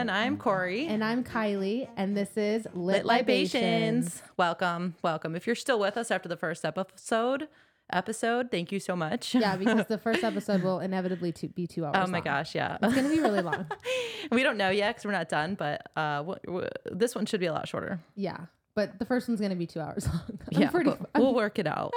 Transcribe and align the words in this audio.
Everyone. 0.00 0.16
I'm 0.16 0.38
Cori. 0.38 0.86
And 0.86 1.04
I'm 1.04 1.22
Kylie, 1.22 1.86
and 1.94 2.16
this 2.16 2.34
is 2.34 2.66
Lit, 2.72 3.04
Lit 3.04 3.04
Libations. 3.04 3.52
Libations. 3.52 4.22
Welcome. 4.38 4.94
Welcome. 5.02 5.36
If 5.36 5.46
you're 5.46 5.54
still 5.54 5.78
with 5.78 5.98
us 5.98 6.10
after 6.10 6.26
the 6.26 6.38
first 6.38 6.64
episode, 6.64 7.48
episode, 7.92 8.50
thank 8.50 8.72
you 8.72 8.80
so 8.80 8.96
much. 8.96 9.34
Yeah, 9.34 9.56
because 9.56 9.88
the 9.88 9.98
first 10.02 10.24
episode 10.24 10.62
will 10.62 10.80
inevitably 10.80 11.32
to 11.32 11.48
be 11.48 11.66
two 11.66 11.84
hours. 11.84 11.96
Oh 11.98 12.06
my 12.06 12.18
long. 12.18 12.24
gosh, 12.24 12.54
yeah. 12.54 12.78
It's 12.82 12.94
gonna 12.94 13.10
be 13.10 13.20
really 13.20 13.42
long. 13.42 13.66
we 14.32 14.42
don't 14.42 14.56
know 14.56 14.70
yet 14.70 14.94
because 14.94 15.04
we're 15.04 15.12
not 15.12 15.28
done, 15.28 15.54
but 15.54 15.82
uh, 15.94 16.16
w- 16.18 16.38
w- 16.46 16.68
this 16.90 17.14
one 17.14 17.26
should 17.26 17.40
be 17.40 17.46
a 17.46 17.52
lot 17.52 17.68
shorter. 17.68 18.00
Yeah, 18.16 18.38
but 18.74 18.98
the 18.98 19.04
first 19.04 19.28
one's 19.28 19.38
gonna 19.42 19.54
be 19.54 19.66
two 19.66 19.80
hours 19.80 20.06
long. 20.06 20.22
I'm 20.54 20.62
yeah, 20.62 20.70
pretty. 20.70 20.92
but 20.92 21.10
we'll 21.16 21.34
work 21.34 21.58
it 21.58 21.66
out. 21.66 21.92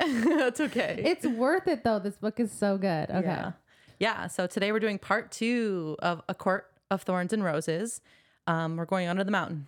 That's 0.00 0.58
okay. 0.60 1.00
It's 1.04 1.24
worth 1.24 1.68
it 1.68 1.84
though. 1.84 2.00
This 2.00 2.16
book 2.16 2.40
is 2.40 2.50
so 2.50 2.76
good. 2.76 3.08
Okay. 3.08 3.22
Yeah. 3.22 3.52
Yeah. 4.00 4.26
So 4.26 4.48
today 4.48 4.72
we're 4.72 4.80
doing 4.80 4.98
part 4.98 5.30
two 5.30 5.94
of 6.00 6.22
A 6.28 6.34
Court 6.34 6.66
of 6.90 7.02
Thorns 7.02 7.32
and 7.32 7.44
Roses. 7.44 8.00
Um, 8.46 8.76
we're 8.76 8.84
going 8.84 9.08
under 9.08 9.24
the 9.24 9.30
mountain. 9.30 9.66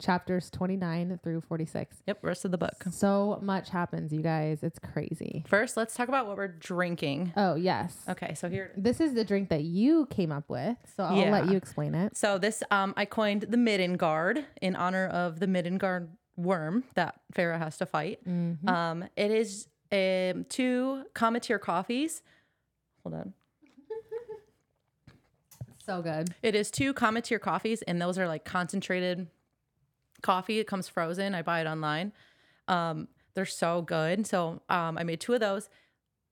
Chapters 0.00 0.50
29 0.50 1.20
through 1.22 1.40
46. 1.42 2.02
Yep. 2.08 2.18
Rest 2.22 2.44
of 2.44 2.50
the 2.50 2.58
book. 2.58 2.84
So 2.90 3.38
much 3.40 3.70
happens, 3.70 4.12
you 4.12 4.22
guys. 4.22 4.64
It's 4.64 4.80
crazy. 4.80 5.44
First, 5.46 5.76
let's 5.76 5.94
talk 5.94 6.08
about 6.08 6.26
what 6.26 6.36
we're 6.36 6.48
drinking. 6.48 7.32
Oh 7.36 7.54
yes. 7.54 7.96
Okay. 8.08 8.34
So 8.34 8.48
here. 8.48 8.72
This 8.76 9.00
is 9.00 9.14
the 9.14 9.24
drink 9.24 9.50
that 9.50 9.62
you 9.62 10.06
came 10.06 10.32
up 10.32 10.48
with, 10.48 10.76
so 10.96 11.04
I'll 11.04 11.30
let 11.30 11.48
you 11.48 11.56
explain 11.56 11.94
it. 11.94 12.16
So 12.16 12.38
this, 12.38 12.64
um, 12.72 12.92
I 12.96 13.04
coined 13.04 13.42
the 13.42 13.56
Middengard 13.56 14.44
in 14.60 14.74
honor 14.74 15.06
of 15.06 15.38
the 15.38 15.46
Midden 15.46 15.78
Guard 15.78 16.08
worm 16.36 16.82
that 16.94 17.20
Feyre 17.32 17.56
has 17.56 17.76
to 17.78 17.86
fight. 17.86 18.18
Mm-hmm. 18.28 18.68
Um, 18.68 19.04
it 19.16 19.30
is 19.30 19.68
um, 19.92 20.44
two 20.48 21.04
Cometeer 21.14 21.60
coffees. 21.60 22.22
Hold 23.04 23.14
on. 23.14 23.34
So 25.84 26.00
good. 26.02 26.34
It 26.42 26.54
is 26.54 26.70
two 26.70 26.94
Cometeer 26.94 27.40
coffees, 27.40 27.82
and 27.82 28.00
those 28.00 28.18
are 28.18 28.26
like 28.26 28.44
concentrated 28.44 29.26
coffee. 30.22 30.58
It 30.58 30.66
comes 30.66 30.88
frozen. 30.88 31.34
I 31.34 31.42
buy 31.42 31.60
it 31.60 31.66
online. 31.66 32.12
Um, 32.68 33.08
they're 33.34 33.44
so 33.44 33.82
good. 33.82 34.26
So 34.26 34.62
um, 34.68 34.96
I 34.96 35.02
made 35.04 35.20
two 35.20 35.34
of 35.34 35.40
those. 35.40 35.68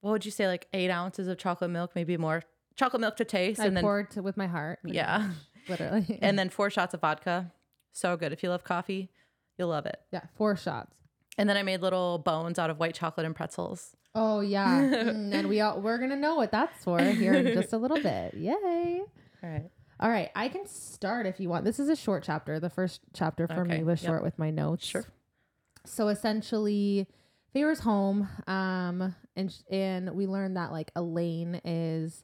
What 0.01 0.11
would 0.11 0.25
you 0.25 0.31
say, 0.31 0.47
like 0.47 0.67
eight 0.73 0.89
ounces 0.89 1.27
of 1.27 1.37
chocolate 1.37 1.69
milk, 1.69 1.91
maybe 1.95 2.17
more 2.17 2.43
chocolate 2.75 3.01
milk 3.01 3.15
to 3.17 3.25
taste, 3.25 3.59
I 3.59 3.65
and 3.67 3.77
then 3.77 3.83
poured 3.83 4.15
with 4.15 4.37
my 4.37 4.47
heart. 4.47 4.79
yeah, 4.85 5.29
Literally. 5.69 6.17
and 6.21 6.37
then 6.39 6.49
four 6.49 6.69
shots 6.69 6.93
of 6.93 7.01
vodka. 7.01 7.51
So 7.91 8.17
good. 8.17 8.33
If 8.33 8.41
you 8.41 8.49
love 8.49 8.63
coffee, 8.63 9.09
you'll 9.57 9.69
love 9.69 9.85
it. 9.85 9.99
yeah, 10.11 10.23
four 10.35 10.57
shots. 10.57 10.95
And 11.37 11.47
then 11.49 11.57
I 11.57 11.63
made 11.63 11.81
little 11.81 12.17
bones 12.19 12.59
out 12.59 12.69
of 12.69 12.79
white 12.79 12.95
chocolate 12.95 13.25
and 13.25 13.35
pretzels. 13.35 13.95
Oh 14.15 14.39
yeah, 14.41 14.81
Mm, 14.93 15.33
and 15.33 15.47
we 15.49 15.61
all 15.61 15.79
we're 15.79 15.97
gonna 15.99 16.15
know 16.15 16.35
what 16.35 16.51
that's 16.51 16.83
for 16.83 16.99
here 16.99 17.33
in 17.33 17.53
just 17.53 17.71
a 17.73 17.77
little 17.77 18.01
bit. 18.01 18.33
Yay! 18.33 19.01
All 19.43 19.49
right. 19.49 19.69
All 19.99 20.09
right, 20.09 20.29
I 20.35 20.49
can 20.49 20.65
start 20.67 21.25
if 21.27 21.39
you 21.39 21.47
want. 21.49 21.63
This 21.65 21.79
is 21.79 21.87
a 21.87 21.95
short 21.95 22.23
chapter. 22.23 22.59
The 22.59 22.69
first 22.69 23.01
chapter 23.13 23.47
for 23.47 23.61
Okay, 23.61 23.77
me 23.79 23.83
was 23.83 24.01
yep. 24.01 24.09
short 24.09 24.23
with 24.23 24.37
my 24.39 24.49
notes. 24.49 24.85
Sure. 24.85 25.05
So 25.85 26.07
essentially, 26.09 27.07
Feyre's 27.53 27.79
home, 27.79 28.27
um, 28.47 29.15
and 29.35 29.55
and 29.69 30.11
we 30.15 30.27
learned 30.27 30.57
that 30.57 30.71
like 30.71 30.91
Elain 30.95 31.61
is 31.63 32.23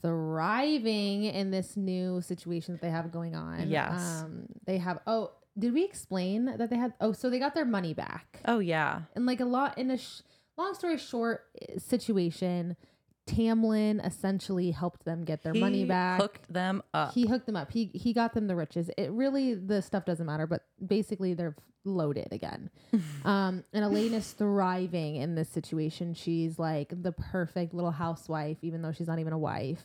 thriving 0.00 1.24
in 1.24 1.50
this 1.50 1.76
new 1.76 2.20
situation 2.20 2.74
that 2.74 2.82
they 2.82 2.90
have 2.90 3.10
going 3.10 3.34
on. 3.34 3.68
Yes. 3.68 4.22
Um, 4.22 4.46
they 4.66 4.78
have. 4.78 4.98
Oh, 5.06 5.32
did 5.58 5.72
we 5.72 5.84
explain 5.84 6.44
that 6.56 6.70
they 6.70 6.76
had? 6.76 6.92
Oh, 7.00 7.12
so 7.12 7.30
they 7.30 7.38
got 7.38 7.54
their 7.54 7.64
money 7.64 7.94
back 7.94 8.40
Oh 8.44 8.58
yeah. 8.58 9.02
and 9.14 9.26
like 9.26 9.40
a 9.40 9.44
lot 9.44 9.76
in 9.78 9.90
a 9.90 9.98
sh- 9.98 10.20
long 10.56 10.74
story 10.74 10.98
short 10.98 11.44
eh, 11.60 11.78
situation 11.78 12.76
tamlin 13.26 14.04
essentially 14.04 14.70
helped 14.72 15.04
them 15.04 15.24
get 15.24 15.42
their 15.42 15.54
money 15.54 15.84
back. 15.84 16.20
Hooked 16.20 16.52
them 16.52 16.82
up. 16.92 17.12
he 17.14 17.26
hooked 17.26 17.46
them 17.46 17.56
up. 17.56 17.70
He 17.72 17.90
he 17.94 18.12
got 18.12 18.34
them 18.34 18.46
the 18.46 18.56
riches. 18.56 18.90
It 18.98 19.10
really 19.12 19.54
the 19.54 19.80
stuff 19.82 20.04
doesn't 20.04 20.26
matter 20.26 20.46
but 20.46 20.64
basically 20.84 21.34
they're 21.34 21.56
loaded 21.84 22.28
again. 22.32 22.70
Um 23.24 23.64
and 23.72 23.84
elain 23.84 24.14
is 24.14 24.32
thriving 24.32 25.16
in 25.16 25.34
this 25.36 25.48
situation. 25.48 26.14
She's 26.14 26.58
like 26.58 26.92
the 27.02 27.12
perfect 27.12 27.72
little 27.74 27.92
housewife 27.92 28.58
even 28.62 28.82
though 28.82 28.92
she's 28.92 29.06
not 29.08 29.18
even 29.20 29.32
a 29.32 29.38
wife 29.38 29.84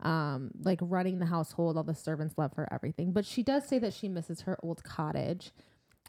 um 0.00 0.52
like 0.62 0.78
running 0.80 1.18
the 1.18 1.26
household. 1.26 1.76
All 1.76 1.82
the 1.84 1.94
servants 1.94 2.36
love 2.38 2.54
her 2.54 2.66
everything. 2.72 3.12
But 3.12 3.26
she 3.26 3.42
does 3.42 3.66
say 3.66 3.78
that 3.80 3.92
she 3.92 4.08
misses 4.08 4.42
her 4.42 4.56
old 4.62 4.82
cottage. 4.84 5.52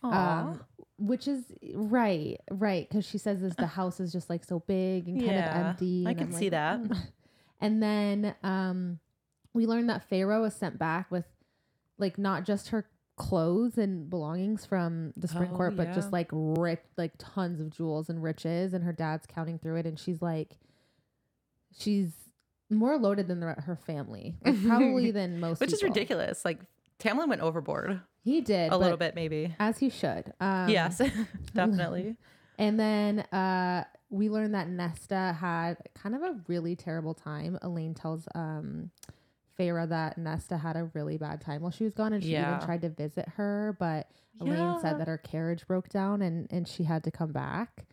Um, 0.04 0.62
which 1.00 1.28
is 1.28 1.46
right, 1.76 2.38
right, 2.52 2.88
because 2.90 3.06
she 3.08 3.20
says 3.20 3.42
this 3.42 3.56
the 3.56 3.68
house 3.68 4.00
is 4.02 4.14
just 4.14 4.30
like 4.30 4.46
so 4.46 4.60
big 4.68 5.08
and 5.10 5.20
kind 5.20 5.38
Yeah, 5.38 5.40
of 5.40 5.48
empty. 5.48 6.06
I 6.08 6.14
can 6.16 6.28
I'm 6.28 6.32
see 6.32 6.50
like, 6.50 6.52
that. 6.52 6.82
"Mm." 6.84 6.98
And 7.62 7.84
then 7.84 8.36
um, 8.44 9.00
we 9.54 9.68
learned 9.68 9.90
that 9.90 10.10
Feyre 10.10 10.42
was 10.42 10.56
sent 10.56 10.80
back 10.80 11.12
with 11.12 11.26
like 11.98 12.18
not 12.18 12.46
just 12.46 12.70
her 12.70 12.88
clothes 13.18 13.78
and 13.78 14.10
belongings 14.10 14.66
from 14.66 15.14
the 15.18 15.28
spring 15.28 15.52
Oh, 15.52 15.58
court, 15.58 15.76
but 15.78 15.86
yeah. 15.86 15.96
just 15.96 16.14
like 16.14 16.30
rich, 16.32 16.82
like 16.98 17.14
tons 17.20 17.62
of 17.62 17.70
jewels 17.72 18.10
and 18.10 18.24
riches. 18.24 18.74
And 18.74 18.84
her 18.86 18.94
dad's 18.94 19.26
counting 19.28 19.60
through 19.60 19.78
it, 19.78 19.86
and 19.88 20.00
she's 20.00 20.22
like, 20.22 20.58
she's 21.78 22.12
more 22.70 22.98
loaded 22.98 23.28
than 23.28 23.40
the, 23.42 23.48
her 23.48 23.76
family, 23.76 24.36
like, 24.44 24.62
probably 24.68 25.12
than 25.12 25.40
most. 25.40 25.60
Which 25.62 25.74
is 25.74 25.84
ridiculous. 25.84 26.46
Like 26.46 26.60
Tamlin 27.00 27.28
went 27.30 27.42
overboard 27.42 28.02
He 28.24 28.42
did 28.42 28.72
a 28.72 28.78
little 28.78 28.98
bit, 28.98 29.16
maybe. 29.16 29.56
as 29.60 29.78
he 29.80 29.90
should. 29.90 30.34
Um, 30.40 30.70
yes, 30.70 31.02
definitely. 31.54 32.16
And 32.58 32.80
then 32.80 33.20
uh, 33.32 33.86
we 34.10 34.30
learned 34.30 34.54
that 34.56 34.68
Nesta 34.68 35.36
had 35.40 35.78
kind 35.96 36.16
of 36.16 36.22
a 36.24 36.36
really 36.48 36.76
terrible 36.76 37.14
time. 37.14 37.58
Elain 37.62 37.94
tells 37.94 38.28
um, 38.36 38.92
Feyre 39.58 39.88
that 39.88 40.18
Nesta 40.18 40.58
had 40.58 40.76
a 40.76 40.90
really 40.94 41.18
bad 41.18 41.40
time 41.42 41.62
while 41.62 41.72
she 41.72 41.84
was 41.86 41.94
gone, 41.94 42.12
and 42.14 42.22
she 42.24 42.32
Yeah. 42.32 42.56
even 42.56 42.66
tried 42.66 42.82
to 42.82 42.90
visit 42.90 43.28
her, 43.38 43.76
but 43.80 44.12
Elain 44.42 44.58
Yeah. 44.58 44.78
said 44.80 45.00
that 45.00 45.08
her 45.08 45.18
carriage 45.18 45.66
broke 45.68 45.90
down 45.90 46.22
and 46.22 46.48
and 46.52 46.68
she 46.68 46.84
had 46.84 47.04
to 47.06 47.12
come 47.12 47.32
back. 47.32 47.86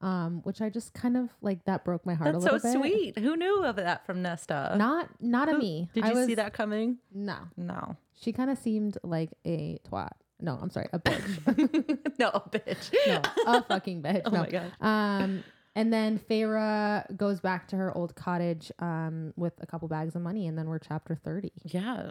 Um, 0.00 0.40
which 0.42 0.60
I 0.60 0.68
just 0.68 0.94
kind 0.94 1.16
of 1.16 1.28
like 1.42 1.64
that 1.66 1.84
broke 1.84 2.04
my 2.04 2.14
heart 2.14 2.32
That's 2.32 2.44
a 2.44 2.48
so 2.48 2.54
little 2.54 2.70
bit. 2.70 2.72
So 2.72 2.80
sweet. 2.80 3.18
Who 3.20 3.36
knew 3.36 3.62
of 3.64 3.76
that 3.76 4.04
from 4.04 4.20
Nesta? 4.20 4.74
Not 4.76 5.08
not 5.20 5.48
a 5.48 5.56
me. 5.56 5.90
Did 5.94 6.06
you 6.06 6.26
see 6.26 6.34
that 6.34 6.52
coming? 6.52 6.98
No, 7.14 7.36
No. 7.56 7.96
She 8.14 8.32
kind 8.32 8.50
of 8.50 8.58
seemed 8.58 8.98
like 9.02 9.30
a 9.46 9.78
twat. 9.88 10.12
No, 10.40 10.58
I'm 10.60 10.70
sorry, 10.70 10.88
a 10.92 10.98
bitch. 11.00 11.98
no, 12.18 12.28
a 12.28 12.40
bitch. 12.40 12.92
no, 13.06 13.20
a 13.46 13.62
fucking 13.62 14.02
bitch. 14.02 14.22
Oh 14.24 14.30
no. 14.30 14.38
my 14.40 14.50
gosh. 14.50 14.70
Um, 14.80 15.44
and 15.74 15.92
then 15.92 16.18
Feyre 16.18 17.16
goes 17.16 17.40
back 17.40 17.68
to 17.68 17.76
her 17.76 17.96
old 17.96 18.14
cottage 18.14 18.70
um, 18.78 19.32
with 19.36 19.54
a 19.60 19.66
couple 19.66 19.88
bags 19.88 20.14
of 20.14 20.22
money, 20.22 20.46
and 20.46 20.58
then 20.58 20.66
we're 20.68 20.78
chapter 20.78 21.14
30. 21.14 21.52
Yeah. 21.64 22.10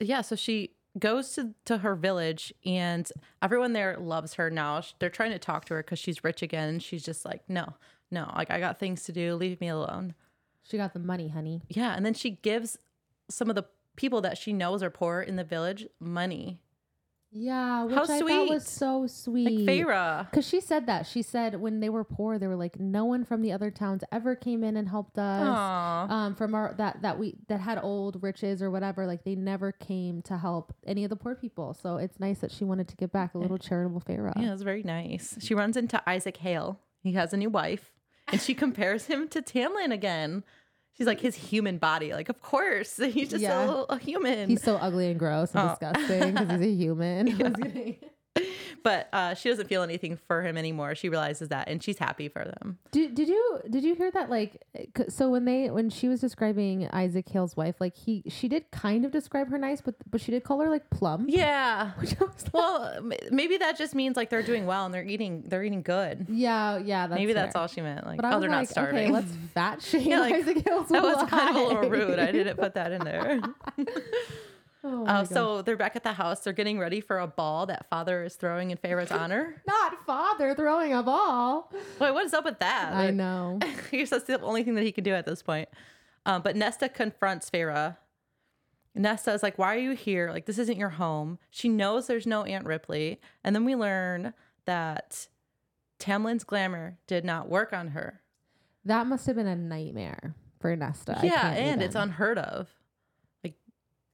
Yeah. 0.00 0.22
So 0.22 0.34
she 0.34 0.72
goes 0.98 1.32
to, 1.34 1.54
to 1.64 1.78
her 1.78 1.94
village 1.94 2.52
and 2.64 3.10
everyone 3.42 3.72
there 3.72 3.96
loves 3.98 4.34
her 4.34 4.50
now. 4.50 4.82
They're 4.98 5.10
trying 5.10 5.30
to 5.30 5.38
talk 5.38 5.64
to 5.66 5.74
her 5.74 5.82
because 5.82 5.98
she's 5.98 6.24
rich 6.24 6.42
again. 6.42 6.78
She's 6.80 7.04
just 7.04 7.24
like, 7.24 7.42
no, 7.48 7.74
no, 8.10 8.30
like 8.34 8.50
I 8.50 8.58
got 8.58 8.78
things 8.78 9.04
to 9.04 9.12
do. 9.12 9.34
Leave 9.34 9.60
me 9.60 9.68
alone. 9.68 10.14
She 10.62 10.76
got 10.76 10.92
the 10.92 10.98
money, 10.98 11.28
honey. 11.28 11.62
Yeah. 11.68 11.94
And 11.94 12.04
then 12.04 12.14
she 12.14 12.30
gives 12.30 12.78
some 13.30 13.48
of 13.48 13.56
the 13.56 13.64
people 13.98 14.20
that 14.22 14.38
she 14.38 14.52
knows 14.52 14.82
are 14.82 14.90
poor 14.90 15.20
in 15.20 15.36
the 15.36 15.44
village 15.44 15.86
money. 16.00 16.60
Yeah, 17.30 17.84
which 17.84 17.94
How 17.94 18.04
I 18.04 18.06
thought 18.06 18.18
sweet. 18.20 18.48
was 18.48 18.66
so 18.66 19.00
Like 19.00 19.10
sweet. 19.10 19.68
Feyre. 19.68 20.30
Because 20.30 20.48
she 20.48 20.62
said 20.62 20.86
that. 20.86 21.06
She 21.06 21.20
said 21.20 21.60
when 21.60 21.80
they 21.80 21.90
were 21.90 22.02
poor, 22.04 22.38
they 22.38 22.46
were 22.46 22.56
like, 22.56 22.80
no 22.80 23.04
one 23.04 23.22
from 23.26 23.42
the 23.42 23.52
other 23.52 23.70
towns 23.70 24.02
ever 24.10 24.34
came 24.34 24.64
in 24.64 24.78
and 24.78 24.88
helped 24.88 25.18
us. 25.18 26.10
Um, 26.10 26.34
from 26.34 26.54
our 26.54 26.72
that 26.78 27.02
that 27.02 27.18
we 27.18 27.34
that 27.48 27.60
had 27.60 27.78
old 27.82 28.22
riches 28.22 28.62
or 28.62 28.70
whatever, 28.70 29.06
like 29.06 29.24
they 29.24 29.34
never 29.34 29.72
came 29.72 30.22
to 30.22 30.38
help 30.38 30.72
any 30.86 31.04
of 31.04 31.10
the 31.10 31.16
poor 31.16 31.34
people. 31.34 31.74
So 31.74 31.98
it's 31.98 32.18
nice 32.18 32.38
that 32.38 32.50
she 32.50 32.64
wanted 32.64 32.88
to 32.88 32.96
give 32.96 33.12
back 33.12 33.34
a 33.34 33.38
little 33.38 33.58
charitable 33.58 34.00
Feyre. 34.00 34.32
Yeah, 34.40 34.54
it's 34.54 34.62
very 34.62 34.82
nice. 34.82 35.36
She 35.38 35.54
runs 35.54 35.76
into 35.76 36.02
Isaac 36.08 36.38
Hale. 36.38 36.80
He 37.02 37.12
has 37.12 37.34
a 37.34 37.36
new 37.36 37.50
wife, 37.50 37.92
and 38.28 38.40
she 38.40 38.54
compares 38.64 39.04
him 39.04 39.28
to 39.28 39.42
Tamlin 39.42 39.92
again. 39.92 40.44
She's 40.98 41.06
like 41.06 41.20
his 41.20 41.36
human 41.36 41.78
body. 41.78 42.12
Like, 42.12 42.28
of 42.28 42.42
course, 42.42 42.96
he's 43.12 43.30
just 43.30 43.40
Yeah. 43.42 43.70
a, 43.88 43.94
a 43.94 43.98
human. 43.98 44.48
He's 44.50 44.62
so 44.62 44.74
ugly 44.76 45.10
and 45.10 45.18
gross 45.18 45.54
and 45.54 45.70
Oh. 45.70 45.76
disgusting 45.80 46.32
because 46.34 46.50
he's 46.60 46.60
a 46.60 46.74
human. 46.84 47.36
Kidding. 47.38 47.96
but 48.82 49.08
uh, 49.12 49.34
she 49.34 49.48
doesn't 49.48 49.68
feel 49.68 49.82
anything 49.82 50.18
for 50.28 50.42
him 50.42 50.56
anymore. 50.56 50.94
She 50.94 51.08
realizes 51.08 51.48
that, 51.48 51.68
and 51.68 51.82
she's 51.82 51.98
happy 51.98 52.28
for 52.28 52.44
them. 52.44 52.78
Did, 52.90 53.14
did 53.14 53.28
you 53.28 53.60
did 53.68 53.84
you 53.84 53.94
hear 53.94 54.10
that 54.10 54.30
like 54.30 54.62
so 55.08 55.30
when 55.30 55.44
they 55.44 55.70
when 55.70 55.90
she 55.90 56.08
was 56.08 56.20
describing 56.20 56.88
Isaac 56.88 57.28
Hale's 57.28 57.56
wife 57.56 57.76
like 57.80 57.96
he 57.96 58.22
she 58.28 58.48
did 58.48 58.70
kind 58.70 59.04
of 59.04 59.10
describe 59.12 59.50
her 59.50 59.58
nice 59.58 59.80
but 59.80 59.94
but 60.10 60.20
she 60.20 60.30
did 60.30 60.44
call 60.44 60.60
her 60.60 60.70
like 60.70 60.88
plump 60.90 61.28
Yeah. 61.28 61.92
Well, 62.52 63.10
maybe 63.30 63.58
that 63.58 63.76
just 63.76 63.94
means 63.94 64.16
like 64.16 64.30
they're 64.30 64.42
doing 64.42 64.64
well 64.66 64.84
and 64.86 64.94
they're 64.94 65.04
eating. 65.04 65.44
They're 65.46 65.62
eating 65.64 65.82
good. 65.82 66.26
yeah 66.30 66.78
yeah 66.78 67.06
that's 67.06 67.18
maybe 67.18 67.32
that's 67.34 67.54
all 67.54 67.66
she 67.68 67.80
meant. 67.82 68.06
Like, 68.06 68.20
oh, 68.22 68.40
they're 68.40 68.48
like 68.48 68.60
not 68.60 68.68
starving. 68.68 68.96
okay 69.04 69.12
let's 69.12 69.32
fat 69.54 69.82
shame 69.88 70.08
Yeah, 70.08 70.20
like, 70.20 70.34
Isaac 70.34 70.62
Hale's 70.66 70.88
that 70.88 71.02
was 71.02 71.28
kind 71.28 71.50
of 71.50 71.56
a 71.56 71.64
little 71.66 71.90
rude. 71.90 72.18
I 72.18 72.32
didn't 72.32 72.56
put 72.56 72.74
that 72.74 72.92
in 72.92 73.04
there. 73.04 73.40
Oh 74.84 75.06
Uh, 75.06 75.24
so 75.24 75.62
they're 75.62 75.76
back 75.76 75.96
at 75.96 76.04
the 76.04 76.12
house. 76.12 76.40
They're 76.40 76.52
getting 76.52 76.78
ready 76.78 77.00
for 77.00 77.18
a 77.18 77.26
ball 77.26 77.66
that 77.66 77.88
father 77.90 78.22
is 78.24 78.36
throwing 78.36 78.70
in 78.70 78.78
Feyre's 78.78 79.10
honor. 79.22 79.62
not 79.66 80.06
father 80.06 80.54
throwing 80.54 80.92
a 80.94 81.02
ball 81.02 81.72
Wait, 82.00 82.12
what 82.12 82.24
is 82.24 82.32
up 82.34 82.44
with 82.44 82.58
that? 82.60 82.92
I 82.94 83.10
know 83.10 83.58
guess 83.90 84.10
that's 84.10 84.24
the 84.24 84.40
only 84.40 84.62
thing 84.62 84.74
that 84.76 84.84
he 84.84 84.92
can 84.92 85.04
do 85.04 85.12
at 85.14 85.26
this 85.26 85.42
point. 85.42 85.68
Um, 86.26 86.42
but 86.42 86.56
Nesta 86.56 86.88
confronts 86.88 87.50
Feyre. 87.50 87.96
Nesta 88.94 89.32
is 89.32 89.42
like, 89.42 89.58
Why 89.58 89.74
are 89.74 89.78
you 89.78 89.92
here? 89.92 90.30
Like, 90.30 90.46
this 90.46 90.58
isn't 90.58 90.76
your 90.78 90.90
home. 90.90 91.38
She 91.50 91.68
knows 91.68 92.06
there's 92.06 92.26
no 92.26 92.42
Aunt 92.44 92.66
Ripley. 92.66 93.20
And 93.44 93.54
then 93.54 93.64
we 93.64 93.74
learn 93.76 94.34
that 94.66 95.28
Tamlin's 95.98 96.44
glamour 96.44 96.98
did 97.06 97.24
not 97.24 97.48
work 97.48 97.72
on 97.72 97.88
her. 97.88 98.20
That 98.84 99.06
must 99.06 99.26
have 99.26 99.36
been 99.36 99.46
a 99.46 99.56
nightmare 99.56 100.34
for 100.60 100.74
Nesta. 100.76 101.20
Yeah, 101.22 101.50
and 101.52 101.82
it's 101.82 101.94
unheard 101.94 102.38
of. 102.38 102.68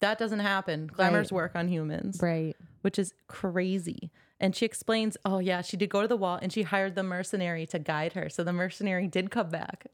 That 0.04 0.18
doesn't 0.18 0.40
happen. 0.40 0.86
Glamours 0.88 1.32
Right. 1.32 1.36
work 1.36 1.52
on 1.56 1.68
humans, 1.68 2.20
right. 2.22 2.54
which 2.82 2.98
is 2.98 3.14
crazy. 3.26 4.10
And 4.38 4.54
she 4.54 4.66
explains, 4.66 5.16
Oh, 5.24 5.38
yeah, 5.38 5.62
she 5.62 5.76
did 5.78 5.88
go 5.88 6.02
to 6.02 6.08
the 6.08 6.16
wall 6.16 6.38
and 6.42 6.52
she 6.52 6.62
hired 6.62 6.94
the 6.94 7.02
mercenary 7.02 7.64
to 7.68 7.78
guide 7.78 8.12
her. 8.12 8.28
So 8.28 8.44
the 8.44 8.52
mercenary 8.52 9.06
did 9.06 9.30
come 9.30 9.48
back. 9.48 9.86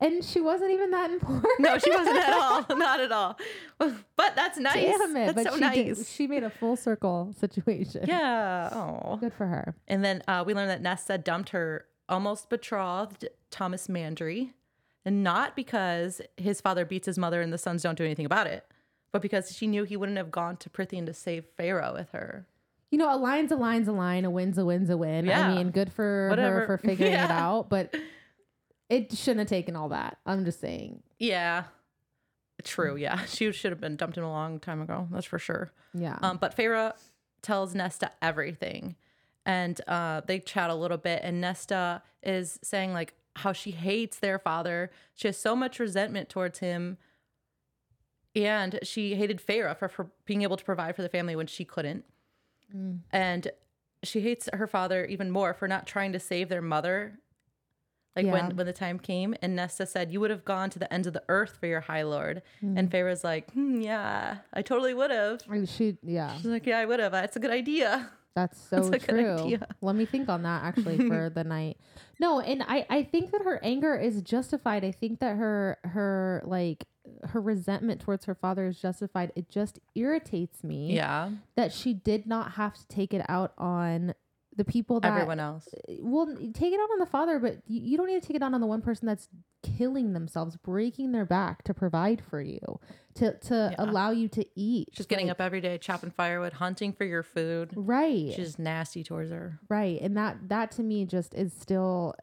And 0.00 0.24
she 0.24 0.40
wasn't 0.40 0.70
even 0.72 0.90
that 0.92 1.10
important. 1.10 1.60
No, 1.60 1.78
she 1.78 1.90
wasn't 1.90 2.18
at 2.18 2.32
all. 2.32 2.66
Not 2.76 3.00
at 3.00 3.10
all. 3.10 3.38
But 3.78 4.36
that's 4.36 4.58
nice. 4.58 4.74
Damn 4.74 5.16
it! 5.16 5.34
That's 5.34 5.34
but 5.34 5.46
so 5.46 5.54
she 5.54 5.60
nice. 5.60 5.98
did. 5.98 6.06
She 6.06 6.26
made 6.26 6.42
a 6.42 6.50
full 6.50 6.76
circle 6.76 7.32
situation. 7.38 8.04
Yeah. 8.06 8.70
Oh. 8.72 9.16
Good 9.16 9.32
for 9.32 9.46
her. 9.46 9.74
And 9.88 10.04
then 10.04 10.22
uh, 10.28 10.42
we 10.46 10.52
learned 10.54 10.70
that 10.70 10.82
Nesta 10.82 11.16
dumped 11.16 11.50
her 11.50 11.86
almost 12.08 12.50
betrothed 12.50 13.28
Tomas 13.50 13.86
Mandray, 13.88 14.50
and 15.04 15.22
not 15.22 15.56
because 15.56 16.20
his 16.36 16.60
father 16.60 16.84
beats 16.84 17.06
his 17.06 17.16
mother 17.18 17.40
and 17.40 17.52
the 17.52 17.58
sons 17.58 17.82
don't 17.82 17.96
do 17.96 18.04
anything 18.04 18.26
about 18.26 18.46
it, 18.48 18.66
but 19.14 19.22
because 19.22 19.56
she 19.56 19.68
knew 19.68 19.84
he 19.84 19.96
wouldn't 19.96 20.18
have 20.18 20.32
gone 20.32 20.56
to 20.56 20.68
Prythian 20.68 21.06
to 21.06 21.14
save 21.14 21.44
Feyre 21.56 21.94
with 21.94 22.10
her. 22.10 22.48
You 22.90 22.98
know, 22.98 23.14
a 23.14 23.16
line's 23.16 23.52
a 23.52 23.54
line's 23.54 23.86
a 23.86 23.92
line. 23.92 24.24
A 24.24 24.30
win's 24.30 24.58
a 24.58 24.64
win's 24.64 24.90
a 24.90 24.96
win. 24.96 25.26
Yeah. 25.26 25.46
I 25.46 25.54
mean, 25.54 25.70
good 25.70 25.92
for 25.92 26.26
Whatever. 26.30 26.60
her 26.62 26.66
for 26.66 26.78
figuring 26.84 27.12
it 27.12 27.30
out, 27.30 27.68
but 27.70 27.94
it 28.88 29.12
shouldn't 29.16 29.38
have 29.38 29.48
taken 29.48 29.76
all 29.76 29.90
that. 29.90 30.18
I'm 30.26 30.44
just 30.44 30.58
saying. 30.60 31.00
Yeah. 31.20 31.66
True. 32.64 32.96
Yeah. 32.96 33.24
She 33.28 33.52
should 33.52 33.70
have 33.70 33.80
been 33.80 33.94
dumped 33.94 34.18
in 34.18 34.24
a 34.24 34.28
long 34.28 34.58
time 34.58 34.82
ago. 34.82 35.06
That's 35.12 35.26
for 35.26 35.38
sure. 35.38 35.70
Yeah. 35.92 36.18
Um, 36.20 36.38
but 36.38 36.56
Feyre 36.56 36.94
tells 37.40 37.72
Nesta 37.72 38.10
everything. 38.20 38.96
And 39.46 39.80
uh, 39.86 40.22
they 40.26 40.40
chat 40.40 40.70
a 40.70 40.74
little 40.74 40.98
bit. 40.98 41.20
And 41.22 41.40
Nesta 41.40 42.02
is 42.20 42.58
saying, 42.64 42.92
like, 42.92 43.14
how 43.36 43.52
she 43.52 43.70
hates 43.70 44.18
their 44.18 44.40
father. 44.40 44.90
She 45.14 45.28
has 45.28 45.36
so 45.36 45.54
much 45.54 45.78
resentment 45.78 46.28
towards 46.28 46.58
him. 46.58 46.98
And 48.36 48.78
she 48.82 49.14
hated 49.14 49.40
Feyre 49.40 49.76
for, 49.76 49.88
for 49.88 50.10
being 50.24 50.42
able 50.42 50.56
to 50.56 50.64
provide 50.64 50.96
for 50.96 51.02
the 51.02 51.08
family 51.08 51.36
when 51.36 51.46
she 51.46 51.64
couldn't. 51.64 52.04
Mm. 52.74 53.00
And 53.12 53.48
she 54.02 54.20
hates 54.20 54.48
her 54.52 54.66
father 54.66 55.04
even 55.06 55.30
more 55.30 55.54
for 55.54 55.68
not 55.68 55.86
trying 55.86 56.12
to 56.12 56.20
save 56.20 56.48
their 56.48 56.62
mother. 56.62 57.18
Like 58.16 58.26
Yeah. 58.26 58.32
when, 58.32 58.56
when 58.56 58.66
the 58.66 58.72
time 58.72 58.98
came, 58.98 59.34
and 59.42 59.56
Nesta 59.56 59.86
said, 59.86 60.12
You 60.12 60.20
would 60.20 60.30
have 60.30 60.44
gone 60.44 60.70
to 60.70 60.78
the 60.78 60.92
ends 60.92 61.06
of 61.06 61.12
the 61.14 61.22
earth 61.28 61.56
for 61.58 61.66
your 61.66 61.80
high 61.80 62.02
lord. 62.02 62.42
Mm. 62.62 62.78
And 62.78 62.90
Feyre's 62.90 63.24
like, 63.24 63.50
hmm, 63.52 63.80
Yeah, 63.80 64.38
I 64.52 64.62
totally 64.62 64.94
would 64.94 65.10
have. 65.10 65.40
And 65.48 65.68
she, 65.68 65.96
yeah, 66.02 66.36
She's 66.36 66.46
like, 66.46 66.66
yeah, 66.66 66.78
I 66.78 66.86
would 66.86 67.00
have. 67.00 67.12
That's 67.12 67.36
a 67.36 67.40
good 67.40 67.50
idea. 67.50 68.10
that's 68.34 68.60
so 68.70 68.80
That's 68.88 69.04
true. 69.04 69.58
Let 69.80 69.96
me 69.96 70.04
think 70.06 70.28
on 70.28 70.42
that 70.42 70.62
actually 70.64 70.98
for 71.08 71.28
the 71.34 71.44
night. 71.44 71.78
No, 72.20 72.40
and 72.40 72.62
I, 72.62 72.86
I 72.90 73.02
think 73.04 73.32
that 73.32 73.42
her 73.42 73.58
anger 73.64 73.96
is 73.96 74.22
justified. 74.22 74.84
I 74.84 74.92
think 74.92 75.18
that 75.20 75.36
her, 75.36 75.78
her 75.84 76.42
like, 76.44 76.84
her 77.24 77.40
resentment 77.40 78.00
towards 78.00 78.24
her 78.24 78.34
father 78.34 78.66
is 78.66 78.78
justified. 78.80 79.32
It 79.36 79.48
just 79.48 79.78
irritates 79.94 80.64
me 80.64 80.94
Yeah. 80.94 81.30
that 81.56 81.72
she 81.72 81.92
did 81.94 82.26
not 82.26 82.52
have 82.52 82.74
to 82.74 82.86
take 82.88 83.12
it 83.14 83.24
out 83.28 83.52
on 83.58 84.14
the 84.56 84.64
people 84.64 85.00
that 85.00 85.12
Everyone 85.12 85.40
else. 85.40 85.66
Uh, 85.88 85.94
well 86.00 86.26
take 86.26 86.72
it 86.72 86.78
out 86.78 86.88
on 86.92 87.00
the 87.00 87.06
father 87.06 87.40
but 87.40 87.56
you, 87.66 87.80
you 87.80 87.96
don't 87.96 88.06
need 88.06 88.22
to 88.22 88.24
take 88.26 88.36
it 88.36 88.42
out 88.42 88.54
on 88.54 88.60
the 88.60 88.68
one 88.68 88.80
person 88.80 89.04
that's 89.04 89.28
killing 89.64 90.12
themselves 90.12 90.56
breaking 90.56 91.10
their 91.10 91.24
back 91.24 91.64
to 91.64 91.74
provide 91.74 92.22
for 92.22 92.40
you 92.40 92.60
to 93.14 93.32
to 93.38 93.70
Yeah. 93.76 93.84
allow 93.84 94.12
you 94.12 94.28
to 94.28 94.46
eat 94.54 94.90
She's 94.92 95.06
getting 95.06 95.26
Like, 95.26 95.32
up 95.32 95.40
every 95.40 95.60
day, 95.60 95.76
chopping 95.78 96.10
firewood, 96.12 96.52
hunting 96.52 96.92
for 96.92 97.04
your 97.04 97.24
food. 97.24 97.72
right 97.74 98.32
She's 98.32 98.56
nasty 98.56 99.02
towards 99.02 99.32
her. 99.32 99.58
right 99.68 100.00
and 100.00 100.16
that 100.16 100.48
that 100.48 100.70
to 100.72 100.84
me 100.84 101.04
just 101.04 101.34
is 101.34 101.52
still 101.52 102.14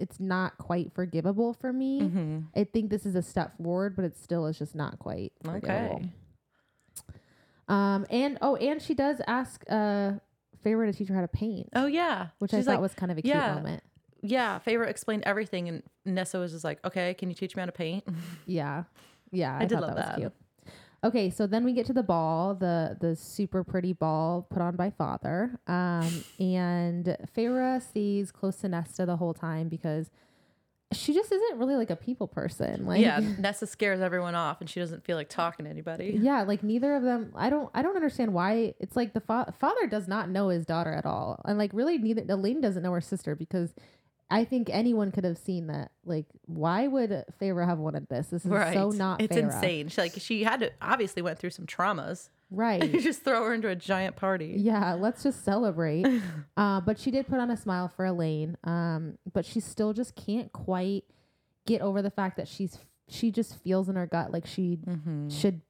it's 0.00 0.20
not 0.20 0.56
quite 0.58 0.92
forgivable 0.94 1.52
for 1.54 1.72
me 1.72 2.00
Mm-hmm. 2.00 2.38
i 2.56 2.64
think 2.64 2.90
this 2.90 3.04
is 3.06 3.14
a 3.14 3.22
step 3.22 3.56
forward 3.56 3.96
but 3.96 4.04
it 4.04 4.16
still 4.16 4.46
is 4.46 4.58
just 4.58 4.74
not 4.74 4.98
quite 4.98 5.32
forgivable. 5.44 5.96
Okay. 5.96 6.10
um 7.68 8.06
and 8.10 8.38
oh 8.42 8.56
and 8.56 8.80
she 8.80 8.94
does 8.94 9.20
ask 9.26 9.64
uh 9.68 10.12
Feyre 10.64 10.86
to 10.90 10.92
teach 10.92 11.08
her 11.08 11.14
how 11.14 11.20
to 11.20 11.28
paint 11.28 11.68
Oh, 11.74 11.86
yeah. 11.86 12.28
which 12.38 12.50
She's 12.50 12.60
i 12.60 12.62
thought 12.62 12.70
like, 12.72 12.80
was 12.80 12.94
kind 12.94 13.12
of 13.12 13.18
a 13.18 13.22
cute 13.22 13.34
yeah. 13.34 13.54
moment 13.54 13.82
yeah, 14.20 14.58
Feyre 14.66 14.84
explained 14.88 15.22
everything. 15.26 15.68
And 15.68 15.84
Nessa 16.04 16.40
was 16.40 16.50
just 16.50 16.64
like, 16.64 16.84
okay, 16.84 17.14
can 17.14 17.28
you 17.28 17.36
teach 17.36 17.54
me 17.54 17.60
how 17.60 17.66
to 17.66 17.70
paint? 17.72 18.02
Yeah. 18.46 18.82
Yeah. 19.30 19.54
I 19.56 19.60
did 19.60 19.70
thought 19.78 19.82
love 19.82 19.94
that. 19.94 20.18
that. 20.20 20.32
Okay, 21.04 21.30
so 21.30 21.46
then 21.46 21.64
we 21.64 21.72
get 21.72 21.86
to 21.86 21.92
the 21.92 22.02
ball, 22.02 22.54
the 22.54 22.96
the 23.00 23.14
super 23.14 23.62
pretty 23.62 23.92
ball 23.92 24.46
put 24.50 24.60
on 24.60 24.74
by 24.74 24.90
father. 24.90 25.58
Um, 25.68 26.24
and 26.40 27.16
Feyre 27.36 27.80
stays 27.80 28.32
close 28.32 28.56
to 28.56 28.68
Nesta 28.68 29.06
the 29.06 29.16
whole 29.16 29.32
time 29.34 29.68
because 29.68 30.10
she 30.92 31.12
just 31.12 31.30
isn't 31.30 31.58
really 31.58 31.76
like 31.76 31.90
a 31.90 31.96
people 31.96 32.26
person. 32.26 32.84
Like 32.86 33.00
yeah, 33.00 33.20
Nessa 33.38 33.66
scares 33.66 34.00
everyone 34.00 34.34
off 34.34 34.60
and 34.60 34.68
she 34.68 34.80
doesn't 34.80 35.04
feel 35.04 35.16
like 35.16 35.28
talking 35.28 35.66
to 35.66 35.70
anybody. 35.70 36.18
yeah, 36.20 36.42
like 36.42 36.62
neither 36.64 36.94
of 36.96 37.02
them. 37.04 37.30
I 37.36 37.48
don't. 37.50 37.70
I 37.74 37.82
don't 37.82 37.94
understand 37.94 38.34
why. 38.34 38.74
It's 38.80 38.96
like 38.96 39.12
the 39.12 39.20
fa- 39.20 39.54
father 39.60 39.86
does 39.86 40.08
not 40.08 40.30
know 40.30 40.48
his 40.48 40.66
daughter 40.66 40.92
at 40.92 41.06
all, 41.06 41.40
and 41.44 41.58
like 41.58 41.70
really 41.74 41.98
neither. 41.98 42.24
Elain 42.28 42.60
doesn't 42.60 42.82
know 42.82 42.92
her 42.92 43.00
sister 43.00 43.36
because 43.36 43.72
I 44.30 44.44
think 44.44 44.68
anyone 44.70 45.10
could 45.10 45.24
have 45.24 45.38
seen 45.38 45.68
that. 45.68 45.90
Like, 46.04 46.26
why 46.44 46.86
would 46.86 47.24
Feyre 47.40 47.64
have 47.66 47.78
wanted 47.78 48.08
this? 48.08 48.26
This 48.28 48.44
is 48.44 48.50
Right. 48.50 48.74
so 48.74 48.90
not. 48.90 49.22
It's 49.22 49.34
Feyre. 49.34 49.44
insane. 49.44 49.88
She 49.88 50.00
like 50.00 50.12
she 50.18 50.44
had 50.44 50.60
to 50.60 50.70
obviously 50.82 51.22
went 51.22 51.38
through 51.38 51.50
some 51.50 51.66
traumas. 51.66 52.28
right? 52.50 52.82
you 52.92 53.00
just 53.00 53.22
throw 53.24 53.44
her 53.44 53.52
into 53.54 53.68
a 53.68 53.76
giant 53.76 54.16
party. 54.16 54.54
Yeah, 54.58 54.94
let's 54.94 55.22
just 55.22 55.44
celebrate. 55.44 56.06
uh, 56.56 56.80
but 56.82 56.98
she 56.98 57.10
did 57.10 57.26
put 57.26 57.38
on 57.40 57.50
a 57.50 57.56
smile 57.56 57.88
for 57.88 58.04
Elain. 58.06 58.56
Um, 58.64 59.18
but 59.32 59.44
she 59.46 59.60
still 59.60 59.92
just 59.92 60.14
can't 60.14 60.52
quite 60.52 61.04
get 61.66 61.80
over 61.82 62.00
the 62.02 62.10
fact 62.10 62.36
that 62.38 62.48
she's 62.48 62.78
she 63.08 63.30
just 63.30 63.56
feels 63.62 63.88
in 63.88 63.96
her 63.96 64.06
gut 64.06 64.30
like 64.32 64.46
she 64.46 64.78
Mm-hmm. 64.86 65.28
should 65.30 65.62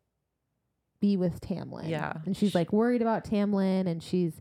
be 1.01 1.17
with 1.17 1.41
Tamlin. 1.41 1.89
Yeah. 1.89 2.15
and 2.27 2.37
she's 2.37 2.55
like 2.57 2.73
worried 2.73 3.03
about 3.03 3.25
Tamlin, 3.25 3.87
and 3.87 4.03
she's, 4.03 4.41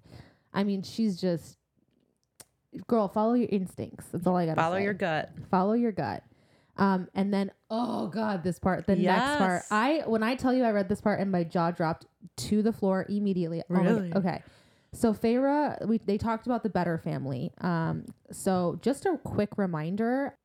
I 0.53 0.63
mean, 0.63 0.82
she's 0.82 1.20
just, 1.22 1.57
girl, 2.88 3.08
follow 3.08 3.34
your 3.34 3.50
instincts. 3.52 4.06
That's 4.12 4.28
all 4.28 4.36
I 4.36 4.46
got. 4.46 4.56
Follow 4.56 4.78
say. 4.78 4.84
your 4.84 4.94
gut. 4.94 5.32
follow 5.50 5.74
your 5.74 5.92
gut. 5.92 6.24
Um, 6.78 7.08
and 7.16 7.34
then 7.34 7.52
oh 7.70 8.08
god, 8.08 8.44
this 8.44 8.60
part, 8.60 8.86
the 8.86 8.96
next 8.96 9.38
part. 9.38 9.64
Yes. 9.64 9.68
I 9.72 10.04
when 10.06 10.24
I 10.24 10.36
tell 10.36 10.54
you 10.54 10.64
I 10.64 10.72
read 10.72 10.90
this 10.90 11.02
part 11.02 11.20
and 11.20 11.32
my 11.32 11.44
jaw 11.44 11.72
dropped 11.72 12.06
to 12.38 12.62
the 12.62 12.72
floor 12.72 13.06
immediately. 13.10 13.62
Oh 13.70 13.74
my 13.74 13.84
God. 13.84 13.90
Really? 13.90 14.14
okay. 14.14 14.44
So 14.94 15.14
Feyre, 15.14 15.86
we 15.88 15.98
they 15.98 16.18
talked 16.18 16.46
about 16.46 16.64
the 16.64 16.70
Beddor 16.70 17.02
family. 17.02 17.52
Um, 17.62 18.06
so 18.32 18.80
just 18.82 19.06
a 19.06 19.18
quick 19.24 19.58
reminder, 19.58 20.38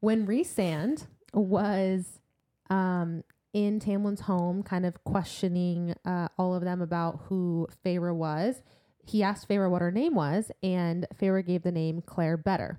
when 0.00 0.26
Rhysand 0.26 1.06
was 1.32 2.20
um 2.68 3.24
in 3.52 3.80
Tamlin's 3.80 4.20
home, 4.20 4.62
kind 4.62 4.86
of 4.86 5.02
questioning 5.04 5.94
uh, 6.04 6.28
all 6.38 6.54
of 6.54 6.62
them 6.62 6.80
about 6.80 7.20
who 7.28 7.66
Feyre 7.84 8.14
was, 8.14 8.62
he 9.06 9.22
asked 9.22 9.48
Feyre 9.48 9.70
what 9.70 9.82
her 9.82 9.90
name 9.90 10.14
was, 10.14 10.50
and 10.62 11.06
Feyre 11.20 11.44
gave 11.44 11.62
the 11.62 11.72
name 11.72 12.02
Clare 12.02 12.38
Beddor. 12.38 12.78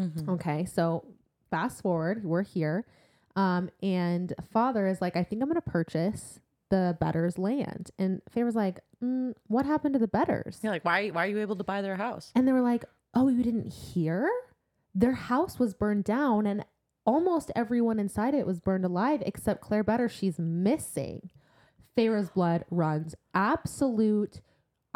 Mm-hmm. 0.00 0.30
Okay, 0.30 0.64
so 0.64 1.04
fast 1.50 1.82
forward, 1.82 2.24
we're 2.24 2.42
here. 2.42 2.86
Um, 3.36 3.70
and 3.82 4.32
father 4.52 4.86
is 4.86 5.00
like, 5.00 5.16
I 5.16 5.22
think 5.22 5.42
I'm 5.42 5.48
gonna 5.48 5.60
purchase 5.60 6.40
the 6.70 6.96
Beddor's 7.00 7.38
land. 7.38 7.90
And 7.98 8.20
Feyre's 8.34 8.54
like, 8.54 8.80
mm, 9.02 9.34
what 9.46 9.66
happened 9.66 9.94
to 9.94 9.98
the 9.98 10.08
Beddors? 10.08 10.60
Yeah, 10.62 10.70
like 10.70 10.84
why 10.84 11.08
why 11.08 11.26
are 11.26 11.28
you 11.28 11.40
able 11.40 11.56
to 11.56 11.64
buy 11.64 11.82
their 11.82 11.96
house? 11.96 12.32
And 12.34 12.46
they 12.46 12.52
were 12.52 12.60
like, 12.60 12.84
Oh, 13.14 13.28
you 13.28 13.42
didn't 13.42 13.72
hear? 13.72 14.28
Their 14.94 15.12
house 15.12 15.58
was 15.58 15.74
burned 15.74 16.04
down 16.04 16.46
and 16.46 16.64
almost 17.06 17.50
everyone 17.56 17.98
inside 17.98 18.34
it 18.34 18.46
was 18.46 18.60
burned 18.60 18.84
alive 18.84 19.22
except 19.24 19.62
Clare 19.62 19.84
Beddor. 19.84 20.10
She's 20.10 20.38
missing. 20.38 21.30
Feyre's 21.96 22.30
blood 22.30 22.64
runs 22.70 23.14
absolute 23.34 24.40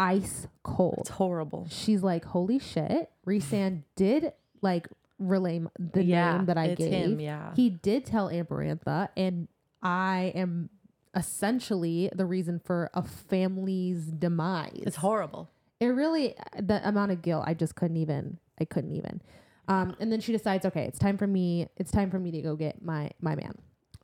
ice 0.02 0.46
cold 0.62 0.98
It's 1.00 1.10
horrible. 1.10 1.66
she's 1.70 2.02
like, 2.02 2.24
"Holy 2.24 2.58
shit!" 2.58 3.10
Rhysand 3.26 3.82
did 3.96 4.32
like 4.60 4.88
relay 5.18 5.60
the 5.78 6.02
yeah, 6.04 6.36
name 6.36 6.46
that 6.46 6.58
I 6.58 6.74
gave. 6.74 6.92
him. 6.92 7.20
Yeah, 7.20 7.54
He 7.54 7.70
did 7.70 8.04
tell 8.04 8.28
Amarantha, 8.28 9.08
and 9.16 9.48
I 9.82 10.32
am 10.34 10.68
essentially 11.14 12.10
the 12.14 12.24
reason 12.26 12.58
for 12.64 12.90
a 12.94 13.02
family's 13.02 14.06
demise. 14.06 14.82
it's 14.86 14.96
horrible. 14.96 15.50
It 15.80 15.86
really 15.86 16.34
the 16.58 16.86
amount 16.88 17.12
of 17.12 17.22
guilt 17.22 17.44
I 17.46 17.54
just 17.54 17.74
couldn't 17.74 17.96
even. 17.96 18.38
I 18.60 18.64
couldn't 18.64 18.92
even. 18.92 19.20
Um, 19.68 19.96
and 20.00 20.10
then 20.12 20.20
she 20.20 20.32
decides, 20.32 20.64
okay, 20.66 20.84
it's 20.84 20.98
time 20.98 21.16
for 21.18 21.26
me. 21.26 21.68
It's 21.76 21.90
time 21.90 22.10
for 22.10 22.18
me 22.18 22.30
to 22.32 22.42
go 22.42 22.56
get 22.56 22.82
my 22.82 23.10
my 23.20 23.34
man. 23.34 23.54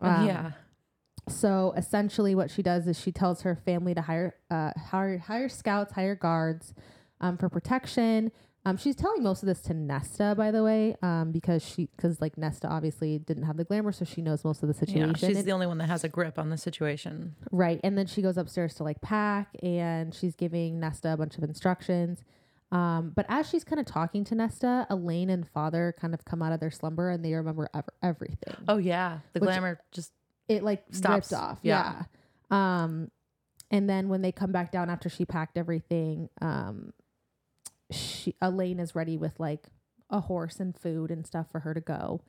Um, 0.00 0.26
yeah, 0.26 0.52
so 1.28 1.72
essentially, 1.76 2.34
what 2.34 2.50
she 2.50 2.62
does 2.62 2.86
is 2.86 2.98
she 3.00 3.12
tells 3.12 3.42
her 3.42 3.54
family 3.56 3.94
to 3.94 4.02
hire 4.02 4.34
uh, 4.50 4.72
hire 4.90 5.18
hire 5.18 5.48
scouts, 5.48 5.92
hire 5.92 6.14
guards 6.14 6.74
um, 7.20 7.36
for 7.36 7.48
protection. 7.48 8.30
Um, 8.64 8.76
she's 8.76 8.96
telling 8.96 9.22
most 9.22 9.42
of 9.42 9.46
this 9.46 9.60
to 9.62 9.72
Nesta, 9.74 10.34
by 10.36 10.50
the 10.50 10.62
way, 10.62 10.94
um, 11.00 11.30
because 11.32 11.64
she 11.64 11.88
because 11.96 12.20
like 12.20 12.36
Nesta 12.36 12.66
obviously 12.68 13.18
didn't 13.18 13.44
have 13.44 13.56
the 13.56 13.64
glamour, 13.64 13.92
so 13.92 14.04
she 14.04 14.20
knows 14.20 14.44
most 14.44 14.62
of 14.62 14.68
the 14.68 14.74
situation. 14.74 15.08
Yeah, 15.10 15.14
she's 15.28 15.36
And- 15.38 15.46
the 15.46 15.52
only 15.52 15.66
one 15.66 15.78
that 15.78 15.88
has 15.88 16.04
a 16.04 16.08
grip 16.08 16.38
on 16.38 16.50
the 16.50 16.58
situation. 16.58 17.34
Right. 17.50 17.80
And 17.82 17.96
then 17.96 18.06
she 18.06 18.20
goes 18.20 18.36
upstairs 18.36 18.74
to 18.74 18.82
like 18.84 19.00
pack 19.00 19.48
and 19.62 20.12
she's 20.14 20.34
giving 20.34 20.80
Nesta 20.80 21.12
a 21.12 21.16
bunch 21.16 21.38
of 21.38 21.44
instructions. 21.44 22.24
Um, 22.70 23.12
but 23.16 23.24
as 23.30 23.48
she's 23.48 23.64
kind 23.64 23.80
of 23.80 23.86
talking 23.86 24.24
to 24.24 24.34
Nesta, 24.34 24.86
Elain 24.90 25.30
and 25.30 25.48
father 25.48 25.94
kind 25.98 26.12
of 26.12 26.26
come 26.26 26.42
out 26.42 26.52
of 26.52 26.60
their 26.60 26.70
slumber 26.70 27.08
and 27.08 27.24
they 27.24 27.32
remember 27.32 27.70
ev- 27.72 27.88
everything. 28.02 28.54
Oh 28.66 28.76
yeah, 28.76 29.20
the 29.32 29.40
Which- 29.40 29.48
glamour 29.48 29.80
just 29.92 30.12
It 30.48 30.62
like 30.62 30.84
Stops. 30.90 31.30
ripped 31.30 31.42
off. 31.42 31.58
Yeah. 31.62 32.02
Yeah. 32.50 32.82
Um, 32.82 33.10
and 33.70 33.88
then 33.88 34.08
when 34.08 34.22
they 34.22 34.32
come 34.32 34.50
back 34.52 34.72
down 34.72 34.88
after 34.88 35.08
she 35.08 35.24
packed 35.26 35.58
everything, 35.58 36.28
um, 36.40 36.92
she 37.90 38.34
Elain 38.42 38.80
is 38.80 38.94
ready 38.94 39.16
with 39.16 39.38
like 39.38 39.66
a 40.10 40.20
horse 40.20 40.58
and 40.60 40.76
food 40.76 41.10
and 41.10 41.26
stuff 41.26 41.50
for 41.52 41.60
her 41.60 41.74
to 41.74 41.80
go, 41.80 42.22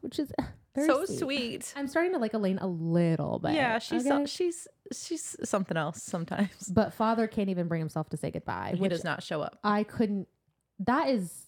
which 0.00 0.18
is 0.18 0.32
very 0.74 0.88
so 0.88 1.04
sweet. 1.04 1.18
sweet. 1.18 1.72
I'm 1.76 1.86
starting 1.86 2.12
to 2.12 2.18
like 2.18 2.34
Elain 2.34 2.58
a 2.58 2.66
little 2.66 3.38
bit. 3.38 3.52
yeah, 3.52 3.78
she's 3.78 4.06
okay? 4.06 4.26
she's 4.26 4.66
she's 4.92 5.36
something 5.44 5.76
else 5.76 6.02
sometimes. 6.02 6.68
But 6.68 6.92
father 6.94 7.26
can't 7.28 7.50
even 7.50 7.68
bring 7.68 7.80
himself 7.80 8.08
to 8.10 8.16
say 8.16 8.30
goodbye. 8.32 8.74
He 8.76 8.88
does 8.88 9.04
not 9.04 9.22
show 9.22 9.40
up. 9.42 9.58
I 9.62 9.84
couldn't. 9.84 10.26
That 10.80 11.08
is 11.08 11.44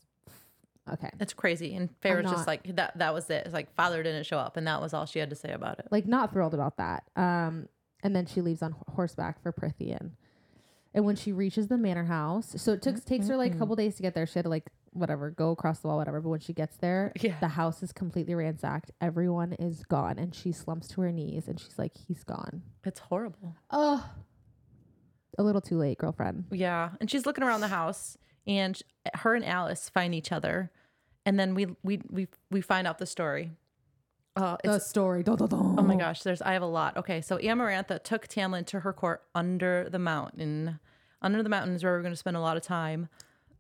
okay. 0.93 1.11
It's 1.21 1.33
crazy. 1.33 1.75
And 1.75 1.91
Feyre's 2.01 2.25
not- 2.25 2.35
just 2.35 2.47
like 2.47 2.77
that. 2.77 2.97
That 2.99 3.13
was 3.15 3.29
it. 3.31 3.45
It's 3.47 3.55
like 3.55 3.75
father 3.75 4.03
didn't 4.03 4.25
show 4.27 4.39
up, 4.39 4.57
and 4.57 4.67
that 4.67 4.81
was 4.81 4.95
all 4.95 5.07
she 5.07 5.19
had 5.19 5.31
to 5.31 5.37
say 5.37 5.53
about 5.53 5.79
it. 5.79 5.89
Like 5.91 6.07
not 6.07 6.33
thrilled 6.33 6.55
about 6.55 6.77
that. 6.79 7.05
Um, 7.17 7.69
and 8.03 8.15
then 8.17 8.27
she 8.27 8.41
leaves 8.41 8.63
on 8.63 8.73
h- 8.79 8.95
horseback 8.95 9.43
for 9.43 9.53
Prythian. 9.53 10.13
And 10.93 11.05
when 11.05 11.15
she 11.17 11.31
reaches 11.33 11.69
the 11.69 11.77
manor 11.79 12.05
house, 12.05 12.55
so 12.61 12.73
it 12.73 12.83
took 12.83 13.05
takes 13.05 13.29
her 13.29 13.37
like 13.37 13.55
a 13.55 13.59
couple 13.59 13.77
days 13.77 13.95
to 13.97 14.03
get 14.03 14.15
there. 14.15 14.27
She 14.27 14.35
had 14.41 14.43
to 14.45 14.49
like 14.49 14.71
whatever 14.93 15.31
go 15.31 15.51
across 15.53 15.79
the 15.79 15.87
wall, 15.87 15.99
whatever. 15.99 16.21
But 16.21 16.31
when 16.31 16.41
she 16.41 16.53
gets 16.53 16.77
there, 16.79 17.13
Yeah. 17.21 17.39
the 17.39 17.47
house 17.49 17.81
is 17.85 17.93
completely 17.93 18.35
ransacked. 18.35 18.91
Everyone 19.01 19.53
is 19.53 19.85
gone, 19.85 20.19
and 20.19 20.35
she 20.35 20.51
slumps 20.51 20.89
to 20.89 21.01
her 21.03 21.13
knees 21.13 21.47
and 21.47 21.61
she's 21.61 21.79
like, 21.79 21.93
"He's 21.97 22.25
gone." 22.25 22.63
It's 22.85 22.99
horrible. 22.99 23.55
Oh, 23.71 24.05
a 25.39 25.43
little 25.45 25.61
too 25.61 25.77
late, 25.79 25.99
girlfriend. 25.99 26.47
Yeah, 26.51 26.91
and 27.01 27.09
she's 27.11 27.25
looking 27.25 27.45
around 27.45 27.61
the 27.61 27.69
house, 27.69 28.19
and 28.51 28.83
her 29.15 29.35
and 29.35 29.45
Alice 29.45 29.89
find 29.89 30.15
each 30.15 30.33
other, 30.33 30.71
and 31.25 31.39
then 31.39 31.55
we 31.55 31.69
we 31.83 32.03
we 32.11 32.27
we 32.51 32.61
find 32.61 32.87
out 32.87 32.99
the 32.99 33.07
story. 33.07 33.53
Uh, 34.37 34.57
it's 34.65 34.87
story. 34.87 35.25
Oh 35.27 35.83
my 35.83 35.97
gosh, 35.97 36.23
there's 36.23 36.43
I 36.43 36.53
have 36.53 36.63
a 36.63 36.67
lot. 36.67 36.97
Okay, 36.97 37.21
so 37.21 37.39
Amarantha 37.39 38.03
took 38.03 38.27
Tamlin 38.27 38.67
to 38.67 38.81
her 38.81 38.93
court 38.93 39.23
under 39.35 39.89
the 39.89 39.99
mountain. 39.99 40.81
Under 41.23 41.43
the 41.43 41.49
mountain 41.49 41.75
is 41.75 41.85
where 41.85 41.93
we're 41.93 42.03
going 42.03 42.13
to 42.13 42.17
spend 42.17 42.37
a 42.37 42.41
lot 42.41 42.57
of 42.57 42.63
time. 42.63 43.09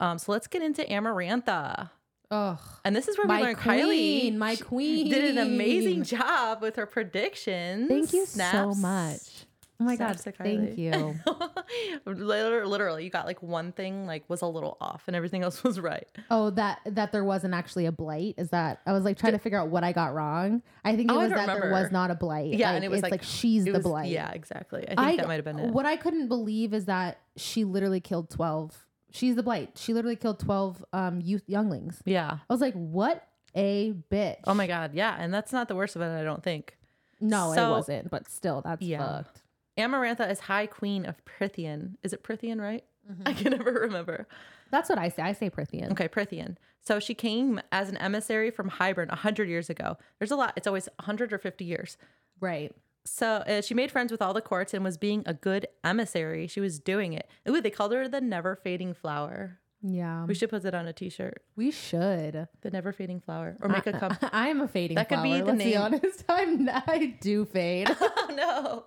Um, 0.01 0.19
so 0.19 0.33
let's 0.33 0.47
get 0.47 0.63
into 0.63 0.83
Amarantha. 0.83 1.91
Ugh. 2.31 2.59
And 2.85 2.95
this 2.97 3.09
is 3.09 3.19
where 3.19 3.27
My 3.27 3.41
we 3.41 3.47
learn 3.47 3.57
queen, 3.57 4.35
Kylie 4.35 4.37
my 4.39 4.57
queen. 4.57 5.11
did 5.11 5.37
an 5.37 5.39
amazing 5.39 6.05
job 6.05 6.63
with 6.63 6.77
her 6.77 6.87
predictions. 6.87 7.89
Thank 7.89 8.13
you 8.13 8.25
so 8.25 8.75
much. 8.75 9.40
Oh 9.81 9.85
my 9.85 9.97
god, 9.97 10.21
Snaps 10.21 10.37
thank 10.39 10.77
you. 10.77 11.15
literally, 12.07 12.67
literally, 12.67 13.05
you 13.05 13.11
got 13.11 13.27
like 13.27 13.43
one 13.43 13.73
thing 13.73 14.07
like 14.07 14.25
was 14.29 14.43
a 14.43 14.47
little 14.47 14.77
off, 14.81 15.05
and 15.07 15.17
everything 15.17 15.43
else 15.43 15.63
was 15.65 15.81
right. 15.81 16.07
Oh, 16.31 16.51
that 16.51 16.81
that 16.87 17.13
there 17.13 17.25
wasn't 17.25 17.55
actually 17.55 17.87
a 17.87 17.93
blight. 17.93 18.35
Is 18.39 18.51
that 18.51 18.81
I 18.87 18.93
was 18.93 19.05
like 19.05 19.19
trying 19.19 19.33
to 19.33 19.39
figure 19.39 19.59
out 19.59 19.69
what 19.69 19.85
I 19.85 19.93
got 19.93 20.15
wrong. 20.15 20.63
I 20.85 20.97
think 20.97 21.11
it 21.11 21.15
Oh, 21.15 21.19
was 21.21 21.31
that 21.31 21.47
there 21.47 21.71
was 21.71 21.91
not 21.91 22.11
a 22.11 22.15
blight. 22.15 22.55
Yeah, 22.55 22.73
and 22.73 22.85
it 22.85 22.89
was 22.91 22.99
it's 22.99 23.03
like- 23.05 23.13
like, 23.13 23.23
she's 23.23 23.65
the 23.65 23.73
was- 23.73 23.83
blight. 23.83 24.11
Yeah, 24.11 24.31
exactly. 24.33 24.85
I 24.89 25.07
think 25.07 25.21
that 25.21 25.29
might 25.29 25.37
have 25.37 25.45
been 25.45 25.59
it. 25.59 25.71
What 25.73 25.87
I 25.87 25.97
couldn't 25.97 26.29
believe 26.29 26.75
is 26.75 26.87
that 26.87 27.19
she 27.37 27.65
literally 27.65 28.01
killed 28.01 28.31
twelve. 28.31 28.87
She's 29.13 29.35
the 29.35 29.43
blight. 29.43 29.73
She 29.77 29.93
literally 29.95 30.17
killed 30.17 30.39
twelve 30.41 30.85
um 30.93 31.21
youth 31.21 31.45
younglings. 31.47 32.03
Yeah. 32.05 32.39
I 32.49 32.53
was 32.53 32.61
like, 32.61 32.75
what 32.75 33.27
a 33.55 33.93
bitch. 34.11 34.37
Oh 34.47 34.55
my 34.55 34.67
god. 34.67 34.95
Yeah, 34.95 35.17
and 35.19 35.33
that's 35.33 35.53
not 35.53 35.69
the 35.69 35.75
worst 35.75 35.97
of 35.97 36.03
it. 36.03 36.21
I 36.21 36.23
don't 36.23 36.43
think. 36.43 36.77
No, 37.21 37.53
So- 37.55 37.69
it 37.69 37.71
wasn't. 37.71 38.11
But 38.11 38.29
still, 38.31 38.63
that's 38.63 38.83
Yeah. 38.83 38.99
fucked. 39.23 39.40
Amarantha 39.81 40.31
is 40.31 40.41
High 40.41 40.67
Queen 40.67 41.05
of 41.05 41.17
Prythian. 41.25 41.97
Is 42.03 42.13
it 42.13 42.23
Prythian, 42.23 42.61
right? 42.61 42.85
Mm-hmm. 43.11 43.23
I 43.27 43.33
can 43.33 43.53
never 43.57 43.73
remember. 43.73 44.27
That's 44.71 44.89
what 44.89 44.99
I 44.99 45.09
say. 45.09 45.23
I 45.23 45.33
say 45.33 45.51
Prythian. 45.51 45.91
Okay, 45.93 46.09
Prythian. 46.09 46.57
So 46.81 46.99
she 46.99 47.15
came 47.15 47.61
as 47.73 47.89
an 47.89 47.97
emissary 47.99 48.51
from 48.51 48.71
Hybern 48.71 49.09
100 49.09 49.49
years 49.49 49.69
ago. 49.69 49.97
There's 50.19 50.31
a 50.31 50.37
lot. 50.37 50.55
It's 50.57 50.67
always 50.67 50.89
100 50.97 51.33
or 51.33 51.39
50 51.39 51.65
years. 51.65 51.97
Right. 52.41 52.73
So 53.05 53.27
uh, 53.27 53.63
she 53.63 53.75
made 53.75 53.91
friends 53.91 54.13
with 54.13 54.23
all 54.23 54.35
the 54.35 54.41
courts 54.41 54.75
and 54.75 54.85
was 54.85 54.97
being 54.97 55.23
a 55.27 55.35
good 55.35 55.67
emissary. 55.83 56.47
She 56.47 56.61
was 56.61 56.79
doing 56.79 57.13
it. 57.13 57.29
Ooh, 57.49 57.61
they 57.61 57.71
called 57.71 57.93
her 57.93 58.09
the 58.09 58.21
never 58.21 58.55
fading 58.57 58.95
flower. 58.95 59.59
Yeah. 59.83 60.27
We 60.27 60.35
should 60.35 60.51
put 60.51 60.65
it 60.65 60.75
on 60.75 60.87
a 60.87 60.93
t-shirt. 60.93 61.43
We 61.57 61.71
should. 61.71 62.49
The 62.61 62.71
never 62.71 62.93
fading 62.93 63.21
flower, 63.21 63.57
or 63.61 63.69
make 63.69 63.87
a 63.87 63.93
cup. 63.93 64.13
I 64.33 64.49
am 64.49 64.61
a 64.61 64.69
fading 64.69 64.97
That 64.97 65.09
could 65.09 65.23
be 65.23 65.41
flower. 65.41 65.45
the 65.45 65.53
Let's 65.53 65.65
be 65.65 65.77
honest. 65.77 66.25
I'm 66.29 66.69
I 66.69 67.17
do 67.21 67.45
fade. 67.47 67.89
oh 68.01 68.27
no, 68.35 68.85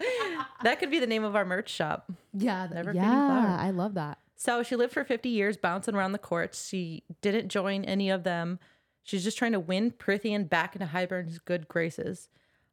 that 0.63 0.79
could 0.79 0.91
be 0.91 1.00
the 1.00 1.07
name 1.07 1.23
of 1.23 1.35
our 1.35 1.45
merch 1.45 1.69
shop. 1.69 2.12
yeah, 2.33 2.67
th- 2.67 2.75
Never 2.75 2.93
fading 2.93 3.09
flower. 3.09 3.57
I 3.59 3.71
love 3.71 3.95
that. 3.95 4.19
So 4.35 4.62
she 4.62 4.75
lived 4.75 4.93
for 4.93 5.03
50 5.03 5.29
years, 5.29 5.57
bouncing 5.57 5.95
around 5.95 6.12
the 6.12 6.17
courts. 6.19 6.67
She 6.67 7.03
didn't 7.21 7.50
join 7.50 7.85
any 7.85 8.09
of 8.09 8.23
them. 8.23 8.59
She's 9.03 9.23
just 9.23 9.38
trying 9.38 9.53
to 9.53 9.59
win 9.59 9.91
Prythian 9.91 10.47
back 10.50 10.75
into 10.75 10.85
Hybern's 10.88 11.39
good 11.39 11.67
graces. 11.67 12.29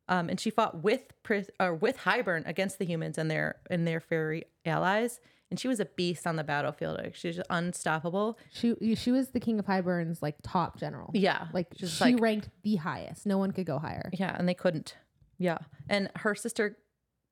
Um, 0.09 0.29
and 0.29 0.41
she 0.41 0.51
fought 0.51 0.83
with 0.83 1.03
Prith- 1.25 1.51
or 1.61 1.75
with 1.75 1.99
Hybern 1.99 2.47
against 2.47 2.79
the 2.81 2.85
humans 2.85 3.17
and 3.19 3.31
their 3.31 3.57
and 3.71 3.87
their 3.87 4.01
fairy 4.01 4.45
allies. 4.67 5.21
And 5.51 5.59
she 5.59 5.67
was 5.69 5.81
a 5.81 5.85
beast 5.85 6.27
on 6.27 6.37
the 6.37 6.45
battlefield. 6.45 6.99
Like, 6.99 7.17
she's 7.17 7.37
just 7.37 7.47
unstoppable. 7.51 8.39
She 8.53 8.75
she 8.95 9.11
was 9.11 9.31
the 9.31 9.41
king 9.41 9.59
of 9.59 9.67
Hybern's 9.67 10.23
like 10.23 10.37
top 10.43 10.79
general. 10.79 11.11
Yeah, 11.13 11.49
Like 11.53 11.75
just 11.75 11.97
she 11.99 12.05
like 12.05 12.21
ranked 12.21 12.51
the 12.63 12.77
highest. 12.77 13.27
No 13.27 13.37
one 13.39 13.51
could 13.51 13.67
go 13.67 13.79
higher. 13.79 14.11
yeah, 14.13 14.37
and 14.39 14.49
they 14.49 14.55
couldn't. 14.55 14.95
Yeah, 15.39 15.59
and 15.89 16.09
her 16.17 16.35
sister 16.35 16.77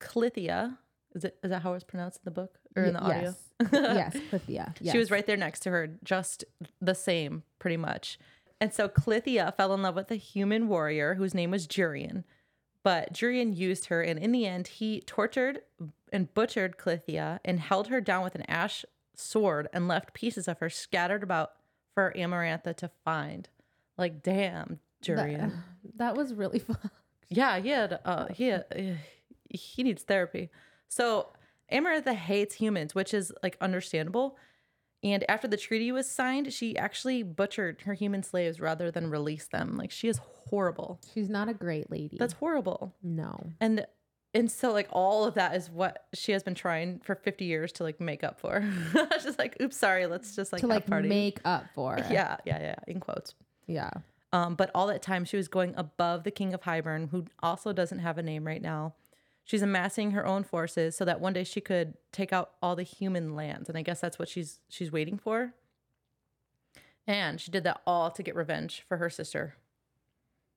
Clythia 0.00 0.78
is 1.14 1.24
it 1.24 1.36
is 1.42 1.50
that 1.50 1.62
how 1.62 1.74
it's 1.74 1.84
pronounced 1.84 2.18
in 2.18 2.22
the 2.24 2.30
book 2.30 2.58
or 2.76 2.84
in 2.84 2.94
the 2.94 3.00
Y- 3.00 3.06
audio? 3.16 3.34
Yes. 3.72 4.14
yes, 4.14 4.16
Clythia. 4.30 4.74
Yes. 4.80 4.92
She 4.92 4.98
was 4.98 5.10
right 5.10 5.26
there 5.26 5.36
next 5.36 5.60
to 5.60 5.70
her, 5.70 5.88
just 6.04 6.44
the 6.80 6.94
same, 6.94 7.42
pretty 7.58 7.76
much. 7.76 8.18
And 8.60 8.72
so 8.72 8.88
Clythia 8.88 9.56
fell 9.56 9.72
in 9.74 9.82
love 9.82 9.94
with 9.96 10.10
a 10.10 10.16
human 10.16 10.68
warrior 10.68 11.14
whose 11.14 11.34
name 11.34 11.50
was 11.50 11.66
Jurian. 11.66 12.24
But 12.84 13.12
Jurian 13.12 13.56
used 13.56 13.86
her, 13.86 14.00
and 14.02 14.18
in 14.18 14.30
the 14.32 14.46
end, 14.46 14.68
he 14.68 15.00
tortured 15.00 15.60
and 16.12 16.32
butchered 16.34 16.76
Clythia 16.78 17.40
and 17.44 17.60
held 17.60 17.88
her 17.88 18.00
down 18.00 18.22
with 18.24 18.34
an 18.34 18.48
ash 18.48 18.84
sword 19.14 19.68
and 19.72 19.88
left 19.88 20.14
pieces 20.14 20.48
of 20.48 20.58
her 20.60 20.70
scattered 20.70 21.22
about 21.22 21.52
for 21.94 22.12
Amarantha 22.16 22.74
to 22.76 22.90
find. 23.04 23.48
Like, 23.96 24.22
damn, 24.22 24.78
Jurian. 25.04 25.38
That, 25.38 25.52
that 25.96 26.16
was 26.16 26.34
really 26.34 26.58
fun. 26.60 26.90
Yeah, 27.28 27.58
he 27.58 27.70
had, 27.70 27.98
uh, 28.04 28.26
he 28.32 28.48
had, 28.48 28.64
uh, 28.74 28.94
he 29.50 29.82
needs 29.82 30.02
therapy. 30.02 30.50
So 30.88 31.28
Amarantha 31.72 32.14
hates 32.14 32.54
humans, 32.54 32.94
which 32.94 33.12
is 33.12 33.32
like 33.42 33.56
understandable. 33.60 34.36
And 35.04 35.24
after 35.28 35.46
the 35.46 35.56
treaty 35.56 35.92
was 35.92 36.10
signed, 36.10 36.52
she 36.52 36.76
actually 36.76 37.22
butchered 37.22 37.82
her 37.82 37.94
human 37.94 38.22
slaves 38.24 38.58
rather 38.58 38.90
than 38.90 39.10
release 39.10 39.46
them. 39.46 39.76
Like 39.76 39.92
she 39.92 40.08
is 40.08 40.18
horrible. 40.18 40.98
She's 41.14 41.28
not 41.28 41.48
a 41.48 41.54
great 41.54 41.88
lady. 41.90 42.16
That's 42.18 42.32
horrible. 42.32 42.94
no. 43.02 43.52
And 43.60 43.86
and 44.38 44.50
so 44.50 44.72
like 44.72 44.88
all 44.92 45.24
of 45.24 45.34
that 45.34 45.54
is 45.54 45.68
what 45.68 46.06
she 46.14 46.32
has 46.32 46.42
been 46.42 46.54
trying 46.54 47.00
for 47.00 47.14
50 47.14 47.44
years 47.44 47.72
to 47.72 47.82
like 47.82 48.00
make 48.00 48.22
up 48.24 48.38
for. 48.40 48.64
Just 49.22 49.38
like, 49.38 49.56
oops, 49.60 49.76
sorry, 49.76 50.06
let's 50.06 50.34
just 50.36 50.52
like 50.52 50.60
to 50.60 50.66
like 50.66 50.86
party. 50.86 51.08
make 51.08 51.40
up 51.44 51.66
for. 51.74 51.96
it. 51.96 52.06
yeah, 52.10 52.36
yeah, 52.46 52.60
yeah, 52.60 52.74
in 52.86 53.00
quotes. 53.00 53.34
Yeah. 53.66 53.90
Um, 54.32 54.54
but 54.54 54.70
all 54.74 54.86
that 54.86 55.02
time, 55.02 55.24
she 55.24 55.36
was 55.36 55.48
going 55.48 55.74
above 55.76 56.22
the 56.24 56.30
king 56.30 56.54
of 56.54 56.62
Hybern, 56.62 57.10
who 57.10 57.24
also 57.42 57.72
doesn't 57.72 57.98
have 57.98 58.16
a 58.18 58.22
name 58.22 58.46
right 58.46 58.62
now. 58.62 58.94
She's 59.44 59.62
amassing 59.62 60.10
her 60.12 60.26
own 60.26 60.44
forces 60.44 60.94
so 60.94 61.04
that 61.06 61.20
one 61.20 61.32
day 61.32 61.44
she 61.44 61.60
could 61.62 61.94
take 62.12 62.32
out 62.32 62.50
all 62.62 62.76
the 62.76 62.82
human 62.82 63.34
lands, 63.34 63.68
and 63.68 63.76
I 63.78 63.82
guess 63.82 64.00
that's 64.00 64.18
what 64.18 64.28
she's 64.28 64.60
she's 64.68 64.92
waiting 64.92 65.18
for. 65.18 65.54
And 67.06 67.40
she 67.40 67.50
did 67.50 67.64
that 67.64 67.80
all 67.86 68.10
to 68.10 68.22
get 68.22 68.36
revenge 68.36 68.84
for 68.86 68.98
her 68.98 69.08
sister. 69.08 69.54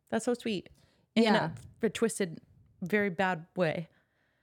That's 0.10 0.26
so 0.26 0.34
sweet. 0.34 0.70
In 1.16 1.24
Yeah. 1.24 1.52
a, 1.82 1.86
a 1.86 1.90
twisted, 1.90 2.42
very 2.82 3.10
bad 3.10 3.46
way. 3.56 3.90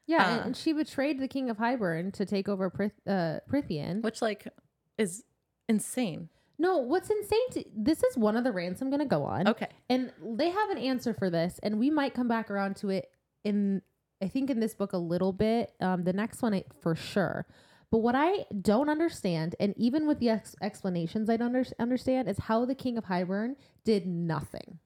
Yeah, 0.07 0.39
Uh, 0.39 0.43
and, 0.47 0.57
she 0.57 0.73
betrayed 0.73 1.21
the 1.21 1.29
king 1.29 1.51
of 1.51 1.59
Hybern 1.59 2.13
to 2.15 2.25
take 2.25 2.49
over 2.49 2.71
Prith- 2.71 2.93
uh, 3.07 3.41
Prythian. 3.51 4.03
Which 4.03 4.23
like 4.23 4.49
is 4.97 5.25
insane. 5.69 6.31
No, 6.59 6.79
what's 6.79 7.11
insane 7.11 7.51
to 7.53 7.65
this 7.77 8.03
is 8.03 8.17
one 8.17 8.37
of 8.37 8.43
the 8.43 8.51
rants 8.51 8.81
I'm 8.81 8.91
going 8.91 9.01
to 9.01 9.07
go 9.07 9.23
on. 9.25 9.47
Okay. 9.47 9.69
And 9.89 10.13
they 10.21 10.49
have 10.51 10.71
an 10.71 10.79
answer 10.79 11.15
for 11.15 11.31
this, 11.31 11.61
and 11.63 11.79
we 11.79 11.91
might 11.91 12.15
come 12.15 12.27
back 12.27 12.51
around 12.51 12.77
to 12.77 12.89
it 12.89 13.11
in, 13.45 13.83
I 14.23 14.29
think, 14.29 14.51
in 14.51 14.59
this 14.61 14.75
book 14.75 14.93
a 14.93 14.99
little 14.99 15.33
bit. 15.33 15.73
Um, 15.81 16.03
the 16.05 16.13
next 16.13 16.43
one, 16.43 16.55
I, 16.55 16.65
for 16.81 16.97
sure. 16.97 17.47
But 17.91 17.99
what 17.99 18.15
I 18.17 18.45
don't 18.61 18.89
understand, 18.89 19.55
and 19.61 19.73
even 19.77 20.07
with 20.07 20.19
the 20.19 20.31
ex- 20.31 20.57
explanations 20.61 21.31
I 21.31 21.37
don't 21.37 21.55
under- 21.55 21.69
understand, 21.79 22.29
is 22.29 22.39
how 22.39 22.65
the 22.65 22.75
King 22.75 22.99
of 22.99 23.05
Hybern 23.05 23.55
did 23.85 24.07
nothing. 24.07 24.79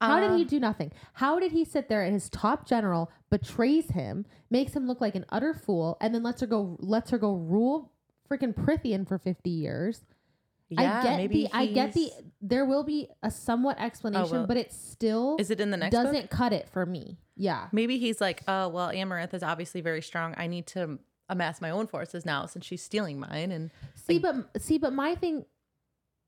How 0.00 0.20
did 0.20 0.32
he 0.36 0.42
um, 0.42 0.46
do 0.48 0.60
nothing? 0.60 0.92
How 1.14 1.38
did 1.40 1.52
he 1.52 1.64
sit 1.64 1.88
there 1.88 2.02
and 2.02 2.12
his 2.12 2.28
top 2.28 2.66
general 2.68 3.10
betrays 3.30 3.90
him, 3.90 4.26
makes 4.50 4.74
him 4.74 4.86
look 4.86 5.00
like 5.00 5.14
an 5.14 5.24
utter 5.30 5.54
fool, 5.54 5.96
and 6.00 6.14
then 6.14 6.22
lets 6.22 6.40
her 6.42 6.46
go 6.46 6.76
lets 6.80 7.10
her 7.10 7.18
go 7.18 7.34
rule 7.34 7.92
freaking 8.30 8.54
Prythian 8.54 9.06
for 9.08 9.18
50 9.18 9.48
years? 9.50 10.04
Yeah, 10.68 10.98
I 10.98 11.02
get 11.02 11.16
maybe 11.16 11.42
the 11.44 11.56
I 11.56 11.66
get 11.66 11.92
the 11.92 12.00
he's- 12.00 12.22
there 12.42 12.64
will 12.66 12.82
be 12.82 13.08
a 13.22 13.30
somewhat 13.30 13.78
explanation, 13.80 14.26
oh, 14.28 14.38
well, 14.40 14.46
but 14.46 14.56
it 14.56 14.72
still 14.72 15.36
Is 15.38 15.50
it 15.50 15.60
in 15.60 15.70
the 15.70 15.76
next 15.76 15.92
doesn't 15.92 16.22
book? 16.22 16.30
cut 16.30 16.52
it 16.52 16.68
for 16.68 16.84
me. 16.84 17.18
Yeah. 17.36 17.68
Maybe 17.72 17.98
he's 17.98 18.20
like, 18.20 18.42
oh 18.48 18.68
well, 18.68 18.90
Amaranth 18.90 19.32
is 19.32 19.42
obviously 19.42 19.80
very 19.80 20.02
strong. 20.02 20.34
I 20.36 20.46
need 20.48 20.66
to 20.68 20.98
amass 21.28 21.60
my 21.60 21.70
own 21.70 21.86
forces 21.86 22.24
now 22.26 22.46
since 22.46 22.64
she's 22.66 22.82
stealing 22.82 23.18
mine. 23.18 23.50
And 23.52 23.70
See, 23.94 24.18
but 24.18 24.60
see, 24.60 24.78
but 24.78 24.92
my 24.92 25.14
thing 25.14 25.44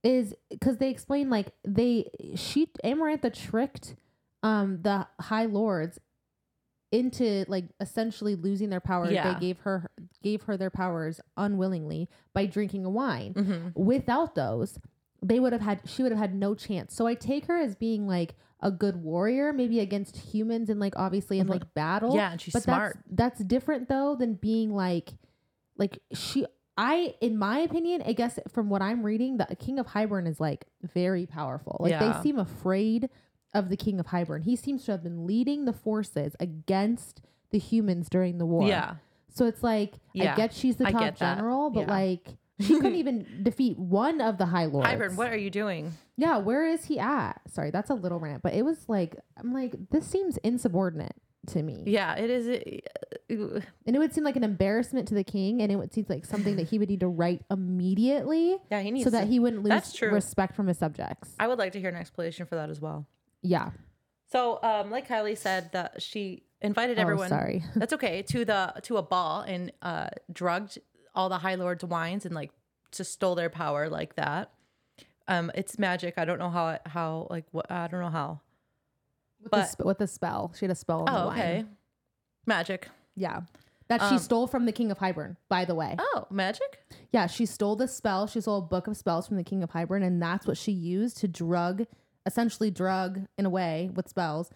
is 0.04 0.34
because 0.50 0.76
they 0.78 0.90
explain 0.90 1.28
like 1.30 1.48
they 1.66 2.10
she 2.36 2.66
Amarantha 2.84 3.32
tricked 3.32 3.96
um 4.42 4.80
the 4.82 5.06
High 5.20 5.46
Lords 5.46 5.98
into 6.90 7.44
like 7.48 7.66
essentially 7.80 8.34
losing 8.34 8.70
their 8.70 8.80
powers. 8.80 9.10
Yeah. 9.12 9.34
They 9.34 9.40
gave 9.40 9.58
her 9.60 9.90
gave 10.22 10.42
her 10.42 10.56
their 10.56 10.70
powers 10.70 11.20
unwillingly 11.36 12.08
by 12.32 12.46
drinking 12.46 12.84
a 12.84 12.90
wine. 12.90 13.34
Mhm. 13.34 13.76
Without 13.76 14.34
those, 14.34 14.78
they 15.22 15.38
would 15.40 15.52
have 15.52 15.60
had 15.62 15.80
she 15.84 16.02
would 16.02 16.12
have 16.12 16.18
had 16.20 16.34
no 16.34 16.54
chance. 16.54 16.94
So 16.94 17.06
I 17.06 17.14
take 17.14 17.46
her 17.46 17.58
as 17.58 17.74
being 17.74 18.06
like 18.06 18.36
a 18.60 18.70
good 18.70 18.96
warrior, 18.96 19.52
maybe 19.52 19.80
against 19.80 20.16
humans 20.16 20.70
and 20.70 20.80
like 20.80 20.94
obviously 20.96 21.38
in 21.38 21.46
Mhm. 21.46 21.50
like 21.50 21.74
battle. 21.74 22.14
yeah, 22.14 22.32
and 22.32 22.40
she's 22.40 22.54
but 22.54 22.62
smart. 22.62 22.98
That's, 23.10 23.38
that's 23.38 23.44
different 23.48 23.88
though 23.88 24.16
than 24.16 24.34
being 24.34 24.74
like, 24.74 25.10
like 25.76 25.98
she. 26.14 26.46
I, 26.78 27.14
in 27.20 27.36
my 27.36 27.58
opinion, 27.58 28.02
I 28.06 28.12
guess 28.12 28.38
from 28.48 28.70
what 28.70 28.80
I'm 28.82 29.02
reading, 29.04 29.36
the 29.36 29.46
King 29.58 29.78
of 29.80 29.88
Hybern 29.88 30.28
is 30.28 30.38
like 30.38 30.64
very 30.94 31.26
powerful. 31.26 31.76
Like 31.80 31.90
Yeah. 31.90 32.12
they 32.12 32.22
seem 32.22 32.38
afraid 32.38 33.10
of 33.52 33.68
the 33.68 33.76
King 33.76 33.98
of 33.98 34.06
Hybern. 34.06 34.44
He 34.44 34.54
seems 34.54 34.84
to 34.84 34.92
have 34.92 35.02
been 35.02 35.26
leading 35.26 35.64
the 35.64 35.72
forces 35.72 36.36
against 36.38 37.20
the 37.50 37.58
humans 37.58 38.08
during 38.08 38.38
the 38.38 38.46
war. 38.46 38.68
Yeah. 38.68 38.94
So 39.34 39.46
it's 39.46 39.62
like 39.62 39.94
I 39.94 39.98
Yeah, 40.14 40.36
get 40.36 40.52
she's 40.54 40.76
the 40.76 40.84
top 40.84 41.16
general, 41.16 41.70
but 41.70 41.80
Yeah. 41.88 41.90
like 41.94 42.28
she 42.60 42.74
couldn't 42.74 42.94
even 43.04 43.26
defeat 43.42 43.76
one 43.78 44.20
of 44.20 44.38
the 44.38 44.46
High 44.46 44.66
Lords. 44.66 44.88
Hybern, 44.88 45.16
what 45.16 45.32
are 45.32 45.36
you 45.36 45.50
doing? 45.50 45.92
Yeah, 46.16 46.38
where 46.38 46.64
is 46.66 46.84
he 46.86 46.98
at? 46.98 47.40
Sorry, 47.48 47.70
that's 47.70 47.90
a 47.90 47.94
little 47.94 48.18
rant, 48.20 48.42
but 48.42 48.54
it 48.54 48.64
was 48.64 48.88
like 48.88 49.16
I'm 49.36 49.52
like 49.52 49.74
this 49.90 50.06
seems 50.06 50.36
insubordinate 50.38 51.16
to 51.46 51.62
me. 51.62 51.84
Yeah, 51.86 52.14
it 52.16 52.28
is. 52.30 52.48
uh, 52.48 53.60
And 53.86 53.96
it 53.96 53.98
would 53.98 54.12
seem 54.12 54.24
like 54.24 54.36
an 54.36 54.44
embarrassment 54.44 55.08
to 55.08 55.14
the 55.14 55.24
king, 55.24 55.62
and 55.62 55.70
it 55.72 55.76
would 55.76 55.92
seem 55.94 56.04
like 56.08 56.24
something 56.26 56.56
that 56.56 56.68
he 56.68 56.78
would 56.78 56.88
need 56.90 57.00
to 57.00 57.08
write 57.08 57.42
immediately 57.50 58.56
Yeah, 58.70 58.80
he 58.80 58.90
needs 58.90 59.04
so 59.04 59.10
that 59.10 59.22
to- 59.22 59.26
he 59.30 59.38
wouldn't 59.38 59.62
lose 59.62 59.70
That's 59.70 59.92
true. 59.92 60.10
respect 60.10 60.54
from 60.56 60.66
his 60.66 60.78
subjects. 60.78 61.30
I 61.38 61.46
would 61.48 61.58
like 61.58 61.72
to 61.72 61.80
hear 61.80 61.88
an 61.88 61.96
explanation 61.96 62.46
for 62.46 62.56
that 62.56 62.70
as 62.70 62.80
well. 62.80 63.06
Yeah. 63.42 63.70
So, 64.30 64.58
um, 64.62 64.90
like 64.90 65.08
Kylie 65.08 65.38
said, 65.38 65.72
that 65.72 66.02
she 66.02 66.42
invited 66.60 66.98
Oh, 66.98 67.02
everyone. 67.02 67.28
sorry. 67.28 67.64
That's 67.76 67.92
okay 67.94 68.22
to 68.22 68.44
the 68.44 68.74
to 68.82 68.96
a 68.98 69.02
ball 69.02 69.40
and 69.42 69.72
uh, 69.80 70.08
drugged 70.32 70.78
all 71.14 71.28
the 71.28 71.38
High 71.38 71.54
Lords' 71.54 71.84
wines 71.84 72.26
and 72.26 72.34
like 72.34 72.50
just 72.92 73.12
stole 73.12 73.34
their 73.34 73.48
power 73.48 73.88
like 73.88 74.16
that. 74.16 74.50
Um, 75.28 75.50
it's 75.54 75.78
magic. 75.78 76.14
I 76.18 76.24
don't 76.24 76.38
know 76.38 76.50
how 76.50 76.78
how 76.86 77.26
like 77.30 77.44
what 77.52 77.70
I 77.70 77.86
don't 77.86 78.00
know 78.00 78.10
how. 78.10 78.40
With, 79.42 79.50
But- 79.50 79.56
the, 79.58 79.64
sp- 79.70 79.84
with 79.84 79.98
the 79.98 80.06
spell, 80.06 80.52
she 80.56 80.64
had 80.64 80.70
a 80.72 80.74
spell. 80.74 81.00
On 81.00 81.04
the 81.06 81.12
Oh, 81.22 81.26
wine. 81.28 81.38
okay. 81.38 81.64
Magic. 82.46 82.88
Yeah. 83.14 83.42
That 83.88 84.00
she 84.02 84.16
Um, 84.16 84.18
stole 84.18 84.46
from 84.46 84.66
the 84.66 84.72
king 84.72 84.90
of 84.90 84.98
Hybern, 84.98 85.36
by 85.48 85.64
the 85.64 85.74
way. 85.74 85.96
Oh, 85.98 86.26
magic. 86.30 86.80
Yeah, 87.10 87.26
she 87.26 87.46
stole 87.46 87.74
the 87.74 87.88
spell. 87.88 88.26
She 88.26 88.40
stole 88.42 88.58
a 88.58 88.62
book 88.62 88.86
of 88.86 88.96
spells 88.98 89.26
from 89.26 89.38
the 89.38 89.44
king 89.44 89.62
of 89.62 89.70
Hybern, 89.70 90.04
and 90.04 90.20
that's 90.20 90.46
what 90.46 90.58
she 90.58 90.72
used 90.72 91.16
to 91.18 91.28
drug, 91.28 91.86
essentially 92.26 92.70
drug 92.70 93.22
in 93.38 93.46
a 93.46 93.50
way 93.50 93.90
with 93.94 94.06
spells, 94.08 94.50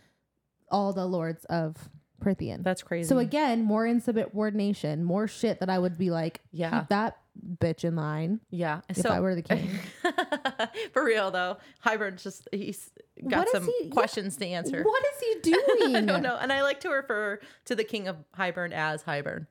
all 0.71 0.93
the 0.93 1.07
lords 1.07 1.47
of 1.47 1.89
Prythian. 2.23 2.63
That's 2.63 2.83
crazy. 2.83 3.09
So 3.09 3.19
again, 3.19 3.63
more 3.65 3.87
insubordination, 3.87 5.05
more 5.05 5.27
shit 5.27 5.61
that 5.61 5.69
I 5.71 5.79
would 5.79 5.99
be 5.99 6.11
like, 6.11 6.41
Yeah. 6.53 6.81
keep 6.81 6.89
that 6.91 7.19
bitch 7.59 7.83
in 7.85 7.97
line 7.97 8.41
yeah. 8.51 8.83
if 8.91 8.99
so 8.99 9.09
I 9.09 9.21
were 9.21 9.35
the 9.35 9.43
king. 9.43 9.71
for 10.93 11.05
real 11.05 11.31
though, 11.31 11.57
Hybern's 11.85 12.23
just 12.23 12.47
he's 12.53 12.91
got 13.29 13.39
What 13.47 13.49
some 13.51 13.65
he- 13.65 13.85
yeah. 13.87 13.91
questions 13.91 14.37
to 14.37 14.47
answer. 14.47 14.83
What 14.83 15.03
is 15.15 15.21
he 15.21 15.51
doing? 15.53 15.97
I 15.97 16.01
don't 16.03 16.23
know. 16.23 16.37
And 16.41 16.53
I 16.53 16.63
like 16.63 16.81
to 16.81 16.91
refer 16.91 17.41
to 17.67 17.75
the 17.75 17.85
king 17.85 18.09
of 18.09 18.17
Hybern 18.39 18.73
as 18.73 19.03
Hybern 19.05 19.47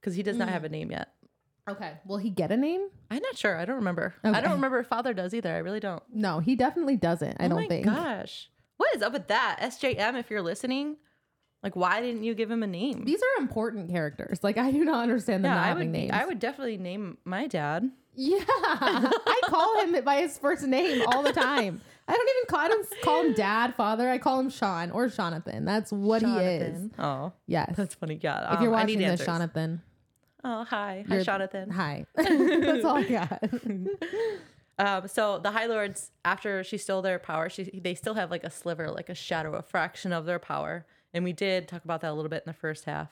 because 0.00 0.14
he 0.14 0.22
does 0.22 0.36
not 0.36 0.48
Mm. 0.48 0.52
have 0.52 0.64
a 0.64 0.68
name 0.68 0.90
yet. 0.90 1.08
Okay, 1.68 1.92
will 2.06 2.16
he 2.16 2.30
get 2.30 2.50
a 2.50 2.56
name? 2.56 2.88
I'm 3.10 3.20
not 3.20 3.36
sure. 3.36 3.54
I 3.58 3.66
don't 3.66 3.76
remember. 3.76 4.14
I 4.24 4.40
don't 4.40 4.52
remember 4.52 4.78
if 4.78 4.86
father 4.86 5.12
does 5.12 5.34
either. 5.34 5.52
I 5.54 5.58
really 5.58 5.80
don't. 5.80 6.02
No, 6.10 6.38
he 6.38 6.56
definitely 6.56 6.96
doesn't. 6.96 7.36
I 7.38 7.44
oh 7.44 7.48
don't 7.48 7.58
my 7.60 7.68
think. 7.68 7.84
gosh. 7.84 8.48
What 8.78 8.94
is 8.96 9.02
up 9.02 9.12
with 9.12 9.26
that? 9.28 9.58
SJM, 9.60 10.18
if 10.18 10.30
you're 10.30 10.40
listening, 10.40 10.96
like, 11.62 11.74
why 11.76 12.00
didn't 12.00 12.22
you 12.24 12.34
give 12.34 12.50
him 12.50 12.62
a 12.62 12.66
name? 12.66 13.04
These 13.04 13.20
are 13.20 13.42
important 13.42 13.90
characters. 13.90 14.40
Like 14.42 14.58
I 14.58 14.70
do 14.70 14.84
not 14.84 15.02
understand 15.02 15.44
them 15.44 15.50
yeah, 15.50 15.56
not 15.56 15.64
I 15.64 15.68
having 15.68 15.88
would, 15.88 15.98
names. 15.98 16.10
I 16.12 16.24
would 16.24 16.38
definitely 16.38 16.78
name 16.78 17.18
my 17.24 17.46
dad. 17.46 17.90
Yeah, 18.14 18.38
I 18.48 19.40
call 19.46 19.80
him 19.82 20.02
by 20.04 20.16
his 20.22 20.38
first 20.38 20.64
name 20.66 21.02
all 21.08 21.22
the 21.22 21.32
time. 21.32 21.80
I 22.08 22.12
don't 22.14 22.28
even 22.28 22.48
call, 22.48 22.68
don't 22.68 23.02
call 23.02 23.22
him 23.24 23.34
dad, 23.34 23.74
father. 23.74 24.08
I 24.08 24.18
call 24.18 24.40
him 24.40 24.48
Sean 24.50 24.90
or 24.90 25.08
Jonathan. 25.08 25.64
That's 25.64 25.92
what 25.92 26.22
he 26.22 26.28
is. 26.38 26.90
Oh, 26.98 27.32
Yes. 27.46 27.74
that's 27.76 27.94
funny. 27.94 28.18
Yeah. 28.20 28.54
if 28.54 28.60
you're 28.60 28.70
um, 28.70 28.74
I 28.76 28.82
watching 28.82 28.98
this, 28.98 29.10
answers. 29.10 29.26
Jonathan. 29.26 29.82
Oh, 30.42 30.64
hi. 30.64 31.04
Hi, 31.06 31.14
you're- 31.16 31.24
Jonathan. 31.24 31.70
Hi. 31.70 32.06
That's 32.16 32.84
all 32.84 32.96
I 32.96 33.02
got. 33.02 33.42
Um, 34.80 35.08
so 35.08 35.40
the 35.40 35.50
High 35.50 35.66
Lords, 35.66 36.12
after 36.24 36.62
she 36.62 36.78
stole 36.78 37.02
their 37.02 37.18
power, 37.18 37.48
she 37.48 37.64
they 37.82 37.96
still 37.96 38.14
have 38.14 38.30
like 38.30 38.44
a 38.44 38.50
sliver, 38.50 38.88
like 38.92 39.08
a 39.08 39.14
shadow, 39.14 39.54
a 39.54 39.62
fraction 39.62 40.12
of 40.12 40.24
their 40.24 40.38
power. 40.38 40.86
And 41.12 41.24
we 41.24 41.32
did 41.32 41.68
talk 41.68 41.84
about 41.84 42.00
that 42.02 42.10
a 42.10 42.14
little 42.14 42.28
bit 42.28 42.42
in 42.46 42.50
the 42.50 42.58
first 42.58 42.84
half. 42.84 43.10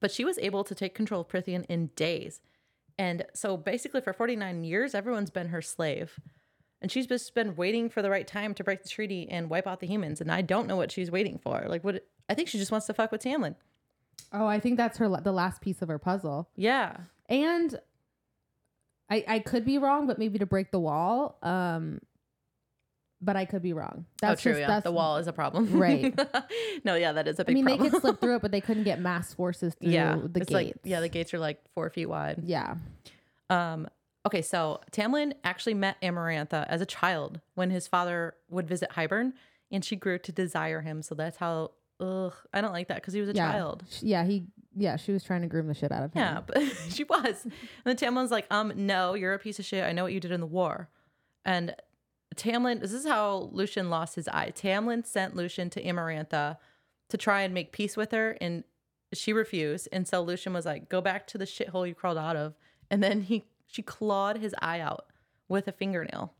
But 0.00 0.10
she 0.10 0.24
was 0.24 0.38
able 0.38 0.64
to 0.64 0.74
take 0.74 0.94
control 0.94 1.22
of 1.22 1.28
Prythian 1.28 1.64
in 1.68 1.88
days. 1.96 2.40
And 2.98 3.24
so 3.34 3.56
basically 3.56 4.00
for 4.00 4.12
49 4.12 4.64
years, 4.64 4.94
everyone's 4.94 5.30
been 5.30 5.48
her 5.48 5.62
slave. 5.62 6.18
And 6.80 6.92
she's 6.92 7.06
just 7.06 7.34
been 7.34 7.56
waiting 7.56 7.88
for 7.88 8.02
the 8.02 8.10
right 8.10 8.26
time 8.26 8.54
to 8.54 8.64
break 8.64 8.82
the 8.82 8.88
treaty 8.88 9.28
and 9.28 9.50
wipe 9.50 9.66
out 9.66 9.80
the 9.80 9.86
humans. 9.86 10.20
And 10.20 10.30
I 10.30 10.42
don't 10.42 10.68
know 10.68 10.76
what 10.76 10.92
she's 10.92 11.10
waiting 11.10 11.38
for. 11.38 11.64
Like 11.66 11.82
what 11.82 12.06
I 12.28 12.34
think 12.34 12.48
she 12.48 12.58
just 12.58 12.70
wants 12.70 12.86
to 12.86 12.94
fuck 12.94 13.10
with 13.10 13.22
Tamlin. 13.22 13.56
oh, 14.32 14.46
I 14.46 14.60
think 14.60 14.76
that's 14.76 14.98
her 14.98 15.08
the 15.08 15.32
last 15.32 15.60
piece 15.60 15.82
of 15.82 15.88
her 15.88 15.98
puzzle. 15.98 16.48
Yeah. 16.54 16.98
And 17.28 17.78
I 19.10 19.24
I 19.26 19.38
could 19.40 19.64
be 19.64 19.78
wrong, 19.78 20.06
but 20.06 20.18
maybe 20.18 20.38
to 20.38 20.46
break 20.46 20.70
the 20.70 20.78
wall. 20.80 21.38
Um, 21.42 22.00
but 23.20 23.36
I 23.36 23.44
could 23.44 23.62
be 23.62 23.72
wrong. 23.72 24.06
That's 24.20 24.40
oh, 24.40 24.42
true. 24.42 24.52
just 24.52 24.60
yeah. 24.60 24.66
that's 24.66 24.84
The 24.84 24.92
wall 24.92 25.16
is 25.16 25.26
a 25.26 25.32
problem. 25.32 25.78
Right. 25.78 26.14
no, 26.84 26.94
yeah, 26.94 27.12
that 27.12 27.26
is 27.26 27.38
a 27.38 27.44
big 27.44 27.54
problem. 27.54 27.54
I 27.54 27.54
mean, 27.54 27.64
problem. 27.64 27.84
they 27.84 27.90
could 27.90 28.00
slip 28.00 28.20
through 28.20 28.36
it, 28.36 28.42
but 28.42 28.52
they 28.52 28.60
couldn't 28.60 28.84
get 28.84 29.00
mass 29.00 29.34
forces 29.34 29.74
through 29.74 29.90
yeah. 29.90 30.16
the 30.16 30.40
it's 30.40 30.50
gates. 30.50 30.52
like 30.52 30.76
yeah, 30.84 31.00
the 31.00 31.08
gates 31.08 31.34
are 31.34 31.38
like 31.38 31.60
four 31.74 31.90
feet 31.90 32.06
wide. 32.06 32.42
yeah. 32.44 32.76
Um, 33.50 33.88
okay, 34.26 34.42
so 34.42 34.80
Tamlin 34.92 35.32
actually 35.42 35.74
met 35.74 36.00
Amarantha 36.02 36.66
as 36.68 36.80
a 36.80 36.86
child 36.86 37.40
when 37.54 37.70
his 37.70 37.88
father 37.88 38.34
would 38.50 38.68
visit 38.68 38.90
Hybern, 38.90 39.32
and 39.70 39.84
she 39.84 39.96
grew 39.96 40.18
to 40.18 40.32
desire 40.32 40.80
him. 40.80 41.02
So 41.02 41.14
that's 41.14 41.36
how. 41.36 41.72
Ugh, 42.00 42.32
I 42.52 42.60
don't 42.60 42.72
like 42.72 42.86
that 42.88 42.98
because 42.98 43.12
he 43.12 43.20
was 43.20 43.28
a 43.28 43.34
yeah. 43.34 43.50
child. 43.50 43.82
Yeah, 44.00 44.24
he 44.24 44.46
yeah, 44.76 44.96
she 44.96 45.12
was 45.12 45.24
trying 45.24 45.42
to 45.42 45.48
groom 45.48 45.66
the 45.66 45.74
shit 45.74 45.90
out 45.90 46.04
of 46.04 46.12
him. 46.12 46.22
Yeah, 46.22 46.40
but 46.46 46.62
she 46.90 47.04
was. 47.04 47.44
And 47.44 47.52
then 47.84 47.96
Tamlin's 47.96 48.30
like, 48.30 48.46
um, 48.50 48.72
no, 48.76 49.14
you're 49.14 49.34
a 49.34 49.38
piece 49.38 49.58
of 49.58 49.64
shit. 49.64 49.84
I 49.84 49.92
know 49.92 50.04
what 50.04 50.12
you 50.12 50.20
did 50.20 50.30
in 50.30 50.40
the 50.40 50.46
war. 50.46 50.88
And 51.44 51.74
Tamlin, 52.36 52.80
this 52.80 52.92
is 52.92 53.06
how 53.06 53.48
Lucien 53.52 53.90
lost 53.90 54.14
his 54.14 54.28
eye. 54.28 54.52
Tamlin 54.54 55.06
sent 55.06 55.34
Lucien 55.34 55.70
to 55.70 55.82
Amarantha 55.82 56.58
to 57.08 57.16
try 57.16 57.42
and 57.42 57.54
make 57.54 57.72
peace 57.72 57.96
with 57.96 58.12
her, 58.12 58.36
and 58.40 58.64
she 59.12 59.32
refused. 59.32 59.88
And 59.92 60.06
so 60.06 60.20
Lucien 60.20 60.52
was 60.52 60.66
like, 60.66 60.88
go 60.88 61.00
back 61.00 61.26
to 61.28 61.38
the 61.38 61.46
shithole 61.46 61.88
you 61.88 61.94
crawled 61.94 62.18
out 62.18 62.36
of. 62.36 62.54
And 62.90 63.02
then 63.02 63.22
he 63.22 63.44
she 63.66 63.82
clawed 63.82 64.38
his 64.38 64.54
eye 64.60 64.80
out 64.80 65.06
with 65.48 65.68
a 65.68 65.72
fingernail. 65.72 66.32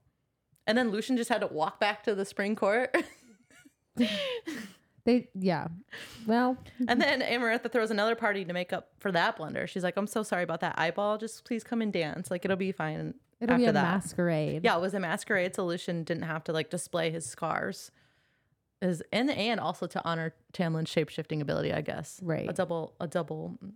And 0.66 0.76
then 0.76 0.90
Lucien 0.90 1.16
just 1.16 1.30
had 1.30 1.40
to 1.40 1.46
walk 1.46 1.80
back 1.80 2.02
to 2.04 2.14
the 2.14 2.24
spring 2.24 2.56
court. 2.56 2.94
They 5.08 5.26
yeah. 5.34 5.68
Well, 6.26 6.58
And 6.86 7.00
then 7.00 7.22
Amarantha 7.22 7.72
throws 7.72 7.90
another 7.90 8.14
party 8.14 8.44
to 8.44 8.52
make 8.52 8.74
up 8.74 8.90
for 8.98 9.10
that 9.12 9.38
blunder. 9.38 9.66
She's 9.66 9.82
like, 9.82 9.96
I'm 9.96 10.06
so 10.06 10.22
sorry 10.22 10.42
about 10.42 10.60
that 10.60 10.78
eyeball. 10.78 11.16
Just 11.16 11.46
please 11.46 11.64
come 11.64 11.80
and 11.80 11.90
dance. 11.90 12.30
Like, 12.30 12.44
it'll 12.44 12.58
be 12.58 12.72
fine. 12.72 13.14
It'll 13.40 13.54
after 13.54 13.64
be 13.64 13.68
a 13.68 13.72
that. 13.72 13.82
masquerade. 13.82 14.64
Yeah, 14.64 14.76
it 14.76 14.80
was 14.80 14.94
a 14.94 15.00
masquerade 15.00 15.54
solution. 15.54 16.04
Didn't 16.04 16.24
have 16.24 16.44
to 16.44 16.52
like 16.52 16.70
display 16.70 17.10
his 17.10 17.26
scars. 17.26 17.90
Is 18.80 19.02
and 19.12 19.28
and 19.30 19.58
also 19.58 19.86
to 19.88 20.04
honor 20.04 20.34
Tamlin's 20.52 20.88
shape 20.88 21.08
shifting 21.08 21.40
ability, 21.42 21.72
I 21.72 21.80
guess. 21.80 22.20
Right. 22.22 22.48
A 22.48 22.52
double 22.52 22.94
a 23.00 23.08
double 23.08 23.58
mm, 23.64 23.72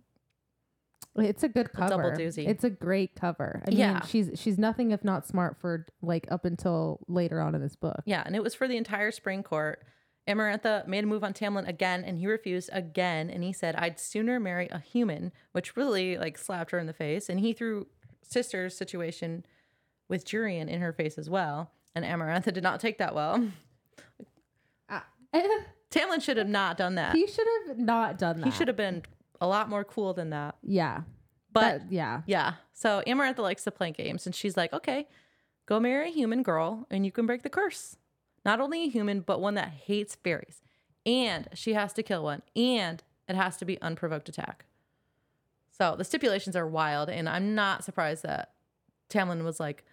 It's 1.17 1.43
a 1.43 1.49
good 1.49 1.73
cover, 1.73 1.89
double 1.89 2.11
doozy. 2.11 2.47
It's 2.47 2.63
a 2.63 2.69
great 2.69 3.13
cover. 3.15 3.61
I 3.67 3.69
mean, 3.69 3.79
Yeah. 3.79 4.01
she's 4.05 4.31
she's 4.35 4.57
nothing 4.57 4.91
if 4.91 5.03
not 5.03 5.27
smart 5.27 5.57
for 5.59 5.85
like 6.01 6.25
up 6.31 6.45
until 6.45 6.99
later 7.09 7.41
on 7.41 7.53
in 7.53 7.61
this 7.61 7.75
book. 7.75 8.01
Yeah, 8.05 8.23
and 8.25 8.33
it 8.35 8.41
was 8.43 8.55
for 8.55 8.67
the 8.67 8.77
entire 8.77 9.11
spring 9.11 9.43
court. 9.43 9.83
Amarantha 10.25 10.87
made 10.87 11.03
a 11.03 11.07
move 11.07 11.21
on 11.25 11.33
Tamlin 11.33 11.67
again, 11.67 12.05
and 12.05 12.17
he 12.17 12.25
refused 12.27 12.69
again. 12.71 13.29
And 13.29 13.43
he 13.43 13.51
said, 13.51 13.75
"I'd 13.75 13.99
sooner 13.99 14.39
marry 14.39 14.69
a 14.71 14.79
human," 14.79 15.33
which 15.51 15.75
really 15.75 16.17
like 16.17 16.37
slapped 16.37 16.71
her 16.71 16.79
in 16.79 16.87
the 16.87 16.93
face. 16.93 17.27
And 17.27 17.41
he 17.41 17.51
threw 17.51 17.87
sister's 18.21 18.77
situation 18.77 19.45
with 20.09 20.25
Jurian 20.25 20.67
in 20.69 20.81
her 20.81 20.93
face 20.93 21.17
as 21.17 21.29
well. 21.29 21.71
And 21.95 22.03
Amarantha 22.05 22.53
did 22.53 22.63
not 22.63 22.79
take 22.79 22.97
that 22.97 23.13
well. 23.15 23.47
Ah. 24.89 25.05
Tamlin 25.91 26.21
should 26.21 26.37
have 26.37 26.47
not 26.49 26.77
done 26.77 26.95
that. 26.95 27.15
he 27.15 27.27
should 27.27 27.47
have 27.67 27.77
not 27.77 28.17
done 28.17 28.39
that. 28.41 28.45
He 28.45 28.51
should 28.51 28.67
have 28.67 28.77
been 28.77 29.03
a 29.39 29.47
lot 29.47 29.69
more 29.69 29.83
cool 29.83 30.13
than 30.13 30.31
that. 30.31 30.55
Yeah. 30.63 31.01
But 31.51 31.81
That- 31.81 31.91
yeah. 31.91 32.21
yeah, 32.25 32.53
so 32.73 33.03
Amarantha 33.05 33.39
likes 33.39 33.63
to 33.65 33.71
play 33.71 33.91
games, 33.91 34.25
and 34.25 34.33
she's 34.33 34.57
like, 34.57 34.73
okay, 34.73 35.07
go 35.67 35.79
marry 35.79 36.09
a 36.09 36.11
human 36.11 36.41
girl, 36.41 36.87
and 36.89 37.05
you 37.05 37.11
can 37.11 37.27
break 37.27 37.43
the 37.43 37.49
curse. 37.49 37.97
Not 38.43 38.59
only 38.59 38.83
a 38.83 38.89
human, 38.89 39.21
but 39.21 39.39
one 39.39 39.53
that 39.53 39.69
hates 39.69 40.15
fairies, 40.15 40.63
and 41.05 41.47
she 41.53 41.73
has 41.75 41.93
to 41.93 42.01
kill 42.01 42.23
one, 42.23 42.41
and 42.55 43.03
it 43.29 43.35
has 43.35 43.55
to 43.57 43.65
be 43.65 43.79
unprovoked 43.83 44.29
attack. 44.29 44.65
So 45.69 45.95
the 45.95 46.03
stipulations 46.03 46.55
are 46.55 46.67
wild, 46.67 47.07
and 47.09 47.29
I'm 47.29 47.53
not 47.53 47.83
surprised 47.83 48.23
that 48.23 48.53
Tamlin 49.09 49.43
was 49.43 49.59
like 49.59 49.85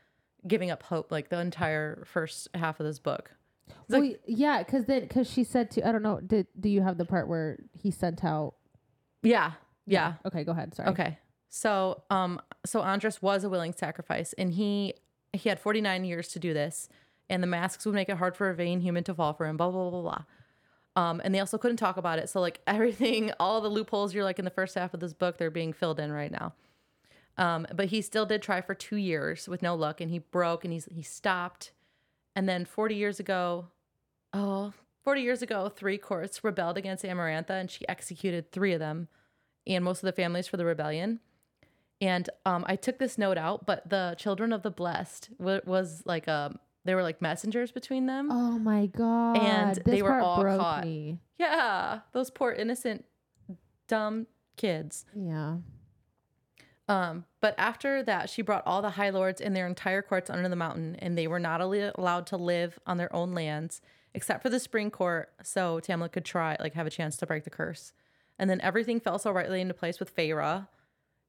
giving 0.46 0.70
up 0.70 0.82
hope 0.84 1.10
like 1.12 1.28
the 1.28 1.38
entire 1.40 2.04
first 2.06 2.48
half 2.54 2.80
of 2.80 2.86
this 2.86 2.98
book. 2.98 3.32
It's 3.68 3.76
Well, 3.88 4.00
like- 4.02 4.20
yeah, 4.26 4.62
because 4.62 4.86
then 4.86 5.02
because 5.02 5.30
she 5.30 5.44
said 5.44 5.70
to 5.72 5.86
I 5.88 5.92
don't 5.92 6.02
know. 6.02 6.20
Did 6.20 6.46
do 6.58 6.68
you 6.68 6.82
have 6.82 6.98
the 6.98 7.04
part 7.04 7.28
where 7.28 7.58
he 7.72 7.90
sent 7.90 8.24
out? 8.24 8.54
Yeah, 9.22 9.52
yeah. 9.86 10.14
Okay, 10.26 10.44
go 10.44 10.52
ahead. 10.52 10.74
Sorry. 10.74 10.88
Okay. 10.88 11.18
So, 11.48 12.02
um, 12.10 12.40
so 12.64 12.80
Andras 12.80 13.20
was 13.20 13.42
a 13.44 13.48
willing 13.50 13.72
sacrifice, 13.72 14.32
and 14.34 14.52
he 14.52 14.94
he 15.32 15.48
had 15.48 15.60
49 15.60 16.04
years 16.04 16.28
to 16.28 16.38
do 16.38 16.52
this, 16.54 16.88
and 17.28 17.42
the 17.42 17.46
masks 17.46 17.84
would 17.86 17.94
make 17.94 18.08
it 18.08 18.16
hard 18.16 18.36
for 18.36 18.50
a 18.50 18.54
vain 18.54 18.80
human 18.80 19.04
to 19.04 19.14
fall 19.14 19.32
for 19.34 19.46
him. 19.46 19.56
Blah 19.56 19.70
blah 19.70 19.90
blah 19.90 20.02
blah. 20.02 20.24
Um, 20.96 21.20
and 21.24 21.32
they 21.34 21.38
also 21.38 21.56
couldn't 21.58 21.76
talk 21.76 21.96
about 21.96 22.18
it. 22.18 22.28
So 22.28 22.40
like 22.40 22.60
everything, 22.66 23.32
all 23.38 23.60
the 23.60 23.68
loopholes 23.68 24.14
you're 24.14 24.24
like 24.24 24.38
in 24.38 24.44
the 24.44 24.50
first 24.50 24.74
half 24.74 24.94
of 24.94 25.00
this 25.00 25.12
book, 25.12 25.38
they're 25.38 25.50
being 25.50 25.72
filled 25.72 26.00
in 26.00 26.10
right 26.12 26.30
now. 26.32 26.54
Um, 27.40 27.66
but 27.74 27.86
he 27.86 28.02
still 28.02 28.26
did 28.26 28.42
try 28.42 28.60
for 28.60 28.74
two 28.74 28.96
years 28.96 29.48
with 29.48 29.62
no 29.62 29.74
luck, 29.74 30.00
and 30.00 30.10
he 30.10 30.18
broke, 30.18 30.62
and 30.64 30.72
he's 30.72 30.86
he 30.90 31.02
stopped, 31.02 31.72
and 32.36 32.48
then 32.48 32.64
40 32.64 32.94
years 32.94 33.18
ago, 33.18 33.66
oh, 34.32 34.72
40 35.04 35.22
years 35.22 35.40
ago, 35.40 35.68
three 35.68 35.96
courts 35.96 36.44
rebelled 36.44 36.76
against 36.76 37.02
Amarantha, 37.02 37.50
and 37.58 37.70
she 37.70 37.88
executed 37.88 38.52
three 38.52 38.74
of 38.74 38.78
them, 38.78 39.08
and 39.66 39.82
most 39.82 40.02
of 40.02 40.06
the 40.06 40.12
families 40.12 40.46
for 40.46 40.58
the 40.58 40.66
rebellion. 40.66 41.20
And 42.02 42.28
um, 42.46 42.64
I 42.68 42.76
took 42.76 42.98
this 42.98 43.16
note 43.18 43.38
out, 43.38 43.66
but 43.66 43.88
the 43.88 44.14
children 44.18 44.52
of 44.52 44.62
the 44.62 44.70
blessed 44.70 45.30
wa- 45.38 45.60
was 45.66 46.02
like 46.06 46.28
um, 46.28 46.58
they 46.84 46.94
were 46.94 47.02
like 47.02 47.20
messengers 47.22 47.72
between 47.72 48.06
them. 48.06 48.30
Oh 48.30 48.58
my 48.58 48.86
god. 48.86 49.38
And 49.38 49.76
this 49.76 49.84
they 49.84 50.02
were 50.02 50.08
part 50.10 50.22
all 50.22 50.40
broke 50.42 50.60
caught. 50.60 50.84
Me. 50.84 51.18
Yeah, 51.38 52.00
those 52.12 52.30
poor 52.30 52.52
innocent, 52.52 53.04
dumb 53.88 54.26
kids. 54.56 55.04
Yeah. 55.14 55.56
Um, 56.90 57.24
but 57.40 57.54
after 57.56 58.02
that, 58.02 58.28
she 58.28 58.42
brought 58.42 58.66
all 58.66 58.82
the 58.82 58.90
high 58.90 59.10
lords 59.10 59.40
and 59.40 59.54
their 59.54 59.68
entire 59.68 60.02
courts 60.02 60.28
under 60.28 60.48
the 60.48 60.56
mountain, 60.56 60.96
and 60.98 61.16
they 61.16 61.28
were 61.28 61.38
not 61.38 61.60
al- 61.60 61.92
allowed 61.94 62.26
to 62.26 62.36
live 62.36 62.80
on 62.84 62.96
their 62.96 63.14
own 63.14 63.32
lands 63.32 63.80
except 64.12 64.42
for 64.42 64.50
the 64.50 64.58
spring 64.58 64.90
court, 64.90 65.32
so 65.40 65.78
Tamlin 65.78 66.10
could 66.10 66.24
try 66.24 66.56
like 66.58 66.74
have 66.74 66.88
a 66.88 66.90
chance 66.90 67.16
to 67.18 67.26
break 67.26 67.44
the 67.44 67.50
curse. 67.50 67.92
And 68.40 68.50
then 68.50 68.60
everything 68.60 68.98
fell 68.98 69.20
so 69.20 69.30
rightly 69.30 69.60
into 69.60 69.72
place 69.72 70.00
with 70.00 70.14
Feyre, 70.16 70.66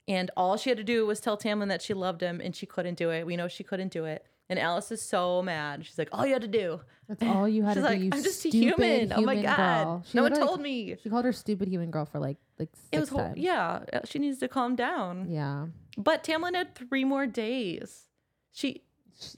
and 0.07 0.31
all 0.35 0.57
she 0.57 0.71
had 0.71 0.79
to 0.79 0.83
do 0.83 1.05
was 1.05 1.19
tell 1.19 1.37
Tamlin 1.37 1.67
that 1.67 1.83
she 1.83 1.93
loved 1.93 2.21
him, 2.21 2.41
and 2.41 2.55
she 2.55 2.65
couldn't 2.65 2.97
do 2.97 3.11
it. 3.11 3.27
We 3.27 3.35
know 3.35 3.47
she 3.47 3.63
couldn't 3.63 3.91
do 3.91 4.05
it, 4.05 4.25
and 4.51 4.59
Alice 4.59 4.91
is 4.91 5.01
so 5.01 5.41
mad. 5.41 5.83
She's 5.85 5.97
like, 5.97 6.09
"All 6.11 6.25
you 6.25 6.33
had 6.33 6.43
to 6.43 6.47
do." 6.47 6.81
That's 7.07 7.23
all 7.23 7.47
you 7.49 7.63
had 7.63 7.73
She's 7.73 7.83
to 7.83 7.89
like, 7.89 7.97
do. 7.99 8.05
You 8.05 8.11
"I'm 8.13 8.21
just 8.23 8.45
a 8.45 8.49
stupid 8.49 8.79
human. 8.79 9.13
Oh 9.13 9.21
my 9.21 9.41
god. 9.41 10.05
She 10.05 10.15
no 10.17 10.23
one 10.23 10.33
told 10.33 10.61
me." 10.61 10.95
She 11.01 11.09
called 11.09 11.25
her 11.25 11.33
stupid 11.33 11.67
human 11.67 11.89
girl 11.89 12.05
for 12.05 12.19
like 12.19 12.37
like 12.59 12.69
six 12.75 12.89
It 12.91 12.99
was 12.99 13.09
times. 13.09 13.37
yeah. 13.37 13.83
uh, 13.91 13.99
She 14.05 14.19
needs 14.19 14.37
to 14.39 14.47
calm 14.47 14.75
down. 14.75 15.27
Yeah. 15.29 15.67
But 15.97 16.23
Tamlin 16.23 16.53
had 16.55 16.75
three 16.75 17.03
more 17.03 17.25
days. 17.25 18.07
She 18.51 18.83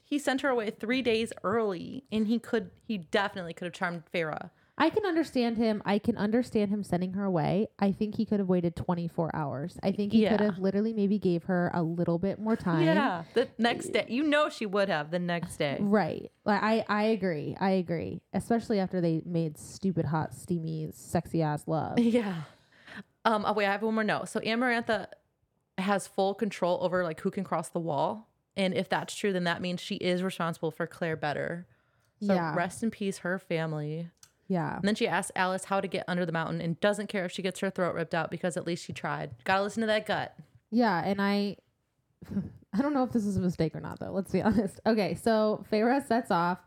he 0.04 0.18
sent 0.18 0.40
her 0.42 0.48
away 0.48 0.70
three 0.70 1.02
days 1.02 1.32
early, 1.42 2.04
and 2.12 2.26
he 2.26 2.38
could 2.38 2.70
he 2.86 2.98
definitely 2.98 3.54
could 3.54 3.64
have 3.66 3.74
charmed 3.74 4.02
Feyre. 4.12 4.50
I 4.76 4.90
can 4.90 5.06
understand 5.06 5.56
him. 5.56 5.82
I 5.84 5.98
can 5.98 6.16
understand 6.16 6.70
him 6.70 6.82
sending 6.82 7.12
her 7.12 7.24
away. 7.24 7.68
I 7.78 7.92
think 7.92 8.16
he 8.16 8.26
could 8.26 8.40
have 8.40 8.48
waited 8.48 8.74
24 8.74 9.34
hours. 9.34 9.78
I 9.84 9.92
think 9.92 10.12
he 10.12 10.26
could 10.26 10.40
have 10.40 10.58
literally 10.58 10.92
maybe 10.92 11.18
gave 11.18 11.44
her 11.44 11.70
a 11.72 11.82
little 11.82 12.18
bit 12.18 12.40
more 12.40 12.56
time. 12.56 12.84
Yeah, 12.84 13.22
the 13.34 13.48
next 13.56 13.92
day, 13.92 14.06
you 14.08 14.24
know 14.24 14.48
she 14.48 14.66
would 14.66 14.88
have 14.88 15.12
the 15.12 15.20
next 15.20 15.58
day. 15.58 15.78
Right. 15.80 16.32
Like 16.44 16.62
I 16.62 16.84
I 16.88 17.02
agree. 17.04 17.56
I 17.60 17.70
agree. 17.70 18.22
Especially 18.32 18.80
after 18.80 19.00
they 19.00 19.22
made 19.24 19.58
stupid 19.58 20.06
hot 20.06 20.34
steamy 20.34 20.88
sexy 20.92 21.42
ass 21.42 21.64
love. 21.66 21.98
Yeah. 22.14 22.42
Um. 23.24 23.44
Oh 23.46 23.54
wait, 23.54 23.66
I 23.66 23.72
have 23.72 23.82
one 23.82 23.94
more 23.94 24.04
note. 24.04 24.28
So 24.28 24.38
Amarantha 24.40 25.06
has 25.78 26.06
full 26.06 26.34
control 26.34 26.78
over 26.82 27.02
like 27.02 27.20
who 27.20 27.30
can 27.30 27.42
cross 27.42 27.70
the 27.70 27.80
wall, 27.80 28.28
and 28.56 28.74
if 28.74 28.88
that's 28.88 29.14
true, 29.14 29.32
then 29.32 29.44
that 29.44 29.62
means 29.62 29.80
she 29.80 29.96
is 29.96 30.22
responsible 30.22 30.70
for 30.70 30.86
Clare 30.86 31.16
Beddor. 31.16 31.64
So 32.20 32.34
yeah. 32.34 32.54
rest 32.54 32.82
in 32.82 32.90
peace, 32.90 33.18
her 33.18 33.38
family. 33.38 34.10
Yeah. 34.48 34.76
And 34.76 34.84
then 34.84 34.94
she 34.94 35.08
asks 35.08 35.32
Alice 35.36 35.64
how 35.64 35.80
to 35.80 35.88
get 35.88 36.04
under 36.08 36.26
the 36.26 36.32
mountain 36.32 36.60
and 36.60 36.78
doesn't 36.80 37.08
care 37.08 37.24
if 37.24 37.32
she 37.32 37.42
gets 37.42 37.60
her 37.60 37.70
throat 37.70 37.94
ripped 37.94 38.14
out 38.14 38.30
because 38.30 38.56
at 38.56 38.66
least 38.66 38.84
she 38.84 38.92
tried. 38.92 39.30
Gotta 39.44 39.62
listen 39.62 39.80
to 39.82 39.86
that 39.86 40.06
gut. 40.06 40.36
Yeah, 40.70 41.02
and 41.04 41.20
I 41.20 41.56
I 42.72 42.82
don't 42.82 42.94
know 42.94 43.04
if 43.04 43.12
this 43.12 43.24
is 43.24 43.36
a 43.36 43.40
mistake 43.40 43.74
or 43.74 43.80
not 43.80 44.00
though. 44.00 44.10
Let's 44.10 44.32
be 44.32 44.42
honest. 44.42 44.80
Okay, 44.86 45.14
so 45.14 45.64
Feyre 45.70 46.06
sets 46.06 46.30
off. 46.30 46.58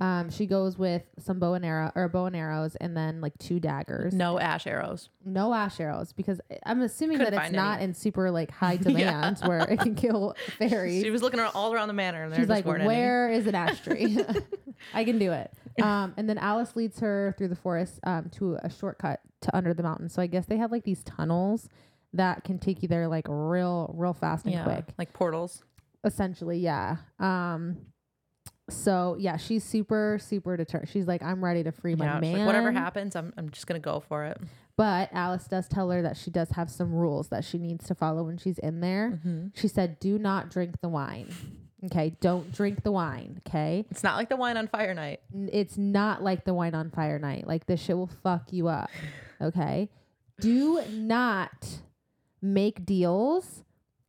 Um, 0.00 0.28
she 0.28 0.46
goes 0.46 0.76
with 0.76 1.02
some 1.20 1.38
bow 1.38 1.54
and 1.54 1.64
arrow 1.64 1.92
or 1.94 2.08
bow 2.08 2.26
and 2.26 2.34
arrows 2.34 2.74
and 2.76 2.96
then 2.96 3.20
like 3.20 3.38
two 3.38 3.60
daggers. 3.60 4.12
No 4.12 4.40
ash 4.40 4.66
arrows. 4.66 5.08
No 5.24 5.54
ash 5.54 5.78
arrows 5.78 6.12
because 6.12 6.40
I'm 6.66 6.82
assuming 6.82 7.18
Couldn't 7.18 7.32
that 7.34 7.38
it's 7.38 7.44
find 7.46 7.54
not 7.56 7.76
any. 7.76 7.84
in 7.84 7.94
super 7.94 8.30
like 8.32 8.50
high 8.62 8.76
demand 8.76 9.38
where 9.44 9.60
it 9.60 9.78
can 9.78 9.94
kill 9.94 10.34
fairies. 10.58 11.00
She 11.02 11.10
was 11.10 11.22
looking 11.22 11.38
ar- 11.38 11.52
all 11.54 11.72
around 11.72 11.86
the 11.88 11.94
manor 11.94 12.24
and 12.24 12.32
there 12.32 12.40
She's 12.40 12.48
just 12.48 12.56
like, 12.56 12.64
weren't 12.66 12.84
where 12.84 13.30
is 13.30 13.46
an 13.46 13.54
ash 13.54 13.82
tree? 13.82 14.18
I 14.94 15.04
can 15.04 15.18
do 15.20 15.30
it. 15.30 15.52
Um, 15.80 16.12
and 16.16 16.28
then 16.28 16.38
Alice 16.38 16.74
leads 16.74 16.98
her 16.98 17.32
through 17.38 17.48
the 17.48 17.56
forest 17.56 18.00
um, 18.04 18.30
to 18.30 18.56
a 18.64 18.70
shortcut 18.70 19.20
to 19.42 19.56
under 19.56 19.72
the 19.74 19.84
mountain. 19.84 20.08
So 20.08 20.20
I 20.20 20.26
guess 20.26 20.46
they 20.46 20.56
have 20.56 20.72
like 20.72 20.82
these 20.84 21.04
tunnels 21.04 21.68
that 22.14 22.42
can 22.42 22.58
take 22.58 22.82
you 22.82 22.88
there 22.88 23.06
like 23.06 23.26
real, 23.28 23.94
real 23.96 24.12
fast 24.12 24.44
and 24.44 24.54
Yeah, 24.54 24.64
quick. 24.64 24.84
like 24.98 25.12
portals. 25.12 25.62
Essentially, 26.04 26.58
yeah. 26.58 26.96
Um, 27.20 27.76
so 28.70 29.16
yeah, 29.18 29.36
she's 29.36 29.62
super, 29.64 30.18
super 30.20 30.56
determined. 30.56 30.88
She's 30.90 31.06
like, 31.06 31.22
I'm 31.22 31.44
ready 31.44 31.62
to 31.64 31.72
free 31.72 31.94
my 31.94 32.06
Yeah, 32.06 32.20
man. 32.20 32.38
like, 32.38 32.46
whatever 32.46 32.72
happens, 32.72 33.14
I'm, 33.16 33.32
I'm 33.36 33.50
just 33.50 33.66
gonna 33.66 33.80
go 33.80 34.00
for 34.00 34.24
it. 34.24 34.40
But 34.76 35.10
Alice 35.12 35.44
does 35.46 35.68
tell 35.68 35.90
her 35.90 36.02
that 36.02 36.16
she 36.16 36.30
does 36.30 36.50
have 36.50 36.68
some 36.70 36.92
rules 36.92 37.28
that 37.28 37.44
she 37.44 37.58
needs 37.58 37.86
to 37.86 37.94
follow 37.94 38.24
when 38.24 38.38
she's 38.38 38.58
in 38.58 38.80
there. 38.80 39.12
Mm-hmm. 39.24 39.46
She 39.54 39.68
said, 39.68 40.00
"Do 40.00 40.18
not 40.18 40.50
drink 40.50 40.80
the 40.80 40.88
wine." 40.88 41.32
Okay, 41.86 42.16
don't 42.20 42.50
drink 42.50 42.82
the 42.82 42.90
wine. 42.90 43.42
Okay, 43.46 43.84
It's 43.90 44.02
not 44.02 44.16
like 44.16 44.30
the 44.30 44.36
wine 44.36 44.56
on 44.56 44.68
fire 44.68 44.94
night. 44.94 45.20
It's 45.34 45.76
not 45.76 46.22
like 46.22 46.44
the 46.44 46.54
wine 46.54 46.74
on 46.74 46.90
fire 46.90 47.18
night. 47.18 47.46
Like 47.46 47.66
this 47.66 47.80
shit 47.82 47.96
will 47.96 48.06
fuck 48.22 48.52
you 48.52 48.68
up. 48.68 48.90
Okay, 49.40 49.90
do 50.40 50.82
not 50.90 51.68
make 52.40 52.84
deals 52.86 53.63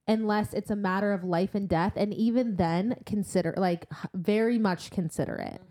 unless 0.08 0.54
it's 0.54 0.70
a 0.72 0.76
matter 0.76 1.14
of 1.14 1.24
life 1.24 1.56
and 1.56 1.68
death, 1.70 1.94
and 1.96 2.14
even 2.14 2.56
then, 2.58 2.96
consider 3.06 3.54
like 3.58 3.86
very 4.14 4.58
much 4.60 4.92
consider 4.92 5.36
it. 5.36 5.62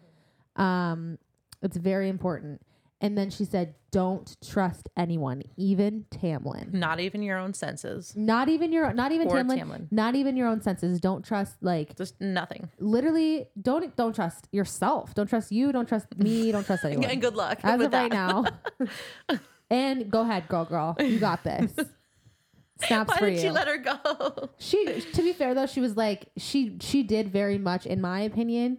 Um, 0.61 1.19
it's 1.63 1.77
very 1.77 2.09
important. 2.09 2.61
And 3.01 3.19
then 3.19 3.29
she 3.29 3.45
said, 3.45 3.75
"Don't 3.91 4.35
trust 4.43 4.89
anyone, 4.97 5.43
even 5.59 6.07
Tamlin." 6.11 6.73
Not 6.73 7.01
even 7.01 7.23
your 7.23 7.37
own 7.39 7.53
senses. 7.53 8.15
Not 8.17 8.49
even 8.49 8.73
your, 8.73 8.95
not 8.95 9.13
even 9.13 9.29
Tamlin, 9.29 9.59
Tamlin. 9.61 9.89
not 9.93 10.15
even 10.15 10.37
your 10.37 10.49
own 10.49 10.63
senses. 10.63 11.01
Don't 11.01 11.23
trust 11.25 11.57
like 11.63 11.97
Just 11.97 12.19
nothing. 12.21 12.71
literally. 12.79 13.49
Don't 13.61 13.95
don't 13.97 14.15
trust 14.15 14.49
yourself. 14.53 15.13
Don't 15.15 15.27
trust 15.27 15.53
you. 15.53 15.71
Don't 15.71 15.87
trust 15.87 16.17
me. 16.17 16.51
Don't 16.51 16.65
trust 16.65 16.85
anyone. 16.87 17.05
And 17.11 17.21
good 17.21 17.35
luck. 17.35 17.59
As 17.63 17.81
of 17.83 17.93
right 17.93 18.11
now. 18.11 18.45
and 19.71 20.11
go 20.11 20.23
ahead, 20.23 20.49
girl, 20.49 20.65
girl. 20.65 20.97
You 20.99 21.19
got 21.19 21.45
this. 21.45 21.73
Snaps 22.83 23.11
Why 23.11 23.19
for 23.19 23.27
did 23.31 23.37
you. 23.37 23.41
she 23.41 23.51
let 23.51 23.69
her 23.69 23.79
go? 23.79 24.51
she, 24.59 25.01
to 25.01 25.23
be 25.23 25.33
fair 25.33 25.55
though, 25.55 25.67
she 25.67 25.81
was 25.81 25.97
like 25.97 26.27
she 26.37 26.77
she 26.81 27.03
did 27.03 27.31
very 27.31 27.59
much, 27.59 27.87
in 27.87 28.01
my 28.01 28.21
opinion. 28.21 28.79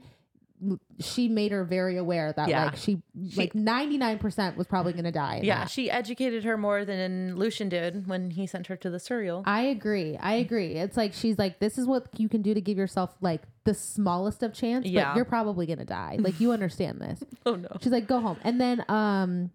She 1.02 1.28
made 1.28 1.52
her 1.52 1.66
very 1.66 1.98
aware 1.98 2.32
that 2.32 2.48
Yeah. 2.48 2.66
like 2.66 2.78
she, 2.78 3.02
like 3.36 3.54
ninety 3.54 3.98
nine 3.98 4.18
percent 4.18 4.56
was 4.56 4.66
probably 4.68 4.94
gonna 4.94 5.12
die. 5.12 5.36
in 5.38 5.44
Yeah, 5.44 5.60
that. 5.60 5.70
she 5.70 5.92
educated 5.92 6.46
her 6.46 6.58
more 6.58 6.86
than 6.86 7.36
Lucien 7.36 7.68
did 7.68 8.08
when 8.08 8.32
he 8.32 8.48
sent 8.48 8.68
her 8.68 8.78
to 8.78 8.90
the 8.90 8.98
Suriel. 8.98 9.44
I 9.46 9.64
agree. 9.64 10.16
I 10.18 10.36
agree. 10.36 10.74
It's 10.74 10.96
like 10.96 11.14
she's 11.14 11.38
like, 11.38 11.60
this 11.60 11.78
is 11.78 11.86
what 11.86 12.08
you 12.18 12.30
can 12.30 12.42
do 12.42 12.54
to 12.54 12.62
give 12.62 12.78
yourself 12.78 13.16
like 13.20 13.42
the 13.66 13.74
smallest 13.74 14.44
of 14.44 14.54
chance, 14.54 14.86
Yeah. 14.86 15.10
but 15.10 15.18
you're 15.18 15.26
probably 15.26 15.66
gonna 15.66 15.84
die. 15.86 16.16
Like 16.20 16.40
you 16.40 16.54
understand 16.54 17.00
this. 17.02 17.22
oh 17.46 17.56
no. 17.56 17.68
She's 17.82 17.92
like, 17.92 18.08
go 18.08 18.22
home. 18.22 18.38
And 18.42 18.60
then 18.60 18.84
um 18.88 19.52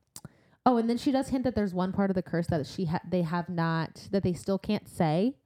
oh, 0.71 0.77
and 0.77 0.89
then 0.89 0.99
she 0.99 1.11
does 1.11 1.29
hint 1.29 1.45
that 1.45 1.55
there's 1.55 1.75
one 1.75 1.93
part 1.93 2.11
of 2.11 2.15
the 2.15 2.23
curse 2.23 2.47
that 2.49 2.67
she 2.67 2.87
ha- 2.87 3.01
they 3.09 3.23
have 3.23 3.49
not 3.49 4.09
that 4.11 4.23
they 4.23 4.33
still 4.33 4.59
can't 4.59 4.89
say. 4.89 5.37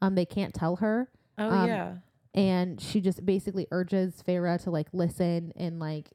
Um 0.00 0.14
they 0.14 0.26
can't 0.26 0.52
tell 0.52 0.76
her. 0.76 1.08
Oh 1.38 1.50
um, 1.50 1.68
yeah. 1.68 1.94
And 2.34 2.80
she 2.80 3.00
just 3.00 3.24
basically 3.24 3.66
urges 3.70 4.22
Feyre 4.26 4.62
to 4.64 4.70
like 4.70 4.88
listen 4.92 5.52
and 5.56 5.78
like 5.78 6.10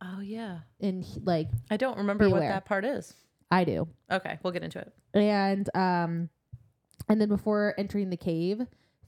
Oh 0.00 0.20
yeah. 0.20 0.60
and 0.80 1.06
like 1.24 1.48
I 1.70 1.76
don't 1.76 1.98
remember 1.98 2.28
what 2.28 2.40
that 2.40 2.64
part 2.64 2.84
is. 2.84 3.14
I 3.50 3.64
do. 3.64 3.88
Okay, 4.10 4.38
we'll 4.42 4.52
get 4.52 4.62
into 4.62 4.78
it. 4.78 4.92
And 5.14 5.68
um 5.74 6.28
and 7.08 7.20
then 7.20 7.28
before 7.28 7.74
entering 7.78 8.10
the 8.10 8.16
cave, 8.16 8.60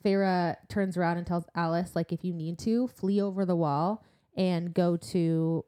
Feyre 0.05 0.57
turns 0.69 0.97
around 0.97 1.19
and 1.19 1.27
tells 1.27 1.45
Alice 1.55 1.95
like 1.95 2.13
if 2.13 2.25
you 2.25 2.33
need 2.33 2.59
to, 2.61 2.89
flee 2.89 3.21
over 3.21 3.45
the 3.45 3.57
wall 3.57 4.05
and 4.37 4.73
go 4.73 4.97
to 4.97 5.65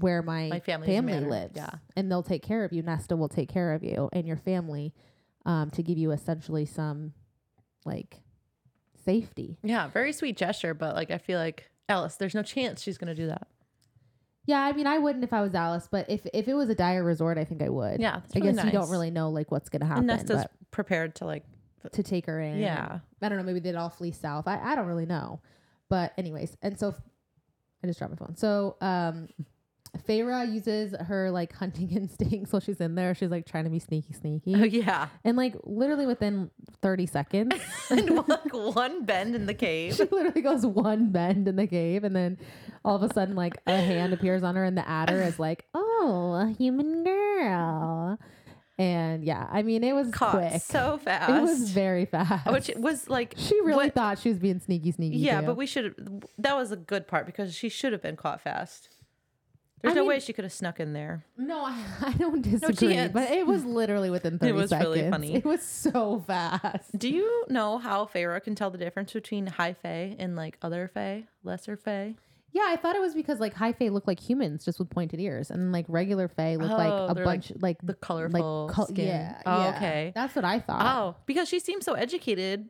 where 0.00 0.22
my, 0.22 0.48
My 0.48 0.60
family 0.60 1.20
lives. 1.20 1.52
Yeah. 1.56 1.70
And 1.96 2.10
they'll 2.10 2.22
take 2.22 2.42
care 2.42 2.64
of 2.64 2.72
you. 2.72 2.82
Nesta 2.82 3.16
will 3.16 3.28
take 3.28 3.48
care 3.48 3.72
of 3.72 3.82
you 3.82 4.08
and 4.12 4.26
your 4.26 4.36
family. 4.36 4.92
um, 5.44 5.70
to 5.70 5.82
give 5.82 5.98
you 5.98 6.12
essentially 6.12 6.64
some 6.64 7.12
like 7.84 8.20
safety. 9.04 9.58
Yeah, 9.62 9.88
very 9.88 10.12
sweet 10.12 10.36
gesture, 10.36 10.74
but 10.74 10.94
like 10.94 11.10
I 11.10 11.18
feel 11.18 11.38
like 11.38 11.68
Alice, 11.88 12.14
there's 12.16 12.34
no 12.34 12.42
chance 12.42 12.80
she's 12.82 12.96
gonna 12.98 13.14
do 13.14 13.26
that. 13.26 13.48
Yeah, 14.46 14.60
I 14.60 14.72
mean, 14.72 14.86
I 14.86 14.98
wouldn't 14.98 15.24
if 15.24 15.32
I 15.32 15.40
was 15.42 15.54
Alice, 15.54 15.88
but 15.90 16.08
if 16.08 16.26
if 16.32 16.46
it 16.48 16.54
was 16.54 16.68
a 16.68 16.74
dire 16.74 17.02
resort, 17.04 17.38
I 17.38 17.44
think 17.44 17.62
I 17.62 17.68
would. 17.68 18.00
Yeah, 18.00 18.16
I 18.16 18.38
really 18.38 18.52
guess 18.52 18.64
you 18.64 18.70
don't 18.70 18.90
really 18.90 19.10
know 19.10 19.30
like 19.30 19.50
what's 19.50 19.68
gonna 19.68 19.84
happen, 19.86 20.08
And 20.08 20.18
Nesta's 20.18 20.44
prepared 20.70 21.16
to 21.16 21.24
like 21.26 21.44
to 21.92 22.02
take 22.04 22.26
her 22.26 22.40
in. 22.40 22.58
Yeah. 22.58 23.00
I 23.20 23.28
don't 23.28 23.38
know. 23.38 23.44
Maybe 23.44 23.58
they'd 23.60 23.74
all 23.74 23.90
flee 23.90 24.12
south. 24.12 24.46
I, 24.46 24.60
I 24.60 24.76
don't 24.76 24.86
really 24.86 25.06
know. 25.06 25.40
But 25.88 26.12
anyways, 26.16 26.56
and 26.62 26.78
so 26.78 26.94
I 27.82 27.86
just 27.88 27.98
dropped 27.98 28.12
my 28.12 28.24
phone. 28.26 28.36
So 28.36 28.76
um 28.80 29.28
Feyre 30.08 30.50
uses 30.52 30.94
her 30.98 31.30
like 31.30 31.52
hunting 31.52 31.90
instincts 31.96 32.52
while 32.52 32.60
she's 32.60 32.80
in 32.80 32.94
there. 32.94 33.14
She's 33.14 33.30
like 33.30 33.46
trying 33.46 33.64
to 33.64 33.70
be 33.70 33.78
sneaky 33.78 34.14
sneaky. 34.14 34.54
Oh 34.54 34.64
yeah. 34.64 35.08
and 35.24 35.36
like 35.36 35.54
literally 35.64 36.06
within 36.06 36.50
30 36.80 37.06
seconds, 37.06 37.54
and 37.90 38.26
like 38.28 38.52
one 38.54 39.04
bend 39.04 39.34
in 39.34 39.46
the 39.46 39.54
cave. 39.54 39.94
she 39.96 40.04
literally 40.04 40.40
goes 40.40 40.64
one 40.64 41.10
bend 41.10 41.46
in 41.48 41.56
the 41.56 41.66
cave 41.66 42.04
and 42.04 42.16
then 42.16 42.38
all 42.84 42.96
of 42.96 43.02
a 43.02 43.12
sudden 43.12 43.34
like 43.36 43.58
a 43.66 43.76
hand 43.76 44.12
appears 44.12 44.42
on 44.42 44.56
her 44.56 44.64
and 44.64 44.76
the 44.78 44.82
Attor 44.82 45.24
is 45.26 45.38
like, 45.38 45.64
Oh, 45.74 46.32
a 46.34 46.52
human 46.56 47.04
girl. 47.04 48.18
And 48.78 49.22
yeah, 49.22 49.46
I 49.52 49.62
mean 49.62 49.84
it 49.84 49.92
was 49.92 50.10
Caught 50.10 50.30
quick. 50.32 50.62
so 50.62 50.98
fast. 50.98 51.30
it 51.30 51.40
was 51.42 51.70
very 51.70 52.06
fast. 52.06 52.50
which 52.50 52.70
was 52.76 53.08
like 53.10 53.34
She 53.36 53.54
really 53.60 53.74
what- 53.74 53.94
thought 53.94 54.18
she 54.18 54.30
was 54.30 54.38
being 54.38 54.58
sneaky, 54.58 54.90
sneaky. 54.92 55.18
Yeah, 55.18 55.40
too. 55.40 55.46
but 55.48 55.56
we 55.58 55.66
should 55.66 56.24
that 56.38 56.56
was 56.56 56.72
a 56.72 56.76
good 56.76 57.06
part 57.06 57.26
because 57.26 57.54
she 57.54 57.68
should 57.68 57.92
have 57.92 58.00
been 58.02 58.16
caught 58.16 58.40
fast. 58.40 58.88
There's 59.82 59.92
I 59.92 59.94
no 59.96 60.00
mean- 60.02 60.08
way 60.10 60.20
she 60.20 60.32
could 60.32 60.44
have 60.44 60.52
snuck 60.52 60.78
in 60.80 60.92
there. 60.92 61.24
no, 61.36 61.64
I, 61.64 61.76
I 62.02 62.12
don't 62.12 62.40
disagree. 62.42 62.94
chance. 62.94 63.12
but 63.12 63.30
it 63.30 63.46
was 63.46 63.64
literally 63.64 64.10
within 64.10 64.38
thirty 64.38 64.52
seconds. 64.52 64.58
It 64.58 64.62
was 64.62 64.70
seconds. 64.70 64.88
really 64.96 65.10
funny. 65.10 65.34
It 65.34 65.44
was 65.44 65.62
so 65.62 66.22
fast. 66.26 66.96
Do 66.98 67.08
you 67.08 67.44
know 67.48 67.78
how 67.78 68.06
Feyre 68.06 68.40
can 68.42 68.54
tell 68.54 68.70
the 68.70 68.78
difference 68.78 69.12
between 69.12 69.46
high 69.48 69.72
fae 69.74 70.14
and 70.18 70.36
like 70.36 70.56
other 70.62 70.88
fae, 70.92 71.24
lesser 71.42 71.76
fae? 71.76 72.14
Yeah, 72.54 72.66
I 72.66 72.76
thought 72.76 72.96
it 72.96 73.00
was 73.00 73.14
because 73.14 73.40
like 73.40 73.54
high 73.54 73.72
fae 73.72 73.88
look 73.88 74.06
like 74.06 74.20
humans, 74.20 74.64
just 74.64 74.78
with 74.78 74.90
pointed 74.90 75.18
ears, 75.20 75.50
and 75.50 75.72
like 75.72 75.86
regular 75.88 76.28
fae 76.28 76.56
look 76.56 76.70
Oh, 76.70 76.76
like 76.76 77.10
a 77.10 77.14
they're, 77.14 77.24
like, 77.24 77.40
bunch 77.48 77.52
like 77.62 77.78
The 77.82 77.94
colorful 77.94 78.68
col- 78.70 78.86
skin. 78.86 79.06
Yeah, 79.08 79.40
Oh, 79.46 79.62
yeah. 79.62 79.76
okay. 79.76 80.12
That's 80.14 80.36
what 80.36 80.44
I 80.44 80.60
thought. 80.60 80.96
Oh, 80.96 81.16
because 81.26 81.48
she 81.48 81.58
seems 81.58 81.84
so 81.86 81.94
educated. 81.94 82.68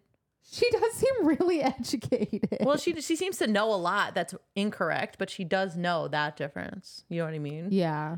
She 0.50 0.68
does 0.70 0.92
seem 0.94 1.26
really 1.26 1.62
educated. 1.62 2.58
Well, 2.60 2.76
she 2.76 3.00
she 3.00 3.16
seems 3.16 3.38
to 3.38 3.46
know 3.46 3.72
a 3.72 3.76
lot 3.76 4.14
that's 4.14 4.34
incorrect, 4.56 5.16
but 5.18 5.30
she 5.30 5.44
does 5.44 5.76
know 5.76 6.08
that 6.08 6.36
difference. 6.36 7.04
You 7.08 7.18
know 7.20 7.26
what 7.26 7.34
I 7.34 7.38
mean? 7.38 7.68
yeah, 7.70 8.16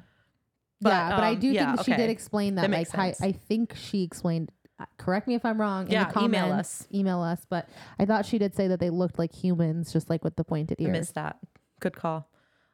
But, 0.80 0.90
yeah, 0.90 1.10
but 1.10 1.24
I 1.24 1.30
um, 1.32 1.38
do 1.38 1.48
yeah, 1.48 1.74
think 1.76 1.86
she 1.86 1.94
did 1.94 2.10
explain 2.10 2.54
that. 2.56 2.62
That 2.62 2.70
like, 2.76 2.86
sense. 2.88 3.20
I 3.20 3.32
think 3.32 3.74
she 3.76 4.02
explained. 4.02 4.50
uh, 4.80 4.86
Correct 4.98 5.28
me 5.28 5.34
if 5.34 5.44
I'm 5.44 5.60
wrong. 5.60 5.86
In 5.86 5.92
Yeah, 5.92 6.04
the 6.06 6.12
comments, 6.12 6.36
email 6.38 6.52
us. 6.52 6.88
Email 6.92 7.20
us. 7.22 7.46
But 7.48 7.68
I 7.98 8.04
thought 8.06 8.26
she 8.26 8.38
did 8.38 8.54
say 8.54 8.68
that 8.68 8.80
they 8.80 8.90
looked 8.90 9.18
like 9.18 9.32
humans, 9.34 9.92
just 9.92 10.08
like 10.10 10.24
with 10.24 10.36
the 10.36 10.44
pointed 10.44 10.78
I 10.80 10.84
ears. 10.84 10.92
missed 10.92 11.14
that. 11.14 11.38
Good 11.80 11.94
call. 11.96 12.28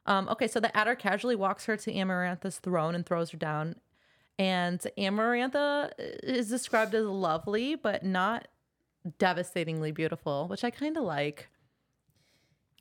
Um, 0.06 0.28
okay, 0.30 0.48
so 0.48 0.60
the 0.60 0.68
Attor 0.68 0.98
casually 0.98 1.36
walks 1.36 1.66
her 1.66 1.76
to 1.76 1.92
Amarantha's 1.92 2.58
throne 2.58 2.94
and 2.94 3.04
throws 3.04 3.30
her 3.30 3.38
down. 3.38 3.76
And 4.38 4.80
Amarantha 4.96 5.90
is 5.98 6.48
described 6.48 6.94
as 6.94 7.04
lovely, 7.04 7.74
but 7.74 8.02
not 8.02 8.48
devastatingly 9.18 9.92
beautiful, 9.92 10.48
which 10.48 10.64
I 10.64 10.70
kind 10.70 10.96
of 10.96 11.04
like. 11.04 11.48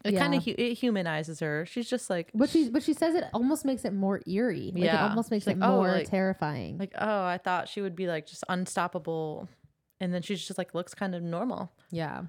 It 0.05 0.13
kind 0.15 0.34
of 0.34 0.45
hu- 0.45 0.55
it 0.58 0.75
humanizes 0.75 1.41
her. 1.41 1.65
She's 1.65 1.89
just 1.89 2.10
like, 2.10 2.32
But 2.34 2.49
she 2.49 2.69
but 2.69 2.84
she 2.84 2.93
says 2.93 3.15
it 3.15 3.25
almost 3.34 3.65
makes 3.65 3.84
it 3.84 3.93
more 3.93 4.21
eerie. 4.25 4.71
Like 4.73 4.84
Yeah. 4.86 5.05
it 5.05 5.10
almost 5.10 5.29
makes 5.29 5.43
She's 5.43 5.55
it 5.55 5.60
like, 5.60 5.69
oh, 5.69 5.75
more 5.75 5.88
like- 5.91 6.10
terrifying. 6.10 6.77
like, 6.77 6.93
oh, 6.97 7.23
I 7.25 7.38
thought 7.38 7.67
she 7.67 7.82
would 7.82 7.97
be 7.97 8.08
like 8.08 8.25
just 8.25 8.45
unstoppable, 8.47 9.49
and 9.99 10.13
then 10.13 10.21
she's 10.21 10.45
just 10.45 10.58
like 10.58 10.73
looks 10.73 10.93
kind 10.93 11.15
of 11.15 11.21
normal. 11.21 11.71
yeah. 11.91 12.23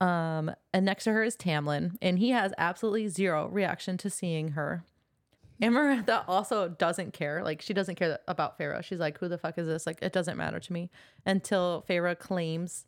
Um, 0.00 0.50
and 0.74 0.84
next 0.84 1.04
to 1.04 1.12
her 1.12 1.22
is 1.22 1.36
Tamlin, 1.36 1.96
and 2.02 2.18
he 2.18 2.28
has 2.30 2.52
absolutely 2.58 3.08
zero 3.08 3.48
reaction 3.48 3.96
to 3.98 4.10
seeing 4.10 4.48
her. 4.50 4.84
Amarantha 5.62 6.22
also 6.28 6.68
doesn't 6.68 7.14
care. 7.14 7.42
Like 7.42 7.62
she 7.62 7.72
doesn't 7.72 7.94
care 7.94 8.18
about 8.28 8.58
Feyre. 8.58 8.82
She's 8.84 8.98
like, 8.98 9.16
"Who 9.18 9.28
the 9.28 9.38
fuck 9.38 9.56
is 9.58 9.66
this? 9.66 9.86
Like 9.86 10.00
it 10.02 10.12
doesn't 10.12 10.36
matter 10.36 10.58
to 10.60 10.72
me." 10.72 10.90
Until 11.24 11.82
Feyre 11.88 12.18
claims 12.18 12.84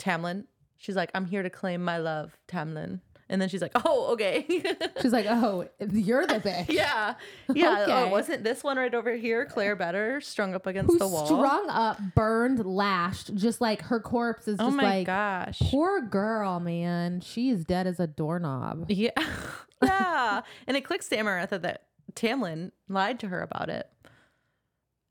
Tamlin. 0.00 0.46
She's 0.78 0.96
like, 0.96 1.10
"I'm 1.14 1.26
here 1.26 1.42
to 1.42 1.50
claim 1.50 1.84
my 1.84 1.98
love, 1.98 2.36
Tamlin." 2.48 3.00
And 3.30 3.40
then 3.40 3.48
she's 3.48 3.62
like, 3.62 3.72
"Oh, 3.84 4.12
okay." 4.14 4.44
She's 5.00 5.12
like, 5.12 5.26
oh, 5.28 5.66
you're 5.92 6.26
the 6.26 6.40
bitch. 6.40 6.68
yeah, 6.72 7.14
yeah. 7.54 7.86
Oh, 7.88 8.08
wasn't 8.08 8.42
this 8.42 8.64
one 8.64 8.76
right 8.76 8.92
over 8.92 9.14
here, 9.14 9.46
Clare 9.46 9.76
Beddor, 9.76 10.22
strung 10.22 10.52
up 10.52 10.66
against 10.66 10.98
the 10.98 11.06
wall? 11.06 11.26
strung 11.26 11.70
up, 11.70 11.98
burned, 12.16 12.66
lashed, 12.66 13.34
just 13.36 13.60
like 13.60 13.82
her 13.82 14.00
corpse 14.00 14.48
is 14.48 14.56
oh 14.58 14.66
just 14.66 14.76
my 14.76 14.82
like 14.82 15.06
gosh. 15.06 15.60
poor 15.62 16.02
girl, 16.02 16.58
man. 16.58 17.20
She 17.20 17.50
is 17.50 17.64
dead 17.64 17.86
as 17.86 18.00
a 18.00 18.06
doorknob. 18.06 18.86
Yeah. 19.00 19.12
yeah. 19.82 20.42
And 20.66 20.76
it 20.76 20.82
clicks 20.82 21.08
to 21.08 21.16
Amarantha 21.16 21.62
that 21.62 21.84
Tamlin 22.14 22.72
lied 22.88 23.20
to 23.20 23.28
her 23.28 23.40
about 23.40 23.70
it. 23.70 23.88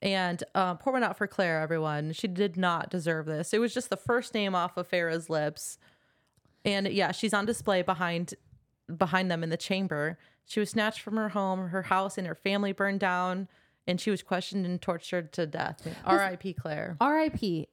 And 0.02 0.42
uh, 0.56 0.76
pour 0.76 0.94
one 0.94 1.04
out 1.04 1.18
for 1.18 1.28
Clare, 1.28 1.62
everyone. 1.62 2.14
She 2.14 2.28
did 2.28 2.56
not 2.56 2.90
deserve 2.90 3.26
this. 3.26 3.54
It 3.54 3.60
was 3.60 3.74
just 3.74 3.90
the 3.90 3.98
first 3.98 4.34
name 4.34 4.56
off 4.56 4.78
of 4.78 4.88
Feyre's 4.88 5.30
lips. 5.30 5.78
And 6.64 6.88
yeah, 6.88 7.12
she's 7.12 7.34
on 7.34 7.46
display 7.46 7.82
behind 7.82 8.34
behind 8.98 9.30
them 9.30 9.44
in 9.44 9.50
the 9.50 9.58
chamber. 9.58 10.18
She 10.46 10.60
was 10.60 10.70
snatched 10.72 11.02
from 11.02 11.16
her 11.18 11.30
home, 11.30 11.70
her 11.70 11.84
house, 11.84 12.18
and 12.18 12.26
her 12.26 12.36
family 12.36 12.72
burned 12.72 13.00
down. 13.02 13.48
And 13.88 14.00
she 14.00 14.10
was 14.12 14.22
questioned 14.24 14.66
and 14.66 14.82
tortured 14.82 15.32
to 15.34 15.46
death. 15.46 15.86
R.I.P. 16.06 16.54
Clare. 16.54 16.96
R.I.P. 17.02 17.68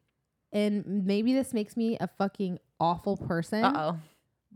And 0.52 1.04
maybe 1.06 1.32
this 1.34 1.52
makes 1.52 1.76
me 1.76 1.96
a 1.98 2.08
fucking 2.08 2.58
awful 2.80 3.16
person, 3.16 3.64
Uh 3.64 3.72
oh. 3.76 4.00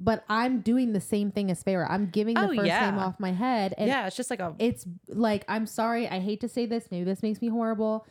But 0.03 0.25
I'm 0.31 0.61
doing 0.63 0.95
the 0.95 1.01
same 1.01 1.31
thing 1.31 1.51
as 1.51 1.63
Feyre. 1.63 1.87
I'm 1.89 2.07
giving 2.09 2.35
the 2.35 2.45
Oh, 2.47 2.55
first 2.55 2.67
yeah. 2.67 2.91
name 2.91 2.99
off 2.99 3.21
my 3.21 3.33
head. 3.33 3.75
And 3.77 3.87
Yeah, 3.87 4.07
it's 4.07 4.17
just 4.17 4.31
like 4.31 4.41
a 4.41 4.55
it's 4.59 4.87
like 5.09 5.45
I'm 5.47 5.67
sorry, 5.67 6.09
I 6.09 6.21
hate 6.21 6.41
to 6.41 6.49
say 6.49 6.65
this, 6.65 6.89
maybe 6.91 7.05
this 7.05 7.23
makes 7.23 7.43
me 7.43 7.49
horrible, 7.49 8.07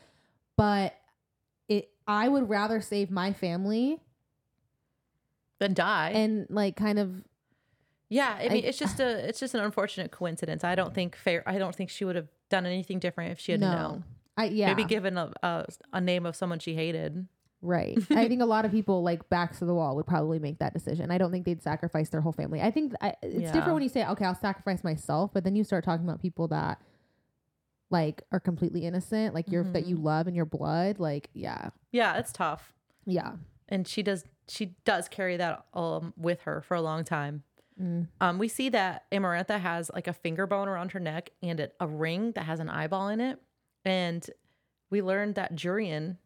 but 0.56 0.94
it 1.68 1.90
I 2.08 2.28
would 2.28 2.48
rather 2.48 2.80
save 2.80 3.10
my 3.10 3.34
family 3.34 4.00
than 5.60 5.74
die. 5.74 6.12
and 6.12 6.46
like 6.50 6.76
kind 6.76 7.00
of 7.00 7.24
Yeah, 8.08 8.36
I 8.40 8.50
mean, 8.50 8.64
I- 8.66 8.68
it's 8.68 8.78
just 8.78 9.00
a 9.00 9.28
it's 9.28 9.40
just 9.40 9.54
an 9.56 9.62
unfortunate 9.62 10.12
coincidence. 10.12 10.64
I 10.64 10.76
don't 10.76 10.94
think 10.94 11.16
fair. 11.16 11.44
I 11.48 11.58
don't 11.58 11.76
think 11.76 11.90
she 11.90 12.06
would 12.06 12.16
have 12.16 12.28
done 12.50 12.66
anything 12.66 13.00
different 13.00 13.32
if 13.32 13.40
she 13.40 13.52
had 13.52 13.62
no. 13.62 13.72
known. 13.74 14.04
I 14.38 14.46
yeah. 14.46 14.68
Maybe 14.68 14.84
given 14.86 15.18
a, 15.18 15.32
a 15.44 15.66
a 15.94 16.02
name 16.02 16.26
of 16.26 16.36
someone 16.36 16.60
she 16.60 16.76
hated. 16.76 17.28
Right. 17.62 17.98
I 18.12 18.28
think 18.28 18.42
a 18.42 18.46
lot 18.46 18.64
of 18.66 18.72
people 18.72 19.04
like 19.04 19.28
backs 19.30 19.60
to 19.60 19.66
the 19.66 19.74
wall 19.74 19.96
would 19.98 20.08
probably 20.08 20.40
make 20.40 20.60
that 20.60 20.74
decision. 20.74 21.12
I 21.12 21.18
don't 21.18 21.32
think 21.32 21.46
they'd 21.46 21.62
sacrifice 21.62 22.10
their 22.10 22.22
whole 22.22 22.32
family. 22.32 22.62
I 22.62 22.72
think 22.72 22.94
I, 23.02 23.14
it's 23.22 23.44
Yeah. 23.44 23.52
different 23.52 23.74
when 23.76 23.84
you 23.84 23.90
say, 23.90 24.06
okay, 24.06 24.26
I'll 24.26 24.36
sacrifice 24.36 24.84
myself, 24.84 25.32
but 25.34 25.44
then 25.44 25.56
you 25.56 25.64
start 25.64 25.84
talking 25.84 26.06
about 26.08 26.22
people 26.22 26.48
that 26.50 26.82
like 27.90 28.22
are 28.32 28.40
completely 28.40 28.86
innocent, 28.86 29.34
like 29.34 29.52
your 29.52 29.64
that 29.74 29.86
you 29.86 29.96
Mm-hmm. 29.96 30.06
love 30.06 30.28
in 30.28 30.36
your 30.36 30.46
blood. 30.46 31.00
Like, 31.00 31.30
yeah, 31.34 31.70
Yeah, 31.92 32.18
it's 32.18 32.32
tough, 32.32 32.74
yeah, 33.06 33.34
and 33.68 33.88
she 33.88 34.04
does 34.04 34.24
she 34.48 34.76
does 34.86 35.08
carry 35.10 35.38
that 35.38 35.66
um 35.74 36.14
with 36.16 36.42
her 36.42 36.62
for 36.62 36.76
a 36.76 36.82
long 36.82 37.04
time. 37.04 37.44
Um, 38.20 38.40
we 38.40 38.50
see 38.50 38.68
that 38.70 39.10
Amarantha 39.10 39.58
has 39.58 39.90
like 39.94 40.08
a 40.08 40.12
finger 40.14 40.46
bone 40.46 40.68
around 40.68 40.92
her 40.92 41.00
neck 41.00 41.30
and 41.42 41.62
a, 41.62 41.70
a 41.80 41.88
ring 41.88 42.34
that 42.34 42.44
has 42.44 42.60
an 42.60 42.70
eyeball 42.70 43.08
in 43.08 43.22
it, 43.22 43.40
and 43.86 44.30
we 44.90 45.02
learned 45.02 45.36
that 45.36 45.56
Jurian 45.56 46.18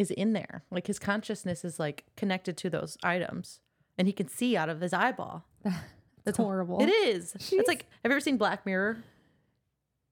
is 0.00 0.10
in 0.10 0.32
there. 0.32 0.64
Like 0.70 0.86
his 0.86 0.98
consciousness 0.98 1.64
is 1.64 1.78
like 1.78 2.04
connected 2.16 2.56
to 2.58 2.70
those 2.70 2.96
items, 3.02 3.60
and 3.98 4.06
he 4.08 4.12
can 4.12 4.28
see 4.28 4.56
out 4.56 4.68
of 4.68 4.80
his 4.80 4.92
eyeball. 4.92 5.44
that's 6.24 6.36
horrible. 6.38 6.82
It 6.82 6.88
is. 6.90 7.34
She's- 7.38 7.60
It's 7.60 7.68
like, 7.68 7.86
have 8.02 8.10
you 8.10 8.16
ever 8.16 8.20
seen 8.20 8.36
Black 8.36 8.64
Mirror? 8.66 8.98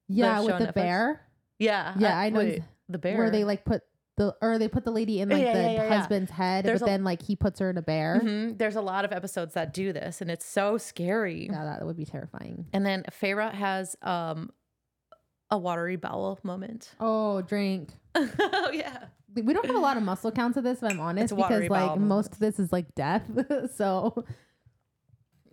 yeah, 0.07 0.39
with 0.41 0.57
the 0.57 0.65
Netflix? 0.67 0.73
bear. 0.73 1.21
Yeah. 1.59 1.93
Yeah, 1.97 2.17
I 2.17 2.29
know 2.29 2.39
wait, 2.39 2.63
the 2.87 2.97
bear. 2.97 3.17
where 3.17 3.29
they 3.31 3.43
like 3.43 3.65
put 3.65 3.83
the 4.17 4.35
or 4.41 4.57
they 4.57 4.67
put 4.67 4.83
the 4.85 4.91
lady 4.91 5.21
in 5.21 5.29
like 5.29 5.41
Yeah, 5.41 5.53
the 5.53 5.61
yeah, 5.61 5.71
yeah, 5.83 5.97
husband's 5.97 6.31
head, 6.31 6.65
There's 6.65 6.79
but 6.81 6.87
a- 6.87 6.91
then 6.91 7.03
like 7.03 7.21
he 7.21 7.35
puts 7.35 7.59
her 7.59 7.69
in 7.69 7.77
a 7.77 7.81
bear. 7.81 8.19
Mhm. 8.23 8.57
There's 8.57 8.75
a 8.75 8.81
lot 8.81 9.05
of 9.05 9.11
episodes 9.11 9.53
that 9.53 9.73
do 9.73 9.93
this, 9.93 10.19
and 10.21 10.29
it's 10.31 10.45
so 10.45 10.77
scary. 10.77 11.47
Yeah, 11.51 11.63
that 11.65 11.85
would 11.85 11.97
be 11.97 12.05
terrifying. 12.05 12.65
And 12.73 12.85
then 12.85 13.03
Feyre 13.11 13.51
has 13.53 13.95
um 14.01 14.51
a 15.51 15.57
watery 15.57 15.95
bowel 15.95 16.39
moment. 16.43 16.91
Oh, 16.99 17.41
drink. 17.41 17.89
oh 18.15 18.71
yeah. 18.73 19.05
We 19.41 19.53
don't 19.53 19.65
have 19.65 19.75
a 19.75 19.79
lot 19.79 19.97
of 19.97 20.03
muscle 20.11 20.31
counts 20.31 20.57
of 20.57 20.63
this, 20.63 20.79
if 20.81 20.91
I'm 20.91 20.99
honest, 20.99 21.31
It's 21.31 21.33
because 21.33 21.69
like 21.69 21.69
bowel 21.69 21.97
most 21.97 22.33
of 22.33 22.39
this 22.39 22.59
is 22.59 22.71
like 22.71 22.93
death. 22.95 23.23
so 23.75 24.23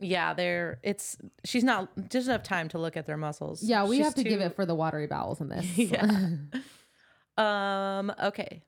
Yeah, 0.01 0.35
they're 0.35 0.79
it's 0.83 1.17
she's 1.45 1.65
not 1.65 1.89
just 2.11 2.29
enough 2.29 2.43
time 2.43 2.69
to 2.71 2.79
look 2.79 2.97
at 2.97 3.07
their 3.07 3.17
muscles. 3.17 3.63
yeah, 3.63 3.85
we 3.85 3.97
She's 3.97 4.05
have 4.07 4.15
to 4.17 4.25
give 4.25 4.41
it 4.41 4.55
for 4.55 4.67
the 4.67 4.75
watery 4.75 5.07
bowels 5.07 5.41
in 5.41 5.49
this. 5.49 5.67
Yeah. 5.79 6.29
Um, 7.39 8.13
okay. 8.23 8.63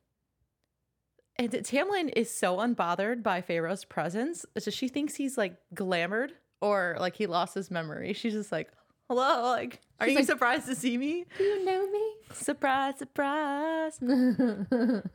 And 1.37 1.51
Tamlin 1.53 2.13
is 2.17 2.35
so 2.35 2.57
unbothered 2.59 3.23
by 3.23 3.41
Feyre's 3.41 3.85
presence. 3.85 4.45
So 4.59 4.71
she 4.71 4.89
thinks 4.89 5.15
he's 5.15 5.39
like 5.39 5.57
glamored 5.75 6.31
or 6.61 6.97
like 6.99 7.15
he 7.17 7.27
lost 7.27 7.55
his 7.55 7.71
memory. 7.71 8.13
She's 8.13 8.33
just 8.33 8.51
like, 8.51 8.69
hello. 9.09 9.43
Like, 9.51 9.81
are 10.01 10.07
She's 10.07 10.13
you 10.13 10.19
like- 10.19 10.27
surprised 10.27 10.67
to 10.67 10.75
see 10.75 10.97
me? 10.99 11.25
Do 11.37 11.45
you 11.45 11.65
know 11.65 11.91
me? 11.91 12.13
Surprise, 12.33 12.99
surprise. 12.99 13.99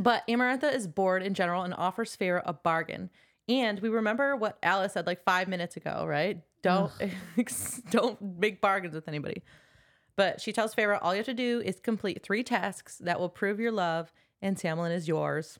But 0.00 0.26
Amarantha 0.28 0.72
is 0.74 0.86
bored 0.86 1.22
in 1.22 1.34
general 1.34 1.62
and 1.62 1.74
offers 1.74 2.16
Feyre 2.16 2.42
a 2.44 2.52
bargain. 2.52 3.10
And 3.48 3.80
we 3.80 3.88
remember 3.88 4.36
what 4.36 4.58
Alice 4.62 4.92
said 4.94 5.06
like 5.06 5.22
five 5.24 5.48
minutes 5.48 5.76
ago, 5.76 6.04
right? 6.06 6.40
Don't 6.62 6.90
don't 7.90 8.38
make 8.38 8.60
bargains 8.60 8.94
with 8.94 9.08
anybody. 9.08 9.42
But 10.16 10.40
she 10.40 10.52
tells 10.52 10.74
Feyre 10.74 10.98
all 11.02 11.12
you 11.12 11.18
have 11.18 11.26
to 11.26 11.34
do 11.34 11.60
is 11.64 11.80
complete 11.80 12.22
three 12.22 12.42
tasks 12.42 12.98
that 12.98 13.18
will 13.20 13.28
prove 13.28 13.58
your 13.60 13.72
love, 13.72 14.12
and 14.40 14.56
Tamlin 14.56 14.92
is 14.94 15.08
yours. 15.08 15.58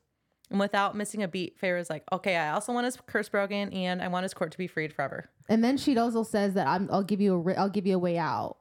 And 0.50 0.61
without 0.61 0.94
missing 0.96 1.22
a 1.22 1.28
beat, 1.28 1.59
Feyre's 1.61 1.88
like, 1.88 2.04
okay, 2.12 2.37
I 2.37 2.50
also 2.50 2.72
want 2.72 2.85
his 2.85 2.98
curse 3.07 3.28
broken, 3.28 3.72
and 3.72 4.02
I 4.02 4.09
want 4.09 4.24
his 4.24 4.35
court 4.35 4.52
to 4.52 4.59
be 4.59 4.66
freed 4.66 4.92
forever. 4.92 5.24
and 5.48 5.64
then 5.64 5.76
she 5.76 5.96
also 5.96 6.22
says 6.22 6.54
that 6.54 6.66
I'm, 6.66 6.88
I'll 6.92 7.02
give 7.02 7.20
you 7.20 7.35
a 7.35 7.38
ri- 7.38 7.57
I'll 7.57 7.68
give 7.70 7.87
you 7.87 7.96
a 7.96 7.98
way 7.98 8.18
out 8.18 8.57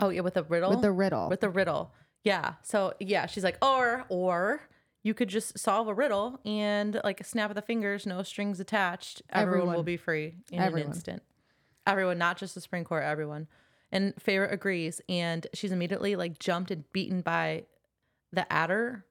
Oh 0.00 0.08
yeah, 0.08 0.22
with 0.22 0.36
a 0.36 0.42
riddle. 0.44 0.70
with 0.70 0.82
the 0.82 0.90
riddle. 0.92 1.28
with 1.28 1.40
the 1.40 1.50
riddle. 1.50 1.92
Yeah. 2.24 2.54
So 2.62 2.94
yeah, 3.00 3.26
she's 3.26 3.44
like, 3.44 3.58
or 3.64 4.04
or 4.08 4.62
you 5.02 5.14
could 5.14 5.28
just 5.28 5.58
solve 5.58 5.88
a 5.88 5.94
riddle 5.94 6.40
and 6.44 7.00
like 7.04 7.20
a 7.20 7.24
snap 7.24 7.50
of 7.50 7.54
the 7.56 7.62
fingers, 7.62 8.06
no 8.06 8.22
strings 8.22 8.60
attached. 8.60 9.22
Everyone, 9.30 9.74
will 9.74 9.82
be 9.82 9.96
free 9.96 10.34
in 10.50 10.58
Everyone. 10.58 10.90
an 10.90 10.94
instant. 10.94 11.22
Everyone, 11.86 12.18
not 12.18 12.36
just 12.38 12.54
the 12.54 12.60
Supreme 12.60 12.84
Court, 12.84 13.04
everyone. 13.04 13.46
And 13.92 14.14
Feyre 14.16 14.50
agrees, 14.52 15.00
and 15.08 15.46
she's 15.54 15.72
immediately 15.72 16.16
like 16.16 16.38
jumped 16.38 16.70
and 16.70 16.84
beaten 16.92 17.22
by 17.22 17.64
the 18.32 18.46
Attor 18.50 19.02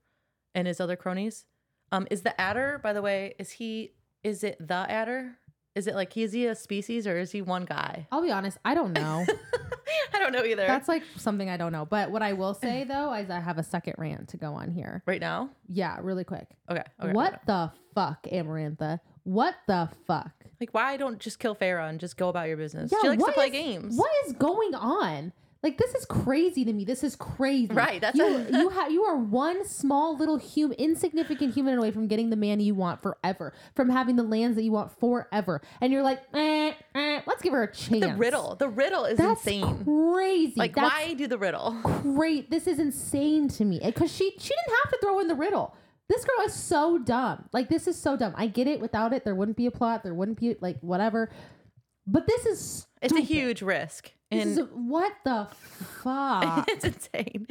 and 0.54 0.68
his 0.68 0.80
other 0.80 0.96
cronies. 0.96 1.46
Um, 1.92 2.08
is 2.12 2.22
the 2.22 2.34
Attor, 2.38 2.82
by 2.82 2.94
the 2.94 3.02
way, 3.02 3.36
is 3.40 3.52
he? 3.52 3.94
Is 4.24 4.44
it 4.44 4.58
the 4.60 4.86
Attor? 4.90 5.36
Is 5.76 5.88
it 5.88 5.96
like 5.96 6.16
is 6.18 6.34
he 6.34 6.46
a 6.46 6.56
species 6.56 7.08
or 7.08 7.18
is 7.18 7.32
he 7.32 7.42
one 7.42 7.66
guy? 7.66 8.08
I'll 8.12 8.22
be 8.22 8.32
honest, 8.32 8.58
I 8.66 8.74
don't 8.74 8.92
know. 8.92 9.26
I 10.14 10.20
don't 10.20 10.34
know 10.34 10.44
either. 10.44 10.66
That's 10.68 10.88
like 10.88 11.04
something 11.16 11.50
I 11.50 11.58
don't 11.58 11.72
know. 11.72 11.86
But 11.86 12.12
what 12.12 12.22
I 12.22 12.34
will 12.34 12.54
say 12.54 12.84
though 12.88 13.14
is 13.14 13.30
I 13.30 13.40
have 13.40 13.58
a 13.58 13.64
second 13.64 13.96
rant 13.98 14.30
to 14.30 14.38
go 14.38 14.54
on 14.54 14.72
here. 14.72 15.04
right 15.06 15.22
now. 15.22 15.52
Yeah, 15.68 15.98
really 16.02 16.24
quick. 16.24 16.48
Okay. 16.70 16.84
okay 17.02 17.14
what 17.14 17.34
okay. 17.34 17.42
the 17.46 17.72
fuck, 17.94 18.24
Amarantha? 18.24 19.00
What 19.24 19.56
the 19.68 19.90
fuck? 20.08 20.32
Like, 20.60 20.74
why 20.74 20.98
don't 20.98 21.20
just 21.20 21.40
kill 21.40 21.56
Feyre 21.56 21.88
and 21.88 22.00
just 22.00 22.18
go 22.18 22.30
about 22.30 22.48
your 22.48 22.58
business? 22.58 22.92
Yeah, 22.92 22.98
she 23.02 23.08
likes 23.10 23.24
to 23.24 23.32
play 23.32 23.46
is- 23.46 23.52
games. 23.52 23.98
What 23.98 24.12
is 24.26 24.34
going 24.34 24.76
on? 24.76 25.32
Like 25.62 25.78
this 25.78 25.94
is 25.94 26.06
crazy 26.06 26.64
to 26.64 26.72
me. 26.72 26.86
This 26.86 27.04
is 27.04 27.18
crazy. 27.18 27.74
Right, 27.74 28.00
that's 28.00 28.18
you. 28.18 28.26
a- 28.26 28.50
you 28.60 28.70
have 28.70 28.92
you 28.92 29.04
are 29.04 29.18
one 29.18 29.66
small 29.68 30.16
little 30.18 30.38
human, 30.38 30.78
insignificant 30.78 31.54
human 31.54 31.78
away 31.78 31.92
from 31.92 32.08
getting 32.08 32.30
the 32.30 32.38
man 32.38 32.62
you 32.62 32.76
want 32.76 33.02
forever, 33.02 33.54
from 33.76 33.90
having 33.90 34.16
the 34.16 34.24
lands 34.24 34.56
that 34.56 34.64
you 34.64 34.72
want 34.72 34.98
forever, 35.00 35.62
and 35.82 35.92
you're 35.92 36.02
like, 36.04 36.22
eh, 36.34 36.72
eh, 36.96 37.22
let's 37.28 37.42
give 37.42 37.52
her 37.52 37.64
a 37.64 37.74
chance. 37.74 38.06
The 38.06 38.14
riddle. 38.16 38.56
The 38.56 38.70
riddle 38.70 39.04
is 39.04 39.18
That's 39.18 39.46
insane. 39.46 39.84
crazy. 39.84 40.54
Like, 40.56 40.76
That's 40.76 40.94
why 40.94 41.14
do 41.14 41.28
the 41.28 41.38
riddle? 41.38 41.72
great. 42.04 42.50
This 42.50 42.66
is 42.66 42.80
insane 42.80 43.50
to 43.50 43.66
me 43.66 43.82
because 43.84 44.12
she 44.16 44.32
she 44.40 44.50
didn't 44.50 44.78
have 44.84 44.92
to 44.94 44.98
throw 45.02 45.20
in 45.20 45.28
the 45.28 45.36
riddle. 45.36 45.76
This 46.08 46.24
girl 46.26 46.46
is 46.46 46.54
so 46.54 46.98
dumb. 46.98 47.50
Like 47.54 47.68
this 47.70 47.86
is 47.86 48.02
so 48.02 48.16
dumb. 48.16 48.34
I 48.38 48.48
get 48.48 48.66
it. 48.68 48.80
Without 48.80 49.12
it, 49.14 49.26
there 49.26 49.36
wouldn't 49.36 49.58
be 49.58 49.66
a 49.68 49.72
plot. 49.72 50.04
There 50.04 50.14
wouldn't 50.14 50.40
be 50.40 50.56
like 50.62 50.80
whatever. 50.80 51.30
But 52.12 52.26
this 52.28 52.46
is 52.46 52.88
It's 53.02 53.14
a 53.14 53.22
huge 53.22 53.62
risk. 53.62 54.12
This 54.32 54.42
And 54.44 54.52
is 54.60 54.66
what 54.74 55.14
the 55.24 55.48
fuck. 56.04 56.66
it's 56.70 56.86
insane. 56.86 57.48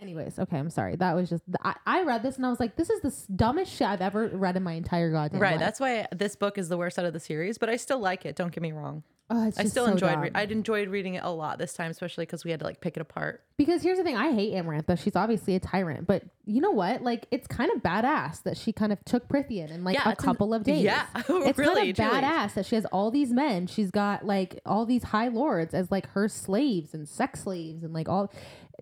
Anyways, 0.00 0.38
okay, 0.38 0.56
I'm 0.58 0.70
sorry. 0.70 0.96
That 0.96 1.14
was 1.14 1.28
just 1.28 1.42
I, 1.62 1.74
I 1.86 2.02
read 2.04 2.22
this 2.22 2.36
and 2.36 2.46
I 2.46 2.50
was 2.50 2.58
like, 2.60 2.74
this 2.76 2.88
is 2.88 3.00
the 3.02 3.32
dumbest 3.36 3.70
shit 3.72 3.86
I've 3.86 4.00
ever 4.00 4.28
read 4.28 4.56
in 4.56 4.62
my 4.62 4.72
entire 4.72 5.10
goddamn 5.12 5.40
Right. 5.40 5.50
life. 5.52 5.60
Right, 5.60 5.64
that's 5.64 5.78
why 5.80 6.06
this 6.14 6.36
book 6.36 6.56
is 6.56 6.68
the 6.70 6.78
worst 6.78 6.98
out 6.98 7.04
of 7.04 7.12
the 7.12 7.20
series, 7.20 7.58
but 7.58 7.68
I 7.68 7.76
still 7.76 7.98
like 7.98 8.24
it. 8.24 8.34
Don't 8.36 8.50
get 8.52 8.62
me 8.62 8.72
wrong. 8.72 9.02
Oh, 9.32 9.46
I 9.56 9.64
still 9.64 9.86
so 9.86 9.92
enjoyed. 9.92 10.18
Re- 10.18 10.30
I 10.34 10.42
enjoyed 10.42 10.88
reading 10.88 11.14
it 11.14 11.22
a 11.22 11.30
lot 11.30 11.58
this 11.58 11.72
time, 11.72 11.90
especially 11.90 12.26
because 12.26 12.44
we 12.44 12.50
had 12.50 12.58
to 12.60 12.66
like 12.66 12.80
pick 12.80 12.96
it 12.96 13.00
apart. 13.00 13.42
because 13.56 13.80
here's 13.82 13.96
the 13.96 14.02
thing, 14.04 14.16
I 14.16 14.32
hate 14.32 14.52
Amarantha. 14.54 14.98
She's 14.98 15.14
obviously 15.14 15.54
a 15.54 15.60
tyrant, 15.60 16.06
but 16.06 16.24
you 16.46 16.60
know 16.60 16.72
what? 16.72 17.02
Like, 17.02 17.26
it's 17.30 17.46
kind 17.46 17.70
of 17.70 17.80
badass 17.80 18.42
that 18.42 18.56
she 18.56 18.72
kind 18.72 18.92
of 18.92 19.04
took 19.04 19.28
Prythian 19.28 19.70
in 19.70 19.84
like 19.84 19.94
Yeah, 19.94 20.08
a 20.08 20.12
it's 20.12 20.20
an- 20.22 20.26
couple 20.26 20.52
of 20.52 20.64
days. 20.64 20.82
yeah, 20.82 21.06
it's 21.14 21.58
really, 21.58 21.92
kind 21.92 22.10
of 22.12 22.24
badass 22.24 22.54
that 22.54 22.66
she 22.66 22.74
has 22.74 22.84
all 22.86 23.10
these 23.12 23.30
men. 23.30 23.68
She's 23.68 23.90
got 23.92 24.26
like 24.26 24.60
all 24.66 24.84
these 24.84 25.04
high 25.04 25.28
lords 25.28 25.74
as 25.74 25.90
like 25.92 26.08
her 26.10 26.26
slaves 26.28 26.92
and 26.92 27.08
sex 27.08 27.44
slaves 27.44 27.84
and 27.84 27.92
like 27.94 28.08
all. 28.08 28.32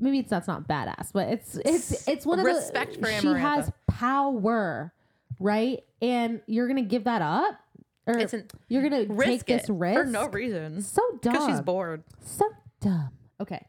Maybe 0.00 0.20
it's 0.20 0.30
that's 0.30 0.46
not 0.48 0.66
badass, 0.68 1.10
but 1.12 1.28
it's 1.28 1.56
it's 1.64 2.06
it's 2.08 2.24
one 2.24 2.38
of 2.38 2.46
Respect 2.46 2.94
the 2.94 3.00
for 3.00 3.12
she 3.20 3.26
has 3.28 3.70
power, 3.86 4.92
right? 5.40 5.82
And 6.00 6.40
you're 6.46 6.68
gonna 6.68 6.82
give 6.82 7.04
that 7.04 7.20
up, 7.20 7.58
or 8.08 8.18
It's 8.18 8.32
an 8.32 8.48
you're 8.68 8.82
gonna 8.82 9.06
take 9.06 9.08
risk 9.10 9.46
this 9.46 9.68
it 9.68 9.72
risk 9.72 10.00
for 10.00 10.06
no 10.06 10.26
reason 10.28 10.80
So 10.82 11.02
dumb. 11.22 11.32
because 11.32 11.46
she's 11.48 11.60
bored. 11.60 12.02
So 12.24 12.46
dumb. 12.80 13.10
Okay. 13.40 13.64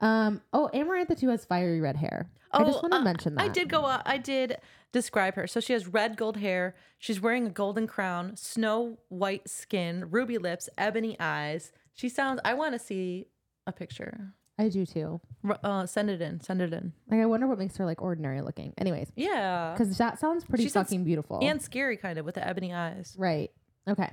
Um. 0.00 0.42
Oh, 0.52 0.68
Amarantha 0.74 1.18
too 1.18 1.30
has 1.30 1.44
fiery 1.46 1.80
red 1.80 1.96
hair. 1.96 2.30
Oh, 2.52 2.60
I 2.60 2.64
just 2.64 2.82
want 2.82 2.92
to 2.92 2.98
uh, 3.00 3.02
mention 3.02 3.34
that. 3.34 3.42
I 3.44 3.48
did 3.48 3.68
go. 3.70 3.82
Uh, 3.82 4.02
I 4.04 4.18
did 4.18 4.58
describe 4.92 5.34
her. 5.36 5.46
So 5.46 5.58
she 5.60 5.72
has 5.72 5.86
red 5.86 6.16
gold 6.18 6.36
hair. 6.36 6.74
She's 6.98 7.20
wearing 7.20 7.46
a 7.46 7.50
golden 7.50 7.86
crown, 7.86 8.36
snow 8.36 8.98
white 9.08 9.48
skin, 9.48 10.06
ruby 10.10 10.36
lips, 10.38 10.68
ebony 10.76 11.16
eyes. 11.18 11.72
She 11.94 12.08
sounds. 12.10 12.40
I 12.44 12.52
want 12.54 12.74
to 12.74 12.78
see 12.78 13.28
a 13.66 13.72
picture. 13.72 14.34
I 14.58 14.68
do 14.70 14.86
too. 14.86 15.20
R- 15.44 15.58
Uh, 15.62 15.86
send 15.86 16.08
it 16.10 16.22
in. 16.22 16.40
Send 16.40 16.62
it 16.62 16.72
in. 16.72 16.92
Like, 17.10 17.20
I 17.20 17.26
wonder 17.26 17.46
what 17.46 17.58
makes 17.58 17.76
her 17.76 17.84
like 17.84 18.00
ordinary 18.00 18.40
looking. 18.40 18.72
Anyways, 18.78 19.12
Yeah. 19.14 19.72
because 19.72 19.96
that 19.98 20.18
sounds 20.18 20.44
pretty 20.44 20.64
She 20.64 20.70
sounds- 20.70 20.88
fucking 20.88 21.04
beautiful. 21.04 21.40
And 21.42 21.60
scary, 21.60 21.96
kind 21.96 22.18
of, 22.18 22.24
with 22.24 22.36
the 22.36 22.46
ebony 22.46 22.72
eyes. 22.72 23.14
right. 23.18 23.50
Okay. 23.88 24.10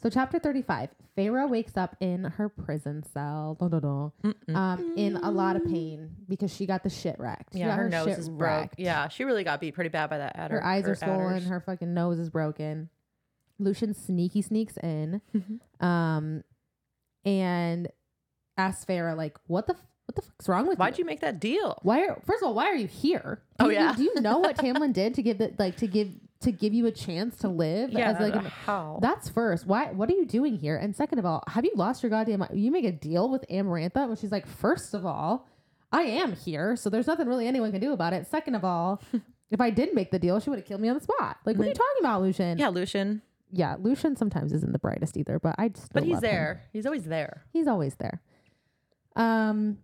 So 0.00 0.08
chapter 0.08 0.38
thirty-five. 0.38 0.90
Feyre 1.16 1.48
wakes 1.50 1.76
up 1.76 1.96
in 1.98 2.22
her 2.22 2.48
prison 2.48 3.02
cell. 3.02 3.56
Dun, 3.58 3.70
dun, 3.70 3.80
dun, 4.22 4.54
um, 4.54 4.94
in 4.96 5.16
a 5.16 5.28
lot 5.32 5.56
of 5.56 5.64
pain 5.64 6.14
because 6.28 6.54
she 6.54 6.66
got 6.66 6.84
the 6.84 6.88
shit 6.90 7.18
wrecked. 7.18 7.54
She 7.54 7.58
Yeah, 7.58 7.68
got 7.70 7.78
her, 7.80 7.88
nose 7.88 8.06
shit 8.06 8.18
is 8.18 8.28
broke. 8.28 8.40
wrecked. 8.42 8.74
Yeah, 8.78 9.08
she 9.08 9.24
really 9.24 9.42
got 9.42 9.60
beat 9.60 9.74
pretty 9.74 9.90
bad 9.90 10.08
by 10.08 10.18
that 10.18 10.36
Attor. 10.36 10.50
Her 10.52 10.64
eyes 10.64 10.86
or 10.86 10.92
are 10.92 10.94
swollen. 10.94 11.36
Attors. 11.38 11.48
Her 11.48 11.58
fucking 11.60 11.92
nose 11.92 12.20
is 12.20 12.30
broken. 12.30 12.90
Lucien 13.58 13.92
sneaky 13.92 14.40
sneaks 14.40 14.76
in, 14.76 15.20
um, 15.80 16.44
and 17.24 17.88
asks 18.58 18.84
Feyre 18.84 19.16
like, 19.16 19.38
"What 19.46 19.66
the 19.66 19.74
f- 19.74 19.86
what 20.06 20.16
the 20.16 20.22
fuck's 20.22 20.48
wrong 20.48 20.66
with 20.66 20.78
you? 20.78 20.80
Why'd 20.84 20.98
you? 20.98 21.02
you 21.02 21.06
make 21.06 21.20
that 21.20 21.38
deal? 21.40 21.78
Why 21.82 22.06
are 22.06 22.20
first 22.26 22.42
of 22.42 22.48
all, 22.48 22.54
why 22.54 22.66
are 22.66 22.74
you 22.74 22.86
here? 22.86 23.40
Oh, 23.60 23.64
Do 23.66 23.70
you- 23.70 23.76
yeah. 23.78 23.94
do 23.94 24.02
you 24.02 24.20
know 24.20 24.38
what 24.38 24.56
Tamlin 24.62 24.92
did 24.92 25.14
to 25.14 25.22
give 25.22 25.38
the 25.38 25.54
like 25.58 25.76
to 25.76 25.86
give 25.86 26.08
to 26.40 26.52
give 26.52 26.72
you 26.74 26.86
a 26.86 26.90
chance 26.92 27.36
to 27.38 27.48
live? 27.48 27.90
Yeah, 27.90 28.10
as 28.12 28.20
like 28.20 28.34
an- 28.34 28.44
how? 28.66 28.98
that's 29.02 29.28
first. 29.28 29.66
Why? 29.66 29.86
What 29.92 30.08
are 30.10 30.14
you 30.14 30.26
doing 30.26 30.56
here? 30.56 30.76
And 30.76 30.94
second 30.96 31.18
of 31.18 31.26
all, 31.26 31.42
have 31.48 31.64
you 31.64 31.72
lost 31.76 32.02
your 32.02 32.10
goddamn? 32.10 32.44
You 32.52 32.70
make 32.70 32.84
a 32.84 32.92
deal 32.92 33.28
with 33.30 33.44
Amarantha, 33.50 34.06
when 34.08 34.16
she's 34.16 34.32
like, 34.32 34.46
first 34.46 34.94
of 34.94 35.04
all, 35.06 35.46
I 35.92 36.02
am 36.02 36.32
here, 36.34 36.76
so 36.76 36.90
there's 36.90 37.06
nothing 37.06 37.26
really 37.28 37.46
anyone 37.46 37.70
can 37.72 37.80
do 37.80 37.92
about 37.92 38.12
it. 38.12 38.26
Second 38.26 38.54
of 38.54 38.64
all, 38.64 39.02
if 39.50 39.60
I 39.60 39.70
did 39.70 39.94
make 39.94 40.10
the 40.10 40.18
deal, 40.18 40.38
she 40.40 40.48
would 40.50 40.58
have 40.58 40.66
killed 40.66 40.80
me 40.80 40.88
on 40.88 40.94
the 40.96 41.02
spot. 41.02 41.38
Like, 41.46 41.56
what 41.56 41.64
are 41.64 41.68
you 41.68 41.74
talking 41.74 42.00
about, 42.00 42.22
Lucien? 42.22 42.58
yeah, 42.58 42.68
Lucien. 42.68 43.20
yeah. 43.50 43.76
Lucien 43.78 44.14
sometimes 44.16 44.52
isn't 44.52 44.72
the 44.72 44.78
brightest 44.78 45.16
either, 45.16 45.38
but 45.38 45.54
I 45.58 45.68
just. 45.68 45.92
But 45.92 46.04
he's 46.04 46.14
love 46.14 46.24
him. 46.24 46.30
there. 46.30 46.62
He's 46.72 46.86
always 46.86 47.04
there. 47.04 47.44
He's 47.52 47.66
always 47.66 47.94
there. 47.96 48.20
Um, 49.18 49.78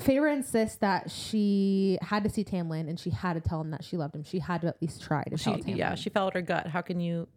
Feyre 0.00 0.30
insists 0.32 0.76
that 0.78 1.10
she 1.10 1.98
had 2.02 2.22
to 2.24 2.30
see 2.30 2.44
Tamlin 2.44 2.88
and 2.88 3.00
she 3.00 3.10
had 3.10 3.32
to 3.34 3.40
tell 3.40 3.60
him 3.62 3.70
that 3.70 3.82
she 3.82 3.96
loved 3.96 4.14
him. 4.14 4.22
She 4.24 4.40
had 4.40 4.60
to 4.60 4.66
at 4.66 4.80
least 4.82 5.02
try 5.02 5.24
to 5.24 5.38
She, 5.38 5.44
tell 5.44 5.54
Tamlin. 5.58 5.76
yeah, 5.76 5.94
she 5.94 6.10
followed 6.10 6.34
her 6.34 6.42
gut. 6.42 6.66
How 6.66 6.82
can 6.82 7.00
you? 7.00 7.28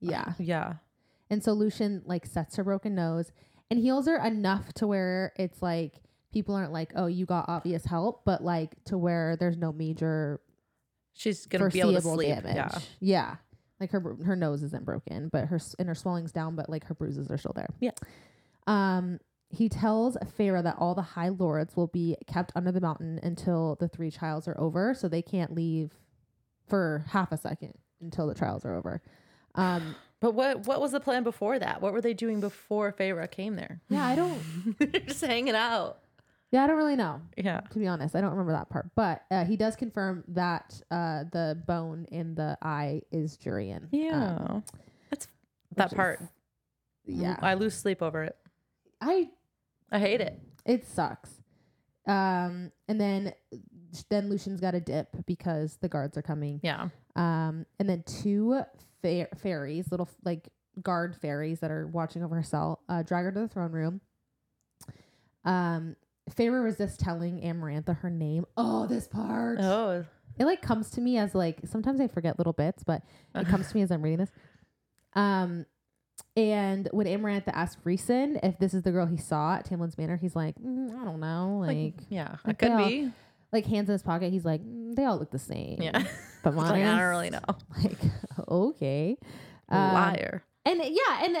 yeah. 0.00 0.32
Yeah. 0.38 0.74
And 1.30 1.42
so 1.42 1.52
Lucien 1.52 2.02
like 2.06 2.26
sets 2.26 2.56
her 2.56 2.64
broken 2.64 2.94
nose 2.94 3.30
and 3.70 3.78
heals 3.78 4.06
her 4.06 4.16
enough 4.18 4.72
to 4.74 4.86
where 4.86 5.32
it's 5.36 5.62
like 5.62 5.94
people 6.32 6.54
aren't 6.54 6.72
like, 6.72 6.92
oh, 6.96 7.06
you 7.06 7.24
got 7.24 7.48
obvious 7.48 7.84
help, 7.84 8.24
but 8.26 8.42
like 8.44 8.72
to 8.86 8.98
where 8.98 9.36
there's 9.36 9.56
no 9.56 9.72
major 9.72 10.40
She's 11.14 11.46
gonna 11.46 11.68
be 11.70 11.80
able 11.80 11.92
to 11.94 12.00
sleep. 12.02 12.28
damage. 12.28 12.54
Yeah. 12.56 12.78
Yeah. 13.00 13.36
Like 13.78 13.90
her 13.92 14.16
her 14.26 14.36
nose 14.36 14.62
isn't 14.62 14.84
broken, 14.84 15.28
but 15.32 15.46
her 15.46 15.56
s- 15.56 15.74
and 15.78 15.88
her 15.88 15.94
swelling's 15.94 16.32
down, 16.32 16.56
but 16.56 16.68
like 16.68 16.84
her 16.86 16.94
bruises 16.94 17.30
are 17.30 17.38
still 17.38 17.52
there. 17.54 17.68
Yeah. 17.80 17.90
Um, 18.70 19.18
he 19.48 19.68
tells 19.68 20.16
Feyre 20.38 20.62
that 20.62 20.76
all 20.78 20.94
the 20.94 21.02
High 21.02 21.30
Lords 21.30 21.76
will 21.76 21.88
be 21.88 22.16
kept 22.26 22.52
under 22.54 22.70
the 22.70 22.80
mountain 22.80 23.18
until 23.22 23.76
the 23.80 23.88
three 23.88 24.10
trials 24.10 24.46
are 24.46 24.58
over, 24.60 24.94
so 24.94 25.08
they 25.08 25.22
can't 25.22 25.54
leave 25.54 25.90
for 26.68 27.04
half 27.08 27.32
a 27.32 27.36
second 27.36 27.74
until 28.00 28.26
the 28.28 28.34
trials 28.34 28.64
are 28.64 28.74
over. 28.76 29.02
Um, 29.54 29.94
But 30.20 30.34
what 30.34 30.66
what 30.66 30.82
was 30.82 30.92
the 30.92 31.00
plan 31.00 31.22
before 31.22 31.58
that? 31.58 31.80
What 31.80 31.94
were 31.94 32.02
they 32.02 32.12
doing 32.12 32.40
before 32.40 32.92
Feyre 32.92 33.28
came 33.30 33.56
there? 33.56 33.80
yeah, 33.88 34.06
I 34.06 34.14
don't. 34.14 34.38
They're 34.78 35.00
just 35.00 35.24
hanging 35.24 35.54
out. 35.54 36.00
Yeah, 36.50 36.62
I 36.64 36.66
don't 36.66 36.76
really 36.76 36.94
know. 36.96 37.22
Yeah. 37.38 37.60
To 37.60 37.78
be 37.78 37.86
honest, 37.86 38.14
I 38.14 38.20
don't 38.20 38.32
remember 38.32 38.52
that 38.52 38.68
part. 38.68 38.90
But 38.94 39.22
uh, 39.30 39.46
he 39.46 39.56
does 39.56 39.76
confirm 39.76 40.22
that 40.28 40.78
uh, 40.90 41.24
the 41.32 41.58
bone 41.66 42.04
in 42.12 42.34
the 42.34 42.58
eye 42.60 43.00
is 43.10 43.38
Jurian. 43.38 43.86
Yeah. 43.92 44.36
Um, 44.40 44.62
That's 45.08 45.26
that 45.76 45.84
which 45.86 45.92
is- 45.92 45.96
part. 45.96 46.20
yeah. 47.06 47.36
I 47.40 47.54
lose 47.54 47.74
sleep 47.74 48.02
over 48.02 48.22
it. 48.24 48.36
I 49.00 49.28
I 49.90 49.98
hate 49.98 50.20
it. 50.20 50.38
It 50.64 50.86
sucks. 50.86 51.30
Um, 52.06 52.70
and 52.88 53.00
then 53.00 53.32
then 54.08 54.28
Lucien's 54.30 54.60
got 54.60 54.74
a 54.74 54.80
dip 54.80 55.08
because 55.26 55.76
the 55.80 55.88
guards 55.88 56.16
are 56.16 56.22
coming. 56.22 56.60
Yeah. 56.62 56.88
Um, 57.16 57.66
and 57.78 57.88
then 57.88 58.02
two 58.06 58.60
fa- 59.02 59.28
fairies, 59.36 59.90
little 59.90 60.08
like 60.24 60.48
guard 60.82 61.16
fairies 61.16 61.60
that 61.60 61.70
are 61.70 61.86
watching 61.88 62.22
over 62.22 62.36
her 62.36 62.42
cell 62.42 62.80
uh, 62.88 63.02
drag 63.02 63.24
her 63.24 63.32
to 63.32 63.40
the 63.40 63.48
throne 63.48 63.72
room. 63.72 64.00
Um, 65.44 65.96
Feyre 66.30 66.62
resists 66.62 66.96
telling 66.96 67.40
Amarantha 67.40 67.96
her 67.98 68.10
name. 68.10 68.44
Oh, 68.56 68.86
this 68.86 69.08
part. 69.08 69.58
Oh, 69.60 70.04
It 70.38 70.44
like 70.44 70.62
comes 70.62 70.90
to 70.92 71.00
me 71.00 71.18
as 71.18 71.34
like 71.34 71.60
sometimes 71.64 72.00
I 72.00 72.06
forget 72.08 72.38
little 72.38 72.52
bits, 72.52 72.84
but 72.84 73.02
it 73.34 73.46
comes 73.48 73.68
to 73.70 73.76
me 73.76 73.82
as 73.82 73.90
I'm 73.90 74.02
reading 74.02 74.18
this. 74.18 74.30
Um, 75.14 75.66
and 76.36 76.88
when 76.92 77.06
Amarantha 77.06 77.48
asks 77.52 77.80
Rhysand 77.84 78.40
if 78.42 78.58
this 78.58 78.74
is 78.74 78.82
the 78.82 78.92
girl 78.92 79.06
he 79.06 79.16
saw 79.16 79.54
at 79.56 79.64
Tamlin's 79.64 79.96
Manor, 79.98 80.16
he's 80.16 80.36
like, 80.36 80.54
"Mm, 80.56 81.00
I 81.00 81.04
don't 81.04 81.20
know, 81.20 81.58
like, 81.66 81.76
like, 81.76 81.94
yeah, 82.08 82.36
like 82.44 82.54
it 82.54 82.58
could 82.58 82.70
all- 82.72 82.86
be. 82.88 83.10
like 83.52 83.66
hands 83.66 83.88
in 83.88 83.92
his 83.94 84.02
pocket. 84.02 84.30
He's 84.32 84.44
like, 84.44 84.62
"Mm, 84.62 84.94
they 84.94 85.04
all 85.04 85.18
look 85.18 85.30
the 85.30 85.38
same. 85.38 85.82
Yeah, 85.82 86.04
but 86.44 86.54
mine, 86.54 86.70
like, 86.70 86.82
I 86.84 86.98
don't 86.98 87.08
really 87.08 87.30
know. 87.30 87.40
Like, 87.82 87.98
okay, 88.48 89.16
Um, 89.68 89.92
Liar. 89.94 90.42
and 90.64 90.78
yeah, 90.84 91.24
and 91.24 91.36
uh, 91.36 91.40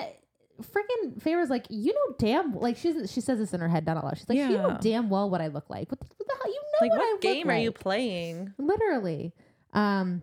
freaking 0.62 1.20
Feyre's 1.22 1.50
like, 1.50 1.66
you 1.70 1.92
know, 1.94 2.14
damn, 2.18 2.54
like 2.54 2.76
she's 2.76 3.10
she 3.12 3.20
says 3.20 3.38
this 3.38 3.54
in 3.54 3.60
her 3.60 3.68
head, 3.68 3.86
not 3.86 3.96
out 3.96 4.04
loud. 4.04 4.18
She's 4.18 4.28
like, 4.28 4.38
you 4.38 4.48
know 4.48 4.76
damn 4.80 5.08
well 5.08 5.28
what 5.30 5.40
I 5.40 5.46
look 5.48 5.70
like. 5.70 5.90
What 5.90 6.00
the, 6.00 6.06
what 6.16 6.26
the 6.28 6.34
hell? 6.42 6.52
You 6.52 6.60
know 6.60 6.78
Like, 6.80 6.90
what, 6.90 6.98
what, 6.98 7.08
I 7.08 7.12
look 7.12 7.20
game 7.20 7.48
are 7.50 7.58
you 7.58 7.72
playing? 7.72 8.52
Literally. 8.58 9.32
Um, 9.72 10.22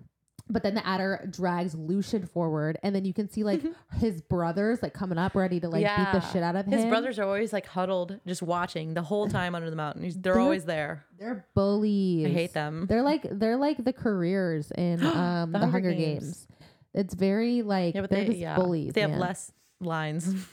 but 0.49 0.63
then 0.63 0.75
the 0.75 0.81
Attor 0.81 1.29
drags 1.35 1.75
Lucien 1.75 2.25
forward, 2.25 2.77
and 2.83 2.95
then 2.95 3.03
you 3.05 3.13
can 3.13 3.29
see 3.29 3.43
like 3.43 3.61
his 3.99 4.21
brothers 4.21 4.81
like 4.81 4.93
coming 4.93 5.17
up, 5.17 5.35
ready 5.35 5.59
to 5.59 5.67
like 5.69 5.85
beat 5.85 6.11
the 6.13 6.21
shit 6.31 6.43
out 6.43 6.55
of 6.55 6.65
him. 6.65 6.71
His 6.73 6.85
brothers 6.85 7.19
are 7.19 7.23
always 7.25 7.51
like 7.53 7.65
huddled, 7.65 8.19
just 8.25 8.41
watching 8.41 8.93
the 8.93 9.01
whole 9.01 9.27
time 9.27 9.55
under 9.55 9.69
the 9.69 9.75
mountain. 9.75 10.03
He's, 10.03 10.15
they're 10.15 10.33
They're- 10.33 10.41
always 10.41 10.65
there. 10.65 11.05
they're 11.19 11.45
bullies. 11.53 12.27
I 12.27 12.29
hate 12.29 12.53
them. 12.53 12.85
They're 12.87 13.01
like 13.03 13.25
they're 13.29 13.57
like 13.57 13.83
the 13.83 13.93
careers 13.93 14.71
in 14.71 15.03
um 15.05 15.51
the, 15.51 15.59
Hunger, 15.67 15.93
Games. 15.93 16.47
It's 16.93 17.13
very 17.13 17.61
like 17.61 17.95
Yeah, 17.95 18.01
but 18.01 18.09
they're 18.09 18.21
they, 18.21 18.27
just 18.27 18.39
yeah, 18.39 18.55
bullies. 18.55 18.93
they 18.93 19.01
have 19.01 19.11
man. 19.11 19.19
less 19.19 19.51
lines. 19.79 20.33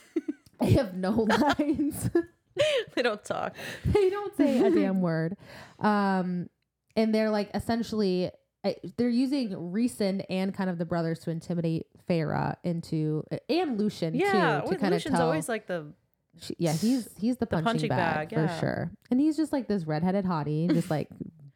They 0.61 0.71
have 0.71 0.93
no 0.95 1.11
lines. 1.11 2.09
they 2.95 3.01
don't 3.01 3.21
talk. 3.25 3.53
they 3.83 4.09
don't 4.09 4.35
say 4.37 4.65
a 4.65 4.71
damn 4.71 5.01
word. 5.01 5.35
Um, 5.79 6.49
and 6.95 7.13
they're 7.13 7.29
like 7.29 7.49
essentially 7.53 8.31
I- 8.65 8.75
they're 8.97 9.07
using 9.09 9.51
Rhysand 9.51 10.25
and 10.29 10.53
kind 10.53 10.69
of 10.69 10.77
the 10.77 10.85
brothers 10.85 11.19
to 11.19 11.29
intimidate 11.31 11.85
Feyre 12.09 12.55
into 12.63 13.23
and 13.47 13.77
Lucien 13.79 14.15
Yeah, 14.15 14.61
too 14.61 14.71
to 14.71 14.75
kind 14.77 14.93
of 14.93 14.97
Lucien's 14.97 15.15
tell. 15.17 15.25
always 15.27 15.47
like 15.47 15.67
the 15.67 15.93
she- 16.41 16.55
yeah, 16.57 16.73
he's 16.73 17.07
he's 17.17 17.37
the 17.37 17.45
punching, 17.45 17.63
punching 17.65 17.89
bag, 17.89 18.29
bag, 18.31 18.49
for 18.49 18.59
sure, 18.59 18.91
and 19.11 19.19
he's 19.21 19.37
just 19.37 19.53
like 19.53 19.67
this 19.67 19.85
redheaded 19.85 20.25
hottie, 20.25 20.69
just 20.73 20.89
like 20.89 21.07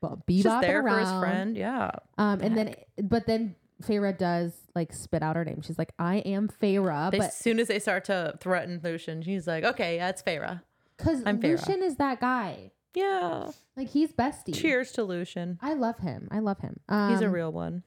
b- 0.02 0.08
he's 0.28 0.44
just 0.44 0.62
there 0.62 0.82
around. 0.82 0.96
for 1.06 1.12
his 1.12 1.20
friend. 1.20 1.58
Yeah, 1.58 1.92
Um, 2.18 2.40
and 2.42 2.56
then 2.56 2.76
but 3.04 3.26
then 3.26 3.56
Feyre 3.84 4.18
does 4.18 4.54
like 4.76 4.94
spit 4.94 5.22
out 5.24 5.36
her 5.36 5.44
name. 5.44 5.62
She's 5.62 5.78
like, 5.78 5.92
I 6.00 6.18
am 6.20 6.50
They- 6.62 6.78
but 6.80 7.20
as 7.22 7.36
soon 7.38 7.60
as 7.60 7.68
they 7.70 7.80
start 7.80 8.06
to 8.06 8.38
threaten 8.40 8.80
Lucien, 8.84 9.22
she's 9.22 9.48
like, 9.48 9.64
"Okay, 9.66 9.96
yeah, 9.98 10.10
it's 10.10 10.22
Feyre." 10.22 10.62
because 10.98 11.24
Lucien 11.24 11.82
is 11.84 11.96
that 11.98 12.20
guy. 12.22 12.72
Yeah. 12.94 13.52
Like 13.78 13.90
he's 13.90 14.12
bestie. 14.14 14.54
Cheers 14.54 14.92
to 14.94 15.04
Lucien. 15.04 15.60
I 15.62 15.74
love 15.74 16.00
him. 16.00 16.28
I 16.32 16.40
love 16.40 16.60
him. 16.60 16.80
Um, 16.90 17.12
He's 17.12 17.22
a 17.22 17.30
real 17.30 17.52
one. 17.52 17.84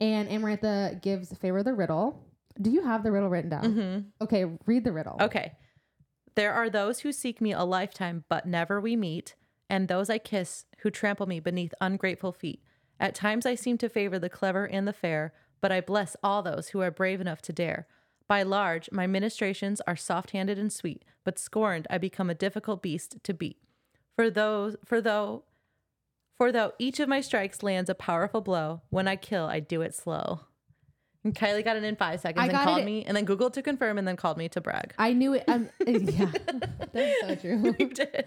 And 0.00 0.28
Amarantha 0.28 1.00
gives 1.00 1.32
Feyre 1.32 1.62
the 1.64 1.72
riddle. 1.74 2.24
Do 2.60 2.70
you 2.70 2.82
have 2.82 3.02
the 3.02 3.12
riddle 3.12 3.28
written 3.28 3.50
down? 3.50 3.72
hmm 3.72 4.24
Okay, 4.24 4.44
read 4.66 4.84
the 4.84 4.92
riddle. 4.92 5.16
Okay. 5.20 5.52
There 6.34 6.52
are 6.52 6.68
those 6.68 7.00
who 7.00 7.12
seek 7.12 7.40
me 7.40 7.52
a 7.52 7.62
lifetime, 7.64 8.24
but 8.28 8.46
never 8.46 8.80
we 8.80 8.96
meet, 8.96 9.34
and 9.70 9.86
those 9.88 10.10
I 10.10 10.18
kiss 10.18 10.64
who 10.78 10.90
trample 10.90 11.26
me 11.26 11.40
beneath 11.40 11.72
ungrateful 11.80 12.32
feet. 12.32 12.62
At 12.98 13.14
times 13.14 13.46
I 13.46 13.54
seem 13.54 13.78
to 13.78 13.88
favor 13.88 14.18
the 14.18 14.28
clever 14.28 14.64
and 14.66 14.86
the 14.88 14.92
fair, 14.92 15.32
but 15.60 15.70
I 15.72 15.80
bless 15.80 16.16
all 16.22 16.42
those 16.42 16.68
who 16.68 16.80
are 16.80 16.90
brave 16.90 17.20
enough 17.20 17.42
to 17.42 17.52
dare. 17.52 17.86
By 18.28 18.42
large, 18.42 18.90
my 18.92 19.06
ministrations 19.06 19.80
are 19.86 19.96
soft 19.96 20.30
handed 20.30 20.58
and 20.58 20.72
sweet, 20.72 21.04
but 21.24 21.38
scorned 21.38 21.86
I 21.90 21.98
become 21.98 22.30
a 22.30 22.34
difficult 22.34 22.82
beast 22.82 23.16
to 23.24 23.34
beat. 23.34 23.58
For 24.16 24.30
those 24.30 24.76
for 24.84 25.00
though 25.00 25.44
for 26.38 26.52
though 26.52 26.72
each 26.78 27.00
of 27.00 27.08
my 27.08 27.20
strikes 27.20 27.62
lands 27.62 27.88
a 27.90 27.94
powerful 27.94 28.40
blow, 28.40 28.82
when 28.90 29.08
I 29.08 29.16
kill, 29.16 29.46
I 29.46 29.60
do 29.60 29.80
it 29.82 29.94
slow. 29.94 30.40
And 31.24 31.32
Kylie 31.36 31.64
got 31.64 31.76
it 31.76 31.84
in 31.84 31.94
five 31.94 32.18
seconds 32.20 32.42
I 32.42 32.48
and 32.48 32.56
called 32.58 32.80
it- 32.80 32.84
me, 32.84 33.04
and 33.04 33.16
then 33.16 33.24
Googled 33.24 33.52
to 33.52 33.62
confirm, 33.62 33.96
and 33.96 34.08
then 34.08 34.16
called 34.16 34.36
me 34.38 34.48
to 34.48 34.60
brag. 34.60 34.92
I 34.98 35.12
knew 35.12 35.34
it. 35.34 35.44
Um, 35.46 35.68
yeah, 35.86 36.32
that's 36.92 37.20
so 37.20 37.34
true. 37.36 37.74
you 37.78 37.88
did. 37.90 38.26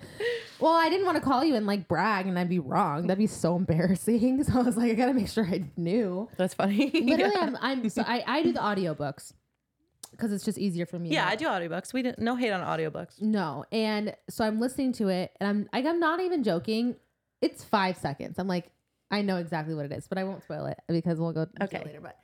Well, 0.61 0.71
I 0.71 0.87
didn't 0.89 1.05
want 1.05 1.17
to 1.17 1.21
call 1.21 1.43
you 1.43 1.55
and 1.55 1.67
like 1.67 1.89
brag 1.89 2.25
and 2.25 2.39
I'd 2.39 2.47
be 2.47 2.59
wrong. 2.59 3.07
That'd 3.07 3.17
be 3.17 3.27
so 3.27 3.55
embarrassing. 3.57 4.43
So 4.45 4.59
I 4.59 4.61
was 4.63 4.77
like, 4.77 4.91
I 4.91 4.93
gotta 4.93 5.13
make 5.13 5.27
sure 5.27 5.45
I 5.45 5.65
knew. 5.75 6.29
That's 6.37 6.53
funny. 6.53 6.89
Literally, 6.93 7.33
yeah. 7.35 7.41
I'm, 7.41 7.57
I'm 7.59 7.89
so 7.89 8.01
I, 8.07 8.23
I 8.25 8.43
do 8.43 8.53
the 8.53 8.59
audiobooks 8.59 9.33
because 10.15 10.31
it's 10.31 10.43
just 10.45 10.57
easier 10.57 10.85
for 10.85 10.97
me. 10.99 11.09
Yeah, 11.09 11.27
I 11.27 11.35
do 11.35 11.45
audiobooks. 11.45 11.93
We 11.93 12.01
didn't 12.01 12.19
no 12.19 12.35
hate 12.35 12.51
on 12.51 12.61
audiobooks. 12.61 13.21
No, 13.21 13.65
and 13.71 14.15
so 14.29 14.45
I'm 14.45 14.59
listening 14.59 14.93
to 14.93 15.09
it, 15.09 15.31
and 15.39 15.47
I'm 15.49 15.69
like, 15.73 15.85
I'm 15.85 15.99
not 15.99 16.19
even 16.19 16.43
joking. 16.43 16.95
It's 17.41 17.63
five 17.63 17.97
seconds. 17.97 18.39
I'm 18.39 18.47
like, 18.47 18.71
I 19.11 19.21
know 19.21 19.37
exactly 19.37 19.75
what 19.75 19.85
it 19.85 19.91
is, 19.91 20.07
but 20.07 20.17
I 20.17 20.23
won't 20.23 20.43
spoil 20.43 20.65
it 20.65 20.79
because 20.87 21.19
we'll 21.19 21.33
go 21.33 21.47
Okay. 21.61 21.83
later. 21.85 21.99
But 22.01 22.17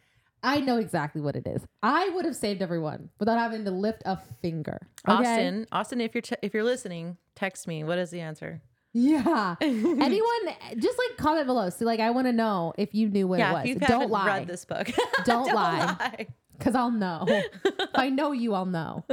I 0.43 0.59
know 0.59 0.77
exactly 0.77 1.21
what 1.21 1.35
it 1.35 1.45
is. 1.45 1.61
I 1.83 2.09
would 2.09 2.25
have 2.25 2.35
saved 2.35 2.61
everyone 2.61 3.09
without 3.19 3.37
having 3.37 3.65
to 3.65 3.71
lift 3.71 4.01
a 4.05 4.17
finger. 4.41 4.87
Okay? 5.07 5.13
Austin, 5.17 5.67
Austin, 5.71 6.01
if 6.01 6.15
you're 6.15 6.23
if 6.41 6.53
you're 6.53 6.63
listening, 6.63 7.17
text 7.35 7.67
me. 7.67 7.83
What 7.83 7.99
is 7.99 8.09
the 8.09 8.21
answer? 8.21 8.61
Yeah. 8.93 9.55
Anyone, 9.61 10.55
just 10.77 10.97
like 10.97 11.17
comment 11.17 11.45
below. 11.45 11.69
See, 11.69 11.85
like, 11.85 11.99
I 11.99 12.09
want 12.11 12.27
to 12.27 12.33
know 12.33 12.73
if 12.77 12.93
you 12.93 13.07
knew 13.09 13.27
what 13.27 13.39
yeah, 13.39 13.61
it 13.63 13.79
was. 13.79 13.87
Don't 13.87 14.09
lie, 14.09 14.25
read 14.25 14.47
this 14.47 14.65
book, 14.65 14.89
Don't 15.23 15.53
lie. 15.53 16.27
Because 16.61 16.75
I'll 16.75 16.91
know. 16.91 17.25
if 17.27 17.89
I 17.95 18.09
know 18.09 18.31
you, 18.33 18.53
I'll 18.53 18.65
know. 18.65 19.03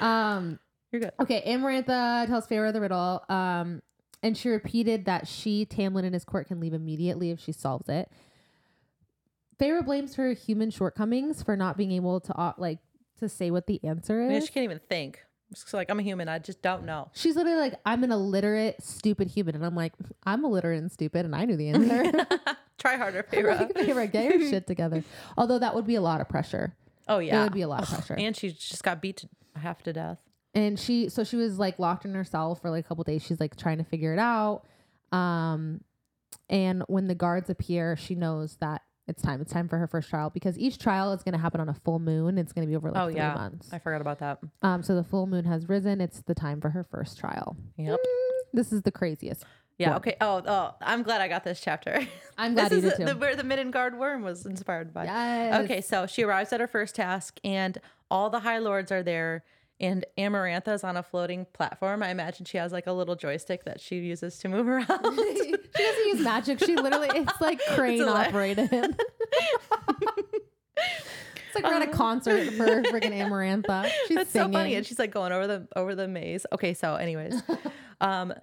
Um. 0.00 0.58
You're 0.90 1.00
good. 1.00 1.12
Okay, 1.20 1.42
Amarantha 1.44 2.26
tells 2.28 2.46
Feyre 2.46 2.72
the 2.72 2.80
riddle, 2.80 3.22
um, 3.28 3.82
and 4.22 4.36
she 4.38 4.48
repeated 4.48 5.06
that 5.06 5.26
she, 5.26 5.66
Tamlin, 5.66 6.04
and 6.04 6.14
his 6.14 6.24
court 6.24 6.46
can 6.46 6.60
leave 6.60 6.72
immediately 6.72 7.30
if 7.32 7.40
she 7.40 7.50
solves 7.50 7.88
it. 7.88 8.08
Feyre 9.58 9.84
blames 9.84 10.14
her 10.14 10.32
human 10.32 10.70
shortcomings 10.70 11.42
for 11.42 11.56
not 11.56 11.76
being 11.76 11.90
able 11.90 12.20
to 12.20 12.34
uh, 12.38 12.52
like 12.58 12.78
to 13.18 13.28
say 13.28 13.50
what 13.50 13.66
the 13.66 13.82
answer 13.84 14.22
is. 14.22 14.30
I 14.30 14.32
mean, 14.34 14.40
she 14.42 14.52
can't 14.52 14.64
even 14.64 14.80
think. 14.88 15.20
It's 15.50 15.72
like 15.74 15.90
I'm 15.90 15.98
a 15.98 16.02
human. 16.02 16.28
I 16.28 16.38
just 16.38 16.62
don't 16.62 16.84
know. 16.84 17.10
She's 17.12 17.36
literally 17.36 17.58
like, 17.58 17.74
"I'm 17.84 18.02
an 18.04 18.12
illiterate, 18.12 18.82
stupid 18.82 19.28
human," 19.28 19.54
and 19.56 19.66
I'm 19.66 19.74
like, 19.74 19.92
"I'm 20.24 20.44
illiterate 20.44 20.80
and 20.80 20.90
stupid, 20.90 21.24
and 21.24 21.34
I 21.34 21.44
knew 21.44 21.56
the 21.56 21.68
answer." 21.70 22.26
Try 22.78 22.96
harder, 22.96 23.22
Feyre. 23.32 23.58
like, 23.58 23.74
Feyre, 23.74 24.10
get 24.10 24.32
your 24.38 24.48
shit 24.48 24.66
together. 24.68 25.04
Although 25.36 25.58
that 25.58 25.74
would 25.74 25.86
be 25.86 25.94
a 25.96 26.00
lot 26.00 26.20
of 26.20 26.28
pressure. 26.28 26.74
Oh 27.08 27.18
yeah, 27.18 27.40
It 27.40 27.44
would 27.44 27.52
be 27.52 27.62
a 27.62 27.68
lot 27.68 27.82
of 27.82 27.88
pressure. 27.88 28.14
and 28.18 28.36
she 28.36 28.50
just 28.52 28.82
got 28.82 29.00
beat 29.02 29.18
to 29.18 29.28
half 29.56 29.82
to 29.84 29.92
death. 29.92 30.20
and 30.54 30.78
she 30.78 31.08
so 31.08 31.24
she 31.24 31.36
was 31.36 31.58
like 31.58 31.78
locked 31.78 32.04
in 32.04 32.14
her 32.14 32.24
cell 32.24 32.54
for 32.54 32.70
like 32.70 32.84
a 32.84 32.88
couple 32.88 33.04
days. 33.04 33.22
She's 33.24 33.40
like 33.40 33.56
trying 33.56 33.78
to 33.78 33.84
figure 33.84 34.12
it 34.12 34.18
out. 34.18 34.62
Um 35.12 35.80
and 36.48 36.82
when 36.88 37.06
the 37.08 37.14
guards 37.14 37.48
appear 37.50 37.96
she 37.96 38.14
knows 38.14 38.56
that 38.60 38.82
it's 39.06 39.20
time. 39.22 39.42
It's 39.42 39.52
time 39.52 39.68
for 39.68 39.76
her 39.76 39.86
first 39.86 40.08
trial 40.08 40.30
because 40.30 40.58
each 40.58 40.78
trial 40.78 41.12
is 41.12 41.22
going 41.22 41.34
to 41.34 41.38
happen 41.38 41.60
on 41.60 41.68
a 41.68 41.74
full 41.74 41.98
moon. 41.98 42.38
It's 42.38 42.54
going 42.54 42.66
to 42.66 42.70
be 42.70 42.74
over 42.74 42.90
like 42.90 43.02
Oh, 43.02 43.08
three 43.10 43.16
yeah. 43.16 43.34
months. 43.34 43.70
I 43.70 43.78
forgot 43.78 44.00
about 44.00 44.18
that. 44.20 44.38
um 44.62 44.82
so 44.82 44.94
the 44.94 45.04
full 45.04 45.26
moon 45.26 45.44
has 45.44 45.68
risen. 45.68 46.00
It's 46.00 46.22
the 46.22 46.34
time 46.34 46.58
for 46.60 46.70
her 46.70 46.84
first 46.84 47.18
trial. 47.18 47.54
Yep. 47.76 47.98
this 48.54 48.72
is 48.72 48.80
the 48.82 48.90
craziest 48.90 49.44
Yeah. 49.78 49.90
Worm. 49.90 49.96
Okay. 49.96 50.16
Oh, 50.20 50.42
oh. 50.46 50.74
I'm 50.80 51.02
glad 51.02 51.20
I 51.20 51.28
got 51.28 51.44
this 51.44 51.60
chapter. 51.60 52.00
i'm 52.38 52.54
this 52.54 52.68
glad 52.68 52.72
you 52.72 52.78
is 52.78 52.82
did 52.84 52.92
the, 52.92 52.96
too 52.96 53.04
the, 53.06 53.16
where 53.16 53.36
the 53.36 53.42
Middengard 53.42 53.94
Wyrm 53.94 54.22
was 54.22 54.46
inspired 54.46 54.92
by. 54.92 55.04
yes. 55.04 55.64
Okay, 55.64 55.80
so 55.80 56.06
she 56.06 56.22
arrives 56.22 56.52
at 56.52 56.60
her 56.60 56.68
first 56.68 56.94
task, 56.94 57.38
and 57.44 57.78
all 58.10 58.30
the 58.30 58.40
High 58.40 58.58
Lords 58.58 58.92
are 58.92 59.02
there, 59.02 59.44
and 59.80 60.04
Amarantha's 60.16 60.84
on 60.84 60.96
a 60.96 61.02
floating 61.02 61.46
platform. 61.52 62.02
I 62.02 62.10
imagine 62.10 62.44
she 62.44 62.58
has 62.58 62.72
like 62.72 62.86
a 62.86 62.92
little 62.92 63.16
joystick 63.16 63.64
that 63.64 63.80
she 63.80 63.96
uses 63.96 64.38
to 64.38 64.48
move 64.48 64.68
around. 64.74 64.88
she 64.88 65.52
doesn't 65.52 66.06
use 66.06 66.20
magic 66.20 66.60
she 66.60 66.76
literally 66.76 67.08
it's 67.12 67.40
like 67.40 67.60
crane 67.70 68.04
lie. 68.06 68.28
operated 68.28 68.68
it's 68.72 68.96
like 71.54 71.64
we're 71.64 71.74
at 71.74 71.82
a 71.82 71.92
concert 71.92 72.52
for 72.54 72.66
freaking 72.84 73.12
amarantha 73.12 73.90
she's 74.06 74.16
That's 74.16 74.30
singing 74.30 74.52
so 74.52 74.52
funny, 74.52 74.74
and 74.74 74.86
she's 74.86 74.98
like 74.98 75.10
going 75.10 75.32
over 75.32 75.46
the 75.46 75.68
over 75.76 75.94
the 75.94 76.08
maze. 76.08 76.46
Okay, 76.52 76.74
so 76.74 76.96
anyways, 76.96 77.42
um, 78.00 78.34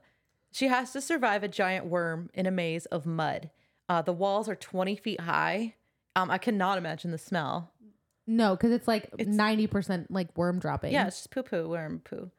she 0.51 0.67
has 0.67 0.91
to 0.91 1.01
survive 1.01 1.43
a 1.43 1.47
giant 1.47 1.85
worm 1.85 2.29
in 2.33 2.45
a 2.45 2.51
maze 2.51 2.85
of 2.87 3.05
mud. 3.05 3.49
Uh, 3.89 4.01
the 4.01 4.13
walls 4.13 4.47
are 4.49 4.55
20 4.55 4.95
feet 4.95 5.21
high. 5.21 5.75
Um, 6.15 6.29
I 6.29 6.37
cannot 6.37 6.77
imagine 6.77 7.11
the 7.11 7.17
smell. 7.17 7.71
No, 8.27 8.55
because 8.55 8.71
it's 8.71 8.87
like 8.87 9.05
It's- 9.17 9.27
ninety 9.27 9.65
percent 9.67 10.11
like 10.11 10.37
worm 10.37 10.59
dropping. 10.59 10.93
Yeah, 10.93 11.07
it's 11.07 11.17
just 11.17 11.31
poo 11.31 11.43
poo 11.43 11.67
worm 11.69 11.99
poo. 12.03 12.31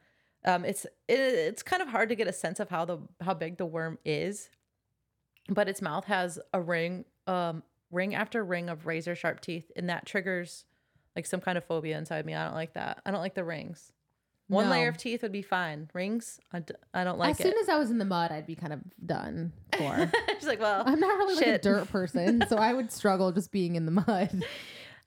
Um, 0.45 0.63
it's 0.65 0.85
it, 1.07 1.19
it's 1.19 1.61
kind 1.63 1.81
of 1.81 1.89
hard 1.89 2.09
to 2.09 2.15
get 2.15 2.27
a 2.27 2.33
sense 2.33 2.59
of 2.59 2.69
how 2.69 2.85
the 2.85 2.99
how 3.21 3.33
big 3.33 3.57
the 3.57 3.65
worm 3.65 3.97
is, 4.05 4.49
but 5.49 5.67
its 5.67 5.81
mouth 5.81 6.05
has 6.05 6.39
a 6.53 6.61
ring, 6.61 7.05
um, 7.27 7.63
ring 7.91 8.15
after 8.15 8.43
ring 8.43 8.69
of 8.69 8.85
razor 8.87 9.13
sharp 9.15 9.41
teeth, 9.41 9.71
and 9.75 9.89
that 9.89 10.05
triggers 10.05 10.65
like 11.15 11.25
some 11.25 11.41
kind 11.41 11.57
of 11.57 11.65
phobia 11.65 11.97
inside 11.97 12.25
me. 12.25 12.33
I 12.33 12.45
don't 12.45 12.55
like 12.55 12.73
that. 12.73 13.01
I 13.05 13.11
don't 13.11 13.21
like 13.21 13.35
the 13.35 13.43
rings. 13.43 13.91
One 14.47 14.69
layer 14.69 14.87
of 14.89 14.97
teeth 14.97 15.21
would 15.23 15.31
be 15.31 15.41
fine. 15.41 15.89
Rings, 15.93 16.39
I, 16.51 16.59
d- 16.59 16.73
I 16.93 17.03
don't 17.03 17.17
like 17.17 17.29
it. 17.29 17.31
as 17.31 17.39
it. 17.39 17.43
soon 17.49 17.59
as 17.63 17.69
I 17.69 17.77
was 17.77 17.89
in 17.89 17.97
the 17.97 18.05
mud, 18.05 18.31
I'd 18.31 18.45
be 18.45 18.55
kind 18.55 18.73
of 18.73 18.81
done 19.03 19.51
for. 19.77 20.11
She's 20.37 20.45
like, 20.47 20.59
well, 20.59 20.83
I'm 20.85 20.99
not 20.99 21.17
really 21.17 21.35
like 21.35 21.45
a 21.45 21.49
Shit. 21.51 21.61
dirt 21.63 21.89
person, 21.89 22.43
so 22.47 22.57
I 22.57 22.73
would 22.73 22.91
struggle 22.99 23.31
just 23.31 23.51
being 23.51 23.75
in 23.75 23.85
the 23.85 23.91
mud. 23.91 24.43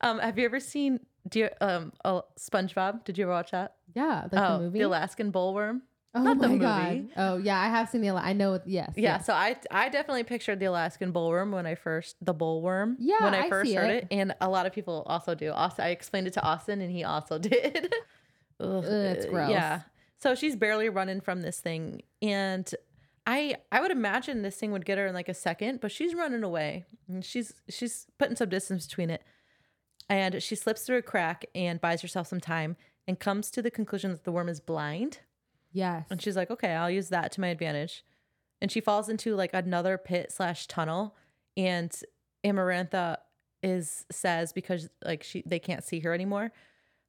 um, 0.00 0.18
have 0.18 0.38
you 0.38 0.44
ever 0.46 0.58
seen 0.58 1.00
do 1.28 1.40
you 1.40 1.48
um 1.60 1.92
oh, 2.04 2.22
SpongeBob? 2.38 3.04
Did 3.04 3.18
you 3.18 3.24
ever 3.24 3.32
watch 3.32 3.50
that? 3.50 3.74
Yeah, 3.94 4.28
like 4.30 4.42
oh, 4.42 4.58
the 4.58 4.64
movie. 4.64 4.80
Alaskan 4.82 5.32
bullworm. 5.32 5.80
oh 6.14 6.22
not 6.22 6.38
the 6.38 6.48
my 6.48 6.48
movie. 6.48 6.60
god. 6.60 7.08
Oh 7.16 7.36
yeah, 7.36 7.60
I 7.60 7.68
have 7.68 7.88
seen 7.88 8.00
the. 8.00 8.08
Ala- 8.08 8.22
I 8.24 8.32
know. 8.32 8.60
Yes. 8.64 8.92
Yeah, 8.96 9.16
yes. 9.16 9.26
so 9.26 9.32
I 9.32 9.56
I 9.70 9.88
definitely 9.88 10.22
pictured 10.24 10.60
the 10.60 10.66
Alaskan 10.66 11.12
bullworm 11.12 11.52
when 11.52 11.66
I 11.66 11.74
first 11.74 12.16
the 12.24 12.34
bullworm 12.34 12.94
Yeah, 13.00 13.22
when 13.24 13.34
I 13.34 13.46
I 13.46 13.48
first 13.48 13.68
see 13.70 13.74
heard 13.76 13.90
it. 13.90 14.04
it. 14.04 14.08
and 14.12 14.34
a 14.40 14.48
lot 14.48 14.66
of 14.66 14.72
people 14.72 15.02
also 15.06 15.34
do. 15.34 15.50
Also, 15.52 15.82
I 15.82 15.88
explained 15.88 16.26
it 16.28 16.32
to 16.34 16.42
Austin, 16.42 16.80
and 16.80 16.90
he 16.90 17.02
also 17.04 17.38
did. 17.40 17.92
Ugh, 18.60 18.84
it's 18.84 19.26
uh, 19.26 19.28
gross. 19.28 19.50
Yeah, 19.50 19.82
so 20.18 20.34
she's 20.34 20.56
barely 20.56 20.88
running 20.88 21.20
from 21.20 21.42
this 21.42 21.60
thing, 21.60 22.02
and 22.22 22.72
I 23.26 23.56
I 23.72 23.80
would 23.80 23.90
imagine 23.90 24.42
this 24.42 24.56
thing 24.56 24.72
would 24.72 24.84
get 24.84 24.98
her 24.98 25.06
in 25.06 25.14
like 25.14 25.28
a 25.28 25.34
second, 25.34 25.80
but 25.80 25.92
she's 25.92 26.14
running 26.14 26.42
away. 26.42 26.84
And 27.08 27.24
she's 27.24 27.52
she's 27.68 28.06
putting 28.18 28.36
some 28.36 28.48
distance 28.48 28.86
between 28.86 29.10
it, 29.10 29.22
and 30.08 30.42
she 30.42 30.54
slips 30.54 30.82
through 30.82 30.98
a 30.98 31.02
crack 31.02 31.44
and 31.54 31.80
buys 31.80 32.02
herself 32.02 32.28
some 32.28 32.40
time, 32.40 32.76
and 33.06 33.18
comes 33.18 33.50
to 33.52 33.62
the 33.62 33.70
conclusion 33.70 34.10
that 34.10 34.24
the 34.24 34.32
worm 34.32 34.48
is 34.48 34.60
blind. 34.60 35.20
Yes. 35.72 36.06
And 36.10 36.22
she's 36.22 36.36
like, 36.36 36.50
okay, 36.50 36.70
I'll 36.70 36.90
use 36.90 37.10
that 37.10 37.32
to 37.32 37.40
my 37.40 37.48
advantage. 37.48 38.02
And 38.62 38.72
she 38.72 38.80
falls 38.80 39.08
into 39.08 39.34
like 39.36 39.50
another 39.52 39.98
pit 39.98 40.32
slash 40.32 40.66
tunnel. 40.66 41.14
And 41.56 41.94
Amarantha 42.44 43.18
is 43.62 44.06
says 44.10 44.52
because 44.52 44.88
like 45.04 45.22
she 45.22 45.42
they 45.44 45.58
can't 45.58 45.84
see 45.84 46.00
her 46.00 46.14
anymore. 46.14 46.52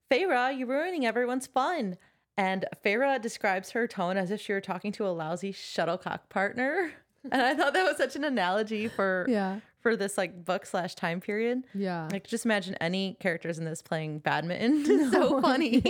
Feyre, 0.09 0.57
you're 0.57 0.67
ruining 0.67 1.05
everyone's 1.05 1.47
fun. 1.47 1.97
And 2.37 2.65
Feyre 2.85 3.19
describes 3.21 3.71
her 3.71 3.87
tone 3.87 4.15
as 4.15 4.29
if 4.29 4.39
she 4.39 4.53
were 4.53 4.61
talking 4.61 4.91
to 4.93 5.07
a 5.07 5.09
lousy 5.09 5.51
shuttlecock 5.51 6.29
partner. 6.29 6.91
And 7.29 7.41
I 7.41 7.55
thought 7.55 7.73
that 7.73 7.83
was 7.83 7.97
such 7.97 8.15
an 8.15 8.23
analogy 8.23 8.87
for 8.87 9.25
yeah. 9.27 9.59
for 9.81 9.97
this 9.97 10.17
like 10.17 10.45
book 10.45 10.65
slash 10.65 10.95
time 10.95 11.19
period. 11.19 11.63
Yeah. 11.73 12.07
Like 12.09 12.25
just 12.25 12.45
imagine 12.45 12.75
any 12.79 13.17
characters 13.19 13.57
in 13.57 13.65
this 13.65 13.81
playing 13.81 14.19
badminton. 14.19 14.85
It's 14.87 15.11
so 15.11 15.41
funny. 15.41 15.83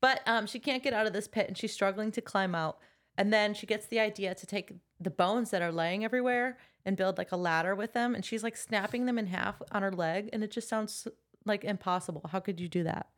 but 0.00 0.22
um 0.26 0.46
she 0.46 0.58
can't 0.58 0.82
get 0.82 0.94
out 0.94 1.06
of 1.06 1.12
this 1.12 1.28
pit 1.28 1.46
and 1.48 1.58
she's 1.58 1.74
struggling 1.74 2.10
to 2.12 2.22
climb 2.22 2.54
out. 2.54 2.78
And 3.18 3.30
then 3.30 3.52
she 3.52 3.66
gets 3.66 3.86
the 3.86 4.00
idea 4.00 4.34
to 4.34 4.46
take 4.46 4.72
the 4.98 5.10
bones 5.10 5.50
that 5.50 5.60
are 5.60 5.72
laying 5.72 6.06
everywhere 6.06 6.56
and 6.86 6.96
build 6.96 7.18
like 7.18 7.32
a 7.32 7.36
ladder 7.36 7.74
with 7.74 7.92
them. 7.92 8.14
And 8.14 8.24
she's 8.24 8.42
like 8.42 8.56
snapping 8.56 9.04
them 9.04 9.18
in 9.18 9.26
half 9.26 9.60
on 9.72 9.82
her 9.82 9.92
leg. 9.92 10.30
And 10.32 10.42
it 10.42 10.52
just 10.52 10.70
sounds 10.70 11.06
like 11.44 11.64
impossible. 11.64 12.22
How 12.30 12.40
could 12.40 12.60
you 12.60 12.68
do 12.68 12.84
that? 12.84 13.08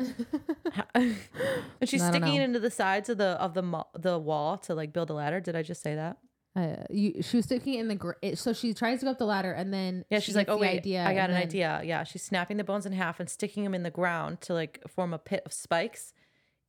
And 0.94 1.88
she's 1.88 2.04
sticking 2.04 2.34
it 2.34 2.42
into 2.42 2.58
the 2.60 2.70
sides 2.70 3.08
of 3.08 3.18
the 3.18 3.40
of 3.40 3.54
the 3.54 3.62
mo- 3.62 3.88
the 3.98 4.18
wall 4.18 4.58
to 4.58 4.74
like 4.74 4.92
build 4.92 5.10
a 5.10 5.14
ladder. 5.14 5.40
Did 5.40 5.56
I 5.56 5.62
just 5.62 5.82
say 5.82 5.94
that? 5.94 6.18
Uh, 6.56 6.76
you, 6.90 7.22
she 7.22 7.36
was 7.36 7.46
sticking 7.46 7.74
it 7.74 7.80
in 7.80 7.88
the 7.88 7.94
gr- 7.94 8.12
it, 8.22 8.36
so 8.36 8.52
she 8.52 8.74
tries 8.74 8.98
to 9.00 9.04
go 9.06 9.12
up 9.12 9.18
the 9.18 9.24
ladder 9.24 9.52
and 9.52 9.72
then 9.72 10.04
Yeah, 10.10 10.18
she 10.18 10.26
she's 10.26 10.36
like, 10.36 10.48
oh 10.48 10.56
wait, 10.58 10.80
idea 10.80 11.04
I 11.06 11.14
got 11.14 11.30
an 11.30 11.34
then- 11.36 11.42
idea. 11.44 11.80
Yeah, 11.84 12.02
she's 12.04 12.22
snapping 12.22 12.56
the 12.56 12.64
bones 12.64 12.86
in 12.86 12.92
half 12.92 13.20
and 13.20 13.30
sticking 13.30 13.62
them 13.64 13.74
in 13.74 13.82
the 13.84 13.90
ground 13.90 14.40
to 14.42 14.54
like 14.54 14.82
form 14.88 15.14
a 15.14 15.18
pit 15.18 15.42
of 15.46 15.52
spikes. 15.52 16.12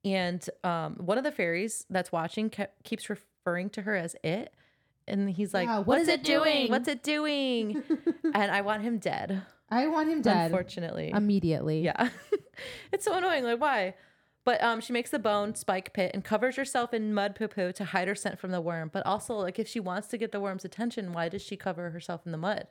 And 0.06 0.48
um, 0.64 0.96
one 0.98 1.18
of 1.18 1.24
the 1.24 1.32
fairies 1.32 1.86
that's 1.90 2.12
watching 2.12 2.50
ke- 2.50 2.70
keeps 2.84 3.10
referring 3.10 3.70
to 3.72 3.82
her 3.84 3.96
as 3.96 4.16
it, 4.24 4.52
and 5.08 5.30
he's 5.30 5.54
like, 5.54 5.68
Yeah, 5.68 5.78
"What 5.80 5.88
what's 5.88 6.02
is 6.04 6.08
it 6.10 6.20
it 6.22 6.24
doing? 6.24 6.44
doing?" 6.44 6.72
What's 6.72 6.88
it 6.88 7.04
doing?" 7.04 7.84
and 8.34 8.52
I 8.52 8.62
want 8.62 8.82
him 8.84 8.98
dead. 9.00 9.44
I 9.72 9.88
want 9.88 10.10
him 10.10 10.22
dead 10.22 10.46
Unfortunately, 10.52 11.12
immediately. 11.16 11.82
yeah, 11.82 12.10
it's 12.92 13.06
so 13.06 13.16
annoying. 13.16 13.44
Like 13.46 13.60
why? 13.62 13.96
But 14.44 14.62
um, 14.64 14.82
she 14.82 14.92
makes 14.92 15.12
the 15.12 15.20
bone 15.20 15.54
spike 15.56 15.94
pit 15.94 16.12
and 16.14 16.24
covers 16.24 16.56
herself 16.56 16.94
in 16.94 17.14
mud 17.14 17.36
poo 17.36 17.48
poo 17.48 17.72
to 17.74 17.86
hide 17.86 18.08
her 18.08 18.16
scent 18.16 18.40
from 18.40 18.52
the 18.52 18.60
worm. 18.60 18.90
But 18.92 19.06
also, 19.06 19.36
like, 19.36 19.60
if 19.60 19.68
she 19.68 19.80
wants 19.80 20.08
to 20.10 20.18
get 20.18 20.32
the 20.32 20.40
worm's 20.40 20.66
attention, 20.66 21.14
why 21.14 21.30
does 21.30 21.44
she 21.44 21.56
cover 21.56 21.92
herself 21.92 22.22
in 22.26 22.32
the 22.32 22.40
mud? 22.40 22.68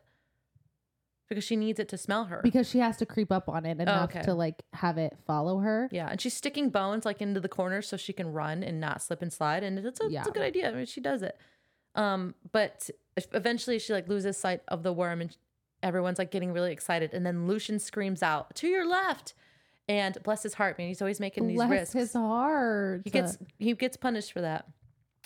Because 1.28 1.44
she 1.44 1.54
needs 1.54 1.78
it 1.78 1.88
to 1.90 1.96
smell 1.96 2.24
her. 2.24 2.40
Because 2.42 2.68
she 2.68 2.80
has 2.80 2.96
to 2.96 3.06
creep 3.06 3.30
up 3.30 3.48
on 3.48 3.64
it 3.64 3.78
enough 3.80 4.10
Oh, 4.12 4.18
okay. 4.18 4.22
to 4.26 4.34
like 4.34 4.64
have 4.72 4.98
it 4.98 5.16
follow 5.28 5.58
her. 5.60 5.88
Yeah, 5.92 6.08
and 6.10 6.20
she's 6.20 6.34
sticking 6.34 6.70
bones 6.70 7.04
like 7.04 7.22
into 7.22 7.38
the 7.38 7.48
corners 7.48 7.86
so 7.88 7.96
she 7.96 8.12
can 8.12 8.32
run 8.32 8.64
and 8.64 8.80
not 8.80 9.00
slip 9.00 9.22
and 9.22 9.32
slide, 9.32 9.62
and 9.62 9.78
it's 9.78 10.00
a, 10.00 10.06
it's 10.08 10.26
a 10.26 10.32
good 10.32 10.42
idea. 10.42 10.68
I 10.68 10.74
mean, 10.74 10.86
she 10.86 11.00
does 11.00 11.22
it. 11.22 11.38
Um, 11.94 12.34
but 12.50 12.90
eventually 13.32 13.78
she 13.78 13.92
like 13.92 14.08
loses 14.08 14.36
sight 14.36 14.62
of 14.66 14.82
the 14.82 14.92
worm, 14.92 15.20
and 15.20 15.36
everyone's 15.82 16.18
like 16.18 16.30
getting 16.30 16.52
really 16.52 16.72
excited, 16.72 17.14
and 17.14 17.24
then 17.24 17.46
Lucien 17.46 17.78
screams 17.78 18.22
out, 18.22 18.54
"To 18.56 18.68
your 18.68 18.86
left!" 18.86 19.34
And 19.88 20.16
bless 20.22 20.44
his 20.44 20.54
heart, 20.54 20.78
man, 20.78 20.86
he's 20.86 21.02
always 21.02 21.18
making 21.18 21.48
these 21.48 21.56
Bless 21.56 21.70
risks. 21.70 21.92
his 21.94 22.12
heart. 22.12 23.02
He 23.04 23.10
gets 23.10 23.38
he 23.58 23.74
gets 23.74 23.96
punished 23.96 24.32
for 24.32 24.40
that. 24.40 24.66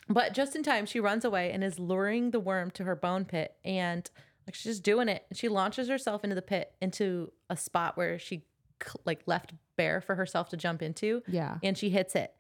But 0.09 0.33
just 0.33 0.57
in 0.57 0.63
time, 0.63 0.87
she 0.87 1.01
runs 1.01 1.25
away 1.25 1.53
and 1.53 1.63
is 1.63 1.79
luring 1.79 2.31
the 2.31 2.41
worm 2.41 2.71
to 2.73 2.85
her 2.85 2.97
bone 2.97 3.27
pit, 3.27 3.55
and 3.65 4.09
like 4.47 4.55
she's 4.55 4.73
just 4.73 4.83
doing 4.83 5.09
it. 5.09 5.25
And 5.29 5.39
she 5.39 5.49
launches 5.49 5.89
herself 5.89 6.25
into 6.25 6.35
the 6.35 6.43
pit 6.43 6.73
into 6.81 7.31
a 7.51 7.57
spot 7.57 7.97
where 7.97 8.19
she 8.19 8.47
like 9.05 9.21
left 9.27 9.53
bare 9.77 10.01
for 10.01 10.15
herself 10.15 10.49
to 10.51 10.57
jump 10.57 10.83
into, 10.83 11.23
yeah. 11.29 11.59
and 11.63 11.77
she 11.77 11.91
hits 11.91 12.15
it. 12.15 12.33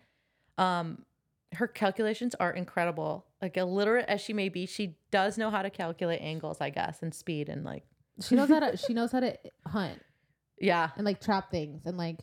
Um, 0.57 1.05
her 1.55 1.67
calculations 1.67 2.35
are 2.37 2.53
incredible. 2.53 3.27
Like 3.43 3.57
illiterate 3.57 4.07
as 4.09 4.21
she 4.21 4.33
may 4.33 4.49
be, 4.49 4.67
she 4.67 4.97
does 5.11 5.37
know 5.37 5.51
how 5.51 5.63
to 5.63 5.71
calculate 5.71 6.21
angles, 6.23 6.59
I 6.61 6.71
guess, 6.71 7.03
and 7.03 7.15
speed 7.15 7.49
and 7.49 7.65
like 7.65 7.85
She 8.23 8.35
knows 8.37 8.49
how 8.49 8.61
to 8.61 8.77
she 8.77 8.95
knows 8.95 9.13
how 9.13 9.21
to 9.21 9.37
hunt 9.67 10.01
yeah, 10.61 10.91
and 10.97 11.05
like 11.05 11.21
trap 11.21 11.51
things 11.51 11.83
and 11.85 11.97
like 11.97 12.19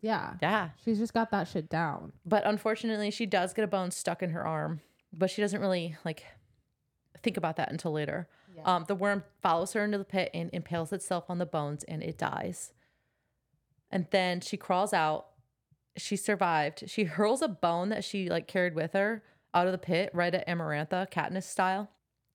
yeah. 0.00 0.34
yeah. 0.42 0.70
She's 0.84 0.98
just 0.98 1.14
got 1.14 1.30
that 1.30 1.46
shit 1.46 1.68
down. 1.68 2.12
But 2.26 2.44
unfortunately, 2.44 3.10
she 3.12 3.24
does 3.24 3.52
get 3.52 3.64
a 3.64 3.68
bone 3.68 3.92
stuck 3.92 4.22
in 4.22 4.30
her 4.30 4.44
arm, 4.44 4.80
but 5.12 5.30
she 5.30 5.40
doesn't 5.40 5.60
really 5.60 5.96
like 6.04 6.24
think 7.22 7.36
about 7.36 7.56
that 7.56 7.70
until 7.70 7.92
later. 7.92 8.28
Yeah. 8.56 8.62
Um, 8.64 8.84
the 8.88 8.96
worm 8.96 9.22
follows 9.42 9.72
her 9.74 9.84
into 9.84 9.98
the 9.98 10.04
pit 10.04 10.30
and 10.34 10.50
impales 10.52 10.92
itself 10.92 11.24
on 11.28 11.38
the 11.38 11.46
bones, 11.46 11.84
and 11.84 12.02
it 12.02 12.18
dies. 12.18 12.72
And 13.90 14.06
then 14.10 14.40
she 14.40 14.56
crawls 14.56 14.92
out. 14.92 15.26
She 15.96 16.16
survived. 16.16 16.84
She 16.88 17.04
hurls 17.04 17.42
a 17.42 17.48
bone 17.48 17.90
that 17.90 18.02
she 18.02 18.28
like 18.28 18.48
carried 18.48 18.74
with 18.74 18.94
her 18.94 19.22
out 19.54 19.66
of 19.66 19.72
the 19.72 19.78
pit 19.78 20.10
right 20.12 20.34
at 20.34 20.48
Amarantha, 20.48 21.10
Katniss 21.12 21.44
style. 21.44 21.90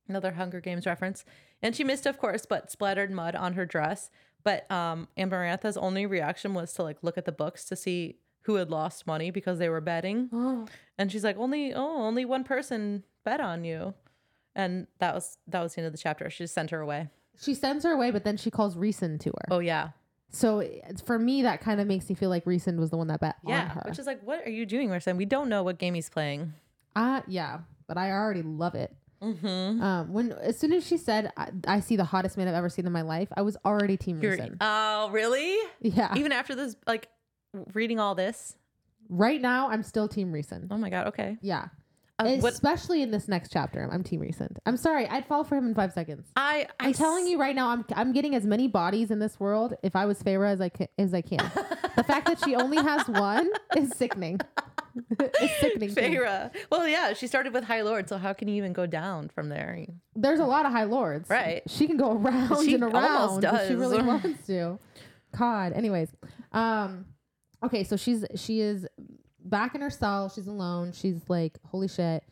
Another 0.08 0.32
Hunger 0.32 0.62
Games 0.62 0.86
reference. 0.86 1.26
And 1.62 1.76
she 1.76 1.84
missed, 1.84 2.06
of 2.06 2.18
course, 2.18 2.46
but 2.46 2.72
splattered 2.72 3.12
mud 3.12 3.36
on 3.36 3.54
her 3.54 3.66
dress. 3.66 4.10
But 4.44 4.70
um, 4.72 5.08
Amarantha's 5.18 5.78
only 5.78 6.06
reaction 6.06 6.54
was 6.54 6.72
to 6.74 6.84
like 6.84 6.98
look 7.02 7.18
at 7.18 7.26
the 7.26 7.32
books 7.32 7.66
to 7.66 7.76
see 7.76 8.18
who 8.44 8.56
had 8.56 8.70
lost 8.70 9.06
money 9.08 9.32
because 9.32 9.60
they 9.60 9.68
were 9.68 9.82
betting. 9.82 10.30
Oh. 10.32 10.66
And 10.98 11.12
she's 11.12 11.24
like, 11.24 11.38
only 11.38 11.74
oh, 11.74 12.02
only 12.04 12.24
one 12.26 12.44
person 12.44 13.04
bet 13.26 13.42
on 13.42 13.64
you. 13.64 13.94
And 14.56 14.88
that 15.00 15.14
was 15.14 15.38
that 15.48 15.62
was 15.62 15.74
the 15.76 15.82
end 15.82 15.88
of 15.88 15.92
the 15.94 15.98
chapter. 16.00 16.30
She 16.30 16.44
just 16.46 16.54
sent 16.54 16.70
her 16.72 16.80
away. 16.80 17.10
She 17.40 17.54
sends 17.54 17.84
her 17.84 17.92
away, 17.92 18.10
but 18.12 18.24
then 18.24 18.38
she 18.38 18.50
calls 18.50 18.76
Rhysand 18.76 19.20
to 19.22 19.30
her. 19.30 19.46
Oh 19.52 19.60
yeah. 19.60 19.90
So 20.30 20.64
for 21.06 21.18
me, 21.20 21.42
that 21.44 21.62
kind 21.62 21.80
of 21.82 21.88
makes 21.88 22.08
me 22.10 22.16
feel 22.16 22.30
like 22.30 22.46
Rhysand 22.46 22.78
was 22.78 22.90
the 22.90 22.98
one 22.98 23.08
that 23.08 23.20
bet 23.20 23.36
on 23.46 23.52
Yeah. 23.52 23.70
her. 23.70 23.84
Which 23.86 24.00
is 24.00 24.06
like, 24.08 24.22
what 24.24 24.46
are 24.46 24.50
you 24.50 24.66
doing, 24.66 24.90
Marcin? 24.90 25.18
We 25.18 25.26
don't 25.26 25.50
know 25.50 25.64
what 25.64 25.78
game 25.78 25.94
he's 25.94 26.10
playing. 26.10 26.54
uh, 26.96 27.22
yeah, 27.28 27.60
but 27.88 27.98
I 27.98 28.12
already 28.12 28.42
love 28.42 28.76
it. 28.76 28.94
Mm-hmm. 29.22 29.82
Um, 29.82 30.14
when 30.14 30.32
as 30.32 30.60
soon 30.60 30.74
as 30.74 30.86
she 30.86 30.98
said, 30.98 31.32
I, 31.38 31.50
"I 31.68 31.80
see 31.80 31.96
the 31.96 32.04
hottest 32.04 32.38
man 32.38 32.48
I've 32.48 32.54
ever 32.56 32.70
seen 32.70 32.86
in 32.86 32.92
my 32.92 33.02
life," 33.02 33.30
I 33.36 33.42
was 33.42 33.58
already 33.66 33.98
Team 33.98 34.22
Rhysand. 34.22 34.58
Oh, 34.62 35.10
really? 35.12 35.58
yeah. 35.82 36.14
Even 36.16 36.32
after 36.32 36.56
this, 36.56 36.76
like 36.86 37.08
reading 37.74 38.00
all 38.00 38.16
this. 38.16 38.56
right 39.10 39.42
now, 39.42 39.70
I'm 39.70 39.84
still 39.84 40.08
Team 40.08 40.32
Rhysand. 40.32 40.68
Oh 40.72 40.78
my 40.78 40.90
god. 40.90 41.08
Okay. 41.08 41.38
Yeah. 41.42 41.68
Uh, 42.20 42.38
what 42.38 42.54
Especially 42.54 43.04
in 43.04 43.12
this 43.12 43.28
next 43.28 43.52
chapter, 43.52 43.88
I'm 43.92 44.04
Team 44.04 44.22
Rhysand. 44.22 44.58
I'm 44.66 44.76
sorry, 44.78 45.08
I'd 45.08 45.28
fall 45.28 45.44
for 45.44 45.56
him 45.56 45.68
in 45.68 45.76
five 45.76 45.94
seconds. 45.94 46.26
I 46.36 46.66
I'm 46.80 46.94
telling 46.94 47.28
you 47.28 47.40
right 47.40 47.56
now, 47.56 47.70
I'm 47.70 47.86
I'm 47.96 48.12
getting 48.12 48.34
as 48.34 48.44
many 48.44 48.68
bodies 48.68 49.12
in 49.12 49.20
this 49.20 49.40
world 49.40 49.76
if 49.84 49.96
I 49.96 50.06
was 50.06 50.22
Feyre 50.24 50.52
as 50.52 50.60
I 50.60 50.70
can, 50.70 50.88
as 50.98 51.14
I 51.14 51.22
can. 51.22 51.40
the 51.96 52.04
fact 52.04 52.28
that 52.28 52.44
she 52.44 52.56
only 52.56 52.78
has 52.78 53.08
one 53.08 53.50
is 53.76 53.92
sickening. 53.96 54.40
it's 55.20 55.60
sickening. 55.60 55.90
Feyre. 55.90 56.52
Well, 56.72 56.88
yeah, 56.88 57.14
she 57.14 57.28
started 57.28 57.54
with 57.54 57.64
High 57.64 57.82
Lord, 57.82 58.10
so 58.10 58.18
how 58.18 58.34
can 58.34 58.48
you 58.48 58.56
even 58.56 58.74
go 58.74 58.86
down 58.86 59.30
from 59.30 59.50
there? 59.50 59.86
There's 60.16 60.40
a 60.40 60.46
lot 60.46 60.66
of 60.66 60.72
high 60.72 60.86
lords. 60.86 61.30
Right. 61.30 61.62
She 61.68 61.88
can 61.88 61.98
go 61.98 62.14
around 62.14 62.66
She 62.66 62.74
and 62.74 62.84
around 62.84 63.44
if 63.44 63.68
she 63.68 63.76
really 63.76 64.02
wants 64.04 64.46
to. 64.48 64.80
God. 65.38 65.74
Anyways, 65.74 66.10
um, 66.52 67.06
okay, 67.64 67.84
so 67.84 67.96
she's 67.98 68.26
she 68.36 68.62
is 68.62 68.88
back 69.44 69.76
in 69.76 69.82
her 69.82 69.90
cell. 69.90 70.30
She's 70.30 70.48
alone. 70.48 70.92
She's 70.94 71.22
like, 71.28 71.58
holy 71.66 71.88
shit. 71.88 72.24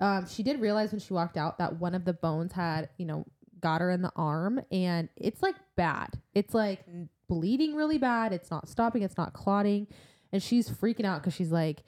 Um, 0.00 0.26
she 0.28 0.42
did 0.42 0.60
realize 0.60 0.92
when 0.92 1.00
she 1.00 1.14
walked 1.14 1.36
out 1.36 1.58
that 1.58 1.78
one 1.78 1.94
of 1.94 2.04
the 2.04 2.12
bones 2.12 2.52
had, 2.52 2.88
you 2.98 3.06
know, 3.06 3.24
got 3.60 3.80
her 3.80 3.90
in 3.90 4.02
the 4.02 4.12
arm, 4.16 4.60
and 4.70 5.08
it's 5.16 5.40
like 5.42 5.54
bad. 5.76 6.10
It's 6.34 6.52
like 6.52 6.84
bleeding 7.28 7.74
really 7.74 7.98
bad. 7.98 8.32
It's 8.32 8.50
not 8.50 8.68
stopping. 8.68 9.02
It's 9.02 9.16
not 9.16 9.32
clotting, 9.32 9.86
and 10.32 10.42
she's 10.42 10.68
freaking 10.68 11.04
out 11.06 11.22
because 11.22 11.34
she's 11.34 11.52
like, 11.52 11.82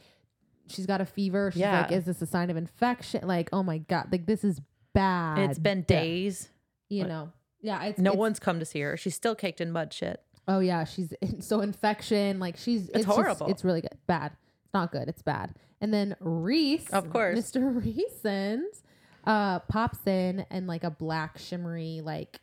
she's 0.69 0.87
got 0.87 1.01
a 1.01 1.07
fever. 1.07 1.51
She's 1.53 1.61
Yeah. 1.61 1.83
like, 1.83 1.93
is 1.93 2.05
this 2.05 2.21
a 2.23 2.27
sign 2.27 2.51
of 2.51 2.57
infection? 2.57 3.27
Like, 3.27 3.49
oh 3.53 3.63
my 3.63 3.79
god, 3.79 4.09
like 4.13 4.27
this 4.27 4.45
is 4.45 4.61
bad. 4.93 5.39
It's 5.51 5.59
been 5.59 5.83
days. 5.83 6.49
you 6.89 7.01
What? 7.03 7.09
know. 7.09 7.33
Yeah, 7.61 7.83
it's 7.85 7.99
No 7.99 8.11
it's- 8.11 8.19
one's 8.19 8.39
come 8.39 8.59
to 8.61 8.65
see 8.65 8.81
her. 8.81 8.97
She's 8.97 9.15
still 9.15 9.35
caked 9.35 9.61
in 9.61 9.73
mud 9.73 9.93
shit. 9.93 10.23
Oh 10.49 10.61
yeah, 10.61 10.85
she's 10.85 11.13
so 11.41 11.61
infection. 11.61 12.39
Like 12.39 12.57
she's 12.57 12.89
it's, 12.91 13.05
just- 13.05 13.07
horrible. 13.09 13.47
it's 13.49 13.65
really 13.65 13.81
good. 13.81 13.97
Bad. 14.07 14.33
It's 14.65 14.75
not 14.75 14.93
good. 14.93 15.09
It's 15.09 15.23
bad. 15.23 15.55
And 15.81 15.93
then 15.93 16.17
Reese, 16.21 16.89
Of 16.91 17.11
course. 17.11 17.39
Mr. 17.39 17.85
Reasons, 17.85 18.83
uh, 19.25 19.59
pops 19.61 20.07
in 20.07 20.47
and 20.51 20.67
like 20.67 20.85
a 20.85 20.91
black 20.91 21.39
shimmery 21.39 22.01
like 22.05 22.41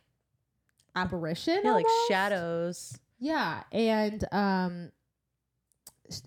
apparition. 0.94 1.60
Yeah, 1.64 1.72
like 1.72 1.86
shadows. 2.08 2.98
Yeah, 3.18 3.62
and 3.72 4.24
um, 4.32 4.92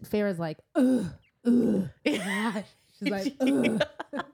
Feyre's 0.06 0.40
like, 0.40 0.58
ugh, 0.76 1.06
ugh. 1.48 1.90
Yeah. 2.06 2.62
She's 3.00 3.10
like, 3.10 3.36
ugh. 3.42 3.84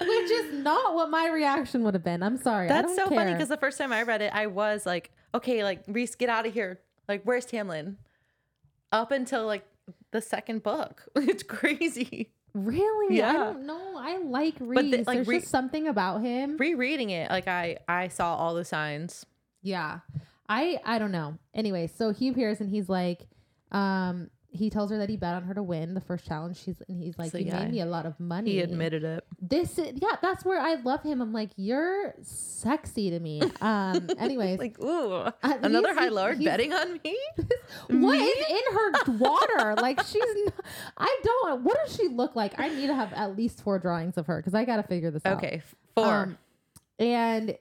which 0.00 0.30
is 0.30 0.54
not 0.62 0.94
what 0.94 1.10
my 1.10 1.28
reaction 1.28 1.82
would 1.84 1.94
have 1.94 2.04
been. 2.04 2.22
I'm 2.22 2.36
sorry. 2.36 2.66
I 2.66 2.68
That's 2.68 2.94
so 2.96 3.08
funny 3.08 3.32
because 3.32 3.48
the 3.48 3.56
first 3.56 3.78
time 3.78 3.92
I 3.92 4.02
read 4.02 4.22
it, 4.22 4.30
I 4.34 4.46
was 4.46 4.84
like, 4.86 5.10
okay, 5.34 5.64
like 5.64 5.82
Reese, 5.86 6.14
get 6.14 6.28
out 6.28 6.46
of 6.46 6.52
here. 6.54 6.80
Like, 7.08 7.22
where's 7.24 7.46
Tamlin? 7.46 7.96
Up 8.92 9.10
until 9.10 9.46
like 9.46 9.64
the 10.10 10.20
second 10.20 10.62
book. 10.62 11.04
It's 11.16 11.42
crazy. 11.42 12.30
really, 12.54 13.16
Yeah. 13.18 13.30
I 13.30 13.32
don't 13.34 13.66
know. 13.66 13.94
I 13.98 14.16
like 14.18 14.58
the- 14.58 14.64
Reese. 14.64 15.06
like, 15.06 15.16
There's 15.16 15.28
Re- 15.28 15.38
just 15.40 15.50
something 15.50 15.86
about 15.88 16.22
him. 16.22 16.56
Rereading 16.56 17.10
it, 17.10 17.30
like 17.30 17.48
I 17.48 17.78
I 17.88 18.08
saw 18.08 18.34
all 18.36 18.54
the 18.54 18.64
signs. 18.64 19.26
Yeah. 19.62 20.00
I 20.48 20.78
I 20.84 20.98
don't 20.98 21.12
know. 21.12 21.38
Anyway, 21.54 21.86
so 21.88 22.10
he 22.12 22.28
appears 22.28 22.60
and 22.60 22.70
he's 22.70 22.88
like, 22.88 23.26
um, 23.72 24.30
he 24.56 24.70
tells 24.70 24.90
her 24.90 24.98
that 24.98 25.08
he 25.08 25.16
bet 25.16 25.34
on 25.34 25.42
her 25.44 25.54
to 25.54 25.62
win 25.62 25.94
the 25.94 26.00
first 26.00 26.26
challenge. 26.26 26.62
She's 26.62 26.82
and 26.88 27.02
he's 27.02 27.18
like, 27.18 27.30
So, 27.32 27.38
you 27.38 27.46
yeah, 27.46 27.60
made 27.60 27.70
me 27.72 27.80
a 27.80 27.86
lot 27.86 28.06
of 28.06 28.18
money. 28.18 28.52
He 28.52 28.60
admitted 28.60 29.04
it. 29.04 29.24
this. 29.40 29.78
Is, 29.78 29.92
yeah, 30.00 30.16
that's 30.22 30.44
where 30.44 30.60
I 30.60 30.74
love 30.74 31.02
him. 31.02 31.20
I'm 31.20 31.32
like, 31.32 31.50
you're 31.56 32.14
sexy 32.22 33.10
to 33.10 33.20
me. 33.20 33.42
Um. 33.60 34.08
Anyways, 34.18 34.58
Like, 34.58 34.80
ooh, 34.82 35.28
another 35.42 35.94
High 35.94 36.08
Lord 36.08 36.42
betting 36.42 36.72
on 36.72 37.00
me? 37.04 37.18
what 37.88 38.18
Me? 38.18 38.18
is 38.18 38.46
in 38.50 38.74
her 38.74 39.12
water? 39.18 39.74
like 39.80 40.00
she's. 40.04 40.22
I 40.96 41.20
don't. 41.24 41.62
What 41.64 41.78
does 41.84 41.96
she 41.96 42.08
look 42.08 42.36
like? 42.36 42.58
I 42.58 42.68
need 42.68 42.86
to 42.88 42.94
have 42.94 43.12
at 43.12 43.36
least 43.36 43.62
four 43.62 43.78
drawings 43.78 44.16
of 44.16 44.26
her 44.26 44.38
because 44.38 44.54
I 44.54 44.64
got 44.64 44.76
to 44.76 44.82
figure 44.82 45.10
this 45.10 45.22
out. 45.24 45.38
Okay, 45.38 45.62
four. 45.94 46.06
Um, 46.06 46.38
and 46.98 47.56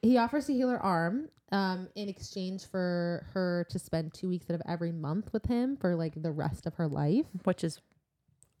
he 0.00 0.16
offers 0.18 0.46
to 0.46 0.52
heal 0.54 0.68
her 0.70 0.80
arm 0.82 1.28
um, 1.52 1.86
in 1.94 2.08
exchange 2.08 2.66
for 2.66 3.24
her 3.34 3.66
to 3.70 3.78
spend 3.78 4.12
two 4.14 4.28
weeks 4.28 4.46
out 4.50 4.54
of 4.56 4.62
every 4.66 4.90
month 4.90 5.32
with 5.32 5.46
him 5.46 5.76
for 5.76 5.94
like 5.94 6.20
the 6.20 6.32
rest 6.32 6.66
of 6.66 6.74
her 6.74 6.88
life. 6.88 7.26
which 7.44 7.62
is 7.62 7.80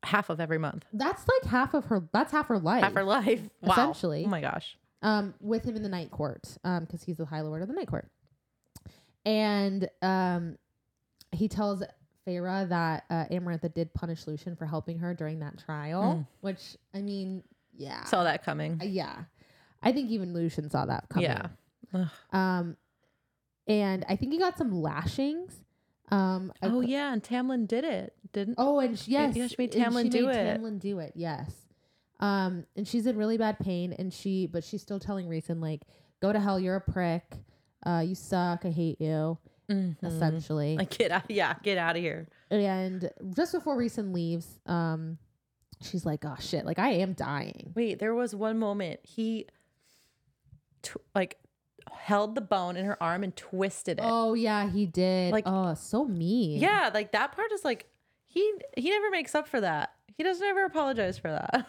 half 0.04 0.30
of 0.30 0.40
every 0.40 0.58
month. 0.58 0.84
That's 0.92 1.24
like 1.26 1.50
half 1.50 1.74
of 1.74 1.86
her. 1.86 2.02
That's 2.12 2.30
half 2.32 2.46
her 2.48 2.58
life. 2.58 2.82
Half 2.84 2.94
her 2.94 3.04
life. 3.04 3.40
Wow. 3.62 3.72
Essentially. 3.72 4.24
Oh 4.24 4.28
my 4.28 4.40
gosh. 4.40 4.76
um, 5.02 5.34
with 5.40 5.64
him 5.64 5.74
in 5.76 5.82
the 5.82 5.88
night 5.88 6.10
court 6.10 6.56
because 6.62 7.02
he's 7.02 7.16
the 7.16 7.24
High 7.26 7.40
Lord 7.40 7.62
of 7.62 7.68
the 7.68 7.74
Night 7.74 7.88
Court. 7.88 8.06
And 9.24 9.88
um, 10.02 10.56
he 11.30 11.48
tells 11.48 11.82
Feyre 12.26 12.68
that 12.68 13.04
uh, 13.10 13.24
Amarantha 13.30 13.72
did 13.72 13.94
punish 13.94 14.26
Lucien 14.26 14.56
for 14.56 14.66
helping 14.66 14.98
her 14.98 15.14
during 15.14 15.38
that 15.40 15.58
trial, 15.64 16.02
Mm. 16.02 16.26
which 16.40 16.76
I 16.94 17.00
mean, 17.02 17.42
yeah, 17.76 18.04
Saw 18.04 18.24
that 18.24 18.44
coming. 18.44 18.78
Uh, 18.82 18.84
yeah. 18.84 19.16
I 19.82 19.92
think 19.92 20.10
even 20.10 20.32
Lucien 20.32 20.68
saw 20.70 20.84
that 20.86 21.08
coming. 21.08 21.30
Yeah. 21.30 21.46
Ugh. 21.94 22.08
Um, 22.32 22.76
and 23.66 24.04
I 24.08 24.16
think 24.16 24.32
he 24.32 24.38
got 24.38 24.56
some 24.58 24.72
lashings. 24.72 25.54
Um, 26.10 26.52
Oh 26.62 26.68
cou- 26.70 26.80
yeah, 26.82 27.12
and 27.12 27.22
Tamlin 27.22 27.66
did 27.66 27.84
it, 27.84 28.14
didn't? 28.32 28.56
Oh, 28.58 28.80
and 28.80 28.98
sh- 28.98 29.08
yes, 29.08 29.34
yeah, 29.36 29.46
she 29.46 29.54
made 29.58 29.72
Tamlin 29.72 30.10
do 30.10 30.26
made 30.26 30.36
it. 30.36 30.60
Tamlin 30.60 30.78
do 30.78 30.98
it. 30.98 31.12
Yes. 31.14 31.54
Um, 32.20 32.66
and 32.76 32.86
she's 32.86 33.06
in 33.06 33.16
really 33.16 33.38
bad 33.38 33.58
pain, 33.58 33.92
and 33.98 34.12
she, 34.12 34.46
but 34.46 34.62
she's 34.62 34.82
still 34.82 35.00
telling 35.00 35.26
Rhysand 35.28 35.60
like, 35.62 35.82
"Go 36.20 36.32
to 36.32 36.38
hell, 36.38 36.60
you're 36.60 36.76
a 36.76 36.80
prick. 36.80 37.24
Uh, 37.84 38.02
you 38.06 38.14
suck. 38.14 38.64
I 38.64 38.70
hate 38.70 39.00
you." 39.00 39.38
Mhm. 39.70 39.96
Essentially, 40.02 40.76
Like 40.76 40.90
get 40.98 41.10
out. 41.10 41.30
Yeah, 41.30 41.54
get 41.62 41.78
out 41.78 41.96
of 41.96 42.02
here. 42.02 42.28
and 42.50 43.10
just 43.34 43.52
before 43.52 43.76
Rhysand 43.78 44.12
leaves, 44.12 44.58
um, 44.66 45.16
she's 45.80 46.04
like, 46.04 46.24
"Oh 46.26 46.36
shit! 46.38 46.66
Like 46.66 46.78
I 46.78 46.90
am 46.90 47.14
dying." 47.14 47.72
Wait, 47.74 47.98
there 47.98 48.14
was 48.14 48.34
one 48.34 48.58
moment 48.58 49.00
he, 49.02 49.46
tw- 50.82 50.96
like, 51.14 51.38
held 51.90 52.34
the 52.34 52.40
bone 52.40 52.76
in 52.76 52.84
her 52.84 53.02
arm 53.02 53.22
and 53.24 53.34
twisted 53.36 53.98
it. 53.98 54.04
Oh 54.06 54.34
yeah, 54.34 54.68
he 54.70 54.86
did. 54.86 55.32
Like- 55.32 55.44
oh, 55.46 55.74
so 55.74 56.04
mean. 56.04 56.60
Yeah, 56.60 56.90
like 56.92 57.12
that 57.12 57.32
part 57.32 57.52
is 57.52 57.64
like 57.64 57.86
he 58.26 58.52
he 58.76 58.90
never 58.90 59.10
makes 59.10 59.34
up 59.34 59.48
for 59.48 59.60
that. 59.60 59.92
He 60.16 60.22
doesn't 60.22 60.46
ever 60.46 60.64
apologize 60.64 61.18
for 61.18 61.30
that. 61.30 61.66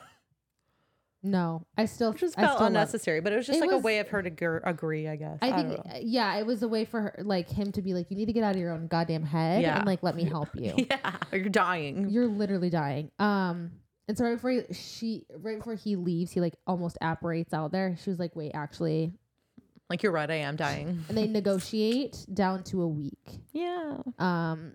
No, 1.25 1.65
I 1.77 1.85
still 1.85 2.11
Which 2.11 2.19
just 2.19 2.37
I 2.37 2.41
felt 2.41 2.57
still 2.57 2.67
unnecessary, 2.67 3.21
but 3.21 3.31
it 3.31 3.37
was 3.37 3.47
just 3.47 3.59
It 3.59 3.61
like 3.61 3.71
a 3.71 3.77
way 3.77 3.99
of 3.99 4.09
her 4.09 4.21
to 4.21 4.29
gr- 4.29 4.57
agree, 4.57 5.07
I 5.07 5.15
guess. 5.15 5.37
I 5.41 5.51
I, 5.51 5.63
think, 5.63 5.79
yeah, 6.01 6.35
it 6.35 6.45
was 6.45 6.63
a 6.63 6.67
way 6.67 6.83
for 6.83 6.99
her, 6.99 7.15
like 7.23 7.49
him 7.49 7.71
to 7.71 7.81
be 7.81 7.93
like, 7.93 8.11
you 8.11 8.17
need 8.17 8.25
to 8.25 8.33
get 8.33 8.43
out 8.43 8.55
of 8.55 8.59
your 8.61 8.73
own 8.73 8.87
goddamn 8.87 9.23
head 9.23 9.61
Yeah. 9.61 9.77
and 9.77 9.85
like 9.85 10.03
let 10.03 10.17
me 10.17 10.25
help 10.25 10.49
you. 10.53 10.73
Yeah, 10.89 11.15
you're 11.31 11.47
dying. 11.47 12.09
You're 12.09 12.27
literally 12.27 12.69
dying. 12.69 13.09
Um, 13.19 13.71
and 14.09 14.17
so 14.17 14.25
right 14.25 14.33
before 14.33 14.51
he, 14.51 14.61
she, 14.73 15.25
right 15.37 15.57
before 15.59 15.75
he 15.75 15.95
leaves, 15.95 16.31
he 16.31 16.41
like 16.41 16.55
almost 16.67 16.97
apparates 16.99 17.53
out 17.53 17.71
there. 17.71 17.95
She 18.03 18.09
was 18.09 18.19
like, 18.19 18.35
wait, 18.35 18.51
actually, 18.53 19.13
Like 19.93 20.01
you're 20.01 20.11
right, 20.11 20.31
I 20.31 20.37
am 20.37 20.55
dying. 20.55 21.05
and 21.07 21.15
they 21.15 21.27
negotiate 21.27 22.25
down 22.33 22.63
to 22.63 22.81
a 22.81 22.87
week. 22.87 23.29
Yeah. 23.51 23.97
Um, 24.17 24.73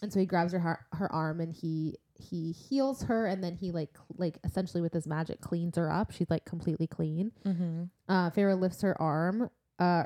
and 0.00 0.12
so 0.12 0.20
he 0.20 0.26
grabs 0.26 0.52
her 0.52 0.60
har- 0.60 0.86
her 0.92 1.12
arm 1.12 1.40
and 1.40 1.52
he 1.52 1.96
he 2.14 2.52
heals 2.52 3.02
her, 3.02 3.26
and 3.26 3.42
then 3.42 3.56
he 3.56 3.72
like 3.72 3.88
cl- 3.96 4.06
like 4.16 4.38
essentially 4.44 4.80
with 4.80 4.92
his 4.92 5.08
magic 5.08 5.40
cleans 5.40 5.76
her 5.76 5.90
up. 5.90 6.12
She's 6.12 6.30
like 6.30 6.44
completely 6.44 6.86
clean. 6.86 7.32
Mm-hmm. 7.44 7.82
uh, 8.08 8.30
Feyre 8.30 8.56
lifts 8.56 8.82
her 8.82 8.96
arm 9.02 9.50
uh, 9.80 10.04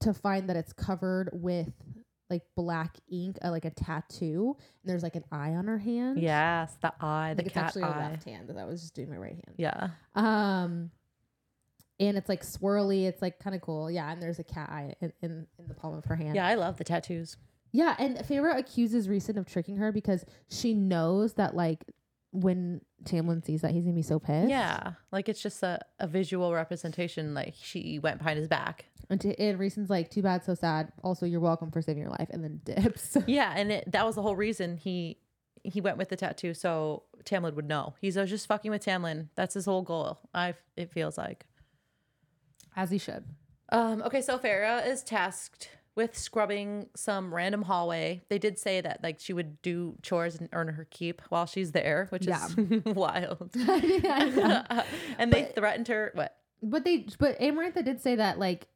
to 0.00 0.12
find 0.12 0.48
that 0.48 0.56
it's 0.56 0.72
covered 0.72 1.30
with 1.32 1.70
like 2.28 2.42
black 2.56 2.96
ink, 3.08 3.38
uh, 3.44 3.52
like 3.52 3.64
a 3.64 3.70
tattoo, 3.70 4.56
and 4.82 4.90
there's 4.90 5.04
like 5.04 5.14
an 5.14 5.22
eye 5.30 5.50
on 5.50 5.68
her 5.68 5.78
hand. 5.78 6.20
Yes, 6.20 6.76
the 6.82 6.92
eye, 7.00 7.34
the 7.36 7.44
it's 7.44 7.54
cat 7.54 7.66
actually 7.66 7.82
her 7.82 7.90
eye. 7.94 8.10
left 8.10 8.24
hand. 8.24 8.52
I 8.58 8.64
was 8.64 8.80
just 8.80 8.96
doing 8.96 9.08
my 9.08 9.16
right 9.16 9.34
hand. 9.34 9.54
Yeah. 9.56 9.90
Um, 10.16 10.90
and 11.98 12.16
it's 12.16 12.28
like 12.28 12.42
swirly. 12.42 13.04
It's 13.06 13.22
like 13.22 13.38
kind 13.38 13.54
of 13.56 13.62
cool. 13.62 13.90
Yeah, 13.90 14.10
and 14.10 14.22
there's 14.22 14.38
a 14.38 14.44
cat 14.44 14.70
eye 14.70 14.94
in, 15.00 15.12
in 15.22 15.46
in 15.58 15.68
the 15.68 15.74
palm 15.74 15.94
of 15.94 16.04
her 16.06 16.16
hand. 16.16 16.34
Yeah, 16.34 16.46
I 16.46 16.54
love 16.54 16.76
the 16.76 16.84
tattoos. 16.84 17.36
Yeah, 17.72 17.94
and 17.98 18.16
Feyre 18.18 18.56
accuses 18.56 19.08
Rhysand 19.08 19.36
of 19.36 19.46
tricking 19.46 19.76
her 19.76 19.92
because 19.92 20.24
she 20.48 20.72
knows 20.72 21.34
that 21.34 21.54
like 21.54 21.84
when 22.32 22.80
Tamlin 23.04 23.44
sees 23.44 23.62
that 23.62 23.72
he's 23.72 23.84
gonna 23.84 23.94
be 23.94 24.02
so 24.02 24.18
pissed. 24.18 24.50
Yeah. 24.50 24.92
Like 25.12 25.28
it's 25.28 25.42
just 25.42 25.62
a, 25.62 25.80
a 25.98 26.06
visual 26.06 26.52
representation. 26.52 27.34
Like 27.34 27.54
she 27.60 27.98
went 27.98 28.18
behind 28.18 28.38
his 28.38 28.48
back. 28.48 28.86
And, 29.08 29.20
t- 29.20 29.36
and 29.38 29.58
Rhysand's 29.58 29.90
like, 29.90 30.10
too 30.10 30.22
bad, 30.22 30.44
so 30.44 30.54
sad. 30.54 30.92
Also, 31.04 31.26
you're 31.26 31.40
welcome 31.40 31.70
for 31.70 31.80
saving 31.80 32.02
your 32.02 32.10
life, 32.10 32.28
and 32.30 32.42
then 32.42 32.60
dips. 32.64 33.16
Yeah, 33.26 33.52
and 33.54 33.70
it, 33.70 33.92
that 33.92 34.04
was 34.04 34.16
the 34.16 34.22
whole 34.22 34.36
reason 34.36 34.76
he 34.76 35.18
he 35.62 35.80
went 35.80 35.98
with 35.98 36.08
the 36.08 36.16
tattoo 36.16 36.54
so 36.54 37.02
Tamlin 37.24 37.54
would 37.54 37.66
know. 37.66 37.94
He's 38.00 38.16
uh, 38.16 38.24
just 38.24 38.46
fucking 38.46 38.70
with 38.70 38.84
Tamlin. 38.84 39.28
That's 39.34 39.54
his 39.54 39.64
whole 39.64 39.82
goal. 39.82 40.20
I 40.34 40.54
it 40.76 40.92
feels 40.92 41.18
like. 41.18 41.46
As 42.76 42.90
he 42.90 42.98
should. 42.98 43.24
Um, 43.72 44.02
okay, 44.02 44.20
so 44.22 44.38
Feyre 44.38 44.86
is 44.86 45.02
tasked 45.02 45.70
with 45.96 46.16
scrubbing 46.16 46.88
some 46.94 47.32
random 47.34 47.62
hallway. 47.62 48.22
They 48.28 48.38
did 48.38 48.58
say 48.58 48.80
that 48.82 49.02
like 49.02 49.18
she 49.18 49.32
would 49.32 49.60
do 49.62 49.96
chores 50.02 50.36
and 50.36 50.48
earn 50.52 50.68
her 50.68 50.86
keep 50.90 51.22
while 51.30 51.46
she's 51.46 51.72
there, 51.72 52.06
which 52.10 52.26
Yeah. 52.26 52.46
is 52.46 52.84
wild. 52.84 53.50
And 55.18 55.32
they 55.32 55.42
But- 55.44 55.54
threatened 55.54 55.88
her 55.88 56.10
what? 56.14 56.36
But 56.62 56.84
they, 56.84 57.06
but 57.18 57.38
Amarantha 57.38 57.84
did 57.84 58.00
say 58.00 58.16
that 58.16 58.38
like 58.38 58.66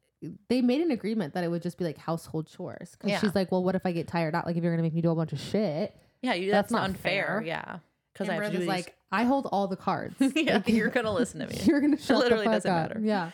they 0.49 0.61
made 0.61 0.81
an 0.81 0.91
agreement 0.91 1.33
that 1.33 1.43
it 1.43 1.47
would 1.49 1.63
just 1.63 1.77
be 1.79 1.83
like 1.83 1.97
household 1.97 2.47
chores. 2.47 2.91
Because 2.91 3.09
Yeah. 3.11 3.19
she's 3.19 3.33
like, 3.35 3.51
well, 3.51 3.63
what 3.63 3.75
if 3.75 3.85
I 3.85 3.91
get 3.91 4.07
tired 4.07 4.35
out? 4.35 4.45
Like, 4.45 4.55
if 4.55 4.63
you're 4.63 4.71
gonna 4.71 4.83
make 4.83 4.93
me 4.93 5.01
do 5.01 5.09
a 5.11 5.15
bunch 5.15 5.33
of 5.33 5.39
shit, 5.39 5.95
Yeah, 6.21 6.33
you, 6.35 6.51
That's 6.51 6.65
that's, 6.65 6.71
not 6.73 6.83
unfair. 6.83 7.39
fair. 7.39 7.43
Yeah, 7.43 7.79
because 8.13 8.29
I 8.29 8.33
have 8.35 8.43
to 8.45 8.51
do 8.51 8.57
these. 8.59 8.67
like, 8.67 8.95
I 9.11 9.23
hold 9.23 9.47
all 9.51 9.67
the 9.67 9.75
cards. 9.75 10.15
yeah, 10.19 10.55
Like, 10.57 10.69
you're 10.69 10.89
gonna 10.89 11.11
listen 11.13 11.39
to 11.39 11.47
me. 11.47 11.59
You're 11.63 11.81
gonna 11.81 11.97
shut 11.97 12.19
literally 12.19 12.45
the 12.45 12.51
fuck 12.51 12.63
doesn't 12.63 12.71
up. 12.71 12.89
matter. 12.89 13.01
Yeah. 13.03 13.31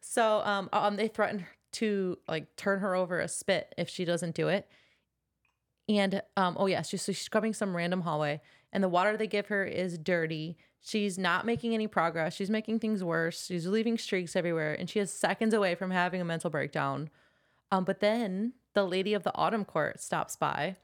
So 0.00 0.40
um, 0.44 0.68
um 0.72 0.96
they 0.96 1.08
threatened 1.08 1.44
to 1.72 2.18
like 2.28 2.54
turn 2.56 2.80
her 2.80 2.94
over 2.94 3.20
a 3.20 3.28
spit 3.28 3.74
if 3.76 3.88
she 3.88 4.04
doesn't 4.04 4.34
do 4.34 4.48
it. 4.48 4.68
And 5.88 6.22
um 6.36 6.56
oh 6.58 6.66
yes, 6.66 6.90
just 6.90 7.06
so 7.06 7.12
she's 7.12 7.22
scrubbing 7.22 7.54
some 7.54 7.76
random 7.76 8.02
hallway 8.02 8.40
and 8.72 8.82
the 8.82 8.88
water 8.88 9.16
they 9.16 9.26
give 9.26 9.46
her 9.48 9.64
is 9.64 9.98
dirty. 9.98 10.56
She's 10.80 11.18
not 11.18 11.44
making 11.46 11.74
any 11.74 11.88
progress. 11.88 12.34
She's 12.34 12.50
making 12.50 12.78
things 12.78 13.02
worse. 13.02 13.46
She's 13.46 13.66
leaving 13.66 13.98
streaks 13.98 14.36
everywhere 14.36 14.74
and 14.74 14.88
she 14.88 15.00
is 15.00 15.12
seconds 15.12 15.54
away 15.54 15.74
from 15.74 15.90
having 15.90 16.20
a 16.20 16.24
mental 16.24 16.50
breakdown. 16.50 17.10
Um 17.70 17.84
but 17.84 18.00
then 18.00 18.54
the 18.74 18.84
lady 18.84 19.14
of 19.14 19.22
the 19.22 19.34
autumn 19.34 19.64
court 19.64 20.00
stops 20.00 20.36
by 20.36 20.76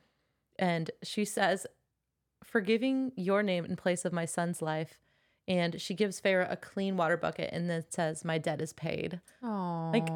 and 0.59 0.91
she 1.03 1.25
says 1.25 1.67
forgiving 2.45 3.13
your 3.17 3.43
name 3.43 3.65
in 3.65 3.77
place 3.77 4.05
of 4.05 4.13
my 4.13 4.25
son's 4.25 4.61
life 4.63 4.99
and 5.49 5.81
she 5.81 5.95
gives 5.95 6.21
Feyre 6.21 6.51
a 6.51 6.57
clean 6.57 6.97
water 6.97 7.17
bucket 7.17 7.51
and 7.53 7.69
then 7.69 7.85
says 7.89 8.25
my 8.25 8.39
debt 8.39 8.61
is 8.61 8.73
paid 8.73 9.21
Oh. 9.43 9.91
Like 9.93 10.09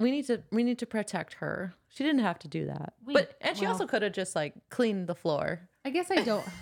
we 0.00 0.10
need 0.10 0.26
to 0.26 0.42
we 0.50 0.64
need 0.64 0.78
to 0.80 0.86
protect 0.86 1.34
her. 1.34 1.74
She 1.88 2.02
didn't 2.04 2.20
have 2.22 2.38
to 2.40 2.48
do 2.48 2.66
that. 2.66 2.94
We- 3.06 3.14
but 3.14 3.36
and 3.40 3.56
she 3.56 3.64
well- 3.64 3.72
also 3.74 3.86
could 3.86 4.02
have 4.02 4.12
just 4.12 4.34
like 4.34 4.54
cleaned 4.68 5.06
the 5.06 5.14
floor. 5.14 5.60
I 5.84 5.90
guess 5.90 6.10
I 6.10 6.16
don't. 6.22 6.44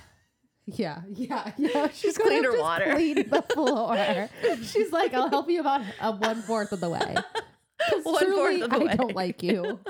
Yeah, 0.67 1.01
yeah, 1.15 1.51
yeah. 1.57 1.89
She's 1.89 2.15
Just 2.15 2.21
cleaned 2.21 2.45
her 2.45 2.57
water. 2.61 2.93
Cleaned 2.95 3.29
the 3.31 3.43
floor. 3.43 4.29
She's 4.63 4.93
like, 4.93 5.13
I'll 5.15 5.29
help 5.29 5.51
you 5.51 5.59
about 5.61 5.81
uh, 5.99 6.13
one 6.13 6.43
fourth 6.43 6.71
of 6.71 6.79
the 6.79 6.89
way. 6.89 7.17
One 8.05 8.31
fourth 8.33 8.63
of 8.63 8.71
the 8.71 8.77
I 8.77 8.79
way. 8.79 8.95
don't 8.95 9.17
like 9.17 9.43
you. 9.43 9.81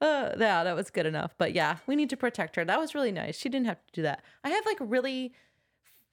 Uh, 0.00 0.30
yeah, 0.38 0.64
that 0.64 0.74
was 0.74 0.90
good 0.90 1.06
enough. 1.06 1.32
But 1.38 1.54
yeah, 1.54 1.76
we 1.86 1.94
need 1.96 2.10
to 2.10 2.16
protect 2.16 2.56
her. 2.56 2.64
That 2.64 2.80
was 2.80 2.94
really 2.94 3.12
nice. 3.12 3.36
She 3.38 3.48
didn't 3.48 3.66
have 3.66 3.78
to 3.86 3.92
do 3.92 4.02
that. 4.02 4.22
I 4.42 4.50
have 4.50 4.66
like 4.66 4.78
really 4.80 5.32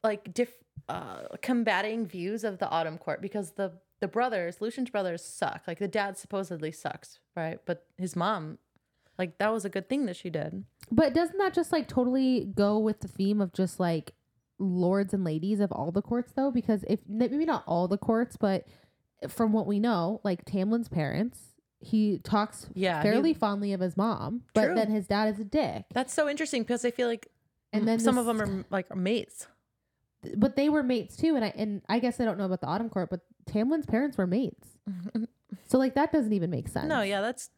like 0.03 0.33
diff 0.33 0.51
uh 0.87 1.23
combating 1.41 2.05
views 2.05 2.43
of 2.43 2.57
the 2.59 2.69
autumn 2.69 2.97
court 2.97 3.21
because 3.21 3.51
the 3.51 3.73
the 4.01 4.07
brothers, 4.07 4.61
Lucien's 4.61 4.89
brothers 4.89 5.23
suck. 5.23 5.63
Like 5.67 5.79
the 5.79 5.87
dad 5.87 6.17
supposedly 6.17 6.71
sucks, 6.71 7.19
right? 7.35 7.59
But 7.65 7.85
his 7.97 8.15
mom 8.15 8.57
Like 9.17 9.37
that 9.39 9.51
was 9.51 9.65
a 9.65 9.69
good 9.69 9.89
thing 9.89 10.05
that 10.05 10.15
she 10.15 10.29
did. 10.29 10.63
But 10.91 11.13
doesn't 11.13 11.37
that 11.37 11.53
just 11.53 11.71
like 11.73 11.87
totally 11.89 12.45
go 12.55 12.79
with 12.79 13.01
the 13.01 13.09
theme 13.09 13.41
of 13.41 13.51
just 13.53 13.79
like 13.79 14.13
lords 14.57 15.13
and 15.13 15.23
ladies 15.23 15.59
of 15.59 15.71
all 15.73 15.91
the 15.91 16.01
courts 16.01 16.31
though? 16.35 16.49
Because 16.51 16.85
if 16.87 16.99
maybe 17.07 17.43
not 17.45 17.63
all 17.67 17.87
the 17.89 17.97
courts, 17.97 18.37
but 18.37 18.65
from 19.27 19.51
what 19.51 19.67
we 19.67 19.79
know, 19.79 20.21
like 20.23 20.45
Tamlin's 20.45 20.87
parents, 20.87 21.39
he 21.81 22.19
talks 22.19 22.67
Yeah. 22.73 23.01
he- 23.01 23.09
fairly 23.09 23.33
fondly 23.33 23.73
of 23.73 23.81
his 23.81 23.97
mom, 23.97 24.43
but 24.53 24.65
True. 24.67 24.75
then 24.75 24.89
his 24.91 25.07
dad 25.07 25.33
is 25.33 25.39
a 25.41 25.43
dick. 25.45 25.85
that's 25.93 26.13
so 26.13 26.29
interesting 26.29 26.61
because 26.63 26.85
I 26.85 26.91
feel 26.91 27.09
like 27.09 27.27
And 27.73 27.85
then 27.85 27.99
some 27.99 28.17
of 28.17 28.25
them 28.25 28.41
are 28.41 28.65
like 28.69 28.95
mates. 28.95 29.47
But 30.35 30.55
they 30.55 30.69
were 30.69 30.83
mates 30.83 31.15
too, 31.15 31.35
and 31.35 31.45
I 31.45 31.53
and 31.55 31.81
I 31.89 31.99
guess 31.99 32.19
I 32.19 32.25
don't 32.25 32.37
know 32.37 32.45
about 32.45 32.61
the 32.61 32.67
autumn 32.67 32.89
court, 32.89 33.09
but 33.09 33.21
Tamlin's 33.45 33.85
parents 33.85 34.17
were 34.17 34.27
mates. 34.27 34.67
So 35.67 35.77
like 35.77 35.95
that 35.95 36.11
doesn't 36.11 36.33
even 36.33 36.49
make 36.49 36.67
sense. 36.67 36.87
No, 36.87 37.01
yeah, 37.01 37.21
that's 37.21 37.49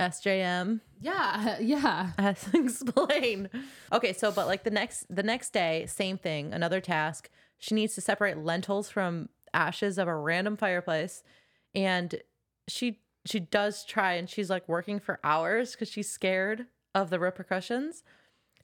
SJM. 0.00 0.80
Yeah, 1.00 1.58
yeah. 1.60 2.12
As 2.18 2.48
explain. 2.52 3.48
Okay, 3.92 4.12
so 4.12 4.32
but 4.32 4.46
like 4.46 4.64
the 4.64 4.70
next 4.70 5.06
the 5.08 5.22
next 5.22 5.52
day, 5.52 5.86
same 5.88 6.18
thing, 6.18 6.52
another 6.52 6.80
task. 6.80 7.30
She 7.58 7.74
needs 7.74 7.94
to 7.94 8.00
separate 8.00 8.38
lentils 8.38 8.90
from 8.90 9.28
ashes 9.52 9.98
of 9.98 10.08
a 10.08 10.14
random 10.14 10.56
fireplace, 10.56 11.22
and 11.74 12.20
she 12.68 13.00
she 13.24 13.40
does 13.40 13.84
try, 13.84 14.14
and 14.14 14.28
she's 14.28 14.50
like 14.50 14.68
working 14.68 15.00
for 15.00 15.20
hours 15.24 15.72
because 15.72 15.88
she's 15.88 16.10
scared 16.10 16.66
of 16.94 17.10
the 17.10 17.18
repercussions. 17.18 18.02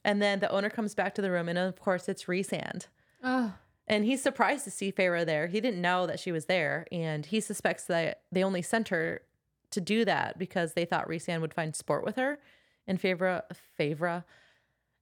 And 0.05 0.21
then 0.21 0.39
the 0.39 0.49
owner 0.51 0.69
comes 0.69 0.93
back 0.95 1.15
to 1.15 1.21
the 1.21 1.31
room, 1.31 1.49
and 1.49 1.57
of 1.57 1.79
course 1.79 2.07
it's 2.07 2.25
Rhysand. 2.25 2.87
Oh, 3.23 3.53
And 3.87 4.05
he's 4.05 4.21
surprised 4.21 4.63
to 4.65 4.71
see 4.71 4.91
Feyre 4.91 5.25
there. 5.25 5.47
He 5.47 5.59
didn't 5.59 5.81
know 5.81 6.05
that 6.05 6.19
she 6.19 6.31
was 6.31 6.45
there, 6.45 6.85
and 6.91 7.25
he 7.25 7.39
suspects 7.41 7.85
that 7.85 8.21
they 8.31 8.43
only 8.43 8.61
sent 8.61 8.89
her 8.89 9.21
to 9.71 9.81
do 9.81 10.05
that 10.05 10.37
because 10.37 10.73
they 10.73 10.85
thought 10.85 11.09
Rhysand 11.09 11.41
would 11.41 11.53
find 11.55 11.75
sport 11.75 12.05
with 12.05 12.15
her. 12.17 12.39
And 12.87 13.01
Feyre, 13.01 13.41
Feyre, 13.79 14.23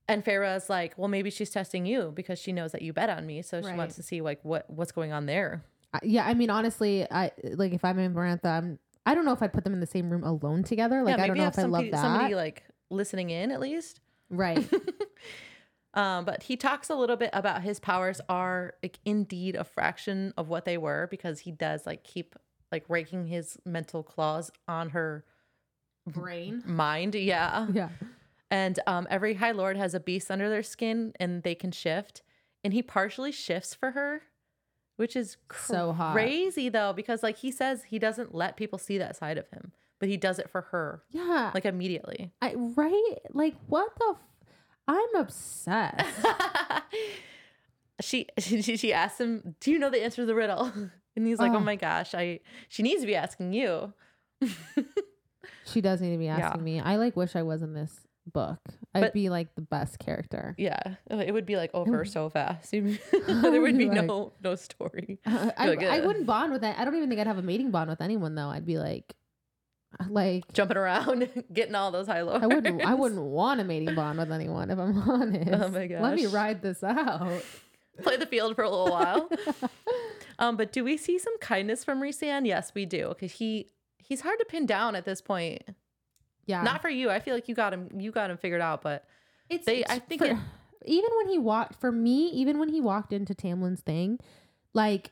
and 0.08 0.24
Feyre's 0.24 0.70
like, 0.70 0.98
well, 0.98 1.10
maybe 1.10 1.30
she's 1.30 1.50
testing 1.50 1.86
you 1.86 2.12
because 2.16 2.40
she 2.40 2.52
knows 2.54 2.72
that 2.72 2.82
you 2.82 2.94
bet 2.94 3.10
on 3.10 3.26
me, 3.26 3.42
so 3.42 3.62
she 3.62 3.68
Right. 3.68 3.78
wants 3.78 3.96
to 3.98 4.04
see 4.04 4.22
like 4.22 4.40
what 4.44 4.70
what's 4.70 4.92
going 4.94 5.12
on 5.12 5.26
there. 5.26 5.64
Yeah. 6.02 6.26
I 6.26 6.34
mean, 6.34 6.50
honestly, 6.50 7.06
I 7.12 7.32
like 7.44 7.74
if 7.74 7.84
I'm 7.86 7.98
Amarantha, 7.98 8.46
I'm. 8.46 8.80
I 9.06 9.16
don't 9.16 9.26
know 9.26 9.34
if 9.34 9.42
I'd 9.44 9.52
put 9.52 9.66
them 9.66 9.74
in 9.74 9.82
the 9.82 9.86
same 9.86 10.10
room 10.10 10.24
alone 10.24 10.64
together. 10.64 11.04
Like 11.04 11.18
yeah, 11.18 11.24
I 11.24 11.28
don't 11.28 11.38
know 11.38 11.48
if 11.48 11.60
I 11.60 11.64
love 11.64 11.86
that. 11.92 12.00
somebody 12.02 12.36
like 12.36 12.64
listening 12.90 13.30
in 13.32 13.52
at 13.52 13.60
least. 13.60 14.00
Right. 14.30 14.68
Um, 15.96 16.26
but 16.26 16.42
he 16.42 16.58
talks 16.58 16.90
a 16.90 16.96
little 16.96 17.18
bit 17.18 17.30
about 17.34 17.62
his 17.62 17.80
powers 17.80 18.20
are 18.28 18.74
like 18.82 18.98
indeed 19.06 19.56
a 19.56 19.64
fraction 19.64 20.34
of 20.38 20.48
what 20.50 20.66
they 20.66 20.76
were 20.76 21.08
because 21.12 21.42
he 21.42 21.52
does 21.52 21.86
like 21.86 22.04
keep 22.04 22.34
like 22.72 22.84
raking 22.90 23.28
his 23.28 23.60
mental 23.64 24.02
claws 24.02 24.50
on 24.68 24.90
her 24.90 25.24
Brain. 26.08 26.64
mind. 26.66 27.14
Yeah. 27.14 27.68
Yeah. 27.72 27.90
And 28.50 28.80
um, 28.88 29.06
every 29.12 29.36
High 29.36 29.52
Lord 29.52 29.78
has 29.78 29.94
a 29.94 30.00
beast 30.00 30.32
under 30.32 30.50
their 30.50 30.64
skin 30.64 31.14
and 31.20 31.44
they 31.44 31.54
can 31.54 31.72
shift. 31.72 32.24
And 32.64 32.74
he 32.74 32.82
partially 32.82 33.32
shifts 33.32 33.76
for 33.76 33.92
her, 33.92 34.24
which 34.98 35.16
is 35.16 35.38
So 35.56 35.94
hot. 35.94 36.14
crazy 36.14 36.70
though, 36.70 36.94
because 36.94 37.22
like 37.22 37.38
he 37.38 37.52
says 37.52 37.84
he 37.84 38.00
doesn't 38.00 38.34
let 38.34 38.58
people 38.58 38.80
see 38.80 38.98
that 38.98 39.16
side 39.16 39.38
of 39.38 39.48
him, 39.52 39.74
but 40.04 40.10
he 40.10 40.18
does 40.18 40.38
it 40.38 40.50
for 40.50 40.62
her 40.72 41.02
Yeah. 41.12 41.52
like 41.54 41.64
immediately. 41.66 42.34
I, 42.42 42.56
right. 42.56 43.16
Like 43.32 43.56
what 43.68 43.88
the. 43.98 44.16
F- 44.16 44.18
I'm 44.86 45.16
obsessed. 45.16 46.26
she, 48.02 48.28
she 48.38 48.62
she 48.78 48.92
asks 48.94 49.20
him, 49.20 49.56
"Do 49.62 49.72
you 49.72 49.80
know 49.80 49.90
the 49.90 50.04
answer 50.04 50.24
to 50.24 50.26
the 50.26 50.36
riddle?" 50.36 50.72
And 51.16 51.28
he's 51.28 51.38
like, 51.38 51.52
"Oh 51.52 51.58
Oh. 51.58 51.60
my 51.60 51.76
gosh, 51.76 52.16
I 52.16 52.40
she 52.70 52.82
needs 52.82 53.02
to 53.02 53.08
be 53.08 53.16
asking 53.16 53.54
you." 53.54 53.94
she 55.66 55.80
does 55.80 56.02
need 56.02 56.12
to 56.12 56.18
be 56.18 56.26
Yeah. 56.26 56.38
asking 56.40 56.64
me. 56.64 56.80
I 56.80 56.96
like 56.96 57.16
wish 57.16 57.36
I 57.36 57.44
was 57.44 57.62
in 57.62 57.74
this 57.76 57.96
book. 58.26 58.58
I'd 58.96 59.02
But- 59.02 59.14
be 59.14 59.30
like 59.30 59.54
the 59.56 59.62
best 59.62 60.00
character. 60.00 60.56
Yeah, 60.58 60.82
it 61.12 61.32
would 61.32 61.46
be 61.46 61.56
like 61.56 61.70
over 61.74 62.00
would- 62.00 62.10
so 62.10 62.30
fast. 62.30 62.72
there 62.72 62.82
would 63.62 63.78
be 63.78 63.86
like- 63.90 64.06
no 64.06 64.34
no 64.44 64.56
story. 64.56 65.20
Uh, 65.26 65.52
I, 65.56 65.70
like, 65.70 65.84
I 65.84 66.00
wouldn't 66.06 66.26
bond 66.26 66.52
with 66.52 66.62
that. 66.62 66.80
I 66.80 66.84
don't 66.84 66.96
even 66.96 67.10
think 67.10 67.22
I'd 67.22 67.28
have 67.28 67.38
a 67.38 67.42
mating 67.44 67.70
bond 67.72 67.90
with 67.92 68.02
anyone 68.02 68.34
though. 68.36 68.50
I'd 68.50 68.66
be 68.66 68.78
like, 68.80 69.14
like 70.10 70.52
Jumping 70.54 70.78
around, 70.78 71.30
getting 71.54 71.76
all 71.76 71.92
those 71.92 72.08
high 72.08 72.22
lords. 72.22 72.44
I 72.44 72.48
wouldn't. 72.48 72.82
I 72.84 72.94
wouldn't 72.94 73.22
want 73.22 73.60
a 73.62 73.64
mating 73.64 73.96
bond 73.96 74.18
with 74.20 74.32
anyone 74.32 74.70
if 74.72 74.80
I'm 74.80 74.98
honest. 75.10 75.50
Oh 75.52 75.70
my 75.70 75.88
gosh! 75.88 76.02
Let 76.02 76.16
me 76.16 76.26
ride 76.28 76.62
this 76.62 76.84
out. 76.84 77.44
play 78.02 78.18
the 78.18 78.26
field 78.26 78.56
for 78.56 78.64
a 78.64 78.70
little 78.70 78.90
while. 78.92 79.30
um, 80.40 80.58
but 80.58 80.72
do 80.72 80.84
we 80.84 80.98
see 80.98 81.20
some 81.20 81.38
kindness 81.40 81.84
from 81.84 82.02
Rhysand? 82.02 82.48
Yes, 82.48 82.72
we 82.74 82.86
do. 82.86 83.10
Because 83.10 83.34
he 83.34 83.70
he's 83.98 84.22
hard 84.22 84.40
to 84.40 84.46
pin 84.46 84.66
down 84.66 84.96
at 84.96 85.06
this 85.06 85.22
point. 85.22 85.64
Yeah, 86.46 86.62
Not 86.64 86.82
for 86.82 86.90
you. 86.90 87.10
I 87.10 87.20
feel 87.20 87.36
like 87.36 87.48
you 87.48 87.56
got 87.56 87.72
him. 87.74 87.90
You 87.98 88.12
got 88.12 88.30
him 88.30 88.38
figured 88.38 88.62
out. 88.62 88.82
But 88.82 89.06
it's. 89.50 89.66
they- 89.66 89.80
it's 89.82 89.92
I 89.92 90.00
think 90.00 90.22
for- 90.22 90.28
it- 90.28 90.38
even 90.86 91.10
when 91.16 91.30
he 91.30 91.38
walked 91.40 91.76
for 91.80 91.92
me, 91.94 92.28
even 92.32 92.60
when 92.60 92.68
he 92.68 92.82
walked 92.82 93.14
into 93.14 93.34
Tamlin's 93.34 93.80
thing, 93.80 94.20
like 94.74 95.12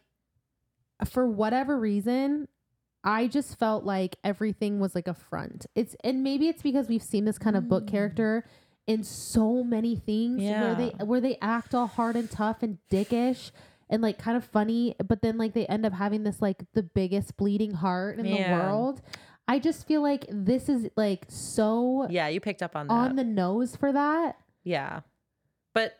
for 1.05 1.25
whatever 1.25 1.79
reason, 1.79 2.49
I 3.03 3.27
just 3.27 3.57
felt 3.57 3.83
like 3.83 4.17
everything 4.23 4.79
was 4.79 4.93
like 4.95 5.07
a 5.07 5.13
front. 5.13 5.65
It's 5.75 5.95
and 6.03 6.23
maybe 6.23 6.47
it's 6.47 6.61
because 6.61 6.87
we've 6.87 7.01
seen 7.03 7.25
this 7.25 7.37
kind 7.37 7.55
of 7.55 7.67
book 7.67 7.85
Mm. 7.85 7.91
character 7.91 8.45
in 8.87 9.03
so 9.03 9.63
many 9.63 9.95
things 9.95 10.41
yeah. 10.41 10.61
where 10.63 10.75
they 10.75 11.05
where 11.05 11.21
they 11.21 11.37
act 11.41 11.73
all 11.73 11.87
hard 11.87 12.15
and 12.15 12.29
tough 12.29 12.61
and 12.63 12.77
dickish 12.91 13.51
and 13.89 14.01
like 14.01 14.17
kind 14.17 14.37
of 14.37 14.43
funny, 14.45 14.95
but 15.05 15.21
then 15.21 15.37
like 15.37 15.53
they 15.53 15.65
end 15.67 15.85
up 15.85 15.93
having 15.93 16.23
this 16.23 16.41
like 16.41 16.63
the 16.73 16.83
biggest 16.83 17.35
bleeding 17.37 17.71
heart 17.73 18.19
in 18.19 18.25
the 18.25 18.49
world. 18.51 19.01
I 19.47 19.59
just 19.59 19.85
feel 19.87 20.01
like 20.01 20.25
this 20.29 20.69
is 20.69 20.87
like 20.95 21.25
so 21.27 22.07
yeah, 22.09 22.27
you 22.27 22.39
picked 22.39 22.61
up 22.63 22.75
on 22.75 22.87
that. 22.87 22.93
on 22.93 23.15
the 23.15 23.23
nose 23.23 23.75
for 23.75 23.91
that. 23.91 24.37
yeah, 24.63 25.01
but 25.73 25.97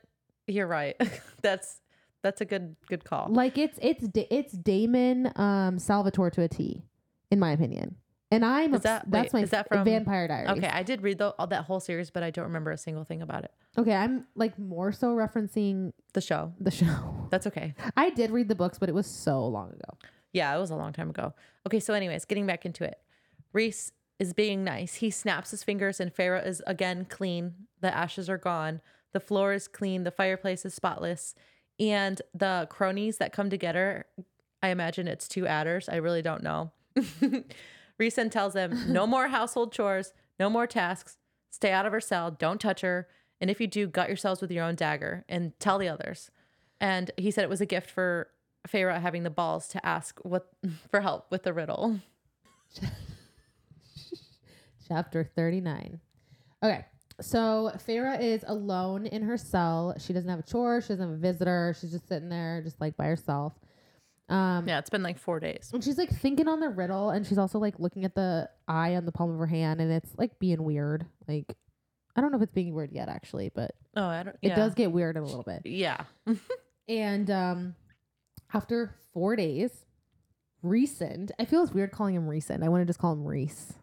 you're 0.47 0.67
right. 0.67 0.95
that's 1.41 1.81
that's 2.23 2.39
a 2.41 2.45
good 2.45 2.75
good 2.87 3.03
call. 3.03 3.27
Like 3.29 3.57
it's 3.57 3.77
it's 3.81 4.05
it's 4.15 4.53
Damon 4.53 5.31
um 5.35 5.79
Salvatore 5.79 6.29
to 6.31 6.43
a 6.43 6.47
T, 6.47 6.83
in 7.31 7.39
my 7.39 7.51
opinion. 7.51 7.95
And 8.33 8.45
I'm 8.45 8.69
Is 8.73 8.75
obs- 8.77 8.83
that- 8.83 9.11
that's 9.11 9.33
wait, 9.33 9.39
my 9.39 9.43
is 9.43 9.49
that 9.49 9.67
from- 9.67 9.83
Vampire 9.83 10.27
Diaries. 10.27 10.51
Okay, 10.51 10.67
I 10.69 10.83
did 10.83 11.01
read 11.01 11.17
the, 11.17 11.29
all 11.37 11.47
that 11.47 11.63
whole 11.65 11.79
series, 11.81 12.09
but 12.11 12.23
I 12.23 12.29
don't 12.31 12.45
remember 12.45 12.71
a 12.71 12.77
single 12.77 13.03
thing 13.03 13.21
about 13.21 13.43
it. 13.43 13.51
Okay, 13.77 13.93
I'm 13.93 14.25
like 14.35 14.57
more 14.57 14.91
so 14.93 15.15
referencing 15.15 15.91
The 16.13 16.21
show. 16.21 16.53
the 16.59 16.71
show. 16.71 17.27
That's 17.29 17.47
okay. 17.47 17.73
I 17.97 18.09
did 18.09 18.31
read 18.31 18.47
the 18.47 18.55
books, 18.55 18.77
but 18.79 18.87
it 18.87 18.95
was 18.95 19.07
so 19.07 19.45
long 19.47 19.69
ago. 19.71 19.97
Yeah, 20.31 20.55
it 20.55 20.59
was 20.59 20.69
a 20.69 20.75
long 20.75 20.93
time 20.93 21.09
ago. 21.09 21.33
Okay, 21.67 21.79
so 21.81 21.93
anyways, 21.93 22.23
getting 22.25 22.45
back 22.45 22.65
into 22.65 22.85
it. 22.85 22.99
Reese 23.51 23.91
is 24.17 24.31
being 24.33 24.63
nice. 24.63 24.95
He 24.95 25.09
snaps 25.09 25.51
his 25.51 25.63
fingers 25.63 25.99
and 25.99 26.13
Feyre 26.13 26.45
is 26.45 26.61
again 26.65 27.05
clean. 27.09 27.53
The 27.81 27.93
ashes 27.93 28.29
are 28.29 28.37
gone. 28.37 28.79
The 29.11 29.19
floor 29.19 29.51
is 29.51 29.67
clean. 29.67 30.03
The 30.05 30.11
fireplace 30.11 30.63
is 30.65 30.73
spotless. 30.73 31.35
And 31.81 32.21
the 32.33 32.67
cronies 32.69 33.17
that 33.17 33.33
come 33.33 33.49
together, 33.49 34.05
I 34.63 34.69
imagine 34.69 35.09
it's 35.09 35.27
two 35.27 35.47
adders. 35.47 35.89
I 35.89 35.95
really 35.97 36.21
don't 36.21 36.43
know. 36.43 36.71
Rhysand 37.99 38.31
tells 38.31 38.53
them 38.53 38.91
no 38.91 39.05
more 39.15 39.27
household 39.27 39.71
chores, 39.71 40.13
no 40.39 40.49
more 40.49 40.67
tasks. 40.67 41.17
Stay 41.51 41.71
out 41.71 41.85
of 41.85 41.91
her 41.91 42.01
cell. 42.01 42.31
Don't 42.31 42.59
touch 42.59 42.81
her. 42.81 43.07
And 43.39 43.49
if 43.49 43.59
you 43.59 43.67
do, 43.67 43.87
gut 43.87 44.07
yourselves 44.07 44.41
with 44.41 44.51
your 44.51 44.63
own 44.63 44.75
dagger 44.75 45.25
and 45.27 45.57
tell 45.59 45.77
the 45.77 45.89
others. 45.89 46.31
And 46.79 47.11
he 47.17 47.31
said 47.31 47.43
it 47.43 47.49
was 47.49 47.61
a 47.61 47.65
gift 47.65 47.89
for 47.89 48.29
Feyre 48.67 48.99
having 48.99 49.23
the 49.23 49.29
balls 49.29 49.67
to 49.69 49.85
ask 49.85 50.19
what 50.23 50.47
for 50.89 51.01
help 51.01 51.29
with 51.29 51.43
the 51.43 51.53
riddle. 51.53 51.99
Chapter 54.87 55.23
39. 55.23 55.99
Okay. 56.63 56.85
So 57.19 57.71
Feyre 57.87 58.19
is 58.19 58.43
alone 58.47 59.05
in 59.05 59.21
her 59.23 59.37
cell. 59.37 59.95
She 59.99 60.11
doesn't 60.11 60.29
have 60.29 60.39
a 60.39 60.43
chore. 60.43 60.81
She 60.81 60.89
doesn't 60.89 61.07
have 61.07 61.15
a 61.15 61.19
visitor. 61.19 61.75
She's 61.79 61.91
just 61.91 62.07
sitting 62.07 62.29
there, 62.29 62.61
just 62.63 62.81
like 62.81 62.97
by 62.97 63.05
herself. 63.05 63.53
Um, 64.31 64.67
Yeah, 64.67 64.79
it's 64.79 64.89
been 64.89 65.03
like 65.03 65.17
four 65.19 65.39
days. 65.39 65.69
And 65.73 65.83
she's 65.83 65.97
like 65.97 66.09
thinking 66.09 66.47
on 66.47 66.59
the 66.59 66.69
riddle, 66.69 67.09
and 67.09 67.25
she's 67.27 67.37
also 67.37 67.59
like 67.59 67.79
looking 67.79 68.05
at 68.05 68.15
the 68.15 68.49
eye 68.67 68.95
on 68.95 69.05
the 69.05 69.11
palm 69.11 69.31
of 69.31 69.37
her 69.39 69.45
hand, 69.47 69.81
and 69.81 69.91
it's 69.91 70.09
like 70.17 70.39
being 70.39 70.63
weird. 70.63 71.05
Like, 71.27 71.53
I 72.15 72.21
don't 72.21 72.31
know 72.31 72.37
if 72.37 72.43
it's 72.43 72.53
being 72.53 72.73
weird 72.73 72.91
yet, 72.91 73.09
actually, 73.09 73.49
but 73.53 73.71
Oh, 73.95 74.05
I 74.05 74.23
don't. 74.23 74.35
it 74.41 74.55
does 74.55 74.73
get 74.73 74.91
weird 74.91 75.17
in 75.17 75.23
a 75.23 75.25
little 75.25 75.43
bit. 75.43 75.61
Yeah. 75.65 76.03
And 76.89 77.29
um, 77.31 77.75
after 78.53 78.95
four 79.13 79.37
days, 79.37 79.85
Rhysand. 80.63 81.31
I 81.39 81.45
feel 81.45 81.63
it's 81.63 81.71
weird 81.71 81.91
calling 81.91 82.15
him 82.15 82.27
Rhysand. 82.27 82.63
I 82.65 82.69
want 82.69 82.81
to 82.81 82.85
just 82.85 82.99
call 82.99 83.13
him 83.13 83.23
Reese. 83.23 83.73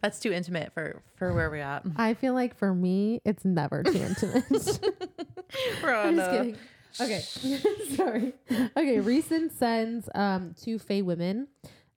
That's 0.00 0.20
too 0.20 0.30
intimate 0.32 0.72
for 0.72 1.02
for 1.16 1.32
where 1.34 1.50
we're 1.50 1.56
at. 1.62 1.82
I 1.96 2.14
feel 2.14 2.32
like 2.32 2.56
for 2.56 2.72
me, 2.72 3.20
it's 3.24 3.44
never 3.44 3.82
too 3.82 3.92
intimate. 3.98 4.44
We're 5.82 5.94
I'm 5.96 6.16
just 6.16 6.30
kidding. 6.30 6.56
Okay, 6.98 7.20
sorry. 7.96 8.32
Okay, 8.50 8.98
Rhysand 8.98 9.52
sends 9.52 10.08
um 10.14 10.54
two 10.60 10.78
Fey 10.78 11.02
women 11.02 11.48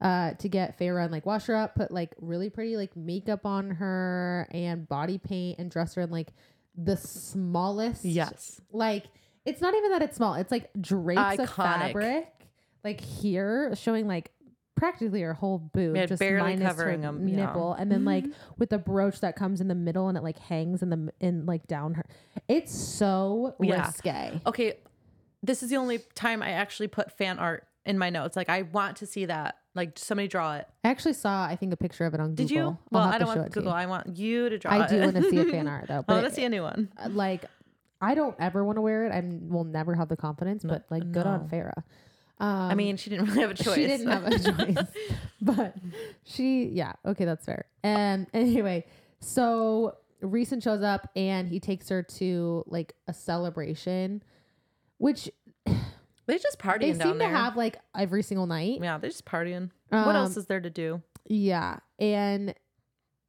uh 0.02 0.34
to 0.34 0.50
get 0.50 0.78
Feyre 0.78 1.02
and 1.02 1.12
like 1.12 1.26
wash 1.26 1.46
her 1.46 1.56
up, 1.56 1.76
put 1.76 1.92
like 1.92 2.14
really 2.20 2.50
pretty 2.50 2.76
like 2.78 2.96
makeup 2.96 3.46
on 3.46 3.72
her 3.72 4.48
and 4.52 4.88
body 4.88 5.18
paint 5.18 5.60
and 5.60 5.72
dress 5.72 5.96
her 5.96 6.02
in 6.02 6.12
like 6.12 6.30
the 6.76 6.98
smallest. 6.98 8.04
Yes. 8.06 8.60
Like 8.72 9.06
it's 9.46 9.62
not 9.62 9.74
even 9.76 9.92
that 9.92 10.02
it's 10.02 10.18
small. 10.18 10.36
It's 10.36 10.52
like 10.52 10.70
drapes 10.80 11.40
of 11.40 11.50
Iconic. 11.50 11.94
fabric 11.94 12.34
like 12.84 13.00
here 13.02 13.74
showing 13.76 14.08
like 14.08 14.32
practically 14.84 15.22
her 15.22 15.34
whole 15.34 15.60
boob, 15.60 15.96
Yeah, 15.96 16.06
just 16.08 16.20
barely 16.20 16.42
minus 16.58 16.68
covering 16.68 17.04
her 17.04 17.08
'em, 17.08 17.26
yeah. 17.28 17.46
nipple, 17.46 17.74
and 17.74 17.90
then 17.92 18.04
like 18.04 18.26
with 18.58 18.70
the 18.70 18.78
brooch 18.78 19.22
that 19.22 19.36
comes 19.38 19.62
in 19.62 19.68
the 19.70 19.76
middle 19.76 20.10
and 20.10 20.18
it 20.18 20.24
like 20.24 20.38
hangs 20.40 20.82
in 20.84 20.90
the 20.90 21.14
in 21.22 21.46
like 21.46 21.68
down 21.68 21.94
her. 21.94 22.06
It's 22.50 22.74
so 22.74 23.56
Yeah. 23.62 23.86
risque. 23.88 24.42
Okay, 24.46 24.80
this 25.42 25.64
is 25.64 25.70
the 25.70 25.78
only 25.78 26.00
time 26.16 26.44
I 26.44 26.52
actually 26.52 26.88
put 26.90 27.12
fan 27.12 27.40
art 27.40 27.66
in 27.86 27.98
my 27.98 28.10
notes. 28.10 28.36
Like 28.36 28.50
I 28.50 28.64
want 28.64 28.98
to 28.98 29.06
see 29.06 29.26
that. 29.26 29.56
Like 29.76 29.98
somebody 29.98 30.28
draw 30.28 30.56
it. 30.58 30.68
I 30.84 30.90
actually 30.90 31.14
saw 31.14 31.46
I 31.46 31.56
think 31.56 31.74
a 31.74 31.78
picture 31.78 32.06
of 32.06 32.14
it 32.14 32.20
on 32.20 32.36
Did 32.36 32.50
Google. 32.50 32.72
you? 32.72 32.78
Well, 32.92 33.04
I 33.08 33.18
don't 33.18 33.28
want 33.28 33.40
it 33.40 33.44
to 33.44 33.48
you. 33.48 33.54
Google. 33.54 33.72
I 33.72 33.86
want 33.88 34.18
you 34.18 34.50
to 34.50 34.58
draw 34.60 34.72
it. 34.76 34.80
I 34.82 34.86
it. 34.86 34.90
do 34.90 35.00
want 35.02 35.16
to 35.16 35.30
see 35.30 35.40
a 35.40 35.46
fan 35.46 35.68
art 35.76 35.86
though, 35.88 36.04
I 36.08 36.14
want 36.14 36.26
to 36.28 36.32
see 36.34 36.44
a 36.44 36.50
new 36.50 36.62
one. 36.62 36.90
uh, 36.98 37.10
like 37.10 37.46
I 38.02 38.16
don't 38.16 38.36
ever 38.38 38.64
want 38.66 38.76
to 38.78 38.82
wear 38.82 39.06
it. 39.06 39.12
I 39.14 39.24
will 39.48 39.64
never 39.64 39.96
have 39.96 40.10
the 40.10 40.18
confidence, 40.18 40.64
but 40.66 40.86
like 40.92 41.10
good 41.14 41.26
on 41.26 41.44
no. 41.44 41.48
Feyre. 41.48 41.72
Um, 42.40 42.50
I 42.72 42.76
mean, 42.76 42.98
she 42.98 43.10
didn't 43.10 43.26
really 43.28 43.42
have 43.42 43.52
a 43.52 43.54
choice. 43.54 43.76
She 43.76 43.88
didn't 43.88 44.08
have 44.08 44.26
a 44.26 44.40
choice, 44.40 44.88
but 45.42 45.76
she, 46.24 46.66
yeah, 46.66 46.94
okay, 47.06 47.26
that's 47.26 47.46
fair. 47.46 47.66
And 47.84 48.28
anyway, 48.34 48.86
so 49.20 49.96
Rhysand 50.22 50.64
shows 50.64 50.82
up 50.84 51.10
and 51.16 51.48
he 51.48 51.60
takes 51.60 51.90
her 51.90 52.04
to 52.04 52.64
like 52.68 52.94
a 53.08 53.14
celebration, 53.14 54.24
which 54.98 55.30
They're 56.26 56.40
just 56.40 56.58
partying 56.60 56.98
they 56.98 57.04
seem 57.04 57.18
there. 57.18 57.30
to 57.30 57.36
have 57.38 57.58
like 57.58 57.78
every 57.96 58.24
single 58.24 58.48
night. 58.48 58.80
yeah, 58.82 58.98
they're 58.98 59.10
just 59.10 59.26
partying. 59.26 59.72
what 59.90 60.16
else 60.16 60.36
Um, 60.38 60.40
is 60.42 60.46
there 60.48 60.62
to 60.62 60.70
do? 60.70 61.02
Yeah, 61.28 61.80
and 62.00 62.54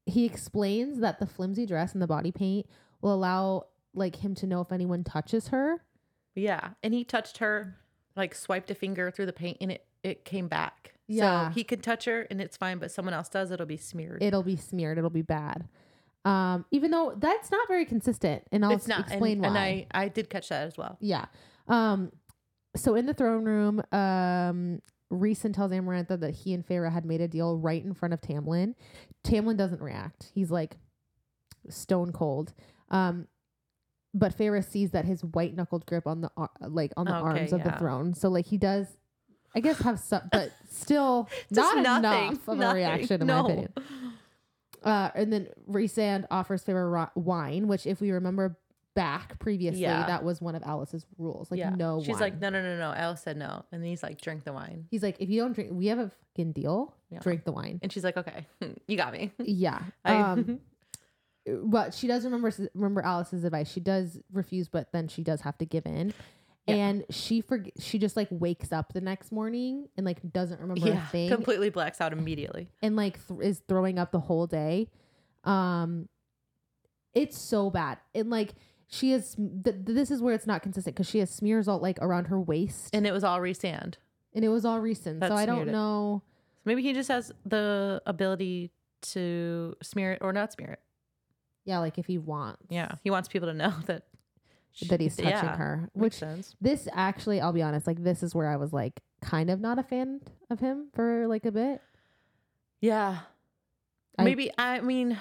he 0.06 0.24
explains 0.26 1.00
that 1.00 1.18
the 1.18 1.26
flimsy 1.26 1.66
dress 1.66 1.92
and 1.92 2.00
the 2.02 2.06
body 2.06 2.30
paint 2.32 2.66
will 3.00 3.12
allow 3.14 3.66
like 3.94 4.16
him 4.16 4.34
to 4.36 4.46
know 4.46 4.60
if 4.60 4.70
anyone 4.72 5.02
touches 5.04 5.48
her. 5.48 5.82
Yeah, 6.36 6.70
and 6.82 6.94
he 6.94 7.04
touched 7.04 7.38
her, 7.38 7.76
like 8.16 8.34
swiped 8.34 8.70
a 8.70 8.74
finger 8.74 9.10
through 9.10 9.26
the 9.26 9.32
paint, 9.32 9.58
and 9.60 9.72
it 9.72 9.84
it 10.02 10.24
came 10.24 10.48
back. 10.48 10.94
Yeah. 11.06 11.48
so 11.48 11.54
he 11.54 11.64
could 11.64 11.82
touch 11.82 12.06
her 12.06 12.22
and 12.30 12.40
it's 12.40 12.56
fine, 12.56 12.78
but 12.78 12.90
someone 12.90 13.12
else 13.12 13.28
does, 13.28 13.50
it'll 13.50 13.66
be 13.66 13.76
smeared. 13.76 14.22
It'll 14.22 14.42
be 14.42 14.56
smeared. 14.56 14.96
It'll 14.96 15.10
be 15.10 15.20
bad. 15.22 15.68
Um, 16.24 16.64
even 16.70 16.90
though 16.90 17.14
that's 17.18 17.50
not 17.50 17.68
very 17.68 17.84
consistent, 17.84 18.44
and 18.50 18.64
I'll 18.64 18.72
it's 18.72 18.88
not. 18.88 19.00
explain 19.00 19.32
and, 19.32 19.40
why. 19.42 19.48
and 19.48 19.58
I 19.58 19.86
I 20.04 20.08
did 20.08 20.30
catch 20.30 20.48
that 20.48 20.66
as 20.66 20.78
well. 20.78 20.96
Yeah. 21.00 21.26
Um 21.68 22.12
so 22.76 22.94
in 22.94 23.06
the 23.06 23.14
throne 23.14 23.44
room, 23.44 23.82
um 23.92 24.80
Rhysand 25.12 25.54
tells 25.54 25.70
Amarantha 25.70 26.18
that 26.18 26.34
he 26.34 26.54
and 26.54 26.66
Feyre 26.66 26.90
had 26.90 27.04
made 27.04 27.20
a 27.20 27.28
deal 27.28 27.58
right 27.58 27.84
in 27.84 27.92
front 27.94 28.14
of 28.14 28.20
Tamlin. 28.22 28.74
Tamlin 29.22 29.56
doesn't 29.56 29.82
react. 29.82 30.30
He's 30.34 30.50
like 30.50 30.76
stone 31.68 32.12
cold. 32.12 32.54
Um 32.90 33.28
but 34.14 34.36
Feyre 34.38 34.64
sees 34.64 34.92
that 34.92 35.04
his 35.04 35.22
white 35.24 35.54
knuckled 35.56 35.84
grip 35.86 36.06
on 36.06 36.20
the 36.22 36.30
ar- 36.36 36.50
like 36.60 36.92
on 36.96 37.06
the 37.06 37.16
Okay, 37.16 37.40
arms 37.40 37.52
of 37.52 37.62
the 37.64 37.70
yeah. 37.70 37.78
throne. 37.78 38.14
So 38.14 38.28
like 38.28 38.46
he 38.46 38.56
does 38.56 38.86
I 39.56 39.60
guess 39.60 39.78
have 39.82 39.98
some 40.00 40.22
but 40.32 40.50
still 40.70 41.28
Just 41.52 41.76
not 41.76 42.02
nothing, 42.02 42.28
enough 42.28 42.48
of 42.48 42.56
a 42.58 42.60
nothing, 42.60 42.76
reaction 42.76 43.20
in 43.20 43.26
no. 43.26 43.42
my 43.42 43.48
opinion. 43.48 43.72
Uh, 44.82 45.10
and 45.14 45.32
then 45.32 45.48
Rhysand 45.68 46.26
offers 46.30 46.62
ro- 46.68 47.08
wine, 47.14 47.68
which, 47.68 47.86
if 47.86 48.00
we 48.02 48.10
remember 48.10 48.58
back 48.94 49.38
previously, 49.38 49.80
Yeah. 49.80 50.06
that 50.06 50.22
was 50.24 50.42
one 50.42 50.54
of 50.54 50.62
Alice's 50.62 51.06
rules. 51.16 51.50
Like, 51.50 51.76
no 51.76 52.00
She's 52.02 52.10
wine. 52.14 52.20
like, 52.20 52.40
no, 52.40 52.50
no, 52.50 52.60
no, 52.62 52.76
no. 52.76 52.92
Alice 52.92 53.22
said 53.22 53.36
no, 53.38 53.64
and 53.72 53.82
he's 53.84 54.02
like, 54.02 54.20
drink 54.20 54.44
the 54.44 54.52
wine, 54.52 54.86
He's 54.90 55.02
like, 55.02 55.16
if 55.20 55.30
you 55.30 55.40
don't 55.40 55.52
drink, 55.54 55.70
we 55.72 55.86
have 55.86 55.98
a 55.98 56.10
fucking 56.36 56.52
deal. 56.52 56.94
Yeah. 57.10 57.20
Drink 57.20 57.44
the 57.44 57.52
wine. 57.52 57.78
and 57.82 57.90
she's 57.90 58.04
like, 58.04 58.16
okay, 58.18 58.46
you 58.86 58.96
got 58.98 59.12
me. 59.12 59.32
Yeah. 59.38 59.80
I- 60.04 60.16
Um, 60.16 60.60
but 61.46 61.94
she 61.94 62.06
does 62.06 62.24
remember 62.24 62.52
remember 62.74 63.02
Alice's 63.02 63.44
advice. 63.44 63.70
She 63.70 63.80
does 63.80 64.18
refuse, 64.32 64.68
but 64.68 64.92
then 64.92 65.08
she 65.08 65.22
does 65.22 65.42
have 65.42 65.58
to 65.58 65.64
give 65.64 65.86
in. 65.86 66.14
Yeah. 66.66 66.74
And 66.76 67.04
she 67.10 67.42
forg 67.42 67.70
she 67.78 67.98
just 67.98 68.16
like 68.16 68.28
wakes 68.30 68.72
up 68.72 68.94
the 68.94 69.00
next 69.02 69.30
morning 69.30 69.88
and 69.96 70.06
like 70.06 70.20
doesn't 70.32 70.60
remember 70.60 70.86
yeah, 70.88 71.06
a 71.06 71.10
thing 71.10 71.28
completely 71.28 71.68
blacks 71.68 72.00
out 72.00 72.14
immediately. 72.14 72.68
and 72.82 72.96
like 72.96 73.18
th- 73.28 73.40
is 73.40 73.62
throwing 73.68 73.98
up 73.98 74.12
the 74.12 74.20
whole 74.20 74.46
day. 74.46 74.88
Um, 75.44 76.08
it's 77.12 77.38
so 77.38 77.68
bad. 77.70 77.98
And 78.14 78.30
like 78.30 78.54
she 78.88 79.10
has, 79.12 79.34
th- 79.34 79.76
this 79.84 80.10
is 80.10 80.22
where 80.22 80.34
it's 80.34 80.46
not 80.46 80.62
consistent 80.62 80.96
because 80.96 81.08
she 81.08 81.18
has 81.18 81.30
smears 81.30 81.68
all 81.68 81.78
like 81.78 81.98
around 82.00 82.26
her 82.26 82.40
waist, 82.40 82.94
and, 82.94 83.06
it 83.06 83.12
was 83.12 83.24
all 83.24 83.40
Rhysand. 83.40 83.94
And 84.34 84.44
it 84.44 84.48
was 84.48 84.64
all 84.64 84.80
Rhysand. 84.80 85.26
So 85.26 85.34
I 85.34 85.46
don't 85.46 85.68
it. 85.68 85.72
know. 85.72 86.22
Maybe 86.64 86.82
he 86.82 86.92
just 86.92 87.08
has 87.08 87.32
the 87.44 88.02
ability 88.06 88.72
to 89.02 89.76
smear 89.82 90.12
it 90.12 90.18
or 90.22 90.32
not 90.32 90.52
smear 90.52 90.70
it. 90.70 90.80
Yeah, 91.64 91.78
like 91.78 91.98
if 91.98 92.06
he 92.06 92.18
wants, 92.18 92.62
Yeah, 92.68 92.92
he 93.02 93.10
wants 93.10 93.28
people 93.28 93.48
to 93.48 93.54
know 93.54 93.72
that 93.86 94.04
that 94.88 95.00
he's 95.00 95.16
touching 95.16 95.30
yeah, 95.30 95.56
her. 95.56 95.88
Makes 95.94 96.02
Which 96.02 96.14
sense. 96.14 96.56
this 96.60 96.88
actually, 96.92 97.40
I'll 97.40 97.52
be 97.52 97.62
honest, 97.62 97.86
like 97.86 98.02
this 98.02 98.22
is 98.22 98.34
where 98.34 98.48
I 98.48 98.56
was 98.56 98.72
like 98.72 99.00
kind 99.22 99.48
of 99.50 99.60
not 99.60 99.78
a 99.78 99.82
fan 99.82 100.20
of 100.50 100.60
him 100.60 100.88
for 100.94 101.26
like 101.28 101.44
a 101.46 101.52
bit. 101.52 101.80
Yeah, 102.80 103.20
I- 104.18 104.24
maybe. 104.24 104.50
I 104.58 104.80
mean, 104.80 105.18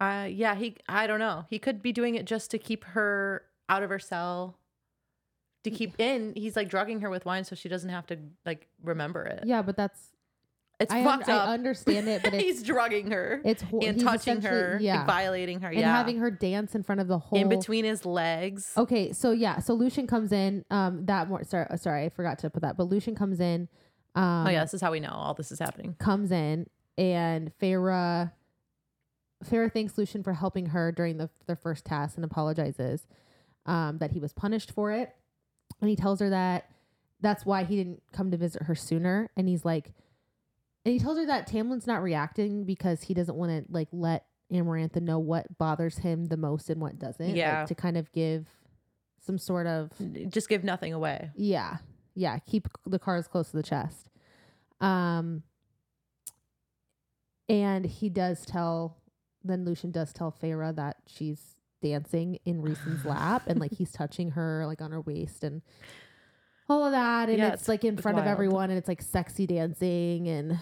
uh, 0.00 0.28
yeah. 0.30 0.54
He. 0.54 0.76
I 0.88 1.06
don't 1.06 1.18
know. 1.18 1.44
He 1.50 1.58
could 1.58 1.82
be 1.82 1.92
doing 1.92 2.14
it 2.14 2.24
just 2.26 2.50
to 2.52 2.58
keep 2.58 2.84
her 2.84 3.42
out 3.68 3.82
of 3.82 3.90
her 3.90 3.98
cell. 3.98 4.56
To 5.64 5.70
keep 5.72 5.98
in, 5.98 6.32
he's 6.36 6.54
like 6.54 6.68
drugging 6.68 7.00
her 7.00 7.10
with 7.10 7.24
wine 7.26 7.42
so 7.42 7.56
she 7.56 7.68
doesn't 7.68 7.90
have 7.90 8.06
to 8.06 8.18
like 8.44 8.68
remember 8.84 9.24
it. 9.24 9.42
Yeah, 9.46 9.62
but 9.62 9.76
that's 9.76 10.12
It's 10.78 10.92
I, 10.92 10.98
un- 10.98 11.04
fucked 11.04 11.28
up. 11.30 11.48
I 11.48 11.54
understand 11.54 12.06
it, 12.06 12.22
but 12.22 12.34
he's 12.40 12.62
drugging 12.62 13.10
her 13.10 13.40
it's 13.44 13.62
ho- 13.62 13.80
and 13.82 13.98
touching 13.98 14.42
her, 14.42 14.78
yeah, 14.80 14.98
like, 14.98 15.06
violating 15.06 15.60
her, 15.60 15.68
and 15.68 15.78
yeah, 15.78 15.96
having 15.96 16.18
her 16.18 16.30
dance 16.30 16.74
in 16.74 16.82
front 16.82 17.00
of 17.00 17.08
the 17.08 17.18
whole 17.18 17.38
in 17.38 17.48
between 17.48 17.84
his 17.84 18.04
legs. 18.04 18.72
Okay, 18.76 19.12
so 19.12 19.30
yeah, 19.30 19.58
so 19.58 19.72
Lucien 19.72 20.06
comes 20.06 20.32
in. 20.32 20.64
Um, 20.70 21.06
that 21.06 21.28
more. 21.28 21.42
Sorry, 21.44 21.66
uh, 21.70 21.76
sorry, 21.78 22.04
I 22.04 22.08
forgot 22.10 22.38
to 22.40 22.50
put 22.50 22.60
that. 22.62 22.76
But 22.76 22.84
Lucien 22.84 23.14
comes 23.14 23.40
in. 23.40 23.68
Um, 24.14 24.46
oh 24.46 24.50
yeah, 24.50 24.64
this 24.64 24.74
is 24.74 24.82
how 24.82 24.92
we 24.92 25.00
know 25.00 25.10
all 25.10 25.32
this 25.32 25.50
is 25.50 25.58
happening. 25.58 25.94
comes 25.98 26.30
in, 26.30 26.66
and 26.98 27.50
Feyre. 27.58 28.32
Feyre 29.44 29.72
thanks 29.72 29.96
Lucien 29.96 30.22
for 30.22 30.32
helping 30.34 30.66
her 30.66 30.92
during 30.92 31.16
the 31.16 31.30
their 31.46 31.56
first 31.56 31.86
task 31.86 32.16
and 32.16 32.24
apologizes, 32.24 33.06
um, 33.64 33.96
that 33.98 34.12
he 34.12 34.20
was 34.20 34.34
punished 34.34 34.72
for 34.72 34.92
it, 34.92 35.14
and 35.80 35.88
he 35.88 35.96
tells 35.96 36.20
her 36.20 36.28
that 36.28 36.70
that's 37.20 37.46
why 37.46 37.64
he 37.64 37.76
didn't 37.76 38.02
come 38.12 38.30
to 38.30 38.36
visit 38.36 38.62
her 38.64 38.74
sooner. 38.74 39.30
And 39.36 39.48
he's 39.48 39.64
like, 39.64 39.92
and 40.86 40.92
he 40.94 40.98
tells 40.98 41.18
her 41.18 41.26
that 41.26 41.46
Tamlin's 41.48 41.86
not 41.86 42.00
reacting 42.02 42.64
because 42.64 43.02
he 43.02 43.12
doesn't 43.12 43.36
want 43.36 43.50
to 43.50 43.70
like 43.70 43.88
let 43.92 44.24
Amarantha 44.52 45.02
know 45.02 45.18
what 45.18 45.58
bothers 45.58 45.98
him 45.98 46.26
the 46.26 46.36
most 46.36 46.70
and 46.70 46.80
what 46.80 46.98
doesn't. 46.98 47.26
like, 47.26 47.36
Yeah. 47.36 47.64
to 47.66 47.74
kind 47.74 47.96
of 47.98 48.10
give 48.12 48.46
some 49.20 49.36
sort 49.36 49.66
of 49.66 49.90
Just 50.28 50.48
give 50.48 50.62
nothing 50.64 50.92
away. 50.92 51.30
yeah. 51.34 51.78
Yeah. 52.14 52.38
Keep 52.38 52.68
the 52.86 52.98
cards 53.00 53.26
close 53.28 53.50
to 53.50 53.56
the 53.56 53.62
chest. 53.62 54.08
Um 54.80 55.42
and 57.48 57.84
he 57.86 58.08
does 58.08 58.44
tell 58.44 58.96
then 59.44 59.64
Lucien 59.64 59.90
does 59.92 60.12
tell 60.12 60.32
Feyre 60.32 60.74
that 60.74 60.96
she's 61.06 61.54
dancing 61.82 62.38
in 62.44 62.62
Rhysand's 62.62 63.04
lap 63.04 63.42
and 63.46 63.60
like 63.60 63.72
he's 63.72 63.92
touching 64.00 64.30
her 64.32 64.64
like 64.66 64.80
on 64.80 64.90
her 64.92 65.00
waist 65.00 65.44
and 65.44 65.62
all 66.68 66.84
of 66.84 66.92
that 66.92 67.28
and 67.28 67.38
Yeah, 67.38 67.46
it's, 67.48 67.62
it's- 67.62 67.68
like 67.68 67.84
in 67.84 67.94
it's 67.94 68.02
front 68.02 68.18
of 68.18 68.26
everyone 68.26 68.70
and 68.70 68.78
it's 68.78 68.88
like 68.88 69.02
sexy 69.02 69.46
dancing 69.46 70.28
and 70.28 70.58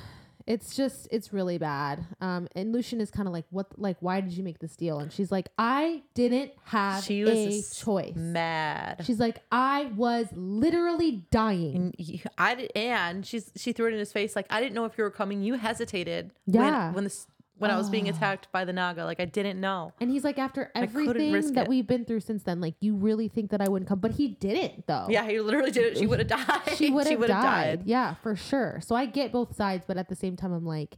it's 0.46 0.76
just 0.76 1.08
it's 1.10 1.32
really 1.32 1.56
bad 1.56 2.04
um 2.20 2.46
and 2.54 2.70
lucien 2.70 3.00
is 3.00 3.10
kind 3.10 3.26
of 3.26 3.32
like 3.32 3.46
what 3.48 3.66
like 3.78 3.96
why 4.00 4.20
did 4.20 4.30
you 4.32 4.42
make 4.42 4.58
this 4.58 4.76
deal 4.76 4.98
and 4.98 5.10
she's 5.10 5.32
like 5.32 5.48
i 5.58 6.02
didn't 6.12 6.52
have 6.64 7.02
She 7.02 7.24
was 7.24 7.32
a 7.80 7.82
choice 7.82 8.14
Mad. 8.14 9.02
She's 9.06 9.18
like, 9.18 9.38
I 9.50 9.86
was 9.96 10.26
literally 10.34 11.24
dying. 11.30 11.94
And 11.96 12.22
I 12.36 12.54
did, 12.56 12.72
and 12.76 13.24
she's 13.24 13.50
she 13.56 13.72
threw 13.72 13.86
it 13.86 13.94
in 13.94 13.98
his 13.98 14.12
face 14.12 14.36
like 14.36 14.46
I 14.50 14.60
didn't 14.60 14.74
know 14.74 14.84
if 14.84 14.98
you 14.98 15.04
were 15.04 15.10
coming. 15.10 15.42
You 15.42 15.54
hesitated. 15.54 16.30
Yeah. 16.46 16.86
When, 16.88 16.94
when 16.96 17.04
this 17.04 17.26
when 17.58 17.70
I 17.70 17.76
was 17.76 17.88
being 17.88 18.06
Oh. 18.06 18.10
attacked 18.10 18.50
by 18.52 18.64
the 18.64 18.72
Naga, 18.72 19.04
like 19.04 19.20
I 19.20 19.24
didn't 19.26 19.60
know. 19.60 19.92
And 20.00 20.10
he's 20.10 20.24
like, 20.24 20.38
after 20.38 20.70
everything 20.74 21.32
risk 21.32 21.54
that 21.54 21.64
it. 21.64 21.68
we've 21.68 21.86
been 21.86 22.04
through 22.04 22.20
since 22.20 22.42
then, 22.42 22.60
like, 22.60 22.74
you 22.80 22.96
really 22.96 23.28
think 23.28 23.50
that 23.52 23.60
I 23.60 23.68
wouldn't 23.68 23.88
come? 23.88 24.00
But 24.00 24.12
he 24.12 24.28
didn't, 24.28 24.86
though. 24.86 25.06
Yeah, 25.08 25.26
he 25.28 25.40
literally 25.40 25.70
did 25.70 25.92
it. 25.92 25.98
She 25.98 26.06
would 26.06 26.18
have 26.18 26.28
died. 26.46 26.60
She 26.76 26.90
would 26.90 27.06
have 27.06 27.18
would've 27.18 27.34
died. 27.36 27.82
Yeah, 27.86 28.14
for 28.22 28.34
sure. 28.36 28.80
So 28.84 28.94
I 28.96 29.06
get 29.06 29.30
both 29.32 29.54
sides, 29.54 29.84
but 29.86 29.96
at 29.96 30.08
the 30.08 30.16
same 30.16 30.36
time, 30.36 30.52
I'm 30.52 30.66
like, 30.66 30.96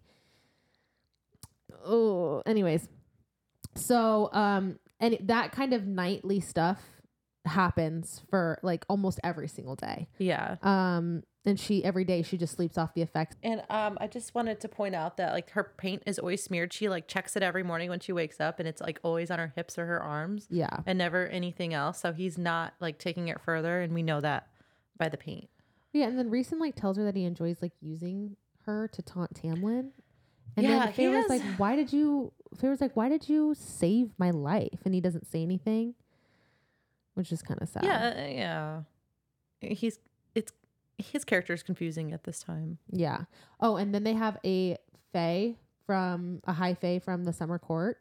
oh, 1.85 2.43
anyways. 2.47 2.89
So, 3.75 4.31
um, 4.33 4.79
and 5.01 5.19
that 5.25 5.53
kind 5.53 5.73
of 5.75 5.87
nightly 5.87 6.41
stuff 6.41 6.81
happens 7.45 8.23
for 8.31 8.59
like 8.63 8.85
almost 8.89 9.21
every 9.23 9.49
single 9.49 9.77
day. 9.77 10.09
Yeah. 10.19 10.57
Um, 10.63 11.23
and 11.47 11.59
she 11.59 11.85
every 11.85 12.05
day 12.05 12.23
she 12.23 12.37
just 12.37 12.55
sleeps 12.57 12.77
off 12.77 12.93
the 12.95 13.03
effects. 13.03 13.37
And 13.43 13.63
um, 13.71 13.97
I 14.01 14.07
just 14.09 14.35
wanted 14.35 14.61
to 14.61 14.69
point 14.69 14.95
out 14.95 15.17
that 15.17 15.33
like 15.33 15.51
her 15.51 15.73
paint 15.79 16.03
is 16.07 16.19
always 16.19 16.43
smeared. 16.43 16.73
She 16.73 16.89
like 16.89 17.07
checks 17.09 17.37
it 17.37 17.43
every 17.43 17.63
morning 17.63 17.89
when 17.89 18.01
she 18.01 18.13
wakes 18.13 18.41
up, 18.41 18.59
and 18.59 18.69
it's 18.69 18.81
like 18.81 18.99
always 19.03 19.31
on 19.31 19.39
her 19.39 19.53
hips 19.57 19.79
or 19.79 19.87
her 19.87 20.03
arms, 20.03 20.47
Yeah. 20.51 20.81
and 20.87 20.99
never 20.99 21.27
anything 21.29 21.73
else. 21.73 22.01
So 22.01 22.13
he's 22.13 22.37
not 22.37 22.75
like 22.81 22.99
taking 22.99 23.29
it 23.29 23.41
further, 23.41 23.81
and 23.81 23.95
we 23.95 24.03
know 24.03 24.21
that 24.21 24.49
by 24.99 25.09
the 25.09 25.17
paint. 25.17 25.49
Yeah, 25.93 26.07
and 26.09 26.19
then 26.19 26.31
Rhysand 26.31 26.61
like 26.61 26.75
tells 26.75 26.97
her 26.99 27.05
that 27.05 27.17
he 27.17 27.25
enjoys 27.25 27.63
like 27.63 27.73
using 27.81 28.37
her 28.67 28.89
to 28.89 29.01
taunt 29.03 29.35
Tamlin. 29.35 29.91
And 30.57 30.67
Yeah, 30.67 30.79
then 30.81 30.89
he 30.89 30.93
Faye 30.95 31.09
was 31.09 31.27
has- 31.27 31.29
like, 31.31 31.43
"Why 31.59 31.77
did 31.77 31.93
you?" 31.93 32.33
Was 32.63 32.81
like, 32.81 32.97
"Why 32.97 33.09
did 33.09 33.29
you 33.29 33.55
save 33.55 34.13
my 34.19 34.31
life?" 34.31 34.81
And 34.85 34.95
he 34.95 35.01
doesn't 35.01 35.27
say 35.27 35.43
anything, 35.43 35.95
which 37.15 37.31
is 37.33 37.43
kind 37.43 37.61
of 37.63 37.69
sad. 37.69 37.85
Yeah, 37.85 38.15
uh, 38.17 38.27
yeah. 38.29 38.81
He's 39.75 39.99
his 40.99 41.25
character 41.25 41.53
is 41.53 41.63
confusing 41.63 42.13
at 42.13 42.25
this 42.25 42.41
time. 42.41 42.79
Yeah. 42.91 43.25
Oh, 43.61 43.77
and 43.77 43.95
then 43.95 44.05
they 44.05 44.15
have 44.15 44.39
a 44.45 44.77
fae 45.13 45.57
from 45.87 46.41
a 46.47 46.53
high 46.53 46.75
fae 46.75 46.99
from 46.99 47.25
the 47.25 47.33
summer 47.33 47.59
court, 47.59 47.99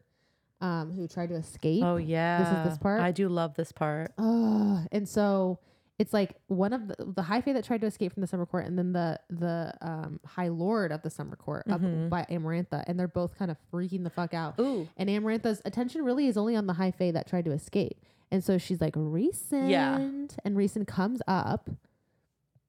um, 0.62 0.92
who 0.92 1.08
tried 1.08 1.30
to 1.30 1.36
escape. 1.36 1.84
Oh 1.84 1.98
yeah, 1.98 2.40
this 2.40 2.58
is 2.58 2.64
this 2.72 2.78
part? 2.78 3.02
I 3.02 3.12
do 3.12 3.28
love 3.30 3.56
this 3.56 3.72
part. 3.72 4.12
Oh, 4.18 4.84
and 4.92 5.08
so 5.08 5.60
it's 6.00 6.12
like 6.14 6.36
one 6.48 6.74
of 6.74 6.88
the 6.88 6.96
the 7.16 7.22
high 7.22 7.42
fae 7.42 7.54
that 7.54 7.64
tried 7.64 7.82
to 7.82 7.88
escape 7.88 8.14
from 8.14 8.22
the 8.22 8.28
summer 8.28 8.46
court, 8.46 8.66
and 8.66 8.78
then 8.78 8.92
the 8.94 9.20
the 9.30 9.74
um 9.82 10.20
high 10.26 10.48
lord 10.48 10.92
of 10.92 11.02
the 11.04 11.10
summer 11.10 11.36
court 11.36 11.66
up 11.70 11.82
Mhm. 11.82 12.10
by 12.10 12.26
Amarantha, 12.30 12.84
and 12.88 13.00
they're 13.00 13.08
both 13.08 13.38
kind 13.38 13.52
of 13.52 13.58
freaking 13.72 14.04
the 14.04 14.10
fuck 14.10 14.34
out. 14.34 14.60
Ooh, 14.60 14.88
And 14.98 15.10
Amarantha's 15.10 15.62
attention 15.66 16.04
really 16.04 16.28
is 16.28 16.38
only 16.38 16.56
on 16.56 16.66
the 16.68 16.74
high 16.74 16.92
fae 16.92 17.12
that 17.12 17.28
tried 17.28 17.46
to 17.46 17.52
escape. 17.52 18.00
And 18.32 18.44
so 18.44 18.58
she's 18.58 18.82
like, 18.82 18.96
Rhysand. 18.96 19.70
Yeah. 19.70 19.98
And 19.98 20.58
Rhysand 20.58 20.88
comes 20.88 21.22
up 21.28 21.70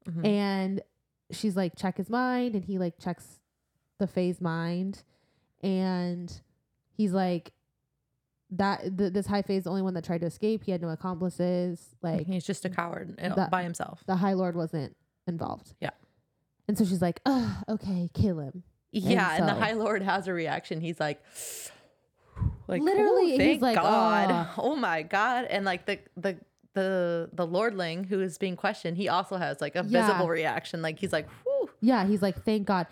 Mhm. 0.08 0.26
and 0.26 0.80
she's 1.30 1.56
like, 1.56 1.76
check 1.76 1.96
his 1.96 2.08
mind. 2.08 2.54
And 2.54 2.64
he 2.64 2.78
like 2.78 2.98
checks 2.98 3.40
the 3.98 4.06
fae's 4.06 4.40
mind. 4.40 5.02
And 5.62 6.32
he's 6.92 7.12
like, 7.12 7.52
that 8.50 8.96
th- 8.96 9.12
this 9.12 9.26
high 9.26 9.42
is 9.48 9.64
the 9.64 9.70
only 9.70 9.82
one 9.82 9.94
that 9.94 10.04
tried 10.04 10.20
to 10.20 10.26
escape. 10.26 10.64
He 10.64 10.70
had 10.72 10.80
no 10.80 10.88
accomplices. 10.90 11.94
Like 12.02 12.26
he's 12.26 12.44
just 12.44 12.64
a 12.64 12.70
coward 12.70 13.18
uh, 13.20 13.34
that- 13.34 13.50
by 13.50 13.62
himself. 13.62 14.02
the 14.06 14.16
High 14.16 14.34
Lord 14.34 14.54
wasn't 14.54 14.96
involved. 15.26 15.74
Yeah. 15.80 15.90
And 16.68 16.76
so 16.76 16.84
she's 16.84 17.02
like, 17.02 17.20
oh, 17.26 17.62
okay, 17.68 18.10
kill 18.14 18.40
him. 18.40 18.62
Yeah, 18.92 19.36
and, 19.36 19.48
the 19.48 19.54
High 19.54 19.72
Lord 19.72 20.02
has 20.02 20.26
a 20.26 20.32
reaction. 20.32 20.80
He's 20.80 20.98
like, 20.98 21.22
like 22.66 22.82
Literally, 22.82 23.22
"Oh, 23.22 23.26
he's 23.26 23.38
thank 23.38 23.62
like, 23.62 23.76
God, 23.76 24.28
"Ah." 24.30 24.54
oh 24.58 24.74
my 24.76 25.02
God, 25.02 25.44
and 25.46 25.64
like 25.64 25.86
the 25.86 25.98
the 26.16 26.36
the 26.76 27.28
the 27.32 27.44
lordling 27.46 28.04
who 28.04 28.20
is 28.20 28.38
being 28.38 28.54
questioned, 28.54 28.96
he 28.96 29.08
also 29.08 29.36
has 29.36 29.60
like 29.60 29.74
a 29.74 29.84
Yeah. 29.84 30.02
visible 30.06 30.28
reaction. 30.28 30.80
Like 30.82 31.00
he's 31.00 31.12
like, 31.12 31.26
whew. 31.42 31.68
Yeah, 31.80 32.06
he's 32.06 32.22
like, 32.22 32.44
thank 32.44 32.66
God. 32.66 32.86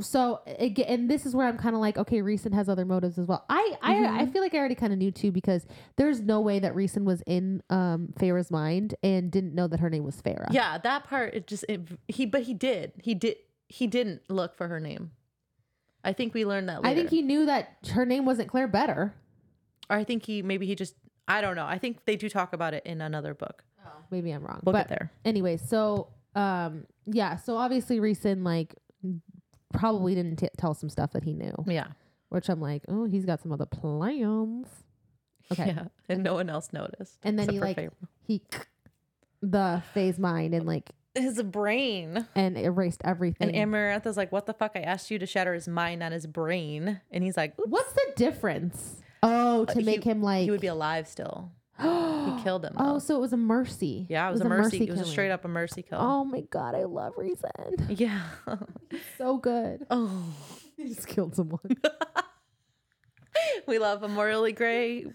So 0.00 0.40
again, 0.46 0.86
and 0.88 1.10
this 1.10 1.24
is 1.26 1.34
where 1.34 1.46
I'm 1.46 1.56
kind 1.56 1.74
of 1.74 1.80
like, 1.80 1.96
okay, 1.96 2.18
Rhysand 2.18 2.54
has 2.54 2.68
other 2.68 2.84
motives 2.84 3.18
as 3.18 3.26
well. 3.26 3.44
I 3.48 3.76
I, 3.80 3.92
I 4.20 4.24
Mhm. 4.26 4.32
feel 4.32 4.42
like 4.42 4.54
I 4.54 4.58
already 4.58 4.74
kind 4.74 4.92
of 4.92 4.98
knew 4.98 5.10
too 5.10 5.32
because 5.32 5.66
there's 5.96 6.20
no 6.20 6.40
way 6.40 6.58
that 6.58 6.74
Rhysand 6.74 7.04
was 7.04 7.22
in 7.26 7.62
um 7.70 8.12
Feyre's 8.18 8.50
mind 8.50 8.94
and 9.02 9.30
didn't 9.30 9.54
know 9.54 9.66
that 9.68 9.80
her 9.80 9.88
name 9.90 10.04
was 10.04 10.20
Feyre. 10.20 10.46
yeah, 10.52 10.78
that 10.78 11.04
part 11.04 11.34
it 11.34 11.46
just 11.46 11.64
it, 11.68 11.80
he, 12.08 12.26
but 12.26 12.42
he 12.42 12.54
did, 12.54 12.92
he 13.02 13.14
did, 13.14 13.36
he 13.68 13.86
didn't 13.86 14.22
look 14.28 14.54
for 14.54 14.68
her 14.68 14.80
name. 14.80 15.12
I 16.04 16.12
think 16.12 16.34
we 16.34 16.44
learned 16.44 16.68
that 16.68 16.82
later. 16.82 16.92
I 16.92 16.94
think 16.96 17.10
he 17.10 17.22
knew 17.22 17.46
that 17.46 17.76
her 17.92 18.04
name 18.04 18.24
wasn't 18.26 18.48
Clare 18.48 18.68
Beddor. 18.68 19.12
or 19.88 19.96
I 19.96 20.04
think 20.04 20.24
he 20.26 20.42
maybe 20.42 20.66
he 20.66 20.74
just, 20.74 20.94
I 21.32 21.40
don't 21.40 21.56
know. 21.56 21.66
I 21.66 21.78
think 21.78 22.04
they 22.04 22.16
do 22.16 22.28
talk 22.28 22.52
about 22.52 22.74
it 22.74 22.84
in 22.86 23.00
another 23.00 23.34
book. 23.34 23.64
Oh. 23.84 23.90
Maybe 24.10 24.30
I'm 24.30 24.42
wrong. 24.44 24.60
We'll 24.64 24.72
but 24.72 24.88
get 24.88 24.88
there. 24.90 25.12
anyway, 25.24 25.56
so 25.56 26.08
um 26.34 26.86
yeah, 27.06 27.36
so 27.36 27.56
obviously 27.56 27.98
Rhysand 28.00 28.44
like 28.44 28.74
probably 29.72 30.14
didn't 30.14 30.36
t- 30.36 30.48
tell 30.58 30.74
some 30.74 30.88
stuff 30.90 31.12
that 31.12 31.24
he 31.24 31.32
knew, 31.32 31.54
Yeah. 31.66 31.88
which 32.28 32.48
I'm 32.48 32.60
like, 32.60 32.82
oh, 32.88 33.04
he's 33.04 33.24
got 33.24 33.40
some 33.40 33.52
other 33.52 33.66
plans. 33.66 34.68
Okay. 35.50 35.66
Yeah, 35.68 35.84
and 36.08 36.22
no 36.22 36.34
one 36.34 36.48
else 36.50 36.72
noticed. 36.72 37.18
And 37.22 37.38
then 37.38 37.48
he 37.48 37.58
like 37.60 37.76
Faye. 37.76 37.88
he 38.26 38.42
the 39.42 39.82
fae's 39.92 40.18
mind 40.18 40.54
and 40.54 40.66
like 40.66 40.90
his 41.14 41.42
brain. 41.42 42.26
and 42.34 42.56
erased 42.56 43.02
everything. 43.04 43.54
And 43.54 43.74
Amarantha's 43.74 44.16
like, 44.16 44.32
"What 44.32 44.46
the 44.46 44.54
fuck? 44.54 44.72
I 44.76 44.80
asked 44.80 45.10
you 45.10 45.18
to 45.18 45.26
shatter 45.26 45.52
his 45.52 45.68
mind, 45.68 46.00
not 46.00 46.12
his 46.12 46.26
brain." 46.26 47.00
And 47.10 47.22
he's 47.24 47.36
like, 47.36 47.58
"Oops, 47.58 47.68
What's 47.68 47.92
the 47.92 48.12
difference? 48.16 49.01
Oh, 49.22 49.64
to 49.66 49.78
he- 49.78 49.84
make 49.84 50.04
him 50.04 50.22
like 50.22 50.44
he 50.44 50.50
would 50.50 50.60
be 50.60 50.66
alive 50.68 51.06
still." 51.06 51.52
He 52.22 52.42
killed 52.44 52.64
him. 52.64 52.74
Oh, 52.76 53.00
so 53.00 53.16
it 53.16 53.20
was 53.20 53.32
a 53.32 53.36
mercy. 53.36 54.06
yeah, 54.08 54.28
it 54.28 54.32
was, 54.32 54.40
a 54.40 54.44
mercy. 54.44 54.84
It 54.84 54.90
was 54.90 55.00
a 55.00 55.04
straight 55.04 55.32
up 55.32 55.44
a 55.44 55.48
mercy 55.48 55.82
kill. 55.82 55.98
Oh 56.00 56.24
my 56.24 56.42
god, 56.42 56.76
I 56.76 56.84
love 56.84 57.14
Rhysand. 57.16 57.88
Yeah. 57.98 58.22
So 59.18 59.38
good. 59.38 59.84
oh, 59.90 60.22
He 60.76 60.88
just 60.88 61.08
killed 61.08 61.34
someone. 61.34 61.58
we 63.66 63.78
love 63.80 64.02
a 64.04 64.08
morally 64.08 64.52
gray. 64.52 65.06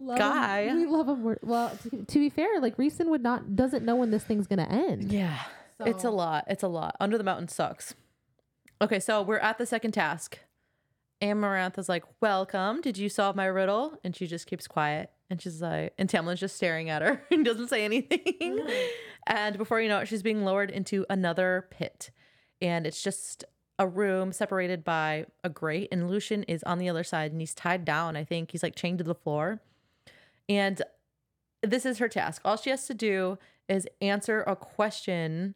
Love 0.00 0.18
Guy. 0.18 0.62
Him. 0.62 0.76
We 0.78 0.86
love 0.86 1.08
him. 1.08 1.36
Well, 1.42 1.70
to, 1.82 2.04
to 2.04 2.18
be 2.18 2.30
fair, 2.30 2.60
like 2.60 2.76
Rhysand 2.76 3.06
would 3.06 3.22
not 3.22 3.54
doesn't 3.54 3.84
know 3.84 3.96
when 3.96 4.10
this 4.10 4.24
thing's 4.24 4.46
gonna 4.48 4.68
end. 4.68 5.12
Yeah, 5.12 5.38
it's 5.80 6.04
a 6.04 6.10
lot. 6.10 6.44
It's 6.48 6.62
a 6.64 6.68
lot. 6.68 6.96
Under 6.98 7.16
the 7.16 7.24
mountain 7.24 7.48
sucks. 7.48 7.94
Okay, 8.82 8.98
so 8.98 9.22
we're 9.22 9.38
at 9.38 9.58
the 9.58 9.66
second 9.66 9.92
task. 9.92 10.38
Amarantha's 11.22 11.88
like, 11.88 12.04
"Welcome. 12.20 12.80
Did 12.80 12.98
you 12.98 13.08
solve 13.08 13.36
my 13.36 13.46
riddle?" 13.46 13.98
And 14.04 14.14
she 14.14 14.26
just 14.26 14.46
keeps 14.46 14.66
quiet. 14.66 15.10
And 15.30 15.40
she's 15.40 15.62
like, 15.62 15.94
and 15.96 16.10
Tamlin's 16.10 16.40
just 16.40 16.56
staring 16.56 16.90
at 16.90 17.02
her 17.02 17.22
and 17.30 17.44
doesn't 17.44 17.68
say 17.68 17.84
anything. 17.84 18.66
and 19.26 19.56
before 19.56 19.80
you 19.80 19.88
know 19.88 20.00
it, 20.00 20.08
she's 20.08 20.24
being 20.24 20.44
lowered 20.44 20.70
into 20.70 21.06
another 21.08 21.68
pit. 21.70 22.10
And 22.60 22.86
it's 22.86 23.02
just 23.02 23.44
a 23.78 23.86
room 23.86 24.32
separated 24.32 24.84
by 24.84 25.26
a 25.44 25.48
grate. 25.48 25.88
And 25.92 26.10
Lucien 26.10 26.42
is 26.42 26.62
on 26.64 26.78
the 26.78 26.88
other 26.88 27.04
side 27.04 27.30
and 27.30 27.40
he's 27.40 27.54
tied 27.54 27.84
down. 27.84 28.16
I 28.16 28.24
think 28.24 28.50
he's 28.50 28.62
like 28.62 28.74
chained 28.74 28.98
to 28.98 29.04
the 29.04 29.14
floor. 29.14 29.62
And 30.48 30.82
this 31.62 31.86
is 31.86 31.98
her 31.98 32.08
task. 32.08 32.42
All 32.44 32.56
she 32.56 32.70
has 32.70 32.86
to 32.88 32.94
do 32.94 33.38
is 33.68 33.86
answer 34.00 34.42
a 34.42 34.56
question 34.56 35.54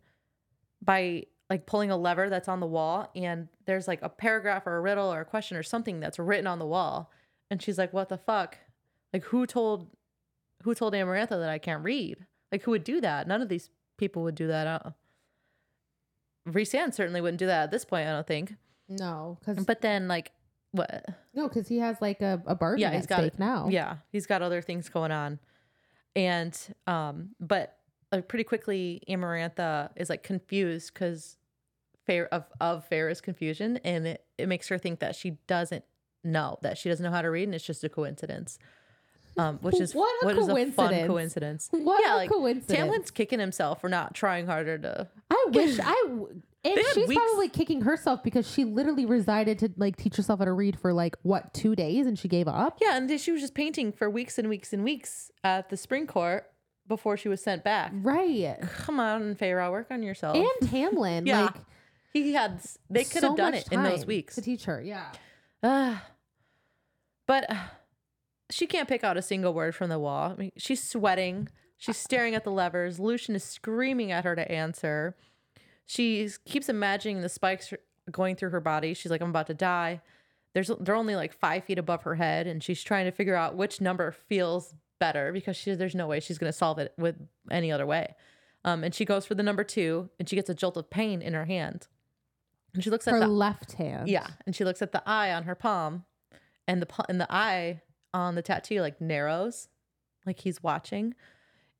by 0.81 1.25
like 1.55 1.67
pulling 1.67 1.89
a 1.89 1.97
lever 1.97 2.29
that's 2.29 2.49
on 2.49 2.59
the 2.59 2.67
wall 2.67 3.13
and 3.15 3.47
there's 3.65 3.87
like 3.87 4.03
a 4.03 4.09
paragraph 4.09 4.67
or 4.67 4.77
a 4.77 4.81
riddle 4.81 5.13
or 5.13 5.21
a 5.21 5.25
question 5.25 5.57
or 5.57 5.63
something 5.63 6.01
that's 6.01 6.19
written 6.19 6.49
on 6.49 6.59
the 6.59 6.67
wall. 6.67 7.13
And 7.49 7.63
she's 7.63 7.79
like 7.79 7.93
what 7.93 8.09
the 8.09 8.19
fuck? 8.19 8.59
Like 9.13 9.23
who 9.27 9.47
told 9.47 9.89
who 10.65 10.75
told 10.75 10.95
amarantha 10.95 11.39
that 11.39 11.49
i 11.49 11.59
can't 11.59 11.85
read? 11.85 12.27
Like 12.51 12.65
who 12.65 12.73
would 12.73 12.83
do 12.83 13.01
that? 13.03 13.29
None 13.29 13.41
of 13.41 13.49
these 13.49 13.71
people 13.99 14.25
would 14.25 14.35
do 14.35 14.49
that. 14.49 14.67
Uh, 14.67 14.91
Rhysand 16.49 16.93
certainly 16.93 17.21
wouldn't 17.21 17.39
do 17.39 17.47
that 17.47 17.63
at 17.63 17.71
this 17.71 17.85
point 17.85 18.09
i 18.09 18.11
don't 18.11 18.27
think. 18.27 18.55
No, 18.89 19.39
because 19.39 19.65
but 19.65 19.81
then 19.81 20.09
like 20.09 20.33
what? 20.73 21.09
No, 21.35 21.47
because 21.47 21.69
he 21.69 21.79
has 21.79 22.01
like 22.01 22.21
a, 22.21 22.43
a 22.47 22.57
burden 22.57 22.81
Yeah, 22.81 22.97
he's 22.97 23.07
got 23.07 23.21
stake 23.21 23.39
now. 23.39 23.69
Yeah, 23.71 23.99
he's 24.11 24.27
got 24.27 24.43
other 24.43 24.61
things 24.61 24.89
going 24.89 25.13
on. 25.13 25.39
And 26.17 26.59
um 26.89 27.31
but 27.39 27.79
like 28.11 28.27
pretty 28.27 28.45
quickly 28.45 29.03
Amarantha 29.09 29.91
is 29.95 30.11
like 30.11 30.25
confused 30.25 30.95
cuz 30.95 31.37
fair 32.07 32.27
of 32.33 32.45
of 32.61 32.89
Feyre's 32.91 33.21
confusion 33.21 33.79
and 33.85 34.07
it, 34.07 34.25
it 34.39 34.47
makes 34.49 34.69
her 34.69 34.79
think 34.79 35.01
that 35.01 35.17
she 35.17 35.39
doesn't 35.47 35.85
know 36.23 36.59
that 36.63 36.79
she 36.79 36.89
doesn't 36.89 37.05
know 37.05 37.11
how 37.11 37.23
to 37.23 37.31
read 37.31 37.45
and 37.45 37.55
it's 37.55 37.65
just 37.65 37.83
a 37.85 37.89
coincidence. 37.89 38.59
Um 39.37 39.59
which 39.63 39.81
is 39.81 39.95
What 39.95 40.09
a 40.23 40.27
what 40.27 40.37
is 40.39 40.49
a 40.49 40.71
fun 40.73 41.07
coincidence. 41.07 41.69
What 41.71 42.03
yeah, 42.05 42.15
a 42.15 42.17
like 42.17 42.31
coincidence. 42.31 42.79
Tamlin's 42.79 43.11
kicking 43.11 43.41
himself 43.41 43.81
for 43.81 43.89
not 43.89 44.15
trying 44.15 44.47
harder 44.47 44.79
to 44.79 45.09
I 45.31 45.47
wish 45.51 45.79
I. 45.85 46.05
W- 46.07 46.43
and 46.67 46.79
she's 46.95 47.09
weeks- 47.09 47.21
probably 47.21 47.49
kicking 47.51 47.83
herself 47.83 48.23
because 48.23 48.51
she 48.51 48.65
literally 48.65 49.05
resided 49.05 49.59
to 49.59 49.71
like 49.77 49.97
teach 49.97 50.17
herself 50.17 50.39
how 50.39 50.45
to 50.47 50.53
read 50.53 50.79
for 50.79 50.93
like 50.95 51.17
what 51.23 51.53
two 51.53 51.75
days 51.77 52.07
and 52.07 52.19
she 52.19 52.27
gave 52.29 52.49
up. 52.49 52.79
Yeah, 52.81 52.97
and 52.97 53.21
she 53.21 53.33
was 53.33 53.41
just 53.43 53.55
painting 53.55 53.93
for 53.93 54.09
weeks 54.09 54.39
and 54.39 54.49
weeks 54.49 54.73
and 54.73 54.83
weeks 54.83 55.31
at 55.43 55.69
the 55.69 55.77
spring 55.77 56.07
court 56.07 56.51
before 56.87 57.17
she 57.19 57.29
was 57.29 57.43
sent 57.43 57.65
back. 57.65 57.93
Right. 57.95 58.57
Come 58.79 58.99
on, 59.01 59.35
Feyre, 59.35 59.71
work 59.71 59.89
on 59.91 60.03
yourself. 60.03 60.37
And 60.37 60.71
Tamlin, 60.71 61.27
Yeah. 61.27 61.43
like 61.47 61.55
he 62.15 62.33
had 62.33 62.61
they 62.89 63.05
could 63.05 63.23
have 63.23 63.33
so 63.33 63.37
done 63.37 63.55
it 63.55 63.69
in 63.71 63.83
those 63.83 64.07
weeks. 64.07 64.37
to 64.37 64.41
teach 64.41 64.65
her. 64.65 64.81
Yeah. 64.81 65.11
Ah. 65.63 66.05
but 67.27 67.51
uh, 67.51 67.57
she 68.51 68.67
can't 68.67 68.89
pick 68.89 69.03
out 69.05 69.17
a 69.17 69.23
single 69.23 69.53
word 69.53 69.75
from 69.75 69.91
the 69.91 69.99
wall. 69.99 70.31
I 70.31 70.35
mean, 70.37 70.53
she's 70.57 70.83
sweating. 70.83 71.49
She's 71.77 71.97
staring 71.97 72.35
at 72.35 72.45
the 72.45 72.53
levers. 72.53 73.01
Lucien 73.01 73.35
is 73.35 73.43
screaming 73.45 74.13
at 74.13 74.25
her 74.25 74.37
to 74.37 74.51
answer. 74.51 75.17
She 75.87 76.31
keeps 76.45 76.69
imagining 76.69 77.21
the 77.21 77.29
spikes 77.29 77.75
going 78.11 78.37
through 78.37 78.51
her 78.51 78.61
body. 78.61 78.95
She's 78.95 79.11
like 79.11 79.21
i'm 79.21 79.31
about 79.31 79.49
to 79.49 79.55
die. 79.55 80.01
There's 80.53 80.71
they're 80.81 80.95
only 80.95 81.17
like 81.17 81.33
five 81.33 81.65
feet 81.65 81.79
above 81.81 82.05
her 82.05 82.15
head 82.15 82.47
and 82.47 82.63
she's 82.63 82.83
trying 82.83 83.07
to 83.07 83.11
figure 83.11 83.35
out 83.35 83.57
which 83.57 83.81
number 83.81 84.13
feels 84.13 84.73
better 85.01 85.33
because 85.33 85.57
she, 85.57 85.75
there's 85.75 85.97
no 85.97 86.07
way 86.07 86.21
she's 86.21 86.39
going 86.39 86.51
to 86.51 86.57
solve 86.57 86.79
it 86.79 86.95
with 86.97 87.17
any 87.51 87.73
other 87.73 87.87
way. 87.87 88.15
Um, 88.65 88.85
and 88.85 88.95
she 88.95 89.05
goes 89.05 89.27
for 89.27 89.35
the 89.35 89.43
number 89.43 89.65
two 89.65 90.11
and 90.19 90.29
she 90.29 90.37
gets 90.37 90.49
a 90.49 90.55
jolt 90.55 90.77
of 90.77 90.89
pain 90.91 91.21
in 91.21 91.35
her 91.35 91.47
hand 91.47 91.89
and 92.75 92.83
she 92.85 92.91
looks 92.91 93.07
at 93.09 93.15
Her 93.15 93.21
the 93.21 93.29
left 93.29 93.73
hand. 93.73 94.09
yeah, 94.09 94.27
and 94.47 94.55
she 94.55 94.65
looks 94.65 94.83
at 94.83 94.93
the 94.93 95.03
eye 95.07 95.33
on 95.33 95.45
her 95.45 95.55
palm, 95.55 96.05
and 96.69 96.83
the 96.83 96.89
and 97.09 97.21
the 97.21 97.33
eye 97.33 97.81
on 98.13 98.35
the 98.35 98.43
tattoo 98.43 98.81
like 98.81 99.01
narrows, 99.01 99.69
like 100.27 100.41
he's 100.41 100.63
watching, 100.63 101.15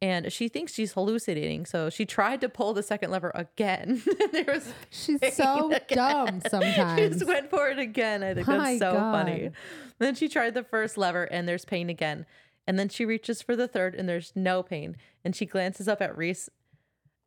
and 0.03 0.33
she 0.33 0.49
thinks 0.49 0.73
she's 0.75 0.93
hallucinating. 0.93 1.67
So 1.67 1.91
she 1.91 2.05
tried 2.07 2.41
to 2.43 2.49
pull 2.49 2.75
the 2.75 2.83
second 2.83 3.11
lever 3.11 3.31
again. 3.35 4.03
there 4.33 4.45
was 4.47 4.73
She's 4.91 5.21
so 5.35 5.73
again. 5.73 5.83
dumb 5.97 6.41
sometimes. 6.49 7.01
she 7.01 7.09
just 7.11 7.27
went 7.27 7.51
for 7.51 7.69
it 7.69 7.79
again. 7.79 8.23
I 8.23 8.35
think 8.35 8.47
that's 8.47 8.79
so 8.79 8.93
funny. 8.95 9.43
God. 9.45 9.53
Then 9.99 10.15
she 10.15 10.29
tried 10.29 10.55
the 10.55 10.65
first 10.65 10.97
lever, 10.99 11.25
and 11.25 11.49
there's 11.49 11.65
pain 11.65 11.89
again. 11.89 12.27
And 12.67 12.79
then 12.79 12.89
she 12.89 13.05
reaches 13.05 13.43
for 13.43 13.55
the 13.57 13.69
third, 13.69 13.95
and 13.95 14.09
there's 14.09 14.33
no 14.35 14.63
pain. 14.63 14.97
And 15.25 15.37
she 15.37 15.45
glances 15.47 15.87
up 15.87 16.01
at 16.01 16.17
Rhys, 16.17 16.49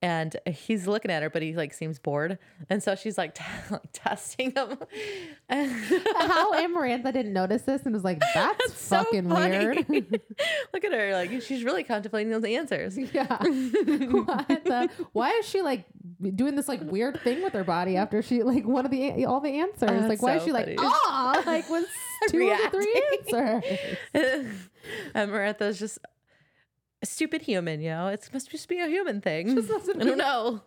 and 0.02 0.36
he's 0.46 0.86
looking 0.86 1.10
at 1.10 1.24
her, 1.24 1.30
but 1.30 1.42
he 1.42 1.54
like 1.56 1.74
seems 1.74 1.98
bored, 1.98 2.38
and 2.70 2.84
so 2.84 2.96
she's 2.96 3.18
like, 3.18 3.34
t- 3.34 3.44
like 3.72 3.82
testing 3.94 4.52
him. 4.52 4.78
How 5.50 6.54
Amarantha 6.54 7.12
didn't 7.12 7.34
notice 7.34 7.64
this 7.64 7.84
and 7.84 7.94
was 7.94 8.04
like, 8.04 8.22
"That's, 8.34 8.74
so 8.80 9.04
fucking 9.04 9.30
funny. 9.30 9.58
weird." 9.58 9.78
Look 10.74 10.86
at 10.86 10.94
her, 10.94 11.14
like 11.14 11.42
she's 11.42 11.64
really 11.64 11.84
contemplating 11.84 12.32
those 12.32 12.44
answers. 12.44 12.98
yeah. 12.98 13.26
what 13.28 14.48
the, 14.48 14.90
why 15.14 15.32
is 15.32 15.48
she 15.48 15.62
like 15.62 15.86
doing 16.36 16.56
this 16.56 16.68
like 16.68 16.82
weird 16.82 17.20
thing 17.22 17.42
with 17.42 17.54
her 17.54 17.64
body 17.64 17.98
after 17.98 18.22
she 18.22 18.44
like 18.44 18.66
one 18.66 18.86
of 18.86 18.92
the 18.92 19.26
all 19.26 19.40
the 19.40 19.60
answers? 19.60 19.90
That's 19.90 20.10
like, 20.10 20.22
why 20.22 20.36
is 20.36 20.42
so 20.44 20.48
she 20.48 20.52
like, 20.52 20.66
funny. 20.66 20.78
ah, 20.80 21.42
like 21.46 21.70
was 21.70 21.86
two 22.30 22.50
of 22.52 22.58
the 22.60 22.70
three 22.70 23.04
answers? 23.42 24.60
and 25.16 25.32
Marantha's 25.32 25.80
just 25.80 25.98
a 27.02 27.06
stupid 27.06 27.42
human, 27.42 27.82
you 27.82 27.90
know. 27.90 28.08
It 28.08 28.28
must 28.34 28.50
just 28.50 28.68
be 28.68 28.80
a 28.80 28.88
human 28.88 29.22
thing. 29.22 29.58
I 30.00 30.04
don't 30.04 30.18
know. 30.18 30.62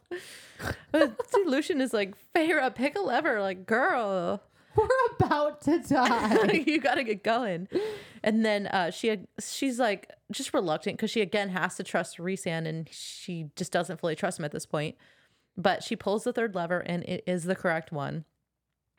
Lucien 1.46 1.80
is 1.80 1.92
like, 1.92 2.14
Feyre, 2.34 2.74
pick 2.74 2.96
a 2.96 3.00
lever. 3.00 3.40
Like, 3.40 3.66
girl, 3.66 4.42
We're 4.76 4.86
about 5.18 5.62
to 5.62 5.80
die. 5.80 6.52
you 6.66 6.80
gotta 6.80 7.02
get 7.02 7.24
going. 7.24 7.68
And 8.22 8.44
then 8.44 8.66
uh, 8.68 8.90
she 8.90 9.18
she's 9.40 9.78
like 9.78 10.10
just 10.30 10.54
reluctant 10.54 10.96
because 10.96 11.10
she 11.10 11.20
again 11.20 11.48
has 11.48 11.76
to 11.76 11.82
trust 11.82 12.18
Rhysand 12.18 12.66
and 12.66 12.88
she 12.90 13.46
just 13.56 13.72
doesn't 13.72 14.00
fully 14.00 14.14
trust 14.14 14.38
him 14.38 14.44
at 14.44 14.52
this 14.52 14.66
point. 14.66 14.96
But 15.56 15.82
she 15.82 15.96
pulls 15.96 16.24
the 16.24 16.32
third 16.32 16.54
lever 16.54 16.80
and 16.80 17.02
it 17.04 17.24
is 17.26 17.44
the 17.44 17.56
correct 17.56 17.90
one. 17.90 18.24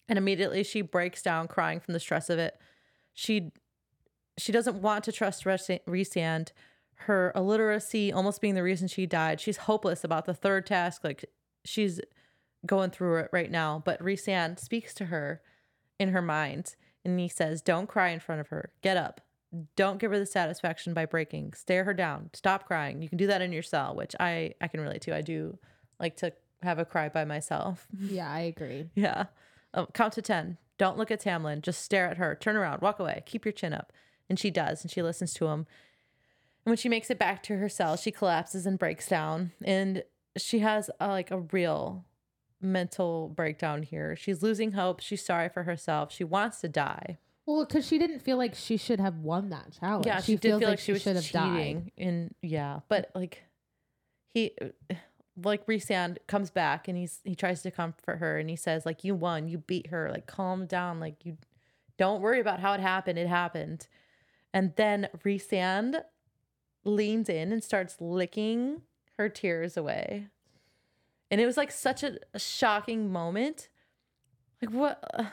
And 0.09 0.17
immediately 0.17 0.63
she 0.63 0.82
breaks 0.82 1.21
down 1.21 1.47
crying 1.47 1.79
from 1.79 1.93
the 1.93 1.99
stress 1.99 2.29
of 2.29 2.38
it. 2.38 2.59
She 3.13 3.51
she 4.38 4.51
doesn't 4.51 4.82
want 4.82 5.03
to 5.05 5.11
trust 5.11 5.45
Rhysand. 5.45 6.51
Her 7.06 7.32
illiteracy 7.36 8.12
almost 8.12 8.41
being 8.41 8.56
the 8.56 8.64
reason 8.64 8.88
she 8.88 9.06
died. 9.06 9.39
She's 9.39 9.58
hopeless 9.58 10.04
about 10.04 10.26
the 10.26 10.34
third 10.34 10.66
task. 10.66 11.04
Like 11.04 11.26
she's 11.66 11.99
going 12.66 12.91
through 12.91 13.18
it 13.18 13.30
right 13.32 13.52
now. 13.52 13.82
But 13.84 14.02
Rhysand 14.02 14.60
speaks 14.60 14.93
to 14.95 15.06
her 15.06 15.41
in 15.99 16.10
her 16.10 16.22
mind 16.22 16.76
and 17.04 17.20
he 17.20 17.28
says, 17.28 17.62
Don't 17.62 17.88
cry 17.88 18.10
in 18.10 18.20
front 18.20 18.41
of 18.41 18.47
her. 18.49 18.72
Get 18.82 18.97
up. 18.97 19.22
Don't 19.76 19.99
give 19.99 20.12
her 20.12 20.20
the 20.20 20.26
satisfaction 20.26 20.93
by 20.93 21.06
breaking. 21.06 21.54
Stare 21.54 21.84
her 21.84 21.93
down. 21.93 22.30
Stop 22.34 22.68
crying. 22.68 23.02
You 23.02 23.10
can 23.10 23.18
do 23.18 23.28
that 23.28 23.41
in 23.41 23.52
your 23.52 23.64
cell, 23.64 23.95
which 23.95 24.16
I, 24.20 24.54
I 24.62 24.68
can 24.68 24.80
relate 24.80 25.02
to. 25.04 25.16
I 25.16 25.22
do 25.22 25.58
like 25.99 26.16
to 26.18 26.32
have 26.64 26.80
a 26.80 26.86
cry 26.86 27.10
by 27.10 27.26
myself. 27.26 27.88
yeah, 27.99 28.32
I 28.32 28.41
agree. 28.41 28.89
Yeah. 28.95 29.26
Um, 29.74 29.88
count 29.93 30.14
to 30.14 30.22
10. 30.22 30.58
Don't 30.78 30.97
look 30.97 31.12
at 31.12 31.22
Tamlin. 31.22 31.62
Just 31.62 31.82
stare 31.82 32.08
at 32.08 32.18
her. 32.18 32.36
Turn 32.36 32.56
around. 32.56 32.82
Walk 32.82 32.99
away. 32.99 33.24
Keep 33.26 33.45
your 33.45 33.52
chin 33.52 33.74
up. 33.74 33.91
And 34.30 34.39
she 34.39 34.52
does. 34.52 34.84
And 34.84 34.91
she 34.91 35.02
listens 35.02 35.34
to 35.36 35.47
him. 35.47 35.68
And 36.66 36.72
when 36.72 36.78
she 36.78 36.89
makes 36.89 37.09
it 37.09 37.18
back 37.18 37.41
to 37.43 37.57
her 37.57 37.70
cell, 37.70 37.97
she 37.97 38.12
collapses 38.12 38.66
and 38.66 38.78
breaks 38.78 39.07
down. 39.07 39.51
And 39.64 40.03
she 40.38 40.59
has 40.59 40.89
a, 40.99 41.07
like 41.07 41.32
a 41.32 41.39
real 41.39 42.05
mental 42.62 43.30
breakdown 43.30 43.84
here. 43.84 44.16
She's 44.16 44.43
losing 44.43 44.74
hope. 44.74 44.99
She's 44.99 45.26
sorry 45.26 45.49
for 45.49 45.64
herself. 45.64 46.12
She 46.12 46.24
wants 46.24 46.62
to 46.62 46.70
die. 46.70 47.18
Well, 47.45 47.66
because 47.66 47.88
she 47.88 47.97
didn't 47.97 48.20
feel 48.20 48.38
like 48.38 48.53
she 48.53 48.78
should 48.78 48.99
have 48.99 49.18
won 49.18 49.49
that 49.49 49.76
challenge. 49.80 50.05
Yeah, 50.05 50.22
she, 50.22 50.34
did 50.34 50.41
feels 50.41 50.59
feel 50.59 50.70
like, 50.70 50.80
she 50.80 50.91
was 50.91 51.01
should 51.01 51.16
have 51.16 51.26
cheating. 51.26 51.91
And 51.97 52.34
yeah, 52.41 52.82
but 52.88 53.09
like 53.16 53.43
he 54.30 54.51
like 55.43 55.66
Rhysand 55.66 56.18
comes 56.28 56.51
back 56.51 56.88
and 56.88 56.97
he's 56.97 57.20
he 57.24 57.36
tries 57.36 57.64
to 57.64 57.72
comfort 57.72 58.18
her 58.18 58.38
and 58.38 58.49
he 58.49 58.55
says 58.55 58.86
like 58.86 59.03
you 59.03 59.16
won, 59.16 59.47
you 59.47 59.57
beat 59.57 59.88
her, 59.88 60.09
like 60.12 60.28
calm 60.28 60.68
down, 60.68 60.99
like 60.99 61.26
you 61.26 61.38
don't 61.97 62.22
worry 62.22 62.39
about 62.39 62.59
how 62.59 62.74
it 62.74 62.80
happened, 62.80 63.18
it 63.18 63.28
happened. 63.28 63.88
And 64.53 64.74
then 64.76 65.07
Rhysand 65.26 66.03
leans 66.84 67.29
in 67.29 67.51
and 67.51 67.63
starts 67.63 67.97
licking 67.99 68.82
her 69.17 69.29
tears 69.29 69.77
away. 69.77 70.27
And 71.29 71.39
it 71.39 71.45
was 71.45 71.57
like 71.57 71.71
such 71.71 72.03
a, 72.03 72.17
a 72.34 72.39
shocking 72.39 73.11
moment. 73.11 73.69
Like 74.61 74.71
what 74.71 75.03
uh, 75.13 75.25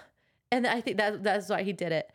and 0.50 0.66
I 0.66 0.80
think 0.80 0.96
that 0.98 1.22
that's 1.22 1.48
why 1.48 1.62
he 1.62 1.72
did 1.72 1.92
it. 1.92 2.10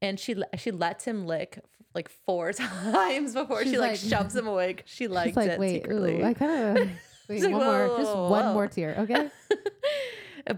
And 0.00 0.18
she 0.20 0.36
she 0.56 0.70
lets 0.70 1.04
him 1.04 1.26
lick 1.26 1.58
like 1.94 2.08
four 2.08 2.52
times 2.52 3.34
before 3.34 3.64
she 3.64 3.78
like, 3.78 3.92
like- 3.92 3.98
shoves 4.00 4.34
him 4.34 4.46
away. 4.46 4.76
She 4.86 5.08
likes 5.08 5.28
She's 5.28 5.36
like, 5.36 5.50
it 5.50 5.60
wait, 5.60 5.82
secretly. 5.82 6.20
ooh, 6.20 6.24
I 6.24 6.34
kind 6.34 6.78
of 6.78 6.88
wait 7.28 7.42
like, 7.42 7.52
one 7.52 7.64
more, 7.64 7.98
just 7.98 8.14
whoa, 8.14 8.28
one 8.28 8.52
more 8.54 8.66
tear, 8.68 8.94
okay? 8.98 9.30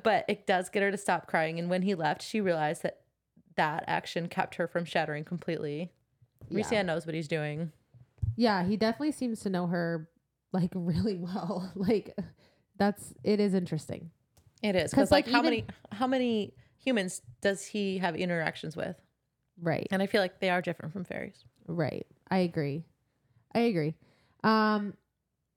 but 0.03 0.25
it 0.29 0.47
does 0.47 0.69
get 0.69 0.83
her 0.83 0.91
to 0.91 0.97
stop 0.97 1.27
crying. 1.27 1.59
And 1.59 1.71
when 1.71 1.83
he 1.83 1.95
left, 1.95 2.23
she 2.23 2.41
realized 2.41 2.83
that 2.83 3.01
that 3.57 3.85
action 3.87 4.29
kept 4.29 4.57
her 4.57 4.67
from 4.67 4.85
shattering 4.85 5.25
completely. 5.25 5.93
Yeah. 6.49 6.61
Rhysand 6.63 6.87
knows 6.87 7.07
what 7.07 7.15
he's 7.15 7.29
doing. 7.29 7.73
Yeah, 8.37 8.65
he 8.65 8.77
definitely 8.77 9.13
seems 9.13 9.41
to 9.41 9.51
know 9.51 9.67
her 9.67 10.09
like 10.53 10.71
really 10.75 11.17
well. 11.17 11.71
Like 11.75 12.17
that's 12.79 13.15
it 13.25 13.41
is 13.41 13.55
interesting. 13.55 14.11
It 14.63 14.77
is 14.77 14.91
because 14.91 15.11
like, 15.11 15.27
like, 15.27 15.33
how 15.33 15.41
even- 15.41 15.51
many 15.51 15.67
how 15.93 16.07
many 16.07 16.55
humans 16.79 17.23
does 17.41 17.65
he 17.67 17.99
have 17.99 18.15
interactions 18.17 18.77
with? 18.77 18.97
Right. 19.61 19.87
And 19.91 20.03
I 20.03 20.07
feel 20.07 20.21
like 20.21 20.41
they 20.41 20.51
are 20.51 20.61
different 20.63 20.93
from 20.93 21.05
fairies. 21.05 21.45
Right. 21.67 22.07
I 22.31 22.39
agree. 22.39 22.85
I 23.55 23.61
agree. 23.61 23.95
Um 24.45 24.95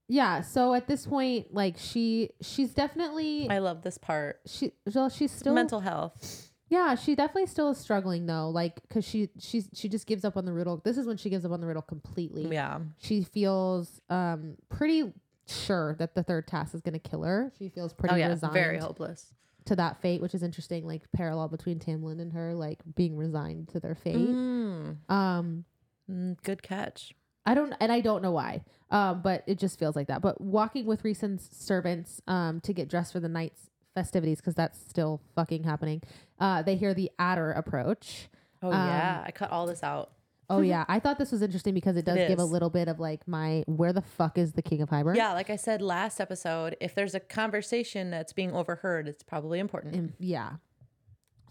yeah, 0.08 0.42
so 0.42 0.74
at 0.74 0.88
this 0.88 1.06
point 1.06 1.54
like 1.54 1.76
she 1.78 2.32
she's 2.42 2.74
definitely 2.74 3.48
I 3.50 3.60
love 3.60 3.82
this 3.84 3.98
part. 3.98 4.40
she 4.48 4.72
well 4.94 5.10
she's 5.10 5.32
still 5.32 5.54
Mental 5.54 5.82
health. 5.82 6.49
Yeah, 6.70 6.96
she 6.96 7.16
definitely 7.16 7.48
still 7.48 7.70
is 7.70 7.78
struggling 7.78 8.26
though 8.26 8.50
like 8.50 8.88
cuz 8.90 9.06
she 9.06 9.30
she's 9.40 9.70
she 9.74 9.90
just 9.90 10.06
gives 10.06 10.24
up 10.24 10.38
on 10.38 10.46
the 10.46 10.54
riddle. 10.54 10.78
This 10.78 10.98
is 10.98 11.08
when 11.08 11.18
she 11.18 11.30
gives 11.30 11.46
up 11.46 11.52
on 11.52 11.62
the 11.62 11.68
riddle 11.68 11.82
completely. 11.82 12.48
Yeah. 12.48 12.80
She 12.98 13.24
feels 13.24 14.02
um 14.10 14.56
pretty 14.70 15.14
sure 15.48 15.96
that 15.96 16.14
the 16.16 16.24
third 16.24 16.48
task 16.48 16.76
is 16.76 16.82
going 16.82 16.94
to 16.94 17.00
kill 17.00 17.24
her. 17.24 17.52
She 17.58 17.70
feels 17.70 17.92
pretty 17.92 18.16
oh 18.16 18.18
yeah. 18.18 18.30
resigned 18.30 18.54
Very 18.54 18.78
hopeless. 18.78 19.34
to 19.66 19.76
that 19.76 20.00
fate, 20.00 20.22
which 20.22 20.36
is 20.36 20.44
interesting 20.44 20.86
like 20.86 21.12
parallel 21.12 21.48
between 21.48 21.80
Tamlin 21.80 22.22
and 22.22 22.34
her 22.34 22.54
like 22.54 22.80
being 22.96 23.18
resigned 23.18 23.70
to 23.70 23.80
their 23.80 23.96
fate. 23.96 24.16
Mm. 24.16 24.98
Um 25.10 25.66
Mm, 26.10 26.42
good 26.44 26.64
catch. 26.64 27.14
I 27.46 27.54
don't, 27.54 27.74
and 27.80 27.92
I 27.92 28.02
don't 28.02 28.22
know 28.22 28.32
why, 28.32 28.64
um, 28.92 29.22
but 29.22 29.44
it 29.48 29.58
just 29.58 29.80
feels 29.80 29.96
like 29.96 30.08
that. 30.08 30.22
But 30.22 30.40
walking 30.42 30.86
with 30.86 31.04
Rhysand's 31.04 31.50
servants 31.52 32.22
um, 32.28 32.60
to 32.62 32.74
get 32.74 32.90
dressed 32.90 33.14
for 33.14 33.20
the 33.20 33.30
night's 33.30 33.69
festivities, 34.00 34.38
because 34.38 34.56
that's 34.56 34.80
still 34.80 35.22
fucking 35.36 35.64
happening. 35.64 36.02
Uh, 36.40 36.62
they 36.62 36.76
hear 36.76 36.94
the 36.94 37.12
Attor 37.20 37.58
approach. 37.58 38.30
Oh 38.62 38.72
Um, 38.72 38.88
yeah. 38.88 39.24
I 39.26 39.32
cut 39.32 39.52
all 39.52 39.66
this 39.66 39.84
out. 39.84 40.12
Oh 40.50 40.62
yeah, 40.74 40.86
I 40.88 41.00
thought 41.00 41.18
this 41.20 41.32
was 41.32 41.42
interesting 41.42 41.74
because 41.74 41.98
it 41.98 42.06
does 42.06 42.18
It 42.18 42.28
give 42.28 42.40
a 42.40 42.46
little 42.46 42.70
bit 42.70 42.88
of 42.88 43.00
like 43.00 43.28
my 43.28 43.64
where 43.68 43.94
the 43.94 44.02
fuck 44.02 44.38
is 44.38 44.54
the 44.54 44.62
king 44.62 44.82
of 44.82 44.90
Hybern? 44.90 45.16
Yeah, 45.16 45.34
like 45.34 45.50
I 45.50 45.56
said 45.58 45.82
last 45.82 46.20
episode, 46.20 46.76
if 46.80 46.96
there's 46.96 47.14
a 47.16 47.20
conversation 47.20 48.10
that's 48.10 48.34
being 48.34 48.54
overheard, 48.54 49.08
it's 49.08 49.24
probably 49.24 49.60
important. 49.60 49.96
And- 49.96 50.14
yeah. 50.20 50.54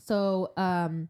So 0.04 0.52
um, 0.56 1.08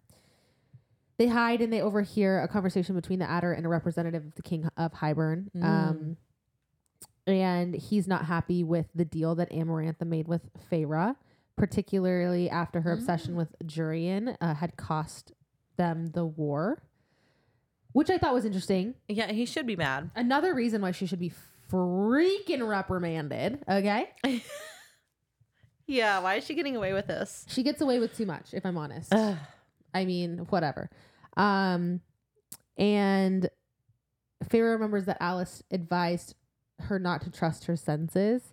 they 1.18 1.28
hide 1.28 1.60
and 1.62 1.72
they 1.72 1.80
overhear 1.80 2.42
a 2.42 2.48
conversation 2.48 2.94
between 2.96 3.20
the 3.20 3.26
Attor 3.26 3.56
and 3.56 3.64
a 3.64 3.68
representative 3.68 4.24
of 4.24 4.34
the 4.34 4.42
king 4.42 4.68
of 4.76 4.92
Hybern. 4.92 5.50
Mm. 5.56 5.64
Um, 5.64 6.16
and 7.28 7.74
he's 7.74 8.08
not 8.08 8.24
happy 8.24 8.64
with 8.64 8.86
the 8.94 9.04
deal 9.04 9.34
that 9.36 9.50
Amarantha 9.50 10.04
made 10.06 10.26
with 10.28 10.42
Feyre, 10.70 11.14
particularly 11.58 12.48
after 12.48 12.80
her 12.80 12.92
obsession 12.92 13.36
with 13.36 13.54
Jurian 13.64 14.36
uh, 14.40 14.54
had 14.54 14.76
cost 14.76 15.32
them 15.76 16.06
the 16.08 16.24
war, 16.24 16.80
which 17.92 18.08
I 18.10 18.16
thought 18.18 18.32
was 18.34 18.44
interesting. 18.44 18.94
Yeah, 19.08 19.32
he 19.32 19.44
should 19.44 19.66
be 19.66 19.76
mad. 19.76 20.10
Another 20.16 20.54
reason 20.54 20.80
why 20.80 20.92
she 20.92 21.06
should 21.06 21.18
be 21.20 21.32
freaking 21.70 22.66
reprimanded. 22.66 23.62
Okay, 23.68 24.08
Yeah, 25.86 26.20
why 26.20 26.34
is 26.34 26.44
she 26.44 26.54
getting 26.54 26.76
away 26.76 26.92
with 26.92 27.06
this? 27.06 27.46
she 27.48 27.62
gets 27.62 27.80
away 27.80 27.98
with 27.98 28.14
too 28.16 28.26
much, 28.26 28.52
if 28.52 28.64
I'm 28.66 28.76
honest. 28.76 29.12
Ugh. 29.12 29.36
I 29.94 30.04
mean, 30.04 30.46
whatever. 30.50 30.90
Um, 31.36 32.00
and 32.76 33.48
Feyre 34.44 34.72
remembers 34.72 35.06
that 35.06 35.16
Alis 35.20 35.62
advised 35.70 36.34
her 36.80 36.98
not 36.98 37.22
to 37.22 37.30
trust 37.30 37.64
her 37.64 37.76
senses. 37.76 38.52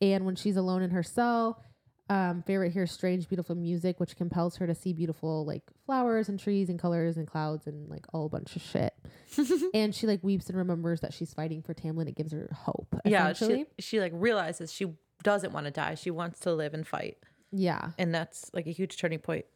And 0.00 0.24
when 0.24 0.36
she's 0.36 0.56
alone 0.56 0.82
in 0.82 0.90
her 0.90 1.02
cell, 1.02 1.60
um, 2.08 2.44
Feyre 2.46 2.70
hears 2.70 2.92
strange, 2.92 3.28
beautiful 3.28 3.56
music, 3.56 3.98
which 3.98 4.16
compels 4.16 4.56
her 4.56 4.66
to 4.66 4.74
see 4.74 4.92
beautiful, 4.92 5.44
like 5.44 5.62
flowers 5.84 6.28
and 6.28 6.38
trees 6.38 6.68
and 6.68 6.78
colors 6.78 7.16
and 7.16 7.26
clouds 7.26 7.66
and 7.66 7.88
like 7.88 8.06
all 8.12 8.26
a 8.26 8.28
bunch 8.28 8.54
of 8.54 8.62
shit. 8.62 8.94
and 9.74 9.94
she 9.94 10.06
like 10.06 10.22
weeps 10.22 10.48
and 10.48 10.56
remembers 10.56 11.00
that 11.00 11.12
she's 11.12 11.34
fighting 11.34 11.62
for 11.62 11.74
Tamlin. 11.74 12.08
It 12.08 12.14
gives 12.14 12.32
her 12.32 12.48
hope. 12.52 12.94
yeah, 13.04 13.32
she 13.32 13.66
she 13.78 14.00
like 14.00 14.12
realizes 14.14 14.72
she 14.72 14.92
doesn't 15.22 15.52
want 15.52 15.66
to 15.66 15.72
die. 15.72 15.96
She 15.96 16.10
wants 16.10 16.40
to 16.40 16.54
live 16.54 16.74
and 16.74 16.86
fight, 16.86 17.18
yeah. 17.50 17.90
and 17.98 18.14
that's 18.14 18.50
like 18.54 18.66
a 18.66 18.72
huge 18.72 18.96
turning 18.96 19.18
point 19.18 19.46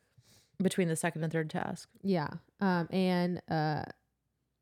between 0.61 0.89
the 0.89 0.97
second 0.97 1.23
and 1.23 1.33
third 1.33 1.51
task. 1.51 1.89
Yeah. 2.03 2.29
Um 2.61 2.89
and 2.91 3.41
uh 3.49 3.85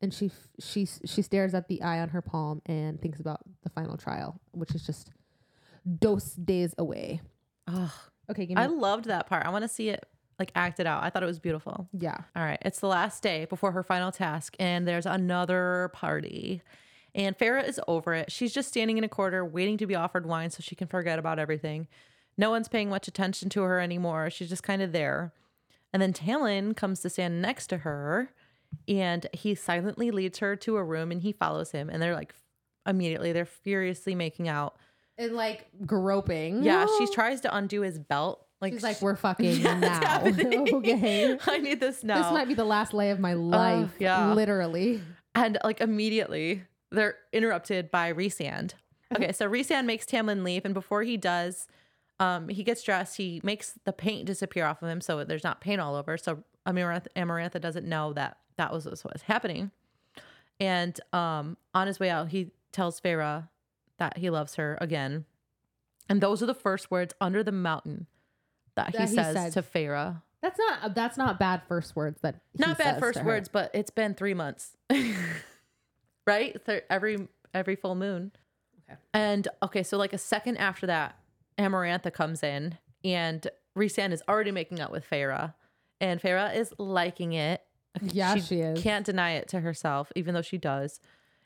and 0.01 0.13
she 0.13 0.27
f- 0.27 0.49
she 0.59 0.87
she 1.05 1.21
stares 1.21 1.53
at 1.53 1.67
the 1.67 1.81
eye 1.81 1.99
on 1.99 2.09
her 2.09 2.21
palm 2.21 2.61
and 2.65 3.01
thinks 3.01 3.19
about 3.19 3.41
the 3.63 3.69
final 3.69 3.97
trial, 3.97 4.39
which 4.51 4.75
is 4.75 4.85
just 4.85 5.11
dos 5.99 6.33
days 6.35 6.75
away. 6.77 7.21
Ugh. 7.69 7.91
Okay, 8.31 8.45
give 8.45 8.57
me 8.57 8.63
I 8.63 8.67
loved 8.67 9.05
that 9.05 9.27
part. 9.27 9.45
I 9.45 9.49
want 9.49 9.63
to 9.63 9.67
see 9.69 9.89
it 9.89 10.05
like 10.37 10.51
acted 10.55 10.87
out. 10.87 11.03
I 11.03 11.09
thought 11.09 11.23
it 11.23 11.27
was 11.27 11.39
beautiful. 11.39 11.87
yeah. 11.91 12.17
All 12.35 12.43
right, 12.43 12.59
it's 12.63 12.79
the 12.79 12.87
last 12.87 13.21
day 13.23 13.45
before 13.45 13.71
her 13.73 13.83
final 13.83 14.11
task, 14.11 14.55
and 14.59 14.87
there's 14.87 15.05
another 15.05 15.91
party. 15.93 16.61
And 17.15 17.37
Feyre 17.37 17.67
is 17.67 17.79
over 17.87 18.13
it. 18.13 18.31
She's 18.31 18.53
just 18.53 18.69
standing 18.69 18.97
in 18.97 19.03
a 19.03 19.09
corner 19.09 19.43
waiting 19.43 19.77
to 19.77 19.87
be 19.87 19.95
offered 19.95 20.25
wine 20.25 20.51
so 20.51 20.59
she 20.61 20.75
can 20.75 20.87
forget 20.87 21.17
about 21.19 21.39
everything. 21.39 21.87
No 22.37 22.51
one's 22.51 22.67
paying 22.67 22.89
much 22.89 23.07
attention 23.07 23.49
to 23.49 23.63
her 23.63 23.79
anymore. 23.79 24.29
She's 24.29 24.49
just 24.49 24.63
kind 24.63 24.81
of 24.81 24.91
there. 24.91 25.33
And 25.91 26.01
then 26.01 26.13
Tamlin 26.13 26.75
comes 26.75 27.01
to 27.01 27.09
stand 27.09 27.41
next 27.41 27.67
to 27.67 27.79
her 27.79 28.31
and 28.87 29.25
he 29.33 29.55
silently 29.55 30.11
leads 30.11 30.37
her 30.37 30.55
to 30.57 30.77
a 30.77 30.83
room 30.83 31.11
and 31.11 31.21
he 31.21 31.31
follows 31.31 31.71
him. 31.71 31.89
And 31.89 32.01
they're 32.01 32.15
like, 32.15 32.33
immediately, 32.85 33.33
they're 33.33 33.45
furiously 33.45 34.13
making 34.15 34.47
out. 34.47 34.77
And 35.19 35.33
like 35.33 35.67
groping. 35.85 36.63
Yeah, 36.63 36.87
she 36.97 37.05
tries 37.13 37.41
to 37.41 37.55
undo 37.55 37.81
his 37.81 37.99
belt. 37.99 38.43
Like, 38.61 38.73
She's 38.73 38.83
like, 38.83 39.01
we're 39.01 39.15
fucking 39.27 39.59
Yeah, 39.61 39.77
now. 39.77 40.23
okay. 40.25 41.37
I 41.45 41.57
need 41.59 41.79
this 41.79 42.03
now. 42.03 42.23
This 42.23 42.31
might 42.33 42.47
be 42.47 42.53
the 42.55 42.65
last 42.65 42.93
lay 42.93 43.11
of 43.11 43.19
my 43.19 43.33
life. 43.33 43.91
yeah. 43.99 44.33
Literally. 44.33 45.01
And 45.35 45.57
like 45.63 45.79
immediately 45.81 46.63
they're 46.91 47.15
interrupted 47.31 47.91
by 47.91 48.11
Rhysand. 48.11 48.73
Okay, 49.15 49.31
so 49.31 49.47
Rhysand 49.49 49.85
makes 49.85 50.05
Tamlin 50.05 50.43
leave, 50.43 50.65
and 50.65 50.73
before 50.73 51.01
he 51.03 51.17
does, 51.17 51.67
um, 52.19 52.47
he 52.47 52.63
gets 52.63 52.83
dressed. 52.83 53.17
He 53.17 53.41
makes 53.43 53.73
the 53.85 53.93
paint 53.93 54.25
disappear 54.25 54.65
off 54.65 54.81
of 54.83 54.89
him, 54.89 55.01
so 55.01 55.23
there's 55.23 55.43
not 55.43 55.61
paint 55.61 55.81
all 55.81 55.95
over. 55.95 56.15
So 56.17 56.43
Amarantha, 56.67 57.07
Amarantha 57.15 57.59
doesn't 57.59 57.87
know 57.87 58.13
that 58.13 58.37
that 58.57 58.71
was 58.71 58.85
what 58.85 59.13
was 59.13 59.23
happening. 59.23 59.71
And 60.59 60.99
um, 61.13 61.57
on 61.73 61.87
his 61.87 61.99
way 61.99 62.09
out, 62.09 62.29
he 62.29 62.51
tells 62.71 62.99
Feyre 63.01 63.47
that 63.99 64.17
he 64.17 64.29
loves 64.29 64.55
her 64.55 64.77
again. 64.81 65.25
And 66.09 66.21
those 66.21 66.41
are 66.41 66.47
the 66.47 66.55
first 66.55 66.89
words 66.89 67.13
under 67.21 67.43
the 67.43 67.51
mountain 67.51 68.07
that, 68.75 68.91
That 68.93 69.01
he, 69.01 69.07
he 69.09 69.15
says 69.15 69.35
said. 69.35 69.53
to 69.53 69.61
Feyre. 69.61 70.21
That's 70.41 70.57
not 70.57 70.79
uh, 70.83 70.89
that's 70.89 71.17
not 71.17 71.37
bad 71.37 71.63
first 71.67 71.95
words 71.95 72.21
that 72.21 72.35
he 72.53 72.63
Not 72.63 72.77
bad 72.77 72.99
first 72.99 73.23
words, 73.25 73.49
but 73.49 73.71
it's 73.73 73.89
been 73.91 74.15
three 74.15 74.33
months, 74.33 74.77
right? 76.25 76.55
Every 76.89 77.27
every 77.53 77.75
full 77.75 77.95
moon. 77.95 78.31
Okay. 78.89 78.97
And 79.13 79.47
okay, 79.61 79.83
so 79.83 79.97
like 79.97 80.13
a 80.13 80.17
second 80.17 80.57
after 80.57 80.87
that, 80.87 81.17
Amarantha 81.57 82.13
comes 82.13 82.41
in, 82.41 82.77
and 83.03 83.45
Rhysand 83.77 84.13
is 84.13 84.23
already 84.29 84.51
making 84.51 84.79
out 84.79 84.91
with 84.91 85.07
Feyre, 85.09 85.53
and 85.99 86.21
Feyre 86.21 86.55
is 86.55 86.73
liking 86.77 87.33
it. 87.33 87.61
Yeah, 88.01 88.35
she 88.37 88.61
is. 88.61 88.81
Can't 88.81 89.05
deny 89.05 89.31
it 89.33 89.49
to 89.49 89.59
herself, 89.59 90.09
even 90.15 90.33
though 90.33 90.41
she 90.41 90.57
does. 90.57 91.01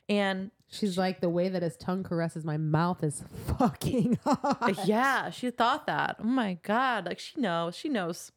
And 0.08 0.50
She's 0.68 0.98
like 0.98 1.20
the 1.20 1.28
way 1.28 1.48
that 1.48 1.62
his 1.62 1.76
tongue 1.76 2.02
caresses 2.02 2.44
my 2.44 2.56
mouth 2.56 3.04
is 3.04 3.22
fucking 3.58 4.18
hot. 4.24 4.74
yeah, 4.86 5.30
she 5.30 5.50
thought 5.50 5.86
that. 5.86 6.16
Oh 6.18 6.24
my 6.24 6.58
god, 6.64 7.06
like 7.06 7.18
she 7.20 7.40
knows. 7.40 7.76
She 7.76 7.88
knows 7.88 8.32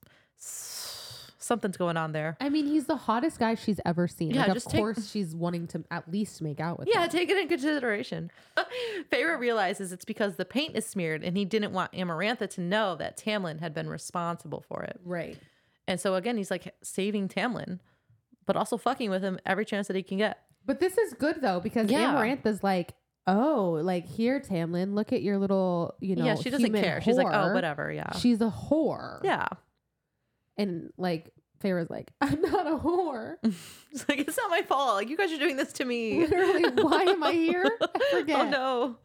something's 1.39 1.77
going 1.77 1.97
on 1.97 2.11
there. 2.11 2.37
I 2.39 2.49
mean, 2.49 2.65
he's 2.67 2.85
the 2.85 2.95
hottest 2.95 3.39
guy 3.39 3.55
she's 3.55 3.79
ever 3.85 4.07
seen. 4.07 4.31
Yeah, 4.31 4.43
like, 4.45 4.53
just 4.53 4.65
of 4.67 4.71
take- 4.73 4.81
course 4.81 5.09
she's 5.09 5.33
wanting 5.35 5.65
to 5.67 5.83
at 5.89 6.11
least 6.11 6.41
make 6.41 6.59
out 6.59 6.77
with 6.77 6.89
Yeah, 6.91 7.03
him. 7.03 7.09
take 7.09 7.29
it 7.29 7.37
in 7.37 7.47
consideration. 7.47 8.29
Feyre 9.11 9.39
realizes 9.39 9.91
it's 9.91 10.05
because 10.05 10.35
the 10.35 10.45
paint 10.45 10.75
is 10.75 10.85
smeared 10.85 11.23
and 11.23 11.37
he 11.37 11.45
didn't 11.45 11.71
want 11.71 11.91
Amarantha 11.93 12.49
to 12.51 12.61
know 12.61 12.95
that 12.97 13.17
Tamlin 13.17 13.59
had 13.59 13.73
been 13.73 13.87
responsible 13.89 14.61
for 14.67 14.83
it. 14.83 14.99
Right. 15.03 15.37
And 15.87 15.99
so 15.99 16.15
again, 16.15 16.37
he's 16.37 16.51
like 16.51 16.75
saving 16.83 17.29
Tamlin, 17.29 17.79
but 18.45 18.57
also 18.57 18.77
fucking 18.77 19.09
with 19.09 19.23
him 19.23 19.39
every 19.45 19.63
chance 19.65 19.87
that 19.87 19.95
he 19.95 20.03
can 20.03 20.17
get. 20.17 20.39
But 20.67 20.79
this 20.79 20.97
is 20.97 21.13
good 21.13 21.41
though 21.41 21.59
because 21.59 21.89
Yeah. 21.89 22.13
Amarantha's 22.13 22.61
like, 22.63 22.93
oh, 23.25 23.79
like 23.81 24.05
here, 24.05 24.39
Tamlin, 24.39 24.93
look 24.93 25.11
at 25.13 25.21
your 25.23 25.37
little, 25.39 25.95
you 25.99 26.15
know, 26.15 26.23
yeah, 26.25 26.35
she 26.35 26.49
doesn't 26.51 26.73
care. 26.73 27.01
She's 27.01 27.17
like, 27.17 27.27
oh, 27.31 27.53
whatever. 27.53 27.91
Yeah. 27.91 28.11
She's 28.17 28.39
a 28.41 28.51
whore. 28.51 29.19
yeah. 29.23 29.47
And 30.57 30.91
like 30.97 31.31
Feyre's 31.59 31.89
like, 31.89 32.11
I'm 32.21 32.41
not 32.41 32.67
a 32.67 32.77
whore. 32.77 33.37
It's 33.91 34.07
like, 34.07 34.19
it's 34.19 34.37
not 34.37 34.49
my 34.51 34.61
fault. 34.61 34.95
Like, 34.95 35.09
you 35.09 35.17
guys 35.17 35.31
are 35.31 35.39
doing 35.39 35.55
this 35.55 35.73
to 35.73 35.85
me. 35.85 36.19
Literally, 36.27 36.65
why 36.83 37.01
am 37.03 37.23
I 37.23 37.31
here? 37.31 37.65
I 37.81 37.99
forget. 38.11 38.39
Oh, 38.39 38.49
no. 38.49 38.97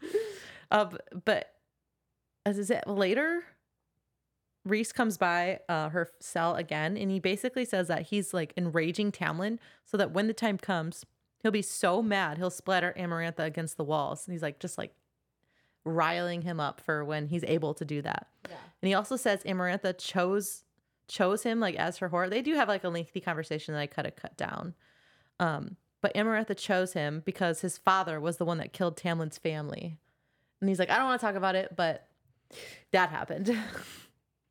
Uh, 0.70 0.84
b- 0.86 0.96
but 1.24 1.46
as 2.44 2.58
is 2.58 2.70
it 2.70 2.86
later, 2.86 3.42
Rhys 4.66 4.92
comes 4.92 5.16
by 5.16 5.60
uh, 5.68 5.88
her 5.90 6.08
cell 6.20 6.56
again, 6.56 6.96
and 6.98 7.10
he 7.10 7.20
basically 7.20 7.64
says 7.64 7.88
that 7.88 8.02
he's 8.02 8.34
like 8.34 8.52
enraging 8.56 9.12
Tamlin 9.12 9.58
so 9.86 9.96
that 9.96 10.12
when 10.12 10.26
the 10.26 10.34
time 10.34 10.58
comes, 10.58 11.04
he'll 11.42 11.52
be 11.52 11.62
so 11.62 12.02
mad 12.02 12.38
he'll 12.38 12.50
splatter 12.50 12.94
Amarantha 12.98 13.40
against 13.40 13.76
the 13.76 13.84
walls. 13.84 14.26
And 14.26 14.32
he's 14.32 14.42
like, 14.42 14.58
just 14.58 14.78
like 14.78 14.92
riling 15.84 16.42
him 16.42 16.60
up 16.60 16.80
for 16.80 17.04
when 17.04 17.26
he's 17.26 17.44
able 17.44 17.74
to 17.74 17.84
do 17.84 18.02
that. 18.02 18.28
Yeah. 18.48 18.56
And 18.80 18.88
he 18.88 18.94
also 18.94 19.16
says 19.16 19.42
Amarantha 19.44 19.96
chose 19.98 20.64
chose 21.08 21.42
him 21.42 21.60
like 21.60 21.74
as 21.74 21.98
her 21.98 22.08
whore. 22.08 22.30
They 22.30 22.42
do 22.42 22.54
have 22.54 22.68
like 22.68 22.84
a 22.84 22.88
lengthy 22.88 23.20
conversation 23.20 23.74
that 23.74 23.80
I 23.80 23.86
cut 23.86 24.06
it 24.06 24.16
cut 24.16 24.36
down. 24.36 24.74
Um, 25.40 25.76
but 26.00 26.14
Amarantha 26.14 26.56
chose 26.56 26.92
him 26.94 27.22
because 27.24 27.60
his 27.60 27.76
father 27.78 28.20
was 28.20 28.36
the 28.36 28.44
one 28.44 28.58
that 28.58 28.72
killed 28.72 28.96
Tamlin's 28.96 29.38
family. 29.38 29.98
And 30.60 30.68
he's 30.68 30.78
like, 30.78 30.90
I 30.90 30.96
don't 30.96 31.06
want 31.06 31.20
to 31.20 31.26
talk 31.26 31.34
about 31.34 31.54
it, 31.56 31.74
but 31.76 32.06
that 32.92 33.10
happened. 33.10 33.56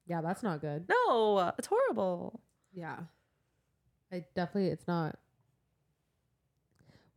Yeah, 0.07 0.19
that's 0.19 0.43
not 0.43 0.59
good. 0.59 0.89
no, 0.89 1.53
it's 1.57 1.67
horrible. 1.67 2.41
Yeah. 2.73 2.97
I 4.11 4.25
definitely 4.35 4.69
it's 4.71 4.85
not. 4.85 5.17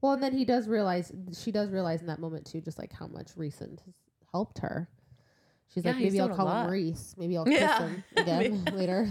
Well, 0.05 0.13
and 0.13 0.23
then 0.23 0.35
he 0.37 0.45
does 0.45 0.69
realize 0.69 1.11
she 1.33 1.51
does 1.51 1.71
realize 1.71 2.03
in 2.03 2.09
that 2.09 2.19
moment 2.19 2.45
too, 2.45 2.61
just 2.61 2.79
like 2.79 2.93
how 2.93 3.07
much 3.07 3.29
Rhysand 3.37 3.81
has 3.87 3.95
helped 4.33 4.59
her. 4.59 4.87
She's 5.73 5.83
Yeah, 5.83 5.93
like, 5.93 6.03
maybe 6.03 6.21
I'll 6.21 6.29
call 6.29 6.47
him 6.47 6.55
lot." 6.55 6.69
Rhys. 6.69 7.15
Maybe 7.17 7.39
I'll 7.39 7.45
kiss 7.47 7.59
Yeah. 7.59 7.79
him 7.89 8.05
again 8.15 8.65
later. 8.75 9.09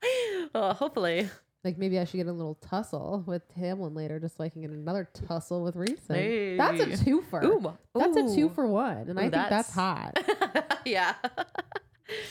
well, 0.54 0.74
hopefully. 0.74 1.28
Like 1.64 1.76
maybe 1.76 1.98
I 1.98 2.04
should 2.04 2.18
get 2.18 2.28
a 2.28 2.32
little 2.32 2.54
tussle 2.54 3.24
with 3.26 3.42
Tamlin 3.52 3.96
later, 3.96 4.20
just 4.20 4.36
so 4.36 4.44
I 4.44 4.48
can 4.48 4.62
get 4.62 4.70
another 4.70 5.08
tussle 5.26 5.64
with 5.64 5.74
Rhys. 5.74 5.98
That's 6.06 6.20
Hey. 6.20 6.56
a 6.56 6.96
twofer. 6.96 7.42
Ooh, 7.42 7.72
That's 7.96 8.16
a 8.16 8.32
two 8.32 8.48
for 8.50 8.68
one, 8.68 9.08
and 9.08 9.18
I 9.18 9.26
Ooh, 9.26 9.30
think 9.30 9.48
that's 9.48 9.74
that's- 9.74 9.74
hot. 9.74 10.80
yeah. 10.86 11.14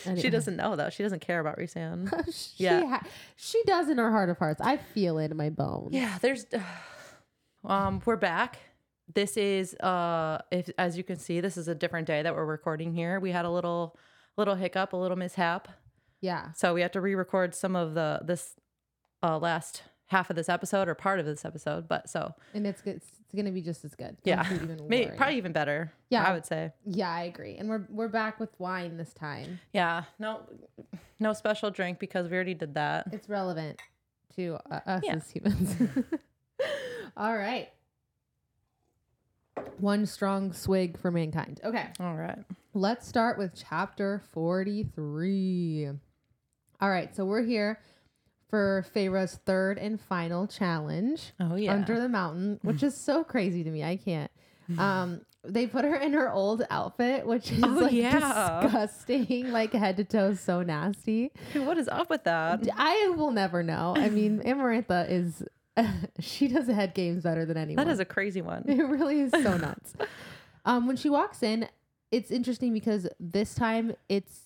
Anyway. 0.05 0.21
She 0.21 0.29
doesn't 0.29 0.55
know 0.55 0.77
though. 0.77 0.89
She 0.89 1.03
doesn't 1.03 1.19
care 1.19 1.41
about 1.41 1.57
Rhysand. 1.57 2.09
she 2.33 2.63
Yeah. 2.63 2.85
ha- 2.87 3.03
she 3.35 3.61
does 3.65 3.89
in 3.89 3.97
her 3.97 4.09
heart 4.11 4.29
of 4.29 4.37
hearts. 4.37 4.61
I 4.61 4.77
feel 4.77 5.17
it 5.19 5.29
in 5.29 5.35
my 5.37 5.49
bones. 5.49 5.89
Yeah, 5.91 6.17
there's 6.21 6.45
um 7.67 8.01
we're 8.05 8.15
back. 8.15 8.59
This 9.13 9.37
is 9.37 9.73
uh 9.75 10.41
if 10.51 10.69
as 10.77 10.97
you 10.97 11.03
can 11.03 11.17
see, 11.17 11.39
this 11.39 11.57
is 11.57 11.67
a 11.67 11.75
different 11.75 12.07
day 12.07 12.21
that 12.21 12.35
we're 12.35 12.45
recording 12.45 12.93
here. 12.93 13.19
We 13.19 13.31
had 13.31 13.45
a 13.45 13.49
little 13.49 13.97
little 14.37 14.55
hiccup, 14.55 14.93
a 14.93 14.97
little 14.97 15.17
mishap. 15.17 15.67
Yeah. 16.21 16.51
So 16.53 16.73
we 16.73 16.81
have 16.81 16.91
to 16.91 17.01
re-record 17.01 17.53
some 17.55 17.75
of 17.75 17.93
the 17.93 18.21
this 18.23 18.55
uh 19.23 19.37
last 19.37 19.83
half 20.07 20.29
of 20.29 20.35
this 20.37 20.47
episode 20.47 20.87
or 20.87 20.95
part 20.95 21.19
of 21.19 21.25
this 21.25 21.43
episode. 21.45 21.87
But 21.87 22.09
so 22.09 22.33
And 22.53 22.65
it's 22.65 22.81
good. 22.81 22.95
It's 22.97 23.11
gonna 23.35 23.51
be 23.51 23.61
just 23.61 23.83
as 23.85 23.93
good. 23.95 24.17
Don't 24.23 24.25
yeah. 24.25 24.53
even 24.53 24.79
Maybe 24.87 25.11
probably 25.17 25.37
even 25.37 25.51
better. 25.51 25.91
Yeah. 26.09 26.23
I 26.23 26.33
would 26.33 26.45
say. 26.45 26.71
Yeah, 26.85 27.09
I 27.11 27.23
agree. 27.23 27.55
And 27.57 27.67
we're 27.69 27.85
we're 27.89 28.07
back 28.07 28.39
with 28.39 28.49
wine 28.59 28.97
this 28.97 29.13
time. 29.13 29.59
Yeah. 29.73 30.03
No 30.19 30.41
no 31.19 31.33
special 31.33 31.71
drink 31.71 31.99
because 31.99 32.29
we 32.29 32.35
already 32.35 32.53
did 32.53 32.75
that. 32.75 33.07
It's 33.11 33.27
relevant 33.29 33.81
to 34.35 34.57
uh, 34.69 34.79
us 34.85 35.01
Yeah. 35.05 35.15
as 35.15 35.29
humans. 35.29 35.75
All 37.17 37.35
right. 37.35 37.69
One 39.79 40.05
strong 40.05 40.53
swig 40.53 40.97
for 40.99 41.11
mankind. 41.11 41.59
Okay. 41.63 41.87
All 41.99 42.15
right. 42.15 42.39
Let's 42.73 43.07
start 43.07 43.37
with 43.37 43.53
chapter 43.55 44.21
43. 44.33 45.89
All 46.79 46.89
right, 46.89 47.15
so 47.15 47.25
we're 47.25 47.41
here 47.43 47.79
for 48.49 48.85
Feyre's 48.93 49.39
third 49.45 49.79
and 49.79 49.99
final 49.99 50.45
challenge. 50.47 51.33
Oh 51.39 51.55
yeah. 51.55 51.73
under 51.73 51.99
the 51.99 52.07
mountain, 52.09 52.59
which 52.61 52.83
is 52.83 53.03
so 53.03 53.23
crazy 53.23 53.63
to 53.63 53.69
me. 53.71 53.83
I 53.83 53.97
can't. 53.97 54.31
Um, 54.77 55.21
they 55.43 55.65
put 55.65 55.85
her 55.85 55.95
in 55.95 56.13
her 56.13 56.31
old 56.31 56.61
outfit, 56.69 57.25
which 57.25 57.51
is 57.51 57.63
Oh, 57.63 57.67
like 57.67 57.93
yeah. 57.93 58.59
disgusting, 58.61 59.51
like 59.51 59.73
head 59.73 59.97
to 59.97 60.03
toe, 60.03 60.33
so 60.35 60.61
nasty. 60.61 61.31
What 61.53 61.77
is 61.77 61.87
up 61.87 62.09
with 62.09 62.25
that? 62.25 62.67
I 62.75 63.13
will 63.17 63.31
never 63.31 63.63
know. 63.63 63.95
I 63.97 64.09
mean, 64.09 64.39
Amarantha 64.43 65.09
is 65.09 65.43
she 66.19 66.47
does 66.47 66.67
head 66.67 66.93
games 66.93 67.23
better 67.23 67.45
than 67.45 67.57
anyone. 67.57 67.85
That 67.85 67.91
is 67.91 67.99
a 67.99 68.05
crazy 68.05 68.41
one. 68.41 68.63
It 68.67 68.81
really 68.83 69.21
is 69.21 69.31
so 69.31 69.57
nuts. 69.57 69.93
um, 70.65 70.87
when 70.87 70.95
she 70.95 71.09
walks 71.09 71.43
in, 71.43 71.67
it's 72.11 72.31
interesting 72.31 72.73
because 72.73 73.07
this 73.19 73.53
time 73.55 73.93
it's 74.09 74.41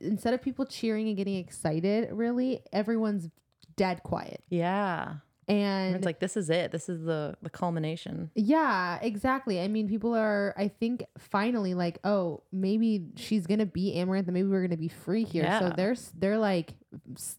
instead 0.00 0.34
of 0.34 0.42
people 0.42 0.64
cheering 0.66 1.08
and 1.08 1.16
getting 1.16 1.36
excited, 1.36 2.10
really 2.12 2.60
everyone's 2.72 3.28
dead 3.76 4.02
quiet. 4.02 4.42
Yeah. 4.48 5.14
And 5.48 5.94
It's 5.96 6.04
like 6.04 6.20
this 6.20 6.36
is 6.36 6.48
it. 6.50 6.72
This 6.72 6.88
is 6.88 7.04
the 7.04 7.36
the 7.42 7.50
culmination. 7.50 8.30
Yeah, 8.34 8.98
exactly. 9.02 9.60
I 9.60 9.68
mean, 9.68 9.88
people 9.88 10.14
are, 10.14 10.54
I 10.56 10.68
think, 10.68 11.04
finally 11.18 11.74
like, 11.74 11.98
oh, 12.04 12.42
maybe 12.52 13.06
she's 13.16 13.46
gonna 13.46 13.66
be 13.66 13.94
Amaranth, 13.94 14.26
and 14.28 14.34
maybe 14.34 14.48
we're 14.48 14.62
gonna 14.62 14.76
be 14.76 14.88
free 14.88 15.24
here. 15.24 15.44
So 15.60 15.66
Yeah. 15.66 15.72
they're 15.76 15.96
they're 16.18 16.38
like 16.38 16.74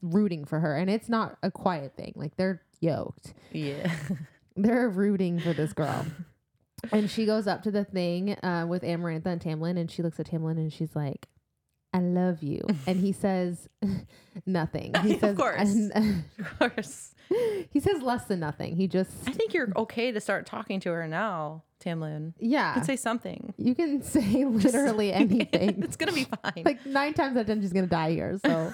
rooting 0.01 0.45
for 0.45 0.59
her, 0.59 0.75
and 0.75 0.89
it's 0.89 1.09
not 1.09 1.37
a 1.43 1.49
quiet 1.51 1.95
thing. 1.95 2.13
Like 2.15 2.35
they're 2.37 2.61
yoked. 2.79 3.33
Yeah. 3.51 3.91
They're 4.57 4.87
rooting 4.87 5.39
for 5.41 5.51
this 5.51 5.73
girl. 5.73 6.05
and 6.93 7.09
she 7.11 7.25
goes 7.25 7.45
up 7.45 7.61
to 7.63 7.71
the 7.71 7.83
thing 7.83 8.35
uh, 8.41 8.65
with 8.69 8.83
Amarantha 8.83 9.25
and 9.25 9.41
Tamlin, 9.41 9.77
and 9.77 9.91
she 9.91 10.01
looks 10.01 10.17
at 10.17 10.27
Tamlin, 10.27 10.51
and 10.57 10.71
she's 10.71 10.95
like, 10.95 11.27
"I 11.93 11.99
love 11.99 12.41
you," 12.41 12.61
and 12.87 12.97
he 12.99 13.11
says 13.11 13.67
nothing. 14.45 14.93
He 15.03 15.17
says, 15.19 15.31
Of 15.31 15.37
course. 15.37 15.89
of 15.93 16.59
course. 16.59 17.14
he 17.69 17.79
says 17.79 18.01
less 18.01 18.25
than 18.25 18.39
nothing. 18.39 18.75
He 18.75 18.87
just 18.87 19.11
I 19.27 19.31
think 19.31 19.53
you're 19.53 19.71
okay 19.75 20.11
to 20.11 20.19
start 20.19 20.45
talking 20.45 20.79
to 20.81 20.89
her 20.91 21.07
now, 21.07 21.63
Tamlin. 21.83 22.33
Yeah. 22.39 22.69
You 22.69 22.73
can 22.75 22.83
say 22.83 22.95
something. 22.95 23.53
you 23.57 23.75
can 23.75 24.01
say 24.15 24.45
literally 24.45 25.11
anything. 25.23 25.83
it's 25.83 25.95
gonna 25.95 26.13
be 26.13 26.25
fine. 26.43 26.63
like 26.63 26.85
nine 26.85 27.13
times 27.13 27.35
out 27.37 27.41
of 27.41 27.47
ten 27.47 27.61
she's 27.61 27.73
gonna 27.73 27.87
die 27.87 28.11
here. 28.11 28.39
So 28.45 28.73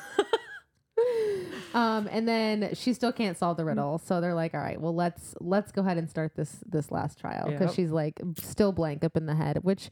um 1.73 2.07
and 2.11 2.27
then 2.27 2.71
she 2.75 2.93
still 2.93 3.11
can't 3.11 3.37
solve 3.37 3.57
the 3.57 3.65
riddle. 3.65 3.97
So 3.97 4.21
they're 4.21 4.35
like, 4.35 4.53
all 4.53 4.59
right, 4.61 4.79
well 4.79 4.93
let's 4.95 5.35
let's 5.39 5.71
go 5.71 5.81
ahead 5.81 5.97
and 5.97 6.09
start 6.09 6.35
this 6.35 6.57
this 6.65 6.91
last 6.91 7.19
trial. 7.19 7.45
Because 7.49 7.69
Yep. 7.69 7.75
she's 7.75 7.91
like 7.91 8.19
still 8.37 8.71
blank 8.71 9.03
up 9.03 9.15
in 9.17 9.25
the 9.25 9.35
head, 9.35 9.59
which 9.63 9.89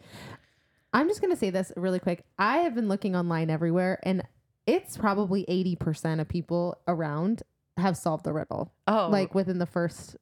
I'm 0.94 1.08
just 1.08 1.22
gonna 1.22 1.36
say 1.36 1.50
this 1.50 1.72
really 1.76 2.00
quick. 2.00 2.24
I 2.38 2.58
have 2.60 2.76
been 2.76 2.88
looking 2.88 3.16
online 3.16 3.50
everywhere 3.50 4.00
and 4.04 4.24
it's 4.68 4.98
probably 4.98 5.46
80% 5.50 6.20
of 6.22 6.28
people 6.28 6.78
around 6.88 7.42
have 7.80 7.98
solved 7.98 8.24
the 8.26 8.34
riddle. 8.34 8.72
oh, 8.88 9.10
Like 9.12 9.34
within 9.36 9.58
the 9.60 9.66
first 9.66 10.16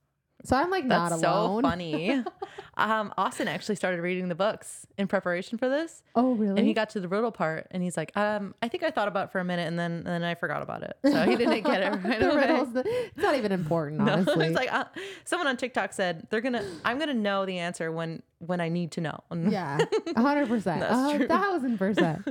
so 0.46 0.56
I'm 0.56 0.70
like 0.70 0.86
not 0.86 1.10
that's 1.10 1.24
alone. 1.24 1.64
so 1.64 1.70
funny. 1.70 2.24
um, 2.78 3.12
Austin 3.18 3.48
actually 3.48 3.76
started 3.76 4.02
reading 4.02 4.30
the 4.30 4.36
books 4.36 4.86
in 4.96 5.08
preparation 5.08 5.58
for 5.58 5.68
this, 5.68 6.04
Oh 6.16 6.34
really? 6.36 6.60
and 6.60 6.68
he 6.68 6.76
got 6.76 6.92
to 6.92 7.00
the 7.00 7.08
riddle 7.08 7.32
part, 7.32 7.66
and 7.72 7.82
he's 7.82 7.98
like, 7.98 8.16
um, 8.16 8.54
I 8.62 8.68
think 8.68 8.84
I 8.84 8.92
thought 8.92 9.08
about 9.08 9.26
it 9.26 9.32
for 9.32 9.40
a 9.40 9.44
minute, 9.44 9.68
and 9.68 9.80
then 9.80 9.94
and 9.94 10.06
then 10.06 10.24
I 10.24 10.36
forgot 10.36 10.62
about 10.62 10.84
it, 10.84 10.96
so 11.04 11.24
he 11.24 11.36
didn't 11.36 11.64
get 11.64 11.82
it 11.82 11.90
right 12.08 12.20
the 12.20 12.32
away. 12.32 12.42
riddles. 12.48 12.72
The, 12.72 12.84
it's 12.86 13.18
not 13.18 13.36
even 13.36 13.52
important, 13.52 14.02
No, 14.06 14.14
honestly. 14.14 14.46
it's 14.46 14.56
like 14.56 14.72
uh, 14.72 14.86
someone 15.26 15.48
on 15.48 15.58
TikTok 15.58 15.92
said 15.92 16.28
they're 16.30 16.40
gonna. 16.40 16.64
I'm 16.86 17.00
gonna 17.00 17.16
know 17.16 17.48
the 17.48 17.58
answer 17.58 17.92
when 17.92 18.22
when 18.38 18.62
I 18.62 18.70
need 18.70 18.92
to 18.92 19.02
know. 19.02 19.20
Yeah, 19.34 19.80
a 20.16 20.22
hundred 20.22 20.50
percent, 20.50 20.82
That's 20.82 21.14
a 21.14 21.18
true. 21.18 21.28
thousand 21.28 21.80
percent. 21.80 22.28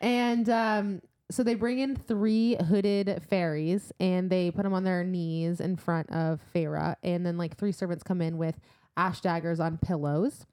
And 0.00 0.48
um, 0.48 1.02
so 1.30 1.42
they 1.42 1.54
bring 1.54 1.78
in 1.78 1.96
three 1.96 2.56
hooded 2.56 3.22
fairies, 3.28 3.92
and 3.98 4.30
they 4.30 4.50
put 4.50 4.64
them 4.64 4.74
on 4.74 4.84
their 4.84 5.04
knees 5.04 5.60
in 5.60 5.76
front 5.76 6.10
of 6.10 6.40
Feyre, 6.54 6.96
and 7.02 7.24
then 7.24 7.38
like 7.38 7.56
three 7.56 7.72
servants 7.72 8.02
come 8.02 8.20
in 8.20 8.36
with 8.38 8.56
ash 8.96 9.20
daggers 9.20 9.60
on 9.60 9.78
pillows, 9.78 10.46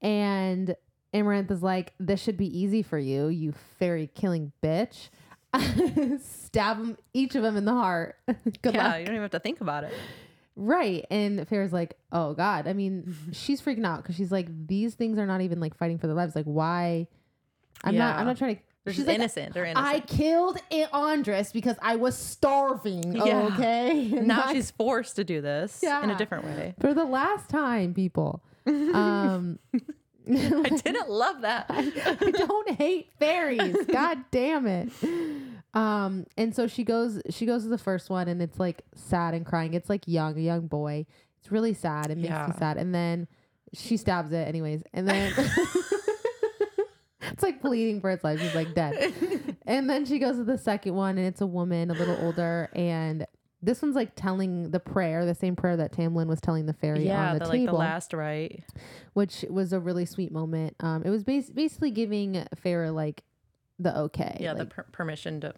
and 0.00 0.74
Amaranth 1.14 1.50
is 1.50 1.62
like, 1.62 1.94
"This 2.00 2.20
should 2.20 2.36
be 2.36 2.58
easy 2.58 2.82
for 2.82 2.98
you, 2.98 3.28
you 3.28 3.52
fairy 3.78 4.10
killing 4.14 4.52
bitch." 4.62 5.10
Stab 6.22 6.78
them, 6.78 6.96
each 7.12 7.34
of 7.34 7.42
them 7.42 7.56
in 7.56 7.64
the 7.64 7.72
heart. 7.72 8.16
Good 8.62 8.74
yeah, 8.74 8.88
luck. 8.88 9.00
you 9.00 9.06
don't 9.06 9.14
even 9.14 9.22
have 9.22 9.30
to 9.32 9.38
think 9.38 9.60
about 9.60 9.84
it. 9.84 9.92
Right. 10.56 11.06
And 11.10 11.46
Feyre's 11.48 11.72
like, 11.72 11.96
oh 12.10 12.34
God. 12.34 12.66
I 12.66 12.72
mean, 12.72 13.14
she's 13.32 13.60
freaking 13.60 13.86
out 13.86 14.02
because 14.02 14.16
she's 14.16 14.32
like, 14.32 14.48
these 14.66 14.94
things 14.94 15.18
are 15.18 15.26
not 15.26 15.40
even 15.40 15.60
like 15.60 15.76
fighting 15.76 15.98
for 15.98 16.06
their 16.06 16.16
lives. 16.16 16.34
Like, 16.34 16.44
why? 16.46 17.06
I'm 17.84 17.96
not, 17.96 18.18
I'm 18.18 18.26
not 18.26 18.38
trying 18.38 18.56
to. 18.56 18.62
They're 18.84 18.92
she's 18.92 18.98
just 19.04 19.08
like, 19.08 19.14
innocent. 19.14 19.54
They're 19.54 19.64
innocent. 19.64 19.86
I 19.94 20.00
killed 20.00 20.58
I- 20.72 20.88
Andras 20.92 21.52
because 21.52 21.76
I 21.80 21.96
was 21.96 22.16
starving. 22.16 23.12
Yeah. 23.24 23.50
Okay. 23.54 24.10
And 24.16 24.26
now 24.26 24.44
I- 24.46 24.52
she's 24.54 24.70
forced 24.70 25.16
to 25.16 25.24
do 25.24 25.40
this 25.40 25.82
in 25.82 26.10
a 26.10 26.16
different 26.18 26.44
way. 26.44 26.74
for 26.80 26.92
the 26.94 27.04
last 27.04 27.48
time, 27.48 27.94
people. 27.94 28.42
Um, 28.66 29.58
I 30.28 30.68
didn't 30.84 31.08
love 31.10 31.40
that. 31.42 31.66
I 31.68 31.90
don't 32.30 32.70
hate 32.70 33.10
fairies. 33.18 33.76
God 33.86 34.18
damn 34.30 34.66
it. 34.66 34.88
Um, 35.74 36.26
and 36.36 36.54
so 36.54 36.66
she 36.66 36.84
goes 36.84 37.20
she 37.30 37.46
goes 37.46 37.62
to 37.62 37.68
the 37.68 37.78
first 37.78 38.10
one 38.10 38.28
and 38.28 38.42
it's 38.42 38.58
like 38.60 38.82
sad 38.94 39.34
and 39.34 39.44
crying. 39.46 39.74
It's 39.74 39.88
like 39.88 40.06
young, 40.06 40.36
a 40.36 40.40
young 40.40 40.66
boy. 40.66 41.06
It's 41.40 41.50
really 41.50 41.74
sad. 41.74 42.10
It 42.10 42.18
makes 42.18 42.28
me 42.48 42.54
sad. 42.58 42.76
And 42.76 42.94
then 42.94 43.26
she 43.72 43.96
stabs 43.96 44.32
it 44.32 44.46
anyways. 44.46 44.82
And 44.92 45.08
then 45.08 45.32
it's 47.42 47.54
like 47.54 47.60
pleading 47.60 48.00
for 48.00 48.10
its 48.10 48.24
life. 48.24 48.40
She's 48.40 48.54
like 48.54 48.74
dead. 48.74 49.12
And 49.64 49.88
then 49.88 50.04
she 50.04 50.18
goes 50.18 50.36
to 50.36 50.44
the 50.44 50.58
second 50.58 50.94
one 50.94 51.18
and 51.18 51.26
it's 51.26 51.40
a 51.40 51.46
woman 51.46 51.90
a 51.90 51.94
little 51.94 52.18
older 52.20 52.68
and 52.74 53.24
this 53.62 53.80
one's 53.80 53.94
like 53.94 54.16
telling 54.16 54.72
the 54.72 54.80
prayer, 54.80 55.24
the 55.24 55.36
same 55.36 55.54
prayer 55.54 55.76
that 55.76 55.92
Tamlin 55.92 56.26
was 56.26 56.40
telling 56.40 56.66
the 56.66 56.72
fairy 56.72 57.06
yeah, 57.06 57.28
on 57.28 57.34
the, 57.34 57.44
the, 57.44 57.44
like 57.44 57.60
the 57.60 57.66
table 57.66 57.78
last 57.78 58.12
right. 58.12 58.64
which 59.12 59.44
was 59.48 59.72
a 59.72 59.78
really 59.78 60.04
sweet 60.04 60.32
moment. 60.32 60.74
Um, 60.80 61.04
it 61.04 61.10
was 61.10 61.22
bas- 61.22 61.48
basically 61.48 61.92
giving 61.92 62.44
Feyre 62.56 62.92
like 62.92 63.22
the 63.78 63.96
okay. 63.96 64.36
Yeah, 64.40 64.54
the 64.54 64.66
per- 64.66 64.86
permission 64.90 65.40
to 65.42 65.54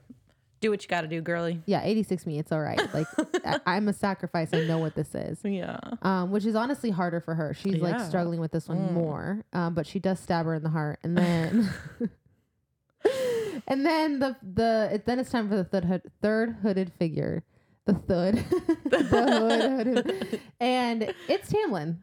do 0.64 0.70
what 0.70 0.82
you 0.82 0.88
got 0.88 1.02
to 1.02 1.06
do, 1.08 1.20
girly. 1.20 1.60
yeah, 1.66 1.82
86 1.84 2.26
me. 2.26 2.38
It's 2.38 2.50
all 2.50 2.60
right. 2.60 2.80
Like 2.94 3.06
I, 3.44 3.60
I'm 3.66 3.88
a 3.88 3.92
sacrifice. 3.92 4.48
I 4.52 4.64
know 4.64 4.78
what 4.78 4.94
this 4.94 5.14
is. 5.14 5.38
Yeah. 5.44 5.78
Um, 6.02 6.30
which 6.30 6.44
is 6.46 6.54
honestly 6.56 6.90
harder 6.90 7.20
for 7.20 7.34
her. 7.34 7.54
She's 7.54 7.80
like 7.80 8.00
struggling 8.00 8.40
with 8.40 8.50
this 8.52 8.68
one 8.68 8.78
Mm. 8.78 8.92
more. 8.92 9.44
Um, 9.52 9.74
but 9.74 9.86
she 9.86 9.98
does 9.98 10.18
stab 10.20 10.46
her 10.46 10.54
in 10.54 10.62
the 10.62 10.70
heart, 10.70 10.98
and 11.02 11.16
then, 11.16 11.70
and 13.68 13.84
then 13.84 14.18
the 14.18 14.36
the 14.42 14.88
it, 14.94 15.06
then 15.06 15.18
it's 15.18 15.30
time 15.30 15.48
for 15.48 15.56
the 15.56 15.64
third 15.64 15.84
hood, 15.84 16.02
third 16.22 16.56
hooded 16.62 16.92
figure, 16.98 17.44
the 17.86 17.94
third, 17.94 18.36
the 18.84 19.02
hood, 19.02 19.86
hooded, 19.86 20.40
and 20.60 21.14
it's 21.28 21.52
Tamlin. 21.52 21.98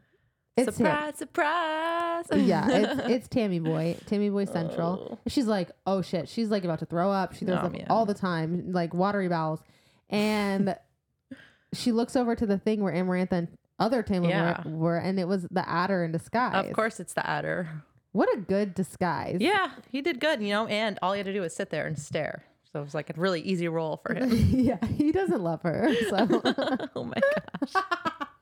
It's 0.56 0.76
surprise, 0.76 1.16
surprise. 1.16 2.24
yeah, 2.34 2.68
it's 2.70 3.00
it's 3.08 3.28
Tammy 3.28 3.58
Boy, 3.58 3.96
Tammy 4.06 4.28
Boy 4.28 4.44
Central. 4.44 5.12
Oh. 5.12 5.18
She's 5.30 5.46
like, 5.46 5.70
oh 5.86 6.02
shit, 6.02 6.28
she's 6.28 6.50
like 6.50 6.64
about 6.64 6.78
to 6.80 6.86
throw 6.86 7.10
up. 7.10 7.34
She 7.34 7.44
throws 7.44 7.60
Oh, 7.62 7.66
up 7.66 7.74
all 7.88 8.04
the 8.06 8.14
time, 8.14 8.72
like 8.72 8.92
watery 8.92 9.28
bowels, 9.28 9.60
and 10.10 10.76
she 11.74 11.90
looks 11.92 12.16
over 12.16 12.34
to 12.36 12.44
the 12.46 12.58
thing 12.58 12.82
where 12.82 12.92
Amarantha 12.92 13.32
and 13.32 13.48
other 13.78 14.02
Tammy 14.02 14.28
Yeah. 14.28 14.62
were, 14.66 14.70
were, 14.76 14.96
and 14.98 15.18
it 15.18 15.26
was 15.26 15.42
the 15.50 15.62
Attor 15.62 16.04
in 16.04 16.12
disguise. 16.12 16.66
Of 16.68 16.74
course, 16.74 17.00
it's 17.00 17.14
the 17.14 17.22
Attor. 17.22 17.66
what 18.12 18.28
a 18.36 18.38
good 18.38 18.74
disguise. 18.74 19.38
Yeah, 19.40 19.70
he 19.90 20.02
did 20.02 20.20
good, 20.20 20.42
you 20.42 20.50
know, 20.50 20.66
and 20.66 20.98
all 21.00 21.14
he 21.14 21.18
had 21.18 21.26
to 21.26 21.32
do 21.32 21.40
was 21.40 21.54
sit 21.56 21.70
there 21.70 21.86
and 21.86 21.98
stare. 21.98 22.44
So 22.70 22.80
it 22.80 22.84
was 22.84 22.94
like 22.94 23.10
a 23.10 23.14
really 23.18 23.40
easy 23.40 23.68
role 23.68 24.00
for 24.06 24.14
him. 24.14 24.30
yeah, 24.50 24.78
he 24.86 25.12
doesn't 25.12 25.42
love 25.42 25.62
her. 25.62 25.88
So, 26.10 26.42
oh 26.94 27.04
my 27.04 27.14
gosh. 27.20 27.82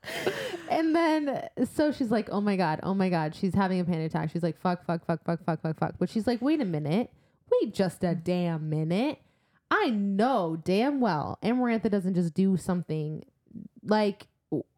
and 0.69 0.95
then 0.95 1.47
so 1.73 1.91
she's 1.91 2.11
like, 2.11 2.29
oh 2.31 2.41
my 2.41 2.55
god, 2.55 2.79
oh 2.83 2.93
my 2.93 3.09
god, 3.09 3.35
she's 3.35 3.53
having 3.53 3.79
a 3.79 3.85
panic 3.85 4.11
attack. 4.11 4.31
She's 4.31 4.43
like, 4.43 4.59
fuck, 4.59 4.85
fuck, 4.85 5.05
fuck, 5.05 5.23
fuck, 5.23 5.43
fuck, 5.45 5.61
fuck, 5.61 5.77
fuck. 5.77 5.95
But 5.99 6.09
she's 6.09 6.27
like, 6.27 6.41
wait 6.41 6.61
a 6.61 6.65
minute, 6.65 7.11
wait 7.51 7.73
just 7.73 8.03
a 8.03 8.15
damn 8.15 8.69
minute. 8.69 9.19
I 9.69 9.89
know 9.89 10.57
damn 10.61 10.99
well 10.99 11.39
Amarantha 11.41 11.89
doesn't 11.89 12.15
just 12.15 12.33
do 12.33 12.57
something 12.57 13.23
like 13.83 14.27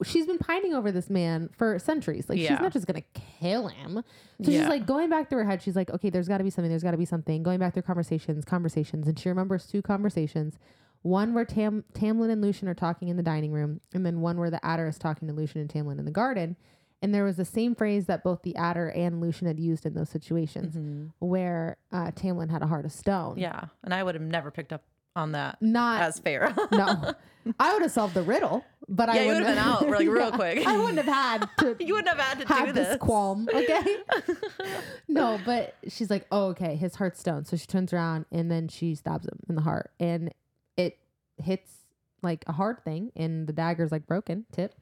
she's 0.05 0.27
been 0.27 0.37
pining 0.37 0.75
over 0.75 0.91
this 0.91 1.09
man 1.09 1.49
for 1.57 1.79
centuries. 1.79 2.29
Like 2.29 2.37
she's 2.37 2.59
not 2.59 2.71
just 2.73 2.85
gonna 2.85 3.01
kill 3.39 3.69
him. 3.69 4.03
So 4.43 4.51
she's 4.51 4.67
like 4.67 4.85
going 4.85 5.09
back 5.09 5.29
through 5.29 5.39
her 5.39 5.49
head. 5.49 5.61
She's 5.61 5.75
like, 5.75 5.89
okay, 5.89 6.09
there's 6.09 6.27
got 6.27 6.39
to 6.39 6.43
be 6.43 6.49
something. 6.49 6.69
There's 6.69 6.83
got 6.83 6.91
to 6.91 6.97
be 6.97 7.05
something. 7.05 7.41
Going 7.43 7.59
back 7.59 7.73
through 7.73 7.83
conversations, 7.83 8.45
conversations, 8.45 9.07
and 9.07 9.17
she 9.17 9.29
remembers 9.29 9.65
two 9.65 9.81
conversations. 9.81 10.59
One 11.03 11.34
where 11.34 11.45
Tam 11.45 11.84
Tamlin 11.93 12.30
and 12.31 12.41
Lucien 12.41 12.67
are 12.67 12.73
talking 12.73 13.07
in 13.09 13.17
the 13.17 13.23
dining 13.23 13.51
room, 13.51 13.80
and 13.93 14.05
then 14.05 14.21
one 14.21 14.38
where 14.38 14.49
the 14.49 14.59
Attor 14.63 14.89
is 14.89 14.97
talking 14.97 15.27
to 15.27 15.34
Lucien 15.34 15.61
and 15.61 15.69
Tamlin 15.69 15.99
in 15.99 16.05
the 16.05 16.11
garden. 16.11 16.55
And 17.01 17.13
there 17.13 17.25
was 17.25 17.35
the 17.35 17.43
same 17.45 17.75
phrase 17.75 18.05
that 18.05 18.23
both 18.23 18.43
the 18.43 18.53
Attor 18.53 18.97
and 18.97 19.19
Lucien 19.19 19.45
had 19.47 19.59
used 19.59 19.85
in 19.85 19.93
those 19.93 20.09
situations, 20.09 20.75
Mhm. 20.75 21.11
where 21.19 21.75
uh, 21.91 22.11
Tamlin 22.11 22.49
had 22.49 22.61
a 22.61 22.67
heart 22.67 22.85
of 22.85 22.93
stone. 22.93 23.38
Yeah, 23.38 23.65
and 23.84 23.93
I 23.93 24.01
would 24.03 24.15
have 24.15 24.21
never 24.23 24.49
picked 24.51 24.71
up 24.71 24.84
on 25.15 25.34
that 25.34 25.61
Not 25.61 26.01
as 26.01 26.17
fair. 26.19 26.55
no. 26.71 27.13
I 27.59 27.73
would 27.73 27.81
have 27.81 27.91
solved 27.91 28.13
the 28.13 28.23
riddle, 28.23 28.63
but 28.88 29.09
I 29.09 29.15
Yeah, 29.15 29.21
you 29.21 29.27
wouldn't 29.27 29.45
would've 29.47 29.55
been 29.57 29.63
out, 29.63 29.89
like, 29.99 30.07
real 30.07 30.31
quick. 30.31 30.65
I 30.65 30.77
wouldn't 30.77 30.97
have 30.99 31.05
had 31.13 31.49
to. 31.59 31.75
you 31.85 31.93
wouldn't 31.95 32.17
have 32.17 32.25
had 32.25 32.39
to 32.39 32.45
do 32.45 32.53
have 32.53 32.73
this 32.73 32.88
this. 32.88 32.97
qualm, 32.99 33.49
okay? 33.53 33.97
no, 35.09 35.39
but 35.45 35.75
she's 35.89 36.09
like, 36.09 36.25
oh, 36.31 36.47
okay, 36.47 36.75
his 36.75 36.95
heart's 36.95 37.19
stone. 37.19 37.43
So 37.45 37.57
she 37.57 37.67
turns 37.67 37.91
around 37.93 38.25
and 38.31 38.49
then 38.49 38.69
she 38.69 38.95
stabs 38.95 39.25
him 39.27 39.39
in 39.49 39.55
the 39.55 39.61
heart, 39.61 39.91
and 39.99 40.34
hits 41.41 41.72
like 42.22 42.43
a 42.47 42.53
hard 42.53 42.84
thing, 42.84 43.11
and 43.15 43.47
the 43.47 43.53
dagger's 43.53 43.91
like 43.91 44.07
broken 44.07 44.45
tip, 44.51 44.73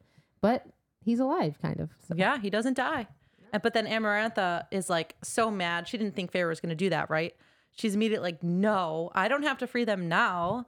but 0.42 0.66
he's 1.04 1.20
alive, 1.20 1.58
kind 1.62 1.80
of. 1.80 1.90
So. 2.08 2.16
Yeah, 2.16 2.38
he 2.40 2.50
doesn't 2.50 2.76
die. 2.76 3.08
And 3.54 3.62
But 3.62 3.74
then 3.74 3.86
Amarantha 3.88 4.66
is 4.72 4.90
like 4.90 5.16
so 5.24 5.52
mad. 5.52 5.88
She 5.88 5.98
didn't 5.98 6.16
think 6.16 6.32
Feyre 6.32 6.48
was 6.48 6.60
going 6.60 6.70
to 6.70 6.76
do 6.76 6.90
that, 6.90 7.10
right? 7.10 7.36
She's 7.72 7.96
immediately 7.96 8.32
like, 8.32 8.44
no, 8.44 9.12
I 9.16 9.28
don't 9.28 9.44
have 9.44 9.58
to 9.60 9.68
free 9.68 9.86
them 9.86 10.08
now, 10.08 10.68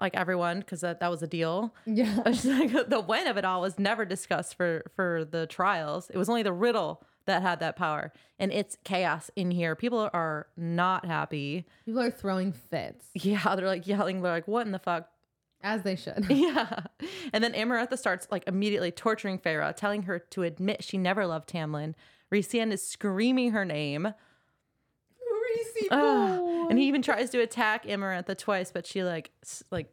like 0.00 0.14
everyone, 0.16 0.60
because 0.60 0.80
that, 0.80 1.00
that 1.00 1.10
was 1.10 1.22
a 1.22 1.26
deal. 1.26 1.74
Yeah. 1.86 2.22
Like, 2.24 2.88
the 2.88 3.02
when 3.06 3.26
of 3.26 3.36
it 3.36 3.44
all 3.44 3.60
was 3.60 3.78
never 3.78 4.04
discussed 4.04 4.56
for 4.56 4.84
for 4.94 5.24
the 5.24 5.46
trials. 5.46 6.10
It 6.10 6.18
was 6.18 6.28
only 6.28 6.42
the 6.42 6.52
riddle 6.52 7.02
that 7.26 7.42
had 7.42 7.60
that 7.60 7.76
power, 7.76 8.12
and 8.38 8.50
it's 8.52 8.78
chaos 8.84 9.30
in 9.36 9.50
here. 9.50 9.76
People 9.76 10.08
are 10.12 10.46
not 10.56 11.04
happy. 11.04 11.66
People 11.84 12.00
are 12.00 12.10
throwing 12.10 12.52
fits, 12.52 13.06
Yeah, 13.14 13.54
they're 13.54 13.66
like 13.66 13.86
yelling. 13.86 14.22
They're 14.22 14.32
like, 14.32 14.48
what 14.48 14.66
in 14.66 14.72
the 14.72 14.78
fuck? 14.78 15.10
As 15.62 15.82
they 15.82 15.96
should. 15.96 16.26
Yeah. 16.30 16.84
And 17.32 17.42
then 17.42 17.52
Amarantha 17.52 17.98
starts 17.98 18.28
like 18.30 18.44
immediately 18.46 18.90
torturing 18.90 19.38
Feyre, 19.38 19.74
telling 19.74 20.02
her 20.02 20.18
to 20.18 20.42
admit 20.44 20.84
she 20.84 20.98
never 20.98 21.26
loved 21.26 21.48
Tamlin. 21.48 21.94
Rhysand 22.32 22.72
is 22.72 22.86
screaming 22.86 23.50
her 23.52 23.64
name. 23.64 24.14
Ugh. 25.90 26.66
And 26.70 26.78
he 26.78 26.86
even 26.86 27.02
tries 27.02 27.30
to 27.30 27.40
attack 27.40 27.86
Amarantha 27.86 28.36
twice, 28.36 28.70
but 28.70 28.86
she 28.86 29.02
like 29.02 29.30
like 29.70 29.92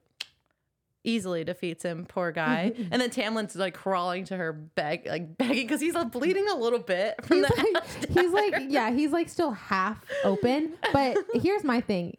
easily 1.03 1.43
defeats 1.43 1.83
him, 1.83 2.05
poor 2.05 2.31
guy. 2.31 2.73
and 2.91 3.01
then 3.01 3.09
Tamlin's 3.09 3.55
like 3.55 3.73
crawling 3.73 4.25
to 4.25 4.37
her 4.37 4.51
beg 4.51 5.07
like 5.07 5.37
begging 5.37 5.67
because 5.67 5.79
he's 5.81 5.93
like 5.93 6.11
bleeding 6.11 6.47
a 6.49 6.55
little 6.55 6.79
bit 6.79 7.23
from 7.23 7.37
He's 7.37 7.47
the 7.47 7.55
like, 7.55 8.09
he's 8.09 8.31
like, 8.31 8.55
yeah, 8.69 8.91
he's 8.91 9.11
like 9.11 9.29
still 9.29 9.51
half 9.51 10.03
open. 10.23 10.73
But 10.91 11.17
here's 11.35 11.63
my 11.63 11.81
thing. 11.81 12.17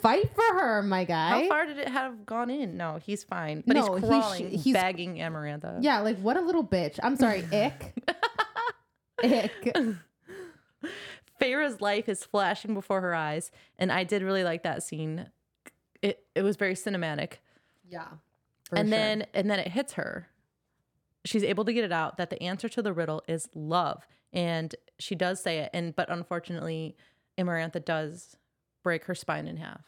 Fight 0.00 0.30
for 0.34 0.58
her, 0.58 0.82
my 0.82 1.04
guy. 1.04 1.42
How 1.42 1.48
far 1.48 1.66
did 1.66 1.78
it 1.78 1.88
have 1.88 2.24
gone 2.26 2.50
in? 2.50 2.76
No, 2.76 2.98
he's 3.04 3.24
fine. 3.24 3.62
But 3.66 3.74
No, 3.76 3.94
he's 3.94 4.02
he 4.02 4.06
sh- 4.06 4.08
crawling, 4.08 4.50
he's- 4.50 4.74
begging 4.74 5.16
Amarantha. 5.16 5.78
Yeah, 5.80 6.00
like 6.00 6.18
what 6.18 6.36
a 6.36 6.40
little 6.40 6.64
bitch. 6.66 6.98
I'm 7.02 7.16
sorry, 7.16 7.44
ick. 7.52 7.94
ick. 9.22 9.76
Feyre's 11.38 11.80
life 11.80 12.08
is 12.08 12.24
flashing 12.24 12.74
before 12.74 13.00
her 13.00 13.14
eyes, 13.14 13.50
and 13.78 13.90
I 13.90 14.04
did 14.04 14.22
really 14.22 14.44
like 14.44 14.62
that 14.62 14.82
scene. 14.82 15.26
It 16.00 16.24
it 16.34 16.42
was 16.42 16.56
very 16.56 16.74
cinematic. 16.74 17.34
Yeah. 17.88 18.06
and 18.74 18.92
then 18.92 19.26
and 19.34 19.50
then 19.50 19.58
it 19.58 19.68
hits 19.68 19.94
her. 19.94 20.28
She's 21.24 21.42
able 21.44 21.64
to 21.64 21.72
get 21.72 21.84
it 21.84 21.92
out 21.92 22.16
that 22.16 22.30
the 22.30 22.40
answer 22.42 22.68
to 22.68 22.82
the 22.82 22.92
riddle 22.92 23.22
is 23.28 23.48
love, 23.54 24.06
and 24.32 24.74
she 24.98 25.14
does 25.14 25.42
say 25.42 25.58
it. 25.58 25.70
And 25.72 25.94
but 25.96 26.10
unfortunately, 26.10 26.96
Amarantha 27.38 27.84
does 27.84 28.36
break 28.82 29.04
her 29.04 29.14
spine 29.14 29.46
in 29.46 29.56
half. 29.56 29.84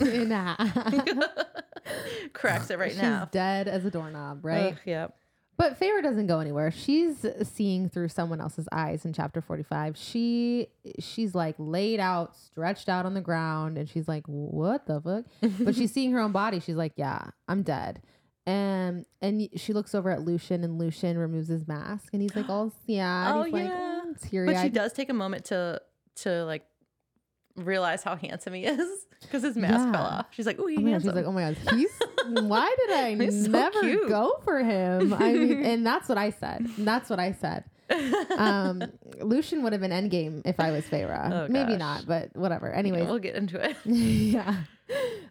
nah. 0.00 0.56
Cracks 2.32 2.70
it 2.70 2.78
right 2.78 2.94
now. 2.94 3.00
She's 3.00 3.02
now. 3.02 3.28
dead 3.30 3.68
as 3.68 3.84
a 3.84 3.90
doorknob, 3.90 4.44
right? 4.44 4.72
Ugh, 4.72 4.78
yep. 4.84 5.16
But 5.56 5.78
Feyre 5.78 6.02
doesn't 6.02 6.26
go 6.26 6.40
anywhere. 6.40 6.70
She's 6.70 7.26
seeing 7.42 7.90
through 7.90 8.08
someone 8.08 8.40
else's 8.40 8.66
eyes 8.72 9.04
in 9.04 9.12
chapter 9.12 9.42
45. 9.42 9.94
She 9.94 10.68
she's 10.98 11.34
like 11.34 11.54
laid 11.58 12.00
out, 12.00 12.34
stretched 12.34 12.88
out 12.88 13.04
on 13.04 13.12
the 13.12 13.20
ground, 13.20 13.76
and 13.76 13.86
she's 13.86 14.08
like, 14.08 14.24
"What 14.26 14.86
the 14.86 15.02
fuck?" 15.02 15.24
but 15.60 15.74
she's 15.74 15.92
seeing 15.94 16.12
her 16.12 16.20
own 16.20 16.32
body. 16.32 16.60
She's 16.60 16.76
like, 16.76 16.94
"Yeah, 16.96 17.20
I'm 17.46 17.62
dead." 17.62 18.00
And 18.46 19.04
and 19.20 19.50
she 19.56 19.74
looks 19.74 19.94
over 19.94 20.10
at 20.10 20.22
Lucien, 20.22 20.64
and 20.64 20.78
Lucien 20.78 21.18
removes 21.18 21.48
his 21.48 21.68
mask, 21.68 22.14
and 22.14 22.22
he's 22.22 22.34
like, 22.34 22.48
"All 22.48 22.72
sad." 22.86 23.34
Oh, 23.34 23.42
he's 23.42 23.52
like, 23.52 23.64
yeah. 23.64 24.00
mm, 24.06 24.30
teary 24.30 24.46
But 24.54 24.62
she 24.62 24.70
does 24.70 24.94
take 24.94 25.10
a 25.10 25.14
moment 25.14 25.44
to 25.46 25.82
to 26.22 26.46
like 26.46 26.64
realize 27.56 28.02
how 28.02 28.16
handsome 28.16 28.54
he 28.54 28.64
is 28.64 29.06
because 29.22 29.42
his 29.42 29.56
mask 29.56 29.92
fell 29.92 30.04
off. 30.04 30.26
She's 30.30 30.46
like, 30.46 30.58
"Ooh, 30.58 30.66
he 30.66 30.76
Oh 30.76 30.80
my 30.80 30.84
God, 30.84 30.90
handsome." 30.92 31.10
she's 31.10 31.16
like, 31.16 31.26
oh 31.26 31.32
my 31.32 31.40
god, 31.42 31.76
he's 31.76 31.90
why 32.48 32.74
did 32.86 32.90
I 32.96 33.14
He's 33.24 33.44
so 33.44 33.50
never 33.50 33.80
cute. 33.80 34.08
go 34.08 34.40
for 34.44 34.58
him? 34.60 35.12
I 35.14 35.32
mean, 35.32 35.64
and 35.64 35.86
that's 35.86 36.08
what 36.08 36.18
I 36.18 36.30
said. 36.30 36.66
That's 36.78 37.10
what 37.10 37.18
I 37.20 37.32
said. 37.32 37.64
Um, 38.36 38.82
Lucien 39.20 39.62
would 39.64 39.72
have 39.72 39.82
been 39.82 39.90
endgame 39.90 40.42
if 40.44 40.60
I 40.60 40.70
was 40.70 40.84
Feyre. 40.84 41.32
Oh, 41.32 41.48
Maybe 41.50 41.76
not, 41.76 42.06
but 42.06 42.34
whatever. 42.36 42.72
Anyways, 42.72 43.06
we'll 43.08 43.18
get 43.18 43.34
into 43.34 43.58
it. 43.62 43.76
yeah. 43.84 44.62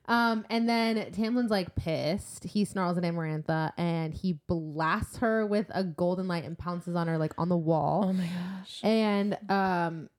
Um, 0.08 0.46
and 0.50 0.68
then 0.68 1.12
Tamlin's 1.12 1.52
like 1.52 1.76
pissed. 1.76 2.44
He 2.44 2.66
snarls 2.66 2.98
at 2.98 3.04
Amarantha 3.04 3.72
and 3.78 4.14
he 4.14 4.40
blasts 4.48 5.18
her 5.18 5.46
with 5.46 5.68
a 5.74 5.84
golden 5.84 6.28
light 6.28 6.44
and 6.46 6.58
pounces 6.58 6.96
on 6.96 7.08
her 7.08 7.18
like 7.18 7.34
on 7.38 7.48
the 7.50 7.58
wall. 7.58 8.06
Oh 8.10 8.14
my 8.14 8.26
gosh. 8.26 8.80
And 8.84 9.38
um, 9.50 10.10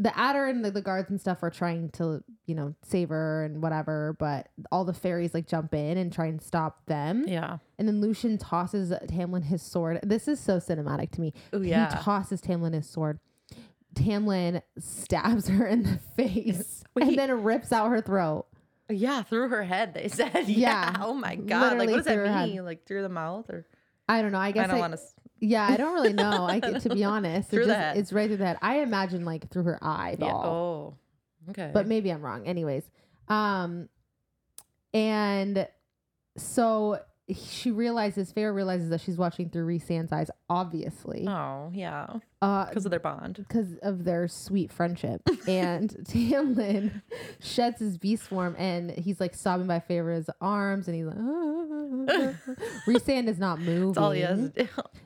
the 0.00 0.08
Attor 0.08 0.48
and 0.48 0.64
the, 0.64 0.70
the 0.70 0.80
guards 0.80 1.10
and 1.10 1.20
stuff 1.20 1.42
are 1.42 1.50
trying 1.50 1.90
to, 1.90 2.24
you 2.46 2.54
know, 2.54 2.74
save 2.82 3.10
her 3.10 3.44
and 3.44 3.62
whatever, 3.62 4.16
but 4.18 4.48
all 4.72 4.86
the 4.86 4.94
fairies 4.94 5.34
like 5.34 5.46
jump 5.46 5.74
in 5.74 5.98
and 5.98 6.10
try 6.10 6.24
and 6.24 6.40
stop 6.40 6.86
them. 6.86 7.26
Yeah. 7.28 7.58
And 7.78 7.86
then 7.86 8.00
Lucien 8.00 8.38
tosses 8.38 8.92
Tamlin 9.08 9.44
his 9.44 9.60
sword. 9.60 10.00
This 10.02 10.26
is 10.26 10.40
so 10.40 10.56
cinematic 10.56 11.10
to 11.12 11.20
me. 11.20 11.34
Oh 11.52 11.60
He 11.60 11.72
tosses 11.72 12.40
Tamlin 12.40 12.72
his 12.72 12.88
sword. 12.88 13.18
Tamlin 13.94 14.62
stabs 14.78 15.48
her 15.48 15.66
in 15.66 15.82
the 15.82 15.98
face 16.16 16.82
Wait. 16.94 17.08
and 17.08 17.18
then 17.18 17.42
rips 17.42 17.70
out 17.70 17.90
her 17.90 18.00
throat. 18.00 18.46
Yeah, 18.88 19.22
through 19.22 19.50
her 19.50 19.62
head. 19.64 19.92
They 19.92 20.08
said. 20.08 20.48
Yeah. 20.48 20.92
Yeah. 20.92 20.96
Oh 21.00 21.12
my 21.12 21.36
god. 21.36 21.76
Like, 21.76 21.90
what 21.90 21.96
does 21.96 22.06
that 22.06 22.26
head. 22.26 22.48
mean? 22.48 22.64
Like 22.64 22.86
through 22.86 23.02
the 23.02 23.10
mouth, 23.10 23.50
or 23.50 23.66
I 24.08 24.22
don't 24.22 24.32
know. 24.32 24.38
I 24.38 24.50
guess 24.50 24.64
I 24.64 24.70
don't 24.70 24.78
want 24.80 24.94
to. 24.94 24.98
Yeah, 25.40 25.66
I 25.68 25.76
don't 25.76 25.94
really 25.94 26.12
know. 26.12 26.46
I 26.46 26.60
to 26.82 26.90
be 26.90 27.02
honest, 27.04 27.50
Through 27.50 27.66
the 27.66 27.74
just- 27.74 27.98
it's 27.98 28.12
right 28.12 28.28
through 28.28 28.36
head. 28.44 28.58
I 28.62 28.80
imagine 28.80 29.24
like 29.24 29.50
through 29.50 29.64
her 29.64 29.78
eyeball. 29.82 30.28
Yeah. 30.28 30.34
Oh. 30.34 30.94
Okay. 31.48 31.70
but 31.72 31.86
maybe 31.86 32.10
I'm 32.10 32.20
wrong. 32.22 32.46
Anyways, 32.46 32.84
um, 33.28 33.88
and 34.92 35.66
so 36.36 37.00
she 37.34 37.70
realizes, 37.70 38.32
Feyre 38.32 38.54
realizes 38.54 38.90
that 38.90 39.00
she's 39.00 39.16
watching 39.16 39.48
through 39.50 39.66
Rhysand's 39.66 40.12
eyes, 40.12 40.30
obviously, 40.48 41.26
Oh 41.28 41.70
yeah. 41.74 42.06
uh, 42.42 42.66
Because 42.66 42.84
of 42.84 42.90
their 42.90 43.00
bond. 43.00 43.36
because 43.36 43.74
of 43.82 44.04
their 44.04 44.28
sweet 44.28 44.72
friendship. 44.72 45.22
and 45.48 45.90
Tamlin 46.04 47.02
sheds 47.40 47.78
his 47.80 47.98
beast 47.98 48.24
form, 48.24 48.54
and 48.58 48.90
he's 48.90 49.20
like 49.20 49.34
sobbing 49.34 49.66
by 49.66 49.80
Feyre's 49.80 50.28
arms, 50.40 50.88
and 50.88 50.96
he's 50.96 51.06
like, 51.06 51.16
ah. 51.20 52.52
Rhysand 52.86 53.28
is 53.28 53.38
not 53.38 53.58
moving. 53.60 53.88
That's 53.88 53.98
all 53.98 54.10
he 54.12 54.20
has. 54.22 54.50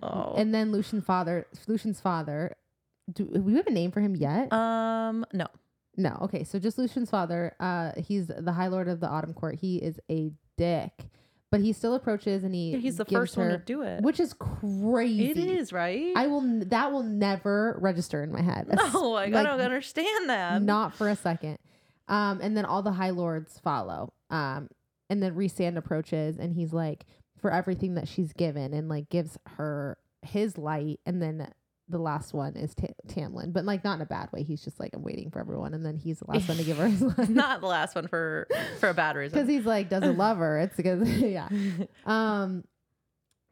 Oh. 0.02 0.34
And 0.36 0.54
then 0.54 0.72
Lucien's 0.72 1.04
father, 1.04 1.46
Lucien's 1.66 2.00
father. 2.00 2.56
Do, 3.12 3.24
do 3.26 3.42
we 3.42 3.54
have 3.56 3.66
a 3.66 3.70
name 3.70 3.90
for 3.90 4.00
him 4.00 4.16
yet? 4.16 4.52
um. 4.52 5.26
No. 5.32 5.46
No. 5.96 6.18
Okay. 6.22 6.42
So 6.44 6.58
just 6.58 6.78
Lucien's 6.78 7.10
father. 7.10 7.54
Uh, 7.60 7.92
he's 7.98 8.26
the 8.28 8.52
High 8.52 8.68
Lord 8.68 8.88
of 8.88 9.00
the 9.00 9.08
Autumn 9.08 9.34
Court. 9.34 9.56
He 9.60 9.76
is 9.76 10.00
a 10.10 10.32
dick, 10.56 10.92
but 11.54 11.60
he 11.60 11.72
still 11.72 11.94
approaches 11.94 12.42
and 12.42 12.52
he. 12.52 12.72
Yeah, 12.72 12.78
he's 12.78 12.96
the 12.96 13.04
first 13.04 13.36
one 13.36 13.46
to 13.46 13.52
her- 13.52 13.58
do 13.58 13.82
it. 13.82 14.02
which 14.02 14.18
is 14.18 14.32
crazy. 14.32 15.30
It 15.30 15.38
is 15.38 15.72
right. 15.72 16.12
I 16.16 16.26
will. 16.26 16.40
That 16.66 16.90
will 16.90 17.04
never 17.04 17.78
register 17.80 18.24
in 18.24 18.32
my 18.32 18.42
head. 18.42 18.66
no, 18.92 19.14
I, 19.14 19.26
Like, 19.26 19.46
don't 19.46 19.60
understand 19.60 20.28
that. 20.30 20.62
Not 20.62 20.94
for 20.94 21.08
a 21.08 21.14
second. 21.14 21.58
Um, 22.08 22.40
and 22.42 22.56
then 22.56 22.64
all 22.64 22.82
the 22.82 22.90
High 22.90 23.10
Lords 23.10 23.56
follow. 23.60 24.12
Um, 24.30 24.68
and 25.08 25.22
then 25.22 25.36
Rhysand 25.36 25.76
approaches 25.76 26.38
and 26.38 26.52
he's 26.52 26.72
like, 26.72 27.06
for 27.40 27.52
everything 27.52 27.94
that 27.94 28.08
she's 28.08 28.32
given, 28.32 28.74
and 28.74 28.88
like 28.88 29.08
gives 29.08 29.38
her 29.58 29.96
his 30.22 30.58
light, 30.58 30.98
and 31.06 31.22
then. 31.22 31.48
The 31.88 31.98
last 31.98 32.32
one 32.32 32.56
is 32.56 32.74
Ta- 32.74 32.86
Tamlin, 33.08 33.52
but 33.52 33.64
like 33.66 33.84
not 33.84 33.96
in 33.96 34.00
a 34.00 34.06
bad 34.06 34.32
way. 34.32 34.42
He's 34.42 34.64
just 34.64 34.80
like 34.80 34.94
I'm 34.94 35.02
waiting 35.02 35.30
for 35.30 35.38
everyone, 35.38 35.74
and 35.74 35.84
then 35.84 35.98
he's 35.98 36.20
the 36.20 36.30
last 36.30 36.48
one 36.48 36.56
to 36.56 36.64
give 36.64 36.78
her 36.78 36.88
his. 36.88 37.02
Not 37.28 37.60
the 37.60 37.66
last 37.66 37.94
one 37.94 38.08
for 38.08 38.48
for 38.80 38.88
a 38.88 38.94
bad 38.94 39.16
reason 39.16 39.38
because 39.38 39.48
he's 39.48 39.66
like 39.66 39.90
doesn't 39.90 40.16
love 40.16 40.38
her. 40.38 40.60
It's 40.60 40.76
because 40.76 41.06
yeah. 41.20 41.48
Um, 42.06 42.64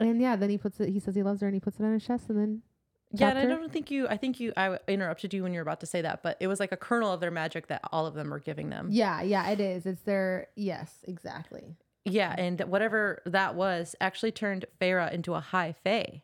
and 0.00 0.20
yeah, 0.20 0.36
then 0.36 0.48
he 0.50 0.56
puts 0.58 0.80
it. 0.80 0.88
He 0.88 0.98
says 0.98 1.14
he 1.14 1.22
loves 1.22 1.40
her, 1.42 1.46
and 1.46 1.54
he 1.54 1.60
puts 1.60 1.78
it 1.78 1.84
on 1.84 1.92
his 1.92 2.04
chest, 2.06 2.30
and 2.30 2.38
then 2.38 2.62
Yeah, 3.12 3.28
and 3.28 3.38
I 3.38 3.44
don't 3.44 3.70
think 3.70 3.90
you. 3.90 4.08
I 4.08 4.16
think 4.16 4.40
you. 4.40 4.54
I 4.56 4.78
interrupted 4.88 5.34
you 5.34 5.42
when 5.42 5.52
you 5.52 5.58
were 5.58 5.62
about 5.62 5.80
to 5.80 5.86
say 5.86 6.00
that, 6.00 6.22
but 6.22 6.38
it 6.40 6.46
was 6.46 6.58
like 6.58 6.72
a 6.72 6.76
kernel 6.78 7.12
of 7.12 7.20
their 7.20 7.30
magic 7.30 7.66
that 7.66 7.82
all 7.92 8.06
of 8.06 8.14
them 8.14 8.30
were 8.30 8.40
giving 8.40 8.70
them. 8.70 8.88
yeah, 8.90 9.20
yeah, 9.20 9.50
it 9.50 9.60
is. 9.60 9.84
It's 9.84 10.02
their 10.02 10.48
yes, 10.56 10.90
exactly. 11.06 11.76
Yeah, 12.06 12.34
and 12.36 12.60
whatever 12.62 13.20
that 13.26 13.54
was 13.54 13.94
actually 14.00 14.32
turned 14.32 14.64
Feyre 14.80 15.12
into 15.12 15.34
a 15.34 15.40
high 15.40 15.74
fae. 15.84 16.22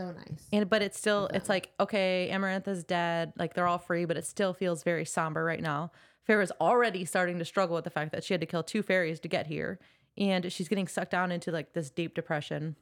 So 0.00 0.12
nice. 0.12 0.46
And 0.50 0.70
but 0.70 0.80
it's 0.80 0.98
still 0.98 1.26
it's 1.34 1.48
like 1.50 1.70
okay, 1.78 2.30
Amarantha's 2.32 2.84
dead, 2.84 3.34
like 3.38 3.52
they're 3.52 3.66
all 3.66 3.78
free, 3.78 4.06
but 4.06 4.16
it 4.16 4.26
still 4.26 4.54
feels 4.54 4.82
very 4.82 5.04
somber 5.04 5.44
right 5.44 5.60
now. 5.60 5.92
Feyre's 6.24 6.50
already 6.52 7.04
starting 7.04 7.38
to 7.38 7.44
struggle 7.44 7.74
with 7.74 7.84
the 7.84 7.90
fact 7.90 8.12
that 8.12 8.24
she 8.24 8.32
had 8.32 8.40
to 8.40 8.46
kill 8.46 8.62
two 8.62 8.82
fairies 8.82 9.20
to 9.20 9.28
get 9.28 9.46
here, 9.46 9.78
and 10.16 10.50
she's 10.50 10.68
getting 10.68 10.88
sucked 10.88 11.10
down 11.10 11.30
into 11.30 11.50
like 11.52 11.74
this 11.74 11.90
deep 11.90 12.14
depression. 12.14 12.76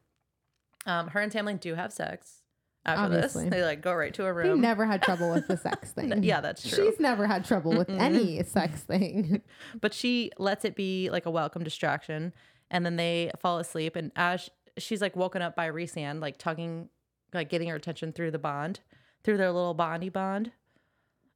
Um, 0.86 1.08
her 1.08 1.20
and 1.20 1.32
Tamlin 1.32 1.58
do 1.58 1.74
have 1.74 1.92
sex 1.92 2.42
after 2.86 3.02
Obviously. 3.16 3.44
this. 3.44 3.52
They 3.52 3.64
like 3.64 3.80
go 3.82 3.94
right 3.94 4.14
to 4.14 4.26
a 4.26 4.32
room. 4.32 4.54
He 4.56 4.60
never 4.60 4.86
had 4.86 5.02
trouble 5.02 5.32
with 5.32 5.48
the 5.48 5.56
sex 5.68 5.90
thing. 5.90 6.22
yeah, 6.22 6.40
that's 6.40 6.68
true. 6.68 6.86
She's 6.86 7.00
never 7.00 7.26
had 7.26 7.44
trouble 7.44 7.76
with 7.76 7.90
any 7.90 8.44
sex 8.44 8.82
thing. 8.82 9.42
but 9.80 9.92
she 9.92 10.30
lets 10.38 10.64
it 10.64 10.76
be 10.76 11.10
like 11.10 11.26
a 11.26 11.30
welcome 11.32 11.64
distraction 11.64 12.32
and 12.70 12.86
then 12.86 12.94
they 12.94 13.32
fall 13.40 13.58
asleep 13.58 13.96
and 13.96 14.12
as 14.14 14.50
she's 14.76 15.00
like 15.00 15.16
woken 15.16 15.42
up 15.42 15.56
by 15.56 15.68
Rhysand 15.68 16.20
like 16.20 16.38
tugging 16.38 16.88
like 17.34 17.48
getting 17.50 17.68
her 17.68 17.76
attention 17.76 18.12
through 18.12 18.30
the 18.30 18.38
bond 18.38 18.80
through 19.24 19.36
their 19.36 19.52
little 19.52 19.74
bondy 19.74 20.08
bond 20.08 20.52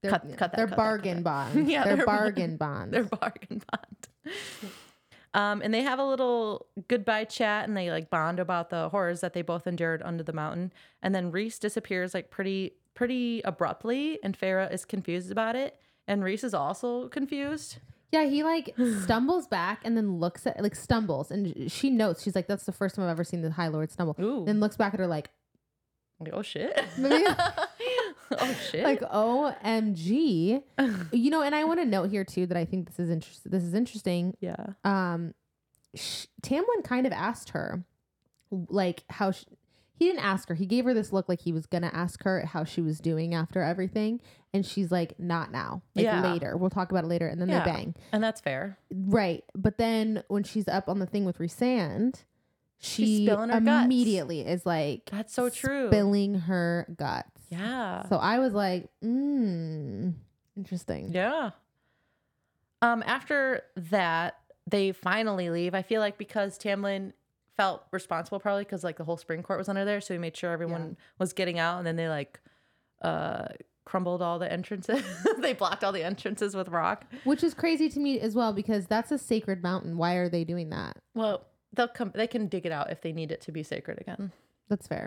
They're, 0.03 0.11
Cut- 0.13 0.37
cut 0.37 0.53
that, 0.57 0.69
cut 0.69 0.77
bargain 0.77 1.19
that. 1.19 1.25
bonds. 1.25 1.57
Yeah, 1.71 1.85
they're 1.85 1.97
they're- 1.97 2.07
bargain 2.07 2.57
bonds. 2.57 2.93
their 2.93 3.05
bargain 3.05 3.63
bond 3.71 4.33
um 5.35 5.63
and 5.63 5.73
they 5.73 5.83
have 5.83 5.99
a 5.99 6.05
little 6.05 6.67
goodbye 6.89 7.25
chat 7.25 7.67
and 7.67 7.77
they 7.77 7.91
like 7.91 8.11
bond 8.11 8.39
about 8.39 8.71
the 8.71 8.89
horrors 8.91 9.21
that 9.21 9.33
they 9.33 9.43
both 9.43 9.67
endured 9.67 10.03
under 10.05 10.23
the 10.23 10.33
mountain 10.33 10.73
and 11.03 11.15
then 11.15 11.31
Rhys 11.31 11.59
disappears 11.59 12.15
like 12.15 12.31
pretty 12.31 12.75
pretty 12.95 13.41
abruptly 13.45 14.19
and 14.23 14.39
Feyre 14.39 14.71
is 14.73 14.85
confused 14.85 15.31
about 15.33 15.57
it 15.57 15.77
and 16.07 16.23
Rhys 16.23 16.45
is 16.45 16.53
also 16.55 17.09
confused 17.09 17.79
Yeah, 18.13 18.25
he 18.27 18.43
like 18.45 18.75
stumbles 19.03 19.47
back 19.47 19.81
and 19.85 19.97
then 19.97 20.19
looks 20.21 20.47
at 20.47 20.63
like 20.63 20.77
stumbles 20.77 21.31
and 21.31 21.71
she 21.73 21.89
notes 21.89 22.23
she's 22.23 22.35
like 22.35 22.47
that's 22.47 22.65
the 22.65 22.73
first 22.73 22.95
time 22.97 23.07
I've 23.07 23.11
ever 23.13 23.25
seen 23.25 23.41
the 23.41 23.51
High 23.51 23.69
Lord 23.69 23.91
stumble. 23.91 24.15
Ooh. 24.21 24.45
Then 24.45 24.61
looks 24.61 24.77
back 24.77 24.93
at 24.93 25.01
her 25.01 25.07
like 25.07 25.31
Like, 26.25 26.33
oh 26.35 26.43
shit. 26.43 26.79
Oh 28.39 28.55
shit. 28.71 28.83
like 28.85 29.01
OMG. 29.03 30.63
you 31.13 31.31
know, 31.31 31.43
and 31.43 31.55
I 31.55 31.65
want 31.65 31.81
to 31.81 31.85
note 31.85 32.11
here 32.11 32.25
too 32.25 32.47
that 32.47 32.57
I 32.57 32.65
think 32.65 32.87
this 32.89 32.99
is 32.99 33.11
interesting. 33.11 33.53
This 33.53 33.63
is 33.63 33.75
interesting. 33.75 34.37
yeah. 34.41 34.57
Um, 34.85 35.35
sh- 35.95 36.27
Tamlin 36.43 36.83
kind 36.85 37.07
of 37.07 37.13
asked 37.13 37.51
her, 37.51 37.85
like 38.51 39.05
how 39.11 39.33
sh- 39.33 39.45
he 39.99 40.07
didn't 40.07 40.25
ask 40.25 40.49
her. 40.49 40.55
He 40.55 40.65
gave 40.67 40.85
her 40.87 40.95
this 40.95 41.13
look 41.13 41.29
like 41.29 41.43
he 41.43 41.53
was 41.53 41.67
gonna 41.67 41.91
ask 41.93 42.23
her 42.25 42.45
how 42.47 42.65
she 42.65 42.81
was 42.81 43.01
doing 43.01 43.35
after 43.35 43.61
everything, 43.61 44.21
and 44.55 44.65
she's 44.65 44.91
like, 44.91 45.19
"Not 45.19 45.53
now. 45.53 45.83
Like 45.95 46.05
Yeah. 46.05 46.33
later. 46.33 46.57
We'll 46.57 46.71
talk 46.71 46.91
about 46.91 47.05
it 47.05 47.09
later." 47.09 47.27
And 47.29 47.41
then 47.41 47.51
Yeah. 47.51 47.65
they 47.65 47.71
bang. 47.71 47.95
And 48.13 48.25
that's 48.25 48.41
fair. 48.41 48.79
Right. 48.91 49.45
But 49.55 49.77
then 49.79 50.25
when 50.29 50.43
she's 50.43 50.69
up 50.69 50.89
on 50.89 50.99
the 51.01 51.07
thing 51.07 51.25
with 51.27 51.39
Rhysand, 51.39 52.25
She's 52.85 53.07
she 53.09 53.27
spilling 53.27 53.49
her 53.51 53.61
guts. 53.61 53.85
immediately 53.85 54.41
is 54.41 54.67
like 54.67 55.09
That's 55.11 55.33
so 55.33 55.49
true. 55.49 55.87
spilling 55.89 56.35
her 56.35 56.87
guts. 56.97 57.29
Yeah. 57.49 58.09
So 58.09 58.17
I 58.17 58.39
was 58.41 58.53
like, 58.55 58.89
mm, 59.05 60.15
interesting. 60.57 61.13
yeah. 61.13 61.51
Um, 62.81 63.03
after 63.07 63.63
that, 63.77 64.39
they 64.69 64.91
finally 64.93 65.51
leave. 65.51 65.75
I 65.75 65.83
feel 65.83 66.01
like 66.01 66.19
because 66.19 66.59
Tamlin 66.59 67.13
felt 67.57 67.85
responsible 67.93 68.41
probably 68.41 68.65
because 68.65 68.83
like 68.83 68.97
the 68.97 69.05
whole 69.05 69.17
spring 69.17 69.43
court 69.43 69.59
was 69.59 69.69
under 69.69 69.85
there, 69.85 70.01
so 70.01 70.15
he 70.15 70.19
made 70.19 70.37
sure 70.37 70.51
everyone 70.51 70.97
was 71.19 71.33
getting 71.33 71.59
out, 71.61 71.79
and 71.79 71.87
then 71.87 71.95
they 71.97 72.09
like 72.09 72.41
uh 73.03 73.47
crumbled 73.85 74.23
all 74.23 74.39
the 74.41 74.51
entrances. 74.51 75.03
they 75.39 75.53
blocked 75.53 75.85
all 75.85 75.93
the 75.93 76.03
entrances 76.05 76.57
with 76.57 76.69
rock. 76.69 77.05
Which 77.25 77.45
is 77.45 77.55
crazy 77.55 77.89
to 77.91 78.01
me 78.01 78.19
as 78.19 78.35
well 78.35 78.53
because 78.53 78.87
that's 78.87 79.13
a 79.13 79.19
sacred 79.19 79.63
mountain. 79.63 79.97
Why 79.97 80.15
are 80.15 80.29
they 80.29 80.43
doing 80.45 80.71
that? 80.71 80.97
Well, 81.15 81.45
they'll 81.73 81.89
come. 81.89 82.13
They 82.15 82.27
can 82.27 82.49
dig 82.49 82.67
it 82.67 82.73
out 82.73 82.91
if 82.91 83.01
they 83.01 83.13
need 83.13 83.33
it 83.33 83.41
to 83.43 83.53
be 83.53 83.63
sacred 83.63 84.01
again. 84.01 84.33
That's 84.69 84.87
fair. 84.87 85.07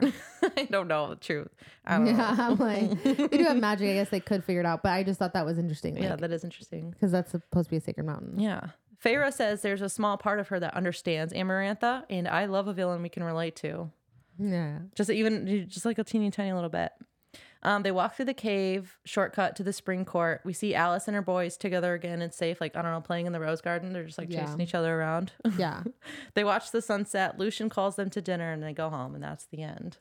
I 0.58 0.66
don't 0.66 0.88
know 0.88 1.10
the 1.10 1.16
truth. 1.16 1.48
I 1.86 1.98
don't 1.98 2.06
yeah, 2.06 2.14
know. 2.14 2.44
I'm 2.44 2.58
like, 2.58 3.04
they 3.32 3.38
do 3.38 3.44
have 3.46 3.58
magic. 3.58 3.90
I 3.90 3.94
guess 3.94 4.10
they 4.10 4.20
could 4.20 4.44
figure 4.44 4.62
it 4.62 4.66
out, 4.66 4.84
but 4.84 4.92
I 4.92 5.02
just 5.02 5.18
thought 5.18 5.34
that 5.34 5.46
was 5.46 5.58
interesting. 5.58 5.98
yeah, 5.98 6.16
that 6.16 6.32
is 6.32 6.44
interesting. 6.44 6.92
because 6.92 7.12
that's 7.12 7.32
supposed 7.32 7.66
to 7.68 7.72
be 7.72 7.78
a 7.78 7.82
sacred 7.82 8.06
mountain. 8.06 8.40
Yeah. 8.40 8.68
Feyre 9.04 9.34
says 9.34 9.62
there's 9.62 9.82
a 9.82 9.90
small 9.90 10.18
part 10.18 10.40
of 10.40 10.50
her 10.50 10.60
that 10.60 10.76
understands 10.76 11.34
Amarantha, 11.34 12.04
and 12.10 12.28
I 12.28 12.46
love 12.46 12.68
a 12.68 12.74
villain 12.74 13.02
we 13.02 13.10
can 13.10 13.24
relate 13.24 13.56
to. 13.58 13.90
Yeah. 14.38 14.80
Just 14.94 15.10
even 15.10 15.68
just 15.68 15.86
like 15.86 15.98
a 15.98 16.04
teeny 16.04 16.30
tiny 16.30 16.54
little 16.54 16.70
bit. 16.70 16.92
Um, 17.66 17.84
they 17.84 17.92
walk 17.92 18.16
through 18.16 18.26
the 18.26 18.34
cave, 18.34 18.98
shortcut 19.06 19.56
to 19.58 19.64
the 19.64 19.74
spring 19.74 20.06
court. 20.06 20.42
We 20.46 20.54
see 20.54 20.74
Alis 20.76 21.08
and 21.08 21.16
her 21.16 21.22
boys 21.22 21.58
together 21.58 21.94
again 21.96 22.22
and 22.22 22.34
safe, 22.34 22.62
like 22.62 22.76
I 22.76 22.82
don't 22.82 22.92
know, 22.92 23.02
playing 23.02 23.26
in 23.26 23.34
the 23.34 23.40
rose 23.40 23.60
garden. 23.60 23.92
They're 23.92 24.06
just 24.06 24.18
like 24.20 24.32
Yeah. 24.32 24.46
chasing 24.46 24.62
each 24.62 24.76
other 24.76 24.98
around. 25.00 25.34
Yeah. 25.58 25.84
they 26.36 26.44
watch 26.44 26.72
the 26.72 26.82
sunset. 26.82 27.40
Lucien 27.40 27.68
calls 27.70 27.96
them 27.96 28.10
to 28.12 28.22
dinner, 28.22 28.52
and 28.52 28.62
they 28.64 28.72
go 28.74 28.90
home, 28.90 29.16
and 29.16 29.24
that's 29.24 29.46
the 29.48 29.64
end. 29.64 29.98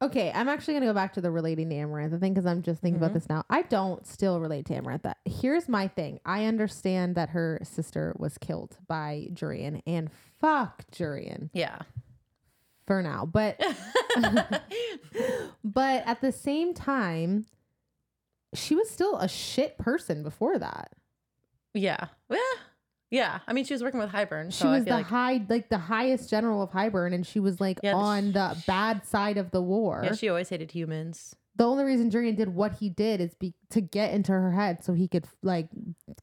Okay, 0.00 0.30
I'm 0.32 0.48
actually 0.48 0.74
gonna 0.74 0.86
go 0.86 0.94
back 0.94 1.12
to 1.14 1.20
the 1.20 1.30
relating 1.30 1.70
to 1.70 1.74
Amarantha 1.76 2.20
thing 2.20 2.32
because 2.32 2.46
I'm 2.46 2.62
just 2.62 2.80
thinking 2.80 2.98
about 3.02 3.14
this 3.14 3.28
now. 3.28 3.44
I 3.50 3.62
don't 3.62 4.06
still 4.06 4.40
relate 4.40 4.64
to 4.66 4.74
Amarantha. 4.74 5.14
Here's 5.24 5.68
my 5.68 5.88
thing. 5.88 6.20
I 6.24 6.44
understand 6.44 7.16
that 7.16 7.30
her 7.30 7.58
sister 7.64 8.14
was 8.16 8.38
killed 8.38 8.76
by 8.86 9.28
Jurian, 9.32 9.82
and 9.86 10.08
fuck 10.40 10.84
Jurian 10.92 11.50
Yeah. 11.52 11.78
For 12.88 13.02
now. 13.02 13.24
But 13.30 13.60
but 15.64 16.02
at 16.06 16.20
the 16.20 16.32
same 16.32 16.74
time, 16.74 17.46
she 18.54 18.74
was 18.74 18.88
still 18.90 19.16
a 19.18 19.28
shit 19.28 19.78
person 19.78 20.22
before 20.22 20.58
that. 20.58 20.92
Yeah. 21.74 22.06
Yeah. 22.30 22.38
Yeah. 23.10 23.38
I 23.46 23.52
mean, 23.52 23.64
she 23.64 23.74
was 23.74 23.82
working 23.82 24.00
with 24.00 24.10
Hybern. 24.10 24.46
She 24.52 24.58
So 24.62 24.68
I 24.68 24.76
was 24.76 24.84
the 24.84 24.90
like, 24.90 25.06
high, 25.06 25.44
like 25.48 25.68
the 25.68 25.78
highest 25.78 26.28
general 26.30 26.62
of 26.62 26.70
Hybern, 26.70 27.14
and 27.14 27.26
she 27.26 27.40
was 27.40 27.60
like 27.60 27.78
Yeah, 27.82 27.94
on 27.94 28.32
the 28.32 28.56
bad 28.66 29.04
side 29.06 29.36
of 29.38 29.50
the 29.50 29.62
war. 29.62 30.02
yeah, 30.04 30.14
she 30.14 30.28
always 30.28 30.48
hated 30.48 30.70
humans. 30.72 31.34
the 31.56 31.64
only 31.66 31.84
reason 31.84 32.10
Jurian 32.10 32.36
did 32.36 32.54
what 32.54 32.72
he 32.74 32.88
did 32.88 33.20
is 33.20 33.34
be 33.34 33.52
to 33.70 33.80
get 33.80 34.12
into 34.14 34.32
her 34.32 34.52
head 34.52 34.82
so 34.84 34.92
he 34.94 35.08
could 35.08 35.26
like 35.42 35.68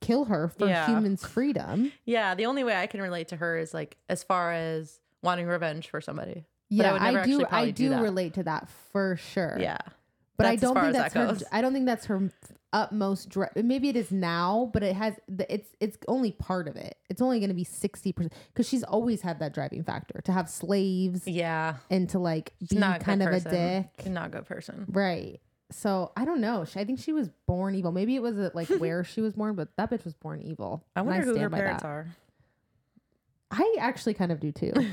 kill 0.02 0.26
her 0.26 0.48
for 0.48 0.68
Yeah. 0.68 0.88
humans' 0.88 1.26
freedom. 1.26 1.92
Yeah. 2.06 2.34
The 2.36 2.46
only 2.48 2.64
way 2.64 2.76
I 2.76 2.88
can 2.88 3.02
relate 3.02 3.28
to 3.30 3.36
her 3.36 3.58
is 3.58 3.74
like 3.74 3.98
as 4.10 4.24
far 4.24 4.52
as 4.52 5.00
wanting 5.22 5.48
revenge 5.48 5.90
for 5.90 6.02
somebody. 6.02 6.46
I 6.72 6.76
Yeah, 6.76 6.92
would 6.94 7.02
I, 7.02 7.26
do. 7.26 7.46
I 7.52 7.70
do 7.72 7.90
do 7.90 8.02
relate 8.02 8.34
to 8.36 8.44
that 8.44 8.68
for 8.92 9.16
sure. 9.18 9.58
Yeah. 9.60 9.78
but 10.38 10.46
I 10.48 10.52
That's 10.52 10.64
as 10.64 10.70
don't 10.74 10.82
think 10.84 10.94
that's 10.94 11.14
that 11.14 11.20
her. 11.20 11.28
goes. 11.28 11.44
I 11.52 11.62
don't 11.62 11.74
think 11.74 11.86
that's 11.86 12.06
her 12.08 12.30
utmost. 12.74 13.30
Dre- 13.30 13.48
maybe 13.56 13.88
it 13.90 13.96
is 13.96 14.12
now, 14.12 14.70
but 14.74 14.84
it 14.84 14.96
has. 14.96 15.14
the- 15.30 15.52
It's 15.54 15.70
it's 15.80 15.98
only 16.08 16.32
part 16.32 16.68
of 16.68 16.76
it. 16.76 16.98
It's 17.10 17.22
only 17.22 17.40
going 17.40 17.50
to 17.50 17.56
be 17.56 17.64
sixty 17.64 18.12
percent 18.12 18.34
because 18.54 18.68
she's 18.68 18.84
always 18.84 19.22
had 19.22 19.40
that 19.40 19.54
driving 19.54 19.84
factor 19.84 20.20
to 20.26 20.32
have 20.32 20.50
slaves 20.50 21.28
Yeah. 21.28 21.76
and 21.90 22.10
to 22.10 22.20
like 22.20 22.54
be 22.70 22.76
kind 22.78 23.22
of 23.22 23.30
person. 23.30 23.54
a 23.54 23.90
dick. 23.98 24.08
Not 24.12 24.28
a 24.28 24.30
good 24.30 24.46
person. 24.46 24.86
Right. 24.90 25.40
So 25.72 26.12
I 26.18 26.26
don't 26.26 26.42
know. 26.42 26.66
She, 26.66 26.80
I 26.80 26.86
think 26.86 27.00
she 27.00 27.14
was 27.14 27.30
born 27.48 27.74
evil. 27.76 27.92
Maybe 27.92 28.16
it 28.16 28.22
was 28.22 28.38
uh, 28.38 28.50
like 28.54 28.68
where 28.80 29.04
she 29.04 29.22
was 29.22 29.34
born, 29.34 29.56
but 29.56 29.70
that 29.78 29.90
bitch 29.90 30.04
was 30.04 30.14
born 30.14 30.42
evil. 30.42 30.84
I 30.96 31.02
wonder 31.04 31.24
who 31.26 31.38
her 31.38 31.50
parents 31.50 31.84
that. 31.84 31.88
are. 31.90 32.08
I 33.52 33.76
actually 33.80 34.16
kind 34.16 34.32
of 34.32 34.40
do 34.40 34.52
too. 34.52 34.74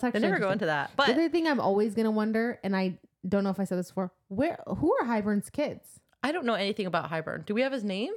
That's 0.00 0.12
They 0.14 0.20
never 0.20 0.38
go 0.38 0.50
into 0.50 0.66
that. 0.66 0.92
But 0.96 1.08
the 1.08 1.12
other 1.12 1.28
thing 1.28 1.46
I'm 1.46 1.60
always 1.60 1.94
gonna 1.94 2.10
wonder, 2.10 2.58
and 2.64 2.74
I 2.76 2.98
don't 3.28 3.44
know 3.44 3.50
if 3.50 3.60
I 3.60 3.64
said 3.64 3.78
this 3.78 3.88
before, 3.88 4.10
where 4.28 4.58
who 4.66 4.94
are 5.00 5.06
Hybern's 5.06 5.50
kids? 5.50 6.00
I 6.22 6.32
don't 6.32 6.46
know 6.46 6.54
anything 6.54 6.86
about 6.86 7.10
Hybern. 7.10 7.44
Do 7.44 7.54
we 7.54 7.62
have 7.62 7.72
his 7.72 7.84
name? 7.84 8.12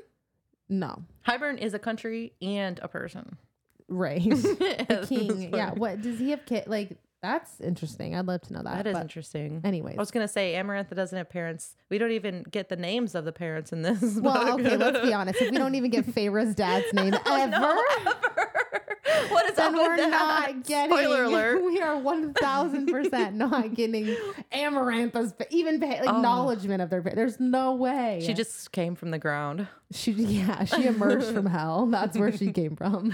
No, 0.69 1.03
Hybern 1.27 1.57
is 1.59 1.73
a 1.73 1.79
country 1.79 2.33
and 2.41 2.79
a 2.81 2.87
person. 2.87 3.37
right? 3.87 4.23
the 4.29 5.05
king. 5.07 5.53
Yeah. 5.53 5.71
What 5.73 6.01
does 6.01 6.17
he 6.19 6.31
have 6.31 6.45
kid? 6.45 6.65
Like 6.67 6.97
that's 7.21 7.59
interesting. 7.59 8.15
I'd 8.15 8.25
love 8.27 8.41
to 8.43 8.53
know 8.53 8.61
that. 8.63 8.75
That 8.83 8.87
is 8.87 8.93
but 8.93 9.01
interesting. 9.01 9.61
anyways, 9.63 9.95
I 9.97 10.01
was 10.01 10.11
gonna 10.11 10.27
say 10.27 10.53
Amarantha 10.53 10.95
doesn't 10.95 11.17
have 11.17 11.29
parents. 11.29 11.75
We 11.89 11.97
don't 11.97 12.11
even 12.11 12.43
get 12.43 12.69
the 12.69 12.75
names 12.75 13.15
of 13.15 13.25
the 13.25 13.31
parents 13.31 13.71
in 13.73 13.81
this. 13.83 14.01
well, 14.19 14.57
book. 14.57 14.65
okay. 14.65 14.77
Let's 14.77 14.99
be 15.01 15.13
honest. 15.13 15.41
If 15.41 15.51
we 15.51 15.57
don't 15.57 15.75
even 15.75 15.89
get 15.91 16.05
Feyre's 16.13 16.55
dad's 16.55 16.91
name 16.93 17.13
Oh, 17.25 17.35
ever. 17.41 17.51
no, 17.51 17.83
ever. 18.07 18.44
What 19.31 19.49
is 19.49 19.55
Then 19.55 19.73
we're 19.75 19.97
that? 19.97 20.09
not 20.09 20.63
getting. 20.65 20.91
Spoiler 20.95 21.23
alert. 21.25 21.63
We 21.63 21.81
are 21.81 21.97
one 21.97 22.33
thousand 22.33 22.87
percent 22.87 23.35
not 23.37 23.73
getting 23.73 24.15
Amarantha's 24.51 25.33
even 25.49 25.79
fa- 25.79 26.01
Oh. 26.05 26.15
acknowledgement 26.17 26.81
of 26.81 26.89
their. 26.89 27.01
There's 27.01 27.39
no 27.39 27.73
way. 27.75 28.21
She 28.25 28.33
just 28.33 28.71
came 28.71 28.95
from 28.95 29.11
the 29.11 29.19
ground. 29.19 29.67
She 29.91 30.11
yeah, 30.11 30.63
she 30.65 30.85
emerged 30.85 31.27
from 31.27 31.45
hell. 31.45 31.85
That's 31.87 32.17
where 32.17 32.35
she 32.35 32.51
came 32.51 32.75
from. 32.75 33.13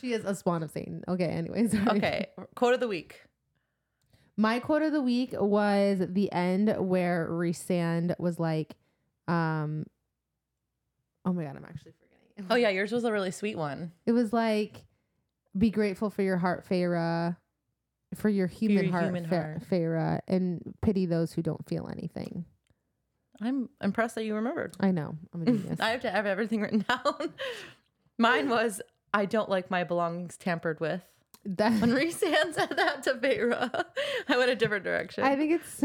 she 0.00 0.12
is 0.12 0.24
a 0.24 0.34
spawn 0.34 0.62
of 0.62 0.70
Satan. 0.70 1.04
Okay, 1.08 1.24
anyways. 1.26 1.72
sorry. 1.72 1.98
Okay, 1.98 2.26
quote 2.54 2.74
of 2.74 2.80
the 2.80 2.88
week. 2.88 3.22
My 4.36 4.58
quote 4.58 4.82
of 4.82 4.92
the 4.92 5.02
week 5.02 5.34
was 5.38 5.98
the 6.08 6.32
end 6.32 6.74
where 6.78 7.28
Rhysand 7.30 8.18
was 8.18 8.38
like, 8.38 8.74
um 9.28 9.84
Oh 11.26 11.32
my 11.34 11.44
god, 11.44 11.56
I'm 11.56 11.64
actually. 11.64 11.92
Oh 12.48 12.54
yeah, 12.54 12.68
yours 12.68 12.92
was 12.92 13.04
a 13.04 13.12
really 13.12 13.30
sweet 13.30 13.56
one. 13.58 13.92
It 14.06 14.12
was 14.12 14.32
like 14.32 14.84
be 15.56 15.70
grateful 15.70 16.10
for 16.10 16.22
your 16.22 16.36
heart, 16.36 16.64
Feyre, 16.68 17.36
for 18.14 18.28
your 18.28 18.46
human 18.46 18.84
your 18.84 18.92
heart, 18.92 19.04
human 19.06 19.24
heart. 19.24 20.24
And 20.28 20.74
pity 20.80 21.06
those 21.06 21.32
who 21.32 21.42
don't 21.42 21.66
feel 21.68 21.88
anything. 21.90 22.44
I'm 23.40 23.68
impressed 23.80 24.14
that 24.16 24.24
you 24.24 24.34
remembered. 24.34 24.76
I 24.80 24.90
know. 24.90 25.16
I'm 25.34 25.42
a 25.42 25.44
genius. 25.46 25.78
I 25.80 25.90
have 25.90 26.02
to 26.02 26.10
have 26.10 26.26
everything 26.26 26.60
written 26.60 26.84
down. 26.88 27.32
Mine 28.18 28.48
was 28.48 28.80
I 29.12 29.24
don't 29.24 29.48
like 29.48 29.70
my 29.70 29.82
belongings 29.84 30.36
tampered 30.36 30.78
with. 30.78 31.02
that, 31.44 31.80
When 31.80 31.90
Rhysand 31.90 32.12
said 32.54 32.76
that 32.76 33.02
to 33.04 33.14
Feyre, 33.14 33.84
I 34.28 34.36
went 34.36 34.50
a 34.50 34.56
different 34.56 34.84
direction. 34.84 35.24
I 35.24 35.36
think 35.36 35.60
it's 35.62 35.82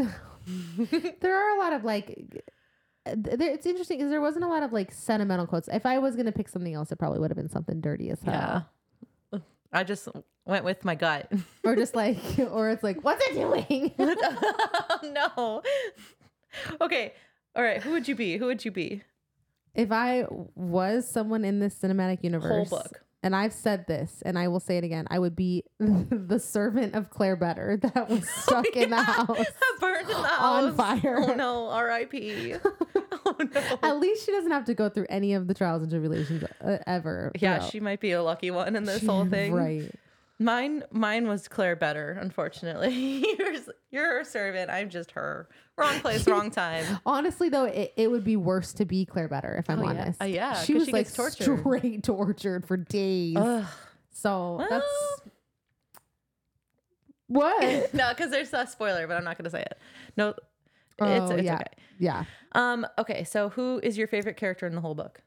there 1.20 1.34
are 1.36 1.56
a 1.56 1.58
lot 1.58 1.72
of 1.72 1.82
like 1.82 2.44
there, 3.14 3.50
it's 3.50 3.66
interesting 3.66 3.98
because 3.98 4.10
there 4.10 4.20
wasn't 4.20 4.44
a 4.44 4.48
lot 4.48 4.62
of 4.62 4.72
like 4.72 4.92
sentimental 4.92 5.46
quotes. 5.46 5.68
If 5.68 5.86
I 5.86 5.98
was 5.98 6.16
gonna 6.16 6.32
pick 6.32 6.48
something 6.48 6.74
else, 6.74 6.90
it 6.92 6.98
probably 6.98 7.18
would 7.20 7.30
have 7.30 7.36
been 7.36 7.48
something 7.50 7.80
dirty 7.80 8.10
as 8.10 8.20
hell, 8.22 8.66
yeah. 9.32 9.38
I 9.72 9.84
just 9.84 10.08
went 10.46 10.64
with 10.64 10.84
my 10.84 10.94
gut. 10.94 11.30
or 11.64 11.76
just 11.76 11.94
like, 12.02 12.18
or 12.50 12.70
it's 12.70 12.82
like, 12.82 13.02
what's 13.04 13.22
it 13.28 13.34
doing? 13.34 13.92
no. 15.12 15.62
Okay. 16.80 17.12
All 17.54 17.62
right. 17.62 17.82
Who 17.82 17.90
would 17.92 18.08
you 18.08 18.14
be? 18.14 18.36
Who 18.38 18.46
would 18.46 18.64
you 18.64 18.70
be? 18.70 19.02
if 19.74 19.92
I 19.92 20.24
was 20.54 21.10
someone 21.10 21.44
in 21.44 21.58
this 21.58 21.74
cinematic 21.78 22.24
universe, 22.24 22.70
whole 22.70 22.78
book. 22.78 23.02
And 23.22 23.34
I've 23.34 23.52
said 23.52 23.86
this, 23.86 24.22
and 24.24 24.38
I 24.38 24.48
will 24.48 24.60
say 24.60 24.76
it 24.76 24.84
again, 24.84 25.06
I 25.10 25.18
would 25.18 25.34
be 25.34 25.64
the 25.80 26.38
servant 26.38 26.94
of 26.94 27.10
Clare 27.10 27.36
Beddor 27.36 27.80
that 27.94 28.08
was 28.08 28.28
stuck 28.42 28.68
in 28.76 28.90
the 28.90 29.02
house. 29.02 29.46
Burned 29.80 30.02
in 30.02 30.22
the 30.22 30.28
house 30.28 30.64
On 30.64 30.74
fire. 30.74 31.18
Oh 31.20 31.34
no. 31.34 31.68
R.I.P. 31.68 32.54
oh 32.54 33.36
no. 33.38 33.78
At 33.82 33.98
least 33.98 34.24
she 34.24 34.32
doesn't 34.32 34.52
have 34.52 34.64
to 34.66 34.74
go 34.74 34.88
through 34.88 35.06
any 35.08 35.34
of 35.34 35.48
the 35.48 35.54
trials 35.54 35.82
and 35.82 35.90
tribulations 35.90 36.44
uh, 36.60 36.78
ever. 36.86 37.32
Yeah, 37.38 37.60
she 37.60 37.80
might 37.80 38.00
be 38.00 38.12
a 38.12 38.22
lucky 38.22 38.50
one 38.50 38.76
in 38.76 38.84
this 38.84 39.04
whole 39.04 39.26
thing. 39.26 39.52
Right. 39.52 39.90
Mine, 40.38 40.82
mine 40.90 41.26
was 41.28 41.48
Clare 41.48 41.76
Beddor. 41.76 42.20
Unfortunately, 42.20 43.24
you're 43.38 43.54
you're 43.90 44.18
her 44.18 44.24
servant. 44.24 44.70
I'm 44.70 44.90
just 44.90 45.12
her. 45.12 45.48
Wrong 45.78 45.98
place, 46.00 46.26
wrong 46.28 46.50
time. 46.50 46.84
Honestly, 47.06 47.48
though, 47.48 47.64
it, 47.64 47.94
it 47.96 48.10
would 48.10 48.24
be 48.24 48.36
worse 48.36 48.74
to 48.74 48.84
be 48.84 49.06
Clare 49.06 49.28
Beddor 49.30 49.58
if 49.58 49.70
I'm 49.70 49.78
Oh, 49.78 49.84
yeah. 49.84 49.88
honest. 50.02 50.20
Uh, 50.22 50.26
yeah, 50.26 50.54
she 50.62 50.74
was 50.74 50.84
she 50.86 50.92
like 50.92 51.12
tortured. 51.12 51.60
straight 51.60 52.02
tortured 52.04 52.66
for 52.66 52.76
days. 52.76 53.36
Ugh. 53.38 53.64
so 54.12 54.56
Well, 54.56 54.66
that's 54.68 54.86
what. 57.28 57.94
no, 57.94 58.10
because 58.10 58.30
there's 58.30 58.52
a 58.52 58.66
spoiler, 58.66 59.06
but 59.06 59.16
I'm 59.16 59.24
not 59.24 59.38
gonna 59.38 59.50
say 59.50 59.62
it. 59.62 59.78
No, 60.16 60.28
it's, 60.30 60.38
Oh, 61.00 61.30
it's 61.34 61.42
yeah. 61.44 61.54
okay. 61.56 61.64
Yeah. 61.98 62.24
Um. 62.52 62.86
Okay. 62.98 63.24
So, 63.24 63.48
who 63.50 63.80
is 63.82 63.96
your 63.98 64.06
favorite 64.06 64.36
character 64.36 64.66
in 64.66 64.74
the 64.74 64.80
whole 64.80 64.94
book? 64.94 65.22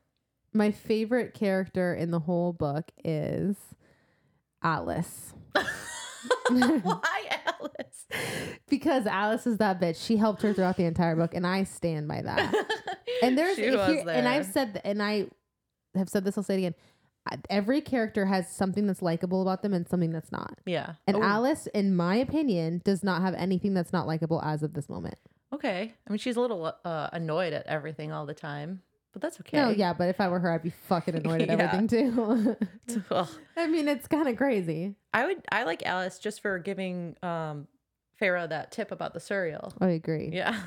My 0.54 0.72
favorite 0.72 1.34
character 1.34 1.94
in 1.94 2.12
the 2.12 2.20
whole 2.20 2.54
book 2.54 2.92
is 3.04 3.56
Alis. 4.64 5.34
Why 6.50 7.30
Alis? 7.48 8.06
Because 8.70 9.06
Alis 9.06 9.48
is 9.48 9.58
that 9.58 9.80
bitch. 9.80 10.04
She 10.06 10.18
helped 10.18 10.42
her 10.42 10.54
throughout 10.54 10.78
the 10.78 10.86
entire 10.86 11.16
book, 11.16 11.34
and 11.34 11.46
I 11.46 11.64
stand 11.64 12.08
by 12.08 12.22
that. 12.22 12.54
And 13.22 13.38
there's 13.38 13.58
here- 13.58 13.76
there. 13.76 14.10
and 14.16 14.28
I've 14.30 14.46
said 14.46 14.74
th- 14.76 14.82
and 14.86 15.04
I 15.04 15.28
have 15.96 16.08
said 16.08 16.24
this. 16.24 16.38
I'll 16.38 16.44
say 16.44 16.54
it 16.54 16.58
again. 16.60 16.76
Every 17.50 17.82
character 17.82 18.26
has 18.28 18.50
something 18.50 18.88
that's 18.88 19.02
likable 19.02 19.42
about 19.42 19.62
them 19.62 19.74
and 19.74 19.86
something 19.90 20.12
that's 20.14 20.32
not. 20.32 20.58
yeah. 20.66 20.94
And 21.06 21.18
Oh, 21.18 21.22
Alis, 21.24 21.68
in 21.74 21.96
my 21.98 22.16
opinion, 22.16 22.82
does 22.86 23.04
not 23.04 23.22
have 23.22 23.34
anything 23.34 23.74
that's 23.74 23.92
not 23.92 24.08
likable 24.08 24.42
as 24.42 24.64
of 24.64 24.74
this 24.74 24.88
moment. 24.88 25.16
okay. 25.54 25.94
I 26.08 26.10
mean, 26.10 26.18
she's 26.20 26.38
a 26.38 26.42
little 26.42 26.74
uh, 26.86 27.10
annoyed 27.12 27.52
at 27.52 27.66
everything 27.68 28.14
all 28.14 28.26
the 28.26 28.34
time. 28.34 28.84
But 29.12 29.22
that's 29.24 29.40
okay. 29.40 29.58
No, 29.58 29.70
yeah, 29.70 29.94
but 29.94 30.10
if 30.10 30.22
I 30.22 30.28
were 30.28 30.40
her, 30.40 30.52
I'd 30.52 30.62
be 30.62 30.70
fucking 30.70 31.16
annoyed 31.16 31.42
at 31.42 31.50
everything 31.50 31.88
too. 31.88 32.56
I 33.58 33.68
mean, 33.68 33.88
it's 33.88 34.08
kind 34.08 34.28
of 34.28 34.38
crazy. 34.38 34.96
I 35.14 35.26
would. 35.26 35.42
I 35.52 35.64
like 35.64 35.86
Alis 35.86 36.20
just 36.20 36.42
for 36.42 36.60
giving 36.60 37.16
um, 37.24 37.68
Feyre 38.22 38.48
that 38.48 38.72
tip 38.72 38.92
about 38.92 39.14
the 39.14 39.20
Suriel. 39.20 39.74
I 39.82 39.90
agree. 39.90 40.30
Yeah. 40.32 40.60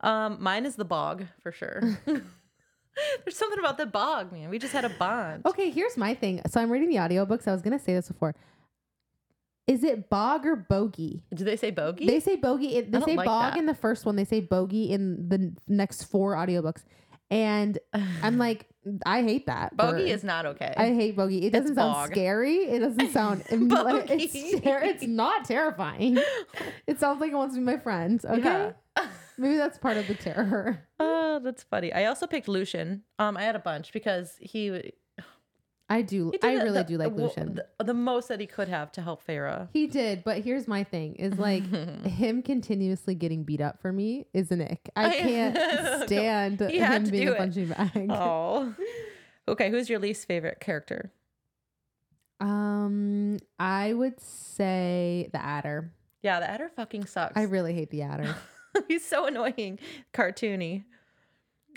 Um, 0.00 0.38
mine 0.40 0.66
is 0.66 0.76
the 0.76 0.84
bog 0.84 1.24
for 1.42 1.50
sure. 1.50 1.80
There's 3.24 3.36
something 3.36 3.58
about 3.58 3.78
the 3.78 3.86
bog, 3.86 4.32
man. 4.32 4.50
We 4.50 4.58
just 4.58 4.72
had 4.72 4.84
a 4.84 4.90
bond. 4.90 5.46
Okay, 5.46 5.70
here's 5.70 5.96
my 5.96 6.14
thing. 6.14 6.40
So 6.48 6.60
I'm 6.60 6.70
reading 6.70 6.88
the 6.88 6.96
audiobooks. 6.96 7.48
I 7.48 7.52
was 7.52 7.62
gonna 7.62 7.78
say 7.78 7.94
this 7.94 8.08
before. 8.08 8.34
Is 9.66 9.84
it 9.84 10.08
bog 10.08 10.46
or 10.46 10.56
bogey? 10.56 11.22
Do 11.34 11.44
they 11.44 11.56
say 11.56 11.70
bogey? 11.70 12.06
They 12.06 12.20
say 12.20 12.36
bogey. 12.36 12.76
It, 12.76 12.90
they 12.90 13.00
say 13.00 13.16
like 13.16 13.26
bog 13.26 13.52
that. 13.52 13.58
in 13.58 13.66
the 13.66 13.74
first 13.74 14.06
one. 14.06 14.16
They 14.16 14.24
say 14.24 14.40
bogey 14.40 14.90
in 14.90 15.28
the 15.28 15.54
next 15.68 16.04
four 16.04 16.34
audiobooks. 16.34 16.84
And 17.30 17.78
I'm 18.22 18.38
like, 18.46 18.66
I 19.04 19.22
hate 19.22 19.46
that. 19.46 19.76
bogey 19.76 20.04
word. 20.04 20.08
is 20.08 20.24
not 20.24 20.46
okay. 20.46 20.72
I 20.76 20.94
hate 20.94 21.14
bogey. 21.16 21.44
It 21.46 21.52
doesn't 21.52 21.74
sound 21.74 22.10
scary. 22.10 22.56
It 22.58 22.78
doesn't 22.78 23.12
sound. 23.12 23.44
it's, 23.50 24.60
ter- 24.62 24.82
it's 24.82 25.04
not 25.06 25.44
terrifying. 25.44 26.18
It 26.86 26.98
sounds 26.98 27.20
like 27.20 27.32
it 27.32 27.34
wants 27.34 27.54
to 27.54 27.60
be 27.60 27.64
my 27.66 27.76
friend. 27.76 28.18
Okay, 28.24 28.72
Yeah. 28.96 29.06
maybe 29.36 29.56
that's 29.58 29.76
part 29.78 29.98
of 29.98 30.06
the 30.08 30.14
terror. 30.14 30.88
Oh, 30.98 31.38
that's 31.38 31.62
funny. 31.62 31.92
I 31.92 32.06
also 32.06 32.26
picked 32.26 32.48
Lucien. 32.48 33.02
Um, 33.18 33.36
I 33.36 33.42
had 33.42 33.56
a 33.56 33.60
bunch 33.60 33.92
because 33.92 34.36
he. 34.40 34.92
I 35.90 36.02
do. 36.02 36.32
I 36.42 36.56
the- 36.56 36.62
really 36.64 36.78
the- 36.78 36.84
do 36.84 36.98
like 36.98 37.14
well, 37.14 37.26
Lucien. 37.26 37.60
The, 37.78 37.84
the 37.84 37.94
most 37.94 38.28
that 38.28 38.40
he 38.40 38.46
could 38.46 38.68
have 38.68 38.92
to 38.92 39.02
help 39.02 39.26
Feyre. 39.26 39.68
He 39.72 39.86
did, 39.86 40.22
but 40.22 40.38
here's 40.42 40.68
my 40.68 40.84
thing: 40.84 41.14
is 41.16 41.38
like 41.38 41.64
him 42.04 42.42
continuously 42.42 43.14
getting 43.14 43.44
beat 43.44 43.60
up 43.60 43.80
for 43.80 43.92
me 43.92 44.26
is 44.34 44.50
an 44.50 44.60
ick. 44.62 44.90
I 44.94 45.16
can't 45.16 45.56
stand 46.06 46.60
him 46.60 47.10
being 47.10 47.28
a 47.28 47.34
punching 47.34 47.68
bag. 47.68 48.06
Oh. 48.10 48.74
Okay, 49.48 49.70
who's 49.70 49.88
your 49.88 49.98
least 49.98 50.28
favorite 50.28 50.60
character? 50.60 51.10
Um, 52.38 53.38
I 53.58 53.94
would 53.94 54.20
say 54.20 55.30
the 55.32 55.38
Attor. 55.38 55.88
Yeah, 56.22 56.40
the 56.40 56.46
Attor 56.46 56.70
fucking 56.76 57.06
sucks. 57.06 57.34
I 57.34 57.44
really 57.44 57.72
hate 57.72 57.90
the 57.90 58.00
Attor. 58.00 58.34
He's 58.88 59.06
so 59.06 59.24
annoying, 59.26 59.78
cartoony. 60.12 60.84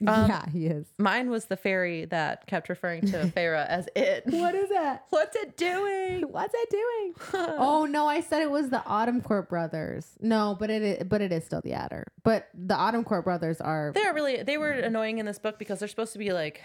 Um, 0.08 0.30
yeah, 0.30 0.50
he 0.50 0.66
is. 0.66 0.88
Mine 0.98 1.30
was 1.30 1.46
the 1.46 1.56
fairy 1.56 2.06
that 2.06 2.48
kept 2.48 2.70
referring 2.70 3.02
to 3.08 3.26
Feyre 3.36 3.66
as 3.68 3.88
it. 3.96 4.24
What 4.26 4.56
is 4.56 4.70
that? 4.70 5.06
What's 5.12 5.36
it 5.36 5.58
doing? 5.58 6.24
What's 6.24 6.54
it 6.56 6.70
doing? 6.72 7.14
oh 7.60 7.86
no, 7.86 8.08
I 8.08 8.22
said 8.22 8.42
it 8.42 8.50
was 8.50 8.70
the 8.70 8.84
Autumn 8.86 9.22
Court 9.22 9.48
brothers. 9.48 10.08
No, 10.20 10.56
but 10.60 10.70
it 10.72 10.82
is, 10.82 11.04
but 11.04 11.22
it 11.22 11.32
is 11.32 11.46
still 11.46 11.62
the 11.64 11.72
Attor. 11.72 12.06
But 12.24 12.50
the 12.54 12.76
Autumn 12.76 13.04
Court 13.04 13.24
brothers 13.24 13.62
are 13.62 13.92
They're 13.94 14.14
really 14.14 14.42
they 14.42 14.58
were 14.58 14.72
annoying 14.72 15.20
in 15.20 15.26
this 15.28 15.38
book 15.40 15.60
because 15.60 15.80
they're 15.80 15.88
supposed 15.88 16.14
to 16.14 16.20
be 16.20 16.34
like 16.34 16.62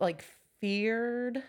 like 0.00 0.24
feared. 0.60 1.42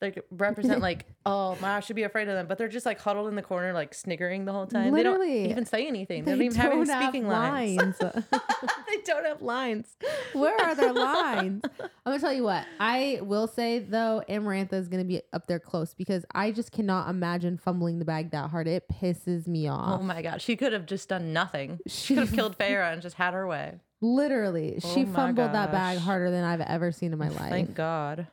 Like 0.00 0.24
represent 0.30 0.82
like, 0.82 1.06
oh 1.26 1.56
my 1.60 1.76
I 1.76 1.80
should 1.80 1.96
be 1.96 2.02
afraid 2.02 2.28
of 2.28 2.34
them. 2.34 2.46
But 2.46 2.58
they're 2.58 2.68
just 2.68 2.84
like 2.84 3.00
huddled 3.00 3.28
in 3.28 3.34
the 3.34 3.42
corner, 3.42 3.72
like 3.72 3.94
sniggering 3.94 4.44
the 4.44 4.52
whole 4.52 4.66
time. 4.66 4.92
They 4.92 5.02
don't 5.02 5.26
even 5.26 5.64
say 5.64 5.86
anything. 5.86 6.24
They, 6.24 6.32
they 6.32 6.36
don't 6.36 6.46
even 6.46 6.56
have 6.58 6.72
any 6.72 6.84
don't 6.84 6.88
have 6.88 7.02
speaking 7.02 7.28
lines. 7.28 7.78
lines. 7.78 7.96
they 8.32 9.02
don't 9.04 9.24
have 9.24 9.40
lines. 9.40 9.96
Where 10.34 10.54
are 10.60 10.74
their 10.74 10.92
lines? 10.92 11.62
I'm 11.80 11.88
gonna 12.04 12.18
tell 12.18 12.32
you 12.32 12.42
what. 12.42 12.66
I 12.78 13.20
will 13.22 13.46
say 13.46 13.78
though, 13.78 14.22
Amarantha 14.28 14.74
is 14.74 14.88
gonna 14.88 15.04
be 15.04 15.22
up 15.32 15.46
there 15.46 15.60
close 15.60 15.94
because 15.94 16.26
I 16.34 16.50
just 16.50 16.72
cannot 16.72 17.08
imagine 17.08 17.56
fumbling 17.56 17.98
the 17.98 18.04
bag 18.04 18.32
that 18.32 18.50
hard. 18.50 18.68
It 18.68 18.84
pisses 18.88 19.46
me 19.46 19.68
oh 19.68 19.72
off 19.72 20.00
Oh 20.00 20.02
my 20.02 20.20
god. 20.20 20.42
She 20.42 20.56
could 20.56 20.74
have 20.74 20.84
just 20.84 21.08
done 21.08 21.32
nothing. 21.32 21.78
She 21.86 22.14
could 22.14 22.24
have 22.24 22.34
killed 22.34 22.58
Feyre 22.58 22.92
and 22.92 23.00
just 23.00 23.16
had 23.16 23.32
her 23.32 23.46
way. 23.46 23.80
Literally, 24.02 24.78
Oh 24.84 24.94
she 24.94 25.06
fumbled 25.06 25.52
that 25.52 25.72
bag 25.72 25.98
harder 25.98 26.30
than 26.30 26.44
I've 26.44 26.60
ever 26.60 26.92
seen 26.92 27.12
in 27.12 27.18
my 27.18 27.28
life. 27.28 27.50
Thank 27.50 27.74
God. 27.74 28.26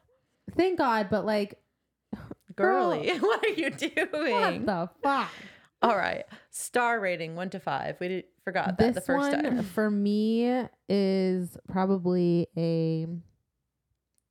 Thank 0.55 0.77
God, 0.77 1.07
but 1.09 1.25
like, 1.25 1.59
Girly, 2.55 3.09
what 3.19 3.43
are 3.45 3.49
you 3.49 3.69
doing? 3.71 4.05
what 4.11 4.65
the 4.65 4.89
fuck? 5.01 5.29
All 5.81 5.97
right. 5.97 6.23
Star 6.51 6.99
rating 6.99 7.35
one 7.35 7.49
to 7.49 7.59
five. 7.59 7.97
We 7.99 8.07
did, 8.07 8.23
forgot 8.43 8.77
that 8.77 8.93
This 8.93 8.95
the 8.95 9.01
first 9.01 9.31
one 9.33 9.43
time. 9.43 9.63
for 9.63 9.89
me 9.91 10.65
is 10.87 11.57
probably 11.67 12.47
a 12.57 13.07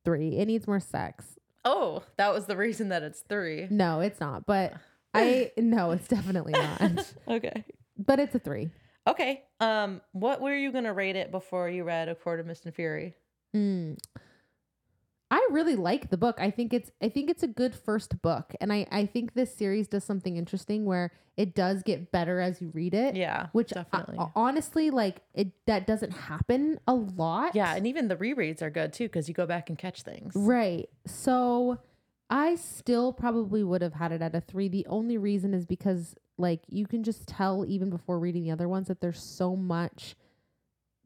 three. 0.05 0.37
It 0.37 0.45
needs 0.47 0.65
more 0.67 0.79
sex. 0.79 1.25
Oh, 1.65 2.03
that 2.17 2.33
was 2.33 2.45
the 2.45 2.57
reason 2.57 2.89
that 2.89 3.03
it's 3.03 3.21
three. 3.21 3.67
No, 3.69 3.99
it's 3.99 4.19
not. 4.19 4.45
But 4.45 4.73
I 5.13 5.51
no, 5.57 5.91
it's 5.91 6.07
definitely 6.07 6.53
not. 6.53 7.13
Okay. 7.27 7.63
but 7.97 8.19
it's 8.19 8.33
a 8.35 8.39
three. 8.39 8.71
Okay. 9.05 9.43
Um, 9.59 10.01
what 10.13 10.41
were 10.41 10.55
you 10.55 10.71
gonna 10.71 10.93
rate 10.93 11.15
it 11.15 11.29
before 11.29 11.69
you 11.69 11.83
read 11.83 12.09
A 12.09 12.15
Court 12.15 12.39
of 12.39 12.45
Mist 12.47 12.65
and 12.65 12.73
Fury? 12.73 13.13
Mm. 13.55 13.97
I 15.33 15.47
really 15.49 15.75
like 15.75 16.11
the 16.11 16.17
book. 16.17 16.37
I 16.39 16.51
think 16.51 16.73
it's 16.73 16.91
I 17.01 17.09
think 17.09 17.27
it's 17.31 17.41
a 17.41 17.47
good 17.47 17.73
first 17.73 18.21
book. 18.21 18.53
And 18.61 18.71
I, 18.71 18.85
I 18.91 19.07
think 19.07 19.33
this 19.33 19.51
series 19.51 19.87
does 19.87 20.03
something 20.03 20.37
interesting 20.37 20.85
where 20.85 21.09
it 21.37 21.55
does 21.55 21.81
get 21.81 22.11
better 22.11 22.39
as 22.39 22.61
you 22.61 22.69
read 22.75 22.93
it. 22.93 23.15
Yeah, 23.15 23.47
Which 23.51 23.73
uh, 23.73 23.81
definitely. 23.81 24.17
honestly, 24.35 24.91
like 24.91 25.23
it 25.33 25.53
that 25.65 25.87
doesn't 25.87 26.11
happen 26.11 26.79
a 26.87 26.93
lot. 26.93 27.55
yeah, 27.55 27.75
and 27.75 27.87
even 27.87 28.09
the 28.09 28.15
rereads 28.15 28.61
are 28.61 28.69
good 28.69 28.93
too 28.93 29.05
because 29.05 29.27
you 29.27 29.33
go 29.33 29.47
back 29.47 29.69
and 29.69 29.77
catch 29.77 30.03
things. 30.03 30.33
Right. 30.35 30.87
So 31.07 31.79
I 32.29 32.53
still 32.53 33.11
probably 33.11 33.63
would 33.63 33.81
have 33.81 33.93
had 33.93 34.11
it 34.11 34.21
at 34.21 34.35
a 34.35 34.41
three. 34.41 34.67
The 34.67 34.85
only 34.87 35.17
reason 35.17 35.55
is 35.55 35.65
because 35.65 36.13
like 36.37 36.61
you 36.67 36.85
can 36.85 37.03
just 37.03 37.27
tell 37.27 37.65
even 37.67 37.89
before 37.89 38.19
reading 38.19 38.43
the 38.43 38.51
other 38.51 38.69
ones 38.69 38.87
that 38.87 39.01
there's 39.01 39.19
so 39.19 39.55
much 39.55 40.15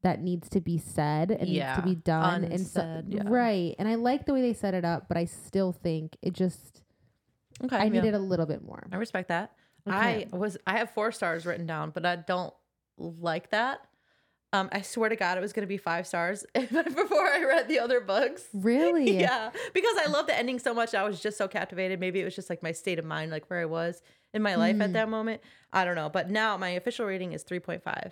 that 0.03 0.21
needs 0.21 0.47
to 0.49 0.61
be 0.61 0.77
said 0.77 1.31
and 1.31 1.49
needs 1.49 1.75
to 1.75 1.81
be 1.81 1.95
done 1.95 2.43
and 2.43 2.59
so, 2.65 3.01
yeah. 3.07 3.23
right 3.25 3.75
and 3.79 3.87
i 3.87 3.95
like 3.95 4.25
the 4.25 4.33
way 4.33 4.41
they 4.41 4.53
set 4.53 4.73
it 4.73 4.85
up 4.85 5.07
but 5.07 5.17
i 5.17 5.25
still 5.25 5.71
think 5.71 6.15
it 6.21 6.33
just 6.33 6.83
Okay, 7.63 7.75
i 7.75 7.83
yeah. 7.85 7.89
needed 7.89 8.13
a 8.13 8.19
little 8.19 8.45
bit 8.45 8.61
more 8.63 8.87
I 8.91 8.97
respect 8.97 9.29
that. 9.29 9.53
Okay. 9.87 10.27
I 10.31 10.35
was 10.35 10.57
I 10.67 10.77
have 10.77 10.91
four 10.91 11.11
stars 11.11 11.45
written 11.45 11.65
down, 11.65 11.89
but 11.91 12.05
I 12.05 12.17
don't 12.17 12.53
like 12.97 13.51
that. 13.51 13.79
Um, 14.53 14.69
I 14.71 14.81
swear 14.81 15.09
to 15.09 15.15
God, 15.15 15.37
it 15.37 15.41
was 15.41 15.53
gonna 15.53 15.65
be 15.65 15.77
five 15.77 16.05
stars 16.05 16.45
before 16.53 17.25
I 17.27 17.43
read 17.47 17.67
the 17.67 17.79
other 17.79 17.99
books. 18.01 18.43
really 18.53 19.17
Yeah, 19.19 19.49
because 19.73 19.95
I 20.05 20.09
love 20.09 20.27
the 20.27 20.37
ending 20.37 20.59
so 20.59 20.73
much. 20.73 20.93
I 20.93 21.03
was 21.03 21.19
just 21.19 21.37
so 21.37 21.47
captivated. 21.47 21.99
Maybe 21.99 22.19
it 22.21 22.25
was 22.25 22.35
just 22.35 22.49
like 22.49 22.61
my 22.61 22.73
state 22.73 22.99
of 22.99 23.05
mind, 23.05 23.31
like 23.31 23.49
where 23.49 23.59
I 23.61 23.65
was 23.65 24.01
in 24.33 24.41
my 24.41 24.55
life 24.55 24.75
Hmm. 24.75 24.81
at 24.83 24.93
that 24.93 25.09
moment. 25.09 25.41
I 25.73 25.83
don't 25.85 25.95
know. 25.95 26.09
But 26.09 26.29
now 26.29 26.57
my 26.57 26.69
official 26.69 27.05
rating 27.05 27.31
is 27.33 27.43
3.5. 27.43 28.11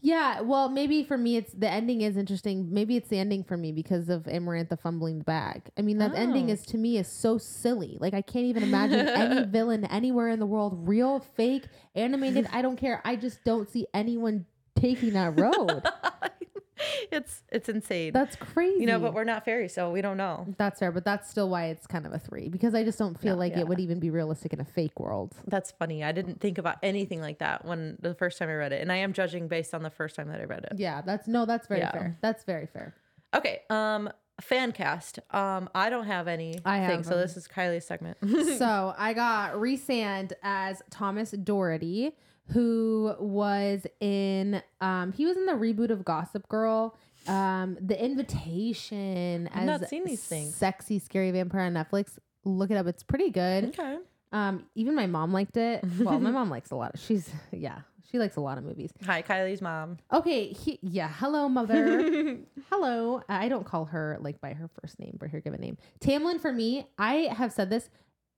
yeah 0.00 0.40
well 0.40 0.68
maybe 0.68 1.02
for 1.04 1.16
me 1.18 1.36
it's 1.36 1.52
the 1.52 1.68
ending 1.68 2.00
is 2.02 2.16
interesting. 2.16 2.72
Maybe 2.72 2.96
it's 2.96 3.08
the 3.08 3.18
ending 3.18 3.44
for 3.44 3.56
me 3.56 3.72
because 3.72 4.08
of 4.08 4.24
amarantha 4.24 4.78
fumbling 4.80 5.18
the 5.18 5.24
bag. 5.24 5.62
I 5.78 5.82
mean 5.82 5.98
that 5.98 6.14
ending 6.14 6.50
Oh. 6.50 6.52
is 6.54 6.62
to 6.66 6.78
me 6.78 6.98
is 6.98 7.08
so 7.08 7.38
silly. 7.38 7.96
Like 8.00 8.14
i 8.14 8.22
can't 8.22 8.46
even 8.46 8.62
imagine 8.62 9.06
any 9.08 9.44
villain 9.56 9.84
anywhere 9.86 10.28
in 10.28 10.38
the 10.40 10.46
world 10.46 10.88
real 10.88 11.20
fake 11.20 11.66
animated. 11.94 12.46
I 12.52 12.62
don't 12.62 12.76
care. 12.76 13.00
I 13.04 13.16
just 13.16 13.42
don't 13.44 13.68
see 13.68 13.86
anyone 13.94 14.46
taking 14.76 15.12
that 15.14 15.38
road 15.38 15.82
it's 17.12 17.42
it's 17.50 17.68
insane. 17.68 18.12
that's 18.12 18.36
crazy 18.36 18.80
you 18.80 18.86
know, 18.86 18.98
but 18.98 19.14
we're 19.14 19.24
not 19.24 19.44
fairies, 19.44 19.74
so 19.74 19.90
we 19.90 20.00
don't 20.02 20.16
know. 20.16 20.46
that's 20.58 20.78
fair 20.80 20.92
but 20.92 21.04
that's 21.04 21.28
still 21.28 21.48
why 21.48 21.66
it's 21.66 21.86
kind 21.86 22.06
of 22.06 22.12
a 22.12 22.18
three 22.18 22.48
because 22.48 22.74
i 22.74 22.82
just 22.84 22.98
don't 22.98 23.20
feel 23.20 23.36
like 23.36 23.52
yeah. 23.52 23.60
it 23.60 23.68
would 23.68 23.80
even 23.80 23.98
be 23.98 24.10
realistic 24.10 24.52
in 24.52 24.60
a 24.60 24.64
fake 24.64 24.98
world 24.98 25.34
That's 25.46 25.70
funny. 25.72 26.02
I 26.04 26.12
didn't 26.12 26.40
think 26.40 26.58
about 26.58 26.76
anything 26.82 27.20
like 27.20 27.38
that 27.38 27.64
when 27.64 27.96
the 28.00 28.14
first 28.14 28.38
time 28.38 28.48
I 28.48 28.54
read 28.54 28.72
it, 28.72 28.80
and 28.82 28.90
I 28.92 28.96
am 28.96 29.12
judging 29.12 29.48
based 29.48 29.74
on 29.74 29.82
the 29.82 29.90
first 29.90 30.16
time 30.16 30.28
that 30.28 30.40
I 30.40 30.44
read 30.44 30.64
it. 30.70 30.78
yeah 30.78 31.02
that's 31.02 31.26
no 31.28 31.44
that's 31.46 31.66
very 31.66 31.80
Yeah. 31.80 31.92
fair 31.92 32.18
that's 32.20 32.44
very 32.44 32.66
fair 32.66 32.94
Okay. 33.32 33.60
Um, 33.70 34.10
fan 34.40 34.72
cast. 34.72 35.20
Um, 35.30 35.68
I 35.72 35.88
don't 35.90 36.06
have 36.06 36.26
any. 36.26 36.58
I 36.64 36.78
have 36.78 37.06
so 37.06 37.16
this 37.16 37.36
is 37.36 37.46
Kylie's 37.46 37.84
segment. 37.86 38.16
so 38.58 38.92
I 38.98 39.12
got 39.12 39.52
Rhysand 39.54 40.32
as 40.42 40.82
Thomas 40.90 41.30
Doherty, 41.30 42.16
who 42.52 43.14
was 43.18 43.86
in 44.00 44.62
um 44.80 45.12
he 45.12 45.26
was 45.26 45.36
in 45.36 45.46
the 45.46 45.52
reboot 45.52 45.90
of 45.90 46.04
Gossip 46.04 46.48
Girl. 46.48 46.96
Um 47.26 47.76
The 47.80 48.02
Invitation 48.02 49.48
I've 49.52 49.68
as 49.68 49.80
not 49.80 49.88
seen 49.88 50.04
these 50.04 50.22
things. 50.24 50.54
Sexy 50.54 50.98
Scary 50.98 51.30
Vampire 51.30 51.62
on 51.62 51.74
Netflix. 51.74 52.18
Look 52.44 52.70
it 52.70 52.76
up. 52.76 52.86
It's 52.86 53.02
pretty 53.02 53.30
good. 53.30 53.64
okay. 53.66 53.98
Um 54.32 54.66
even 54.74 54.94
my 54.94 55.06
mom 55.06 55.32
liked 55.32 55.56
it. 55.56 55.84
Well, 56.00 56.20
my 56.20 56.30
mom 56.30 56.50
likes 56.50 56.70
a 56.70 56.76
lot. 56.76 56.98
She's 56.98 57.28
yeah, 57.52 57.80
she 58.10 58.18
likes 58.18 58.36
a 58.36 58.40
lot 58.40 58.58
of 58.58 58.64
movies. 58.64 58.90
Hi, 59.04 59.22
Kylie's 59.22 59.60
mom. 59.62 59.98
Okay, 60.12 60.48
he, 60.52 60.78
yeah, 60.82 61.08
hello 61.08 61.48
mother. 61.48 62.38
hello. 62.70 63.22
I 63.28 63.48
don't 63.48 63.64
call 63.66 63.84
her 63.86 64.18
like 64.20 64.40
by 64.40 64.54
her 64.54 64.68
first 64.80 64.98
name, 64.98 65.16
but 65.20 65.30
her 65.30 65.40
given 65.40 65.60
name. 65.60 65.78
Tamlin 66.00 66.40
for 66.40 66.52
me, 66.52 66.86
I 66.98 67.28
have 67.32 67.52
said 67.52 67.70
this. 67.70 67.90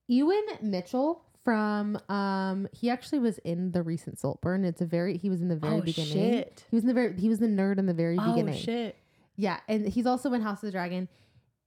Ewan 0.07 0.43
Mitchell 0.61 1.23
from 1.43 1.97
um 2.09 2.67
he 2.71 2.89
actually 2.89 3.19
was 3.19 3.37
in 3.39 3.71
the 3.71 3.81
recent 3.83 4.19
Saltburn. 4.19 4.63
It's 4.65 4.81
a 4.81 4.85
very 4.85 5.17
he 5.17 5.29
was 5.29 5.41
in 5.41 5.47
the 5.49 5.55
very 5.55 5.75
Oh, 5.77 5.81
beginning. 5.81 6.11
shit. 6.13 6.65
He 6.69 6.75
was 6.75 6.83
in 6.83 6.87
the 6.87 6.93
very 6.93 7.19
he 7.19 7.29
was 7.29 7.39
the 7.39 7.47
nerd 7.47 7.77
in 7.79 7.85
the 7.85 7.93
very 7.93 8.17
beginning. 8.17 8.55
Oh 8.55 8.57
shit. 8.57 8.97
Yeah, 9.35 9.59
and 9.67 9.87
he's 9.87 10.05
also 10.05 10.31
in 10.33 10.41
House 10.41 10.57
of 10.57 10.67
the 10.67 10.71
Dragon. 10.71 11.07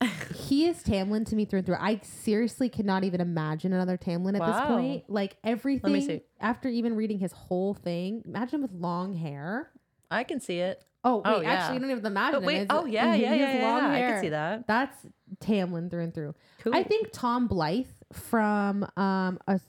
he 0.35 0.66
is 0.66 0.82
Tamlin 0.82 1.24
to 1.27 1.35
me 1.36 1.44
through 1.47 1.59
and 1.61 1.66
through. 1.66 1.77
I 1.81 2.01
seriously 2.03 2.69
could 2.69 2.85
not 2.85 3.03
even 3.03 3.20
imagine 3.20 3.73
another 3.73 3.97
Tamlin 3.97 4.39
at 4.39 4.47
this 4.47 4.66
point. 4.66 5.05
Like 5.09 5.36
everything 5.43 6.01
see. 6.03 6.20
after 6.40 6.69
even 6.69 6.94
reading 6.97 7.19
his 7.19 7.32
whole 7.32 7.74
thing, 7.74 8.23
imagine 8.27 8.62
with 8.62 8.73
long 8.73 9.15
hair. 9.15 9.70
I 10.11 10.24
can 10.24 10.40
see 10.40 10.59
it. 10.59 10.85
Oh 11.03 11.16
wait, 11.16 11.23
Oh, 11.27 11.40
yeah. 11.40 11.51
actually, 11.53 11.74
you 11.74 11.81
don't 11.81 11.90
even 11.93 12.07
imagine 12.07 12.40
But 12.40 12.47
wait, 12.47 12.55
It's- 12.62 12.66
oh 12.70 12.85
yeah, 12.85 13.15
yeah, 13.15 13.35
yeah, 13.35 13.59
yeah, 13.59 13.62
long 13.69 13.82
yeah. 13.93 13.93
I 13.93 14.01
can 14.12 14.20
see 14.20 14.28
that. 14.31 14.66
That's 14.66 14.97
Tamlin 15.40 15.90
through 15.90 16.03
and 16.05 16.15
through. 16.15 16.35
Cool. 16.61 16.74
I 16.74 16.82
think 16.82 17.09
Tom 17.12 17.48
Blyth 17.48 17.86
from 18.12 18.85
um 18.97 19.39
a, 19.47 19.61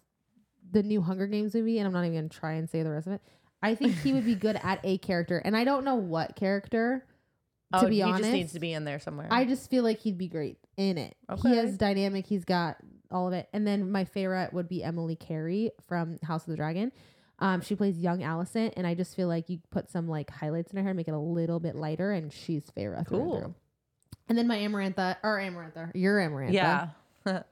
the 0.71 0.83
new 0.83 1.01
Hunger 1.01 1.27
Games 1.27 1.53
movie, 1.55 1.79
and 1.79 1.87
I'm 1.87 1.93
not 1.93 2.01
even 2.05 2.15
gonna 2.15 2.29
try 2.29 2.53
and 2.53 2.69
say 2.69 2.83
the 2.83 2.91
rest 2.91 3.07
of 3.07 3.13
it. 3.13 3.21
I 3.61 3.73
think 3.75 3.95
he 3.99 4.13
would 4.13 4.25
be 4.25 4.35
good 4.47 4.59
at 4.61 4.79
a 4.83 4.97
character, 4.99 5.39
and 5.43 5.55
I 5.57 5.63
don't 5.63 5.83
know 5.83 5.95
what 5.95 6.35
character. 6.35 7.05
oh, 7.73 7.81
to 7.83 7.87
be 7.89 7.95
he 7.97 8.01
honest, 8.03 8.21
just 8.23 8.33
needs 8.33 8.53
to 8.53 8.59
be 8.59 8.73
in 8.73 8.85
there 8.85 8.99
somewhere. 8.99 9.27
I 9.31 9.45
just 9.45 9.69
feel 9.69 9.83
like 9.83 9.99
he'd 9.99 10.17
be 10.17 10.27
great 10.27 10.57
in 10.77 10.97
it. 10.97 11.15
He 11.41 11.49
Okay. 11.49 11.55
has 11.57 11.77
dynamic. 11.77 12.25
He's 12.27 12.45
got 12.45 12.77
all 13.09 13.27
of 13.27 13.33
it. 13.33 13.47
And 13.53 13.65
then 13.65 13.91
my 13.91 14.03
favorite 14.05 14.53
would 14.53 14.67
be 14.69 14.83
Emily 14.83 15.15
Carey 15.15 15.71
from 15.87 16.19
House 16.23 16.43
of 16.43 16.51
the 16.51 16.55
Dragon. 16.57 16.91
Um, 17.39 17.61
she 17.61 17.75
plays 17.75 17.97
young 17.97 18.19
Alicent, 18.19 18.73
and 18.77 18.85
I 18.87 18.93
just 18.95 19.15
feel 19.15 19.27
like 19.27 19.49
you 19.49 19.59
put 19.69 19.89
some 19.89 20.07
like 20.07 20.29
highlights 20.29 20.71
in 20.71 20.77
her 20.77 20.83
hair, 20.83 20.93
make 20.93 21.07
it 21.07 21.13
a 21.13 21.19
little 21.19 21.59
bit 21.59 21.75
lighter, 21.75 22.11
and 22.11 22.31
she's 22.33 22.63
Feyre. 22.75 23.07
through 23.07 23.17
Cool. 23.19 23.55
And 24.29 24.37
then 24.37 24.47
my 24.47 24.57
Amarantha, 24.57 25.17
or 25.23 25.37
Amarantha, 25.39 25.91
your 25.95 26.19
Amarantha, 26.19 26.51
yeah. 26.53 26.87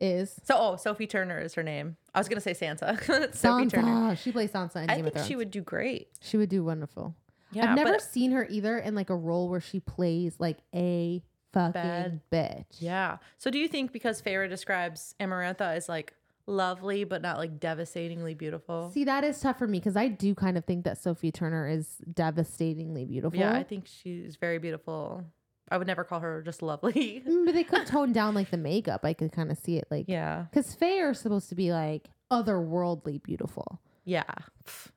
is 0.00 0.38
So, 0.44 0.54
oh, 0.58 0.76
Sophie 0.76 1.06
Turner 1.06 1.38
is 1.40 1.54
her 1.54 1.62
name. 1.62 1.96
I 2.14 2.18
was 2.20 2.28
gonna 2.28 2.40
say 2.40 2.54
Santa. 2.54 2.98
Sophie 3.32 3.66
Turner. 3.68 4.16
She 4.16 4.32
plays 4.32 4.50
Sansa 4.50 4.82
in 4.84 4.90
I 4.90 4.96
Game 4.96 5.06
of 5.06 5.12
think 5.12 5.14
Thrones. 5.14 5.26
she 5.28 5.36
would 5.36 5.50
do 5.50 5.60
great. 5.62 6.08
She 6.20 6.36
would 6.36 6.48
do 6.48 6.64
wonderful. 6.64 7.14
Yeah, 7.52 7.70
I've 7.70 7.76
never 7.76 7.92
but 7.92 8.02
seen 8.02 8.30
her 8.32 8.46
either 8.48 8.78
in 8.78 8.94
like 8.94 9.10
a 9.10 9.16
role 9.16 9.48
where 9.48 9.60
she 9.60 9.80
plays 9.80 10.34
like 10.38 10.58
a 10.74 11.22
fucking 11.52 11.72
Bad- 11.72 12.20
bitch. 12.30 12.64
yeah. 12.78 13.16
So, 13.38 13.50
do 13.50 13.58
you 13.58 13.66
think 13.68 13.92
because 13.92 14.22
Feyre 14.22 14.48
describes 14.48 15.14
Amarantha 15.20 15.74
as 15.74 15.88
like 15.88 16.14
lovely 16.46 17.04
but 17.04 17.22
not 17.22 17.38
like 17.38 17.58
devastatingly 17.60 18.34
beautiful? 18.34 18.90
See, 18.92 19.04
that 19.04 19.24
is 19.24 19.40
tough 19.40 19.58
for 19.58 19.66
me 19.66 19.78
because 19.80 19.96
I 19.96 20.08
do 20.08 20.34
kind 20.34 20.56
of 20.56 20.64
think 20.64 20.84
that 20.84 20.98
Sophie 20.98 21.32
Turner 21.32 21.68
is 21.68 21.96
devastatingly 22.12 23.04
beautiful. 23.04 23.38
Yeah, 23.38 23.52
I 23.54 23.64
think 23.64 23.86
she's 23.86 24.36
very 24.36 24.58
beautiful. 24.58 25.24
I 25.70 25.78
would 25.78 25.86
never 25.86 26.04
call 26.04 26.20
her 26.20 26.42
just 26.42 26.62
lovely. 26.62 27.22
Mm, 27.30 27.44
but 27.46 27.54
they 27.54 27.64
could 27.64 27.86
tone 27.86 28.12
down 28.12 28.34
like 28.34 28.50
the 28.50 28.56
makeup. 28.56 29.04
I 29.04 29.12
could 29.12 29.32
kind 29.32 29.50
of 29.50 29.58
see 29.58 29.76
it 29.76 29.86
like 29.90 30.06
yeah. 30.08 30.46
because 30.50 30.74
fae 30.74 30.98
are 31.00 31.14
supposed 31.14 31.48
to 31.50 31.54
be 31.54 31.72
like 31.72 32.08
otherworldly 32.30 33.22
beautiful. 33.22 33.80
Yeah. 34.04 34.24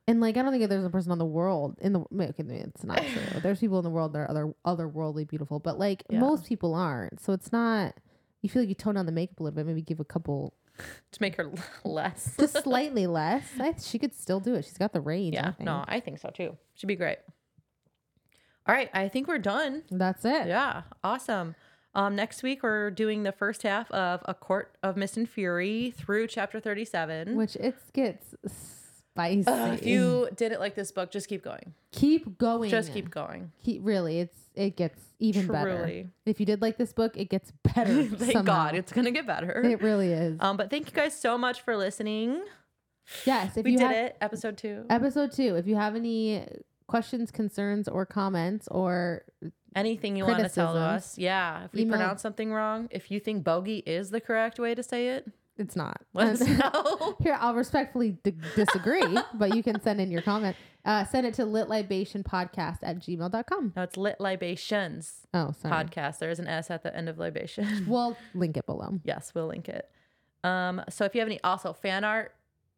And 0.08 0.22
like 0.22 0.38
I 0.38 0.42
don't 0.42 0.52
think 0.52 0.68
there's 0.70 0.86
a 0.86 0.90
person 0.90 1.12
on 1.12 1.18
the 1.20 1.26
world 1.26 1.78
in 1.82 1.94
the 1.94 2.00
okay, 2.00 2.44
it's 2.48 2.84
not 2.84 2.98
true. 3.06 3.40
There's 3.44 3.60
people 3.60 3.78
in 3.80 3.84
the 3.84 3.90
world 3.90 4.14
that 4.14 4.20
are 4.20 4.30
other 4.30 4.54
otherworldly 4.66 5.28
beautiful, 5.28 5.60
but 5.60 5.78
like 5.78 6.04
Yeah. 6.10 6.20
most 6.20 6.48
people 6.48 6.74
aren't. 6.74 7.20
So 7.22 7.34
it's 7.34 7.52
not. 7.52 7.96
You 8.42 8.50
feel 8.50 8.62
like 8.64 8.70
you 8.70 8.76
tone 8.76 8.96
down 8.96 9.06
the 9.06 9.12
makeup 9.12 9.40
a 9.40 9.44
little 9.44 9.56
bit, 9.56 9.66
maybe 9.66 9.82
give 9.82 10.00
a 10.00 10.06
couple, 10.06 10.54
To 11.12 11.22
make 11.22 11.36
her 11.36 11.52
less. 11.86 12.36
just 12.40 12.62
slightly 12.64 13.06
less. 13.08 13.44
I, 13.60 13.76
she 13.80 14.00
could 14.00 14.14
still 14.16 14.40
do 14.40 14.56
it. 14.56 14.66
She's 14.66 14.78
got 14.78 14.94
the 14.94 15.02
range. 15.02 15.36
Yeah. 15.36 15.52
think. 15.52 15.66
No, 15.66 15.84
I 15.88 16.00
think 16.00 16.20
so 16.20 16.30
too. 16.30 16.58
Should 16.76 16.88
be 16.88 16.96
great. 16.96 17.20
All 18.68 18.74
right. 18.76 18.90
I 18.94 19.08
think 19.10 19.28
we're 19.28 19.38
done. 19.40 19.84
that's 19.92 20.24
it. 20.26 20.48
Yeah, 20.48 20.84
awesome. 21.04 21.56
Um, 21.96 22.16
next 22.16 22.42
week 22.42 22.64
we're 22.64 22.90
doing 22.90 23.22
the 23.24 23.32
first 23.32 23.62
half 23.64 23.92
of 23.92 24.22
A 24.26 24.34
Court 24.34 24.76
of 24.82 24.98
Mist 24.98 25.16
and 25.18 25.30
Fury 25.30 25.94
through 25.96 26.28
chapter 26.28 26.60
thirty-seven. 26.60 27.36
Which 27.36 27.56
it 27.58 27.76
gets 27.94 28.34
spicy. 28.48 29.44
Ugh, 29.48 29.74
if 29.74 29.86
you 29.86 30.28
didn't 30.36 30.60
like 30.60 30.74
this 30.76 30.92
book, 30.92 31.12
just 31.12 31.28
keep 31.28 31.44
going. 31.44 31.74
keep 31.92 32.38
going, 32.40 32.72
Just 32.72 32.94
keep 32.94 33.12
going. 33.12 33.52
Keep 33.64 33.82
really, 33.86 34.22
it's 34.22 34.38
it 34.56 34.76
gets 34.76 35.00
even 35.20 35.46
better. 35.48 36.06
If 36.26 36.40
you 36.40 36.46
did 36.46 36.62
like 36.62 36.78
this 36.78 36.94
book, 36.94 37.16
it 37.16 37.30
gets 37.30 37.52
better. 37.76 38.04
Thank 38.06 38.32
somehow. 38.32 38.42
God, 38.42 38.76
it's 38.76 38.92
gonna 38.92 39.12
get 39.12 39.28
better. 39.28 39.62
It 39.62 39.82
really 39.82 40.12
is. 40.12 40.38
Um, 40.40 40.58
but 40.58 40.70
thank 40.70 40.88
you 40.88 40.94
guys 40.96 41.20
so 41.20 41.38
much 41.38 41.62
for 41.62 41.76
listening. 41.78 42.44
yes, 43.26 43.56
if 43.58 43.66
we 43.66 43.72
you 43.74 43.78
did 43.78 43.84
have, 43.88 43.96
it, 43.96 44.18
episode 44.22 44.58
two. 44.58 44.86
Episode 44.90 45.32
two. 45.32 45.56
If 45.56 45.68
you 45.68 45.76
have 45.76 45.96
any 45.96 46.46
questions, 46.88 47.32
concerns, 47.32 47.88
or 47.88 48.06
comments, 48.06 48.68
or 48.70 49.24
Anything 49.76 50.16
you 50.16 50.24
want 50.26 50.44
to 50.44 50.50
tell 50.50 50.78
us? 50.78 51.18
Yeah, 51.18 51.66
if 51.66 51.74
we 51.74 51.82
email- 51.82 51.98
pronounce 51.98 52.22
something 52.22 52.54
wrong, 52.54 52.88
if 52.92 53.10
you 53.10 53.20
think 53.20 53.44
bogey 53.44 53.78
is 53.80 54.12
the 54.12 54.22
correct 54.22 54.60
way 54.60 54.76
to 54.76 54.84
say 54.84 55.10
it, 55.10 55.28
it's 55.58 55.76
not. 55.76 56.02
let 56.14 56.28
us 56.28 56.42
know. 56.48 57.16
Here, 57.22 57.38
I'll 57.40 57.56
respectfully 57.56 58.18
d- 58.24 58.36
disagree, 58.56 59.18
but 59.34 59.56
you 59.56 59.64
can 59.64 59.82
send 59.82 60.00
in 60.00 60.12
your 60.12 60.22
comment. 60.22 60.56
Uh, 60.86 61.06
send 61.06 61.26
it 61.26 61.34
to 61.36 61.44
litlibationpodcast 61.44 62.80
at 62.84 63.00
gmail.com. 63.00 63.74
no, 63.76 63.82
it's 63.84 63.98
lit 63.98 64.20
libations 64.20 65.26
Oh, 65.34 65.54
sorry. 65.60 65.74
podcast. 65.86 66.20
There 66.20 66.30
is 66.30 66.40
an 66.40 66.48
S 66.48 66.70
at 66.70 66.84
the 66.84 66.96
end 66.96 67.10
of 67.10 67.18
libation. 67.18 67.86
We'll 67.88 68.18
link 68.34 68.58
it 68.58 68.66
below. 68.66 69.00
Yes, 69.04 69.32
we'll 69.34 69.48
link 69.48 69.70
it. 69.70 69.90
Um, 70.44 70.82
so 70.90 71.06
if 71.06 71.16
you 71.16 71.22
have 71.22 71.28
any 71.28 71.40
also 71.44 71.74
fan 71.74 72.04
art 72.04 72.34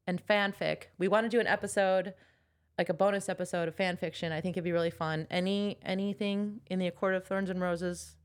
and 0.07 0.25
fanfic, 0.25 0.83
we 0.97 1.07
want 1.07 1.25
to 1.25 1.29
do 1.29 1.39
an 1.39 1.47
episode, 1.47 2.13
like 2.77 2.89
a 2.89 2.93
bonus 2.93 3.29
episode 3.29 3.67
of 3.67 3.75
fan 3.75 3.97
fiction. 3.97 4.31
I 4.31 4.41
think 4.41 4.55
it'd 4.55 4.63
be 4.63 4.71
really 4.71 4.91
fun. 4.91 5.27
Any 5.29 5.77
anything 5.83 6.61
in 6.69 6.79
the 6.79 6.87
A 6.87 6.91
Court 6.91 7.15
of 7.15 7.25
Thorns 7.25 7.49
and 7.49 7.61
Roses 7.61 8.15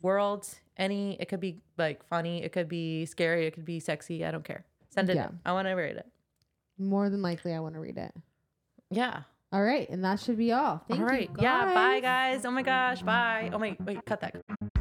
world, 0.00 0.48
any 0.76 1.16
it 1.20 1.28
could 1.28 1.40
be 1.40 1.62
like 1.78 2.06
funny, 2.08 2.42
it 2.42 2.52
could 2.52 2.68
be 2.68 3.06
scary, 3.06 3.46
it 3.46 3.54
could 3.54 3.64
be 3.64 3.80
sexy. 3.80 4.24
I 4.24 4.30
don't 4.30 4.44
care. 4.44 4.64
Send 4.90 5.10
it. 5.10 5.16
Yeah. 5.16 5.28
in. 5.28 5.40
I 5.44 5.52
want 5.52 5.68
to 5.68 5.72
read 5.72 5.96
it. 5.96 6.06
More 6.78 7.10
than 7.10 7.22
likely, 7.22 7.52
I 7.52 7.60
want 7.60 7.74
to 7.74 7.80
read 7.80 7.98
it. 7.98 8.12
Yeah. 8.90 9.22
All 9.52 9.62
right, 9.62 9.88
and 9.90 10.02
that 10.04 10.18
should 10.18 10.38
be 10.38 10.52
all. 10.52 10.82
Thank 10.88 11.00
all 11.00 11.06
right. 11.06 11.28
you. 11.28 11.36
Yeah. 11.42 11.74
Bye, 11.74 12.00
guys. 12.00 12.36
guys. 12.38 12.46
Oh 12.46 12.50
my 12.50 12.62
gosh. 12.62 13.02
Bye. 13.02 13.50
Oh 13.52 13.58
my. 13.58 13.76
Wait. 13.84 14.04
Cut 14.06 14.20
that. 14.20 14.80